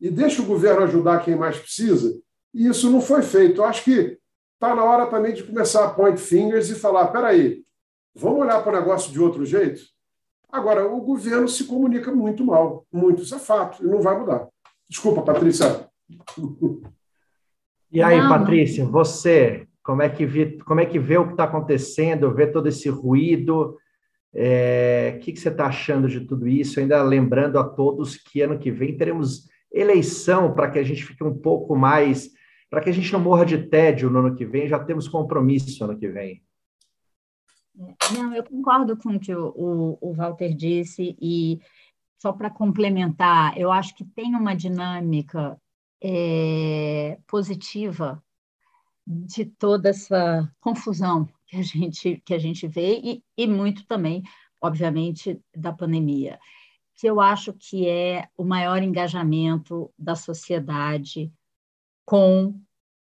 e 0.00 0.10
deixa 0.10 0.40
o 0.40 0.46
governo 0.46 0.84
ajudar 0.84 1.22
quem 1.22 1.36
mais 1.36 1.58
precisa. 1.58 2.18
E 2.54 2.68
isso 2.68 2.88
não 2.88 3.00
foi 3.00 3.22
feito. 3.22 3.60
Eu 3.60 3.64
acho 3.64 3.82
que 3.82 4.16
está 4.54 4.74
na 4.74 4.84
hora 4.84 5.06
também 5.06 5.34
de 5.34 5.42
começar 5.42 5.84
a 5.84 5.90
point 5.90 6.18
fingers 6.20 6.70
e 6.70 6.74
falar: 6.76 7.08
peraí, 7.08 7.64
vamos 8.14 8.40
olhar 8.40 8.62
para 8.62 8.76
o 8.76 8.80
negócio 8.80 9.12
de 9.12 9.20
outro 9.20 9.44
jeito? 9.44 9.82
Agora, 10.50 10.86
o 10.86 11.00
governo 11.00 11.48
se 11.48 11.64
comunica 11.64 12.12
muito 12.12 12.44
mal, 12.44 12.86
muito, 12.92 13.22
isso 13.22 13.34
é 13.34 13.40
fato, 13.40 13.84
e 13.84 13.88
não 13.88 14.00
vai 14.00 14.16
mudar. 14.16 14.46
Desculpa, 14.88 15.22
Patrícia. 15.22 15.88
E 17.90 18.00
aí, 18.00 18.20
Patrícia, 18.20 18.84
você, 18.84 19.66
como 19.82 20.02
é 20.02 20.08
que 20.08 20.24
vê, 20.24 20.56
como 20.64 20.80
é 20.80 20.86
que 20.86 20.98
vê 20.98 21.18
o 21.18 21.26
que 21.26 21.32
está 21.32 21.44
acontecendo, 21.44 22.32
vê 22.32 22.46
todo 22.46 22.68
esse 22.68 22.88
ruído? 22.88 23.76
É, 24.32 25.14
o 25.16 25.20
que, 25.20 25.32
que 25.32 25.40
você 25.40 25.48
está 25.48 25.66
achando 25.66 26.08
de 26.08 26.20
tudo 26.20 26.46
isso? 26.46 26.78
Ainda 26.78 27.02
lembrando 27.02 27.58
a 27.58 27.64
todos 27.64 28.16
que 28.16 28.40
ano 28.40 28.58
que 28.58 28.70
vem 28.70 28.96
teremos 28.96 29.48
eleição 29.72 30.54
para 30.54 30.70
que 30.70 30.78
a 30.78 30.84
gente 30.84 31.04
fique 31.04 31.24
um 31.24 31.36
pouco 31.36 31.74
mais 31.74 32.30
para 32.74 32.82
que 32.82 32.90
a 32.90 32.92
gente 32.92 33.12
não 33.12 33.20
morra 33.20 33.46
de 33.46 33.68
tédio 33.68 34.10
no 34.10 34.18
ano 34.18 34.34
que 34.34 34.44
vem, 34.44 34.66
já 34.66 34.80
temos 34.80 35.06
compromisso 35.06 35.78
no 35.78 35.92
ano 35.92 36.00
que 36.00 36.08
vem. 36.08 36.42
Não, 38.12 38.34
eu 38.34 38.42
concordo 38.42 38.96
com 38.96 39.10
o 39.10 39.20
que 39.20 39.32
o, 39.32 39.46
o, 39.50 39.98
o 40.00 40.12
Walter 40.12 40.52
disse, 40.52 41.16
e 41.22 41.60
só 42.20 42.32
para 42.32 42.50
complementar, 42.50 43.56
eu 43.56 43.70
acho 43.70 43.94
que 43.94 44.04
tem 44.04 44.34
uma 44.34 44.56
dinâmica 44.56 45.56
é, 46.02 47.16
positiva 47.28 48.20
de 49.06 49.44
toda 49.44 49.90
essa 49.90 50.52
confusão 50.58 51.28
que 51.46 51.56
a 51.56 51.62
gente, 51.62 52.20
que 52.26 52.34
a 52.34 52.38
gente 52.40 52.66
vê, 52.66 53.00
e, 53.04 53.22
e 53.38 53.46
muito 53.46 53.86
também, 53.86 54.24
obviamente, 54.60 55.40
da 55.54 55.72
pandemia, 55.72 56.40
que 56.96 57.06
eu 57.06 57.20
acho 57.20 57.52
que 57.52 57.88
é 57.88 58.28
o 58.36 58.42
maior 58.42 58.82
engajamento 58.82 59.92
da 59.96 60.16
sociedade 60.16 61.32
com 62.04 62.60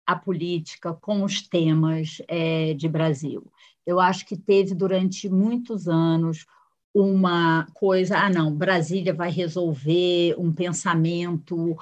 a 0.07 0.17
política, 0.17 0.93
com 0.95 1.23
os 1.23 1.43
temas 1.43 2.21
é, 2.29 2.75
de 2.75 2.89
Brasil. 2.89 3.47
Eu 3.87 4.01
acho 4.01 4.27
que 4.27 4.37
teve 4.37 4.75
durante 4.75 5.29
muitos 5.29 5.89
anos 5.89 6.47
uma 6.95 7.67
coisa, 7.75 8.19
ah, 8.19 8.31
não, 8.31 8.55
Brasília 8.55 9.13
vai 9.13 9.31
resolver 9.31 10.37
um 10.39 10.53
pensamento, 10.53 11.77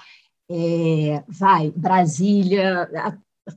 é, 0.50 1.22
vai, 1.28 1.70
Brasília, 1.70 2.88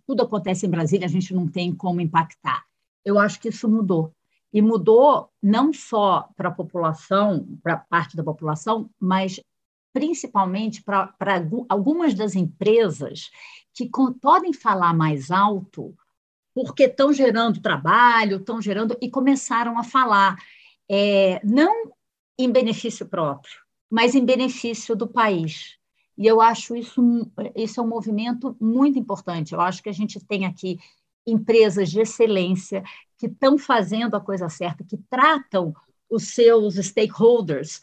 tudo 0.06 0.24
acontece 0.24 0.66
em 0.66 0.70
Brasília, 0.70 1.06
a 1.06 1.10
gente 1.10 1.34
não 1.34 1.48
tem 1.48 1.74
como 1.74 2.02
impactar. 2.02 2.64
Eu 3.04 3.18
acho 3.18 3.40
que 3.40 3.50
isso 3.50 3.70
mudou. 3.70 4.12
E 4.52 4.62
mudou 4.62 5.30
não 5.42 5.74
só 5.74 6.30
para 6.36 6.50
a 6.50 6.52
população, 6.52 7.46
para 7.62 7.78
parte 7.78 8.16
da 8.16 8.24
população, 8.24 8.90
mas 9.00 9.40
principalmente 9.94 10.84
para 10.84 11.14
algumas 11.70 12.14
das 12.14 12.36
empresas 12.36 13.30
que 13.76 13.90
podem 14.22 14.54
falar 14.54 14.94
mais 14.94 15.30
alto 15.30 15.96
porque 16.56 16.84
estão 16.84 17.12
gerando 17.12 17.62
trabalho, 17.62 18.38
estão 18.38 18.62
gerando, 18.62 18.98
e 19.02 19.12
começaram 19.12 19.78
a 19.78 19.84
falar, 19.84 20.38
é, 20.90 21.42
não 21.44 21.92
em 22.40 22.50
benefício 22.50 23.06
próprio, 23.06 23.60
mas 23.92 24.16
em 24.16 24.24
benefício 24.24 24.96
do 24.96 25.06
país. 25.06 25.78
E 26.18 26.26
eu 26.26 26.40
acho 26.40 26.74
isso, 26.76 27.02
isso 27.54 27.82
é 27.82 27.84
um 27.84 27.88
movimento 27.88 28.56
muito 28.60 28.98
importante. 28.98 29.54
Eu 29.54 29.60
acho 29.60 29.84
que 29.84 29.90
a 29.90 29.94
gente 29.94 30.18
tem 30.26 30.46
aqui 30.46 30.80
empresas 31.28 31.92
de 31.92 32.00
excelência 32.00 32.82
que 33.18 33.26
estão 33.26 33.58
fazendo 33.58 34.16
a 34.16 34.22
coisa 34.22 34.48
certa, 34.48 34.84
que 34.84 34.98
tratam 35.10 35.74
os 36.10 36.30
seus 36.30 36.76
stakeholders, 36.76 37.82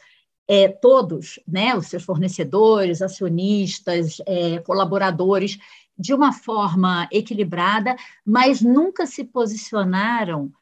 é, 0.49 0.69
todos, 0.69 1.39
né, 1.47 1.77
os 1.77 1.87
seus 1.87 2.05
fornecedores, 2.05 3.03
acionistas, 3.03 4.19
é, 4.27 4.59
colaboradores, 4.61 5.59
de 5.99 6.15
uma 6.15 6.33
forma 6.33 7.09
equilibrada, 7.13 7.97
mas 8.25 8.61
nunca 8.61 9.07
se 9.07 9.25
posicionaram 9.25 10.53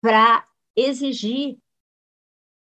para 0.00 0.46
exigir 0.76 1.58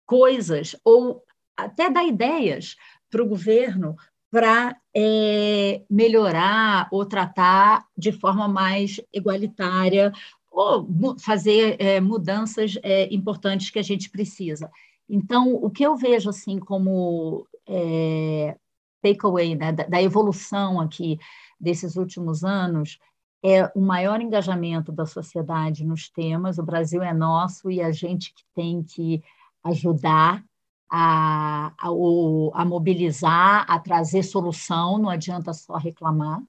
coisas 0.05 0.75
ou 0.83 1.23
até 1.55 1.89
dar 1.89 2.05
ideias 2.05 2.75
para 3.09 3.21
o 3.21 3.27
governo 3.27 3.95
para 4.29 4.75
é, 4.95 5.83
melhorar 5.89 6.87
ou 6.91 7.05
tratar 7.05 7.85
de 7.97 8.11
forma 8.11 8.47
mais 8.47 8.99
igualitária 9.13 10.11
ou 10.51 10.87
fazer 11.19 11.77
é, 11.79 12.01
mudanças 12.01 12.77
é, 12.83 13.13
importantes 13.13 13.69
que 13.69 13.79
a 13.79 13.83
gente 13.83 14.09
precisa. 14.09 14.69
Então, 15.07 15.53
o 15.53 15.69
que 15.69 15.85
eu 15.85 15.95
vejo 15.95 16.29
assim 16.29 16.59
como 16.59 17.47
é, 17.65 18.57
takeaway 19.01 19.55
né, 19.55 19.71
da, 19.71 19.83
da 19.85 20.01
evolução 20.01 20.81
aqui 20.81 21.17
desses 21.59 21.95
últimos 21.95 22.43
anos 22.43 22.99
é 23.43 23.71
o 23.75 23.81
maior 23.81 24.19
engajamento 24.19 24.91
da 24.91 25.05
sociedade 25.05 25.85
nos 25.85 26.09
temas. 26.09 26.57
O 26.57 26.63
Brasil 26.63 27.03
é 27.03 27.13
nosso 27.13 27.69
e 27.69 27.81
a 27.81 27.91
gente 27.91 28.33
que 28.33 28.43
tem 28.53 28.83
que 28.83 29.23
ajudar 29.63 30.43
a, 30.89 31.73
a, 31.77 31.87
a, 31.87 32.65
mobilizar, 32.65 33.65
a 33.69 33.79
trazer 33.79 34.23
solução, 34.23 34.97
não 34.97 35.09
adianta 35.09 35.53
só 35.53 35.77
reclamar. 35.77 36.41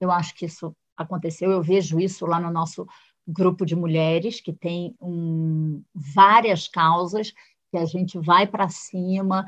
Eu 0.00 0.10
acho 0.10 0.34
que 0.34 0.46
isso 0.46 0.74
aconteceu, 0.96 1.50
eu 1.50 1.62
vejo 1.62 2.00
isso 2.00 2.26
lá 2.26 2.40
no 2.40 2.50
nosso 2.50 2.86
grupo 3.26 3.64
de 3.66 3.74
mulheres, 3.74 4.40
que 4.40 4.52
tem 4.52 4.94
um, 5.00 5.82
várias 5.94 6.68
causas 6.68 7.32
que 7.70 7.76
a 7.76 7.84
gente 7.84 8.18
vai 8.18 8.46
para 8.46 8.68
cima, 8.68 9.44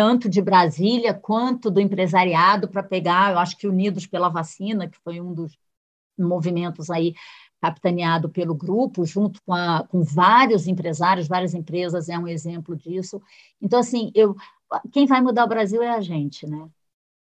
tanto 0.00 0.30
de 0.30 0.40
Brasília 0.40 1.12
quanto 1.12 1.70
do 1.70 1.78
empresariado, 1.78 2.66
para 2.66 2.82
pegar, 2.82 3.32
eu 3.32 3.38
acho 3.38 3.54
que 3.54 3.68
Unidos 3.68 4.06
pela 4.06 4.30
Vacina, 4.30 4.88
que 4.88 4.96
foi 5.04 5.20
um 5.20 5.34
dos 5.34 5.58
movimentos 6.18 6.88
aí 6.88 7.12
capitaneado 7.60 8.30
pelo 8.30 8.54
grupo, 8.54 9.04
junto 9.04 9.42
com, 9.42 9.52
a, 9.52 9.86
com 9.86 10.02
vários 10.02 10.66
empresários, 10.66 11.28
várias 11.28 11.52
empresas, 11.52 12.08
é 12.08 12.18
um 12.18 12.26
exemplo 12.26 12.74
disso. 12.74 13.20
Então, 13.60 13.78
assim, 13.78 14.10
eu, 14.14 14.34
quem 14.90 15.04
vai 15.04 15.20
mudar 15.20 15.44
o 15.44 15.48
Brasil 15.48 15.82
é 15.82 15.90
a 15.90 16.00
gente, 16.00 16.46
né? 16.46 16.66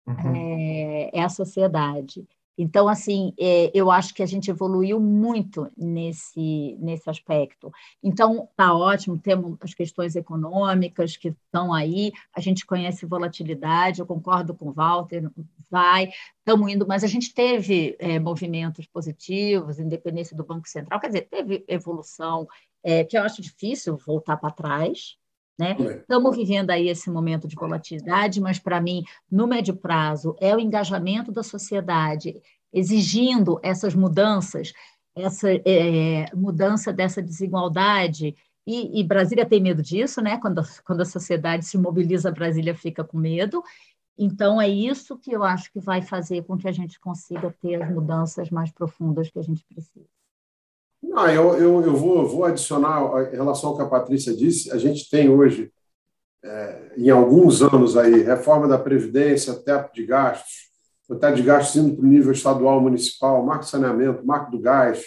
Uhum. 0.04 0.34
É, 0.34 1.10
é, 1.20 1.22
a 1.22 1.28
sociedade. 1.28 2.26
Então, 2.58 2.88
assim, 2.88 3.32
é, 3.38 3.70
eu 3.74 3.90
acho 3.90 4.14
que 4.14 4.22
a 4.22 4.26
gente 4.26 4.50
evoluiu 4.50 4.98
muito 4.98 5.70
nesse, 5.76 6.76
nesse 6.80 7.08
aspecto. 7.10 7.70
Então, 8.02 8.48
está 8.50 8.74
ótimo, 8.74 9.18
temos 9.18 9.56
as 9.60 9.74
questões 9.74 10.16
econômicas 10.16 11.16
que 11.16 11.28
estão 11.28 11.72
aí, 11.72 12.12
a 12.34 12.40
gente 12.40 12.64
conhece 12.64 13.04
volatilidade, 13.04 14.00
eu 14.00 14.06
concordo 14.06 14.54
com 14.54 14.68
o 14.68 14.72
Walter, 14.72 15.30
vai, 15.70 16.10
estamos 16.38 16.70
indo, 16.70 16.86
mas 16.86 17.04
a 17.04 17.08
gente 17.08 17.34
teve 17.34 17.96
é, 17.98 18.18
movimentos 18.18 18.86
positivos, 18.86 19.78
independência 19.78 20.36
do 20.36 20.44
Banco 20.44 20.68
Central, 20.68 21.00
quer 21.00 21.08
dizer, 21.08 21.28
teve 21.28 21.64
evolução, 21.68 22.46
é, 22.82 23.04
que 23.04 23.18
eu 23.18 23.22
acho 23.22 23.42
difícil 23.42 23.96
voltar 23.96 24.36
para 24.36 24.50
trás, 24.50 25.16
né? 25.58 25.76
Estamos 26.00 26.36
vivendo 26.36 26.70
aí 26.70 26.88
esse 26.88 27.10
momento 27.10 27.48
de 27.48 27.56
volatilidade, 27.56 28.40
mas 28.40 28.58
para 28.58 28.80
mim, 28.80 29.02
no 29.30 29.46
médio 29.46 29.74
prazo, 29.74 30.36
é 30.40 30.54
o 30.54 30.60
engajamento 30.60 31.32
da 31.32 31.42
sociedade 31.42 32.40
exigindo 32.72 33.58
essas 33.62 33.94
mudanças, 33.94 34.72
essa 35.14 35.48
é, 35.50 36.26
mudança 36.34 36.92
dessa 36.92 37.22
desigualdade. 37.22 38.36
E, 38.66 39.00
e, 39.00 39.04
Brasília 39.04 39.46
tem 39.46 39.62
medo 39.62 39.82
disso, 39.82 40.20
né? 40.20 40.38
Quando, 40.38 40.62
quando 40.84 41.00
a 41.00 41.06
sociedade 41.06 41.64
se 41.64 41.78
mobiliza, 41.78 42.32
Brasília 42.32 42.74
fica 42.74 43.02
com 43.02 43.16
medo. 43.16 43.62
Então, 44.18 44.60
é 44.60 44.68
isso 44.68 45.16
que 45.18 45.30
eu 45.30 45.42
acho 45.42 45.72
que 45.72 45.80
vai 45.80 46.02
fazer 46.02 46.42
com 46.44 46.56
que 46.56 46.68
a 46.68 46.72
gente 46.72 46.98
consiga 46.98 47.54
ter 47.62 47.82
as 47.82 47.90
mudanças 47.90 48.50
mais 48.50 48.70
profundas 48.70 49.30
que 49.30 49.38
a 49.38 49.42
gente 49.42 49.64
precisa. 49.64 50.15
Não, 51.02 51.28
eu, 51.28 51.54
eu, 51.56 51.82
eu 51.82 51.96
vou, 51.96 52.26
vou 52.26 52.44
adicionar 52.44 53.30
em 53.32 53.36
relação 53.36 53.70
ao 53.70 53.76
que 53.76 53.82
a 53.82 53.88
Patrícia 53.88 54.34
disse. 54.34 54.72
A 54.72 54.78
gente 54.78 55.08
tem 55.08 55.28
hoje, 55.28 55.72
é, 56.44 56.92
em 56.96 57.10
alguns 57.10 57.62
anos 57.62 57.96
aí, 57.96 58.22
reforma 58.22 58.66
da 58.66 58.78
Previdência, 58.78 59.54
teto 59.54 59.92
de 59.94 60.04
gastos, 60.04 60.66
o 61.08 61.14
teto 61.14 61.36
de 61.36 61.42
gastos 61.42 61.76
indo 61.76 61.96
para 61.96 62.04
o 62.04 62.08
nível 62.08 62.32
estadual, 62.32 62.80
municipal, 62.80 63.44
marco 63.44 63.64
de 63.64 63.70
saneamento, 63.70 64.26
marco 64.26 64.50
do 64.50 64.58
gás, 64.58 65.04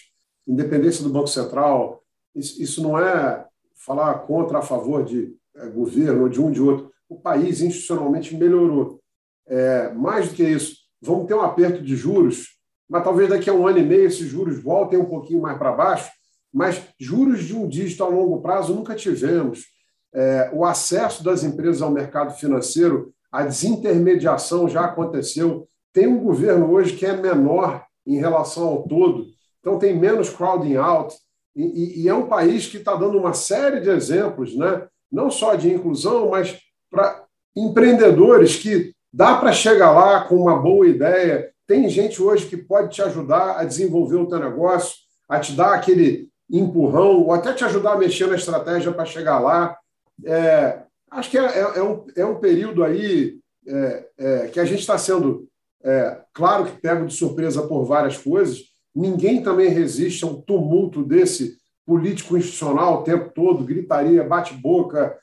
independência 0.47 1.03
do 1.03 1.09
Banco 1.09 1.27
Central. 1.27 2.01
Isso, 2.35 2.61
isso 2.61 2.81
não 2.81 2.97
é 2.97 3.45
falar 3.75 4.13
contra, 4.19 4.59
a 4.59 4.61
favor 4.61 5.03
de 5.03 5.35
é, 5.55 5.67
governo 5.67 6.23
ou 6.23 6.29
de 6.29 6.41
um 6.41 6.51
de 6.51 6.61
outro. 6.61 6.91
O 7.09 7.19
país 7.19 7.61
institucionalmente 7.61 8.35
melhorou. 8.35 8.99
É, 9.47 9.91
mais 9.93 10.29
do 10.29 10.35
que 10.35 10.43
isso, 10.43 10.77
vamos 11.01 11.27
ter 11.27 11.33
um 11.33 11.41
aperto 11.41 11.81
de 11.83 11.95
juros 11.95 12.58
mas 12.89 13.03
talvez 13.03 13.29
daqui 13.29 13.49
a 13.49 13.53
um 13.53 13.67
ano 13.67 13.77
e 13.77 13.83
meio 13.83 14.07
esses 14.07 14.27
juros 14.27 14.61
voltem 14.61 14.97
um 14.97 15.05
pouquinho 15.05 15.41
mais 15.41 15.57
para 15.57 15.71
baixo, 15.71 16.11
mas 16.51 16.81
juros 16.99 17.43
de 17.43 17.55
um 17.55 17.67
dígito 17.67 18.03
a 18.03 18.07
longo 18.07 18.41
prazo 18.41 18.73
nunca 18.73 18.95
tivemos. 18.95 19.65
É, 20.13 20.49
o 20.51 20.65
acesso 20.65 21.23
das 21.23 21.43
empresas 21.43 21.81
ao 21.81 21.91
mercado 21.91 22.33
financeiro, 22.33 23.13
a 23.31 23.43
desintermediação 23.43 24.67
já 24.67 24.85
aconteceu. 24.85 25.67
Tem 25.93 26.07
um 26.07 26.19
governo 26.19 26.71
hoje 26.71 26.95
que 26.95 27.05
é 27.05 27.15
menor 27.15 27.85
em 28.07 28.17
relação 28.17 28.67
ao 28.67 28.83
todo, 28.87 29.27
então 29.59 29.77
tem 29.77 29.95
menos 29.95 30.29
crowding 30.29 30.77
out, 30.77 31.15
e, 31.55 32.03
e 32.03 32.09
é 32.09 32.13
um 32.13 32.27
país 32.27 32.65
que 32.67 32.77
está 32.77 32.95
dando 32.95 33.17
uma 33.17 33.33
série 33.33 33.81
de 33.81 33.89
exemplos, 33.89 34.55
né? 34.55 34.87
não 35.11 35.29
só 35.29 35.55
de 35.55 35.71
inclusão, 35.71 36.29
mas 36.29 36.57
para 36.89 37.25
empreendedores 37.55 38.55
que 38.55 38.93
dá 39.11 39.37
para 39.37 39.51
chegar 39.51 39.91
lá 39.91 40.23
com 40.23 40.35
uma 40.35 40.57
boa 40.57 40.87
ideia, 40.87 41.51
tem 41.69 41.87
gente 41.87 42.19
hoje 42.19 42.47
que 42.47 42.57
pode 42.57 42.95
te 42.95 43.01
ajudar 43.03 43.59
a 43.59 43.63
desenvolver 43.63 44.15
o 44.15 44.25
teu 44.25 44.39
negócio, 44.39 44.95
a 45.29 45.39
te 45.39 45.53
dar 45.53 45.75
aquele 45.75 46.27
empurrão, 46.49 47.21
ou 47.21 47.31
até 47.31 47.53
te 47.53 47.63
ajudar 47.63 47.91
a 47.91 47.97
mexer 47.97 48.25
na 48.25 48.33
estratégia 48.33 48.91
para 48.91 49.05
chegar 49.05 49.37
lá. 49.37 49.77
É, 50.25 50.81
acho 51.11 51.29
que 51.29 51.37
é, 51.37 51.45
é, 51.45 51.59
é, 51.77 51.83
um, 51.83 52.07
é 52.15 52.25
um 52.25 52.39
período 52.39 52.83
aí 52.83 53.37
é, 53.67 54.07
é 54.17 54.47
que 54.47 54.59
a 54.59 54.65
gente 54.65 54.79
está 54.79 54.97
sendo, 54.97 55.47
é, 55.83 56.19
claro 56.33 56.65
que 56.65 56.81
pego 56.81 57.05
de 57.05 57.13
surpresa 57.13 57.61
por 57.61 57.85
várias 57.85 58.17
coisas, 58.17 58.63
ninguém 58.95 59.43
também 59.43 59.69
resiste 59.69 60.25
a 60.25 60.27
um 60.27 60.41
tumulto 60.41 61.03
desse 61.03 61.55
político 61.85 62.35
institucional 62.35 62.95
o 62.95 63.03
tempo 63.03 63.29
todo, 63.29 63.63
gritaria, 63.63 64.23
bate-boca, 64.23 65.15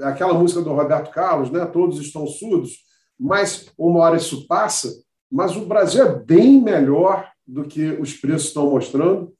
aquela 0.00 0.34
música 0.34 0.60
do 0.60 0.72
Roberto 0.72 1.12
Carlos, 1.12 1.52
né? 1.52 1.64
todos 1.66 2.00
estão 2.00 2.26
surdos, 2.26 2.78
mas 3.18 3.66
uma 3.78 4.00
hora 4.00 4.16
isso 4.16 4.46
passa 4.48 4.88
mas 5.30 5.56
o 5.56 5.66
Brasil 5.66 6.04
é 6.04 6.14
bem 6.14 6.60
melhor 6.60 7.30
do 7.46 7.64
que 7.64 7.92
os 7.92 8.14
preços 8.14 8.48
estão 8.48 8.70
mostrando 8.70 9.32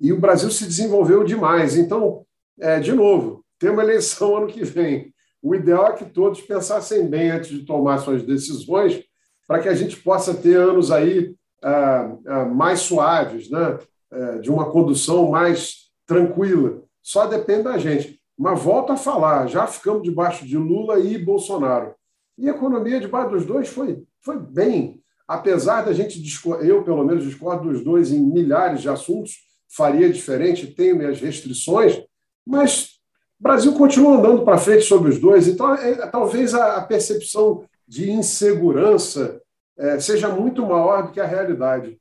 e 0.00 0.12
o 0.12 0.20
Brasil 0.20 0.50
se 0.50 0.64
desenvolveu 0.64 1.24
demais. 1.24 1.76
Então, 1.76 2.24
é, 2.60 2.80
de 2.80 2.92
novo, 2.92 3.44
tem 3.58 3.70
uma 3.70 3.82
eleição 3.82 4.36
ano 4.36 4.46
que 4.46 4.64
vem. 4.64 5.12
O 5.42 5.54
ideal 5.54 5.88
é 5.88 5.92
que 5.92 6.04
todos 6.04 6.40
pensassem 6.40 7.06
bem 7.06 7.30
antes 7.30 7.50
de 7.50 7.64
tomar 7.64 7.98
suas 7.98 8.22
decisões, 8.22 9.02
para 9.46 9.60
que 9.60 9.68
a 9.68 9.74
gente 9.74 9.96
possa 9.96 10.34
ter 10.34 10.56
anos 10.56 10.90
aí 10.90 11.34
ah, 11.62 12.16
ah, 12.26 12.44
mais 12.44 12.80
suaves, 12.80 13.50
né? 13.50 13.78
É, 14.10 14.38
de 14.38 14.50
uma 14.50 14.70
condução 14.70 15.30
mais 15.30 15.90
tranquila. 16.06 16.82
Só 17.02 17.26
depende 17.26 17.64
da 17.64 17.78
gente. 17.78 18.20
Mas 18.38 18.60
volto 18.60 18.92
a 18.92 18.96
falar, 18.96 19.46
já 19.46 19.66
ficamos 19.66 20.02
debaixo 20.02 20.46
de 20.46 20.56
Lula 20.56 21.00
e 21.00 21.18
Bolsonaro. 21.18 21.94
E 22.38 22.48
a 22.48 22.52
economia 22.52 23.00
debaixo 23.00 23.30
dos 23.30 23.46
dois 23.46 23.68
foi, 23.68 24.04
foi 24.20 24.38
bem 24.38 25.02
apesar 25.26 25.82
da 25.82 25.92
gente, 25.92 26.22
eu 26.62 26.82
pelo 26.84 27.04
menos 27.04 27.24
discordo 27.24 27.70
dos 27.70 27.82
dois 27.82 28.12
em 28.12 28.20
milhares 28.20 28.80
de 28.80 28.88
assuntos, 28.88 29.38
faria 29.68 30.10
diferente, 30.10 30.66
tenho 30.66 30.96
minhas 30.96 31.20
restrições, 31.20 32.00
mas 32.46 32.96
o 33.38 33.42
Brasil 33.42 33.72
continua 33.74 34.16
andando 34.16 34.44
para 34.44 34.58
frente 34.58 34.84
sobre 34.84 35.10
os 35.10 35.18
dois, 35.18 35.48
então 35.48 35.74
é, 35.74 36.06
talvez 36.08 36.54
a, 36.54 36.76
a, 36.76 36.82
percepção 36.82 37.64
de 37.86 38.10
insegurança 38.10 39.40
é, 39.76 40.00
seja 40.00 40.28
muito 40.28 40.64
maior 40.64 41.06
do 41.06 41.12
que 41.12 41.20
a 41.20 41.26
realidade. 41.26 42.00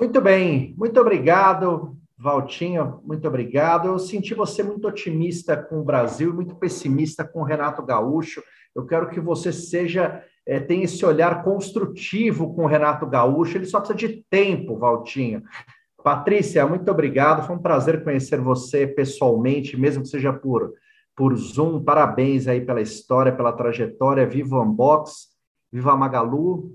Muito 0.00 0.20
bem, 0.20 0.74
muito 0.76 0.98
obrigado, 0.98 1.96
Valtinho, 2.18 3.00
muito 3.04 3.26
obrigado. 3.28 3.88
Eu 3.88 3.98
senti 3.98 4.34
você 4.34 4.62
muito 4.62 4.88
otimista 4.88 5.56
com 5.56 5.80
o 5.80 5.84
Brasil, 5.84 6.32
muito 6.32 6.56
pessimista 6.56 7.24
com 7.24 7.40
o 7.40 7.44
Renato 7.44 7.82
Gaúcho. 7.84 8.42
Eu 8.74 8.86
quero 8.86 9.10
que 9.10 9.20
você 9.20 9.52
seja 9.52 10.24
é, 10.46 10.60
tem 10.60 10.82
esse 10.82 11.04
olhar 11.04 11.42
construtivo 11.42 12.54
com 12.54 12.64
o 12.64 12.68
Renato 12.68 13.06
Gaúcho, 13.06 13.56
ele 13.56 13.66
só 13.66 13.78
precisa 13.78 13.98
de 13.98 14.24
tempo, 14.28 14.78
Valtinho. 14.78 15.42
Patrícia, 16.02 16.66
muito 16.66 16.90
obrigado, 16.90 17.46
foi 17.46 17.54
um 17.54 17.62
prazer 17.62 18.02
conhecer 18.02 18.40
você 18.40 18.86
pessoalmente, 18.86 19.76
mesmo 19.76 20.02
que 20.02 20.08
seja 20.08 20.32
por 20.32 20.72
por 21.16 21.36
Zoom. 21.36 21.82
Parabéns 21.82 22.46
aí 22.46 22.60
pela 22.60 22.80
história, 22.80 23.34
pela 23.34 23.52
trajetória. 23.52 24.26
Viva 24.26 24.56
o 24.56 24.62
Unbox, 24.62 25.28
viva 25.70 25.92
a 25.92 25.96
Magalu. 25.96 26.74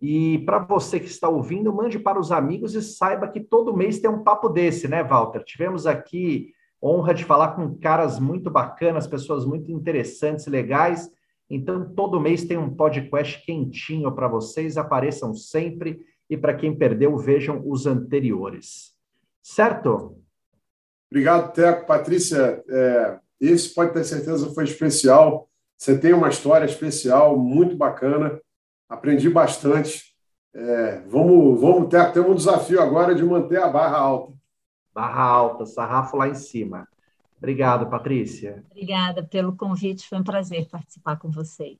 E 0.00 0.38
para 0.40 0.58
você 0.58 1.00
que 1.00 1.06
está 1.06 1.28
ouvindo, 1.28 1.72
mande 1.72 1.98
para 1.98 2.20
os 2.20 2.30
amigos 2.30 2.74
e 2.74 2.82
saiba 2.82 3.28
que 3.28 3.40
todo 3.40 3.76
mês 3.76 3.98
tem 3.98 4.10
um 4.10 4.22
papo 4.22 4.48
desse, 4.48 4.86
né, 4.86 5.02
Walter? 5.02 5.42
Tivemos 5.42 5.86
aqui 5.86 6.52
honra 6.82 7.14
de 7.14 7.24
falar 7.24 7.52
com 7.52 7.78
caras 7.78 8.18
muito 8.18 8.50
bacanas, 8.50 9.06
pessoas 9.06 9.46
muito 9.46 9.72
interessantes, 9.72 10.46
legais. 10.46 11.10
Então, 11.48 11.88
todo 11.94 12.20
mês 12.20 12.44
tem 12.44 12.56
um 12.56 12.74
podcast 12.74 13.44
quentinho 13.44 14.10
para 14.12 14.28
vocês. 14.28 14.76
Apareçam 14.76 15.34
sempre. 15.34 16.00
E 16.28 16.36
para 16.36 16.54
quem 16.54 16.76
perdeu, 16.76 17.16
vejam 17.16 17.62
os 17.64 17.86
anteriores. 17.86 18.94
Certo? 19.42 20.18
Obrigado, 21.08 21.52
Teco. 21.52 21.86
Patrícia, 21.86 22.64
é, 22.68 23.18
esse 23.40 23.72
pode 23.72 23.92
ter 23.92 24.04
certeza 24.04 24.52
foi 24.52 24.64
especial. 24.64 25.48
Você 25.78 25.96
tem 25.96 26.12
uma 26.12 26.28
história 26.28 26.64
especial, 26.64 27.38
muito 27.38 27.76
bacana. 27.76 28.40
Aprendi 28.88 29.28
bastante. 29.28 30.16
É, 30.52 31.00
vamos, 31.06 31.60
vamos 31.60 31.88
ter, 31.88 32.12
ter 32.12 32.20
um 32.20 32.34
desafio 32.34 32.80
agora 32.80 33.14
de 33.14 33.22
manter 33.24 33.58
a 33.62 33.68
barra 33.68 33.98
alta. 33.98 34.32
Barra 34.92 35.22
alta, 35.22 35.66
sarrafo 35.66 36.16
lá 36.16 36.28
em 36.28 36.34
cima. 36.34 36.88
Obrigado, 37.46 37.88
Patrícia. 37.88 38.62
Obrigada 38.70 39.26
pelo 39.26 39.56
convite, 39.56 40.08
foi 40.08 40.18
um 40.18 40.24
prazer 40.24 40.68
participar 40.68 41.16
com 41.18 41.30
vocês. 41.30 41.78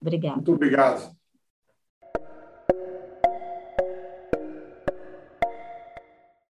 Obrigada. 0.00 0.44
Muito 0.44 0.52
obrigado. 0.52 1.16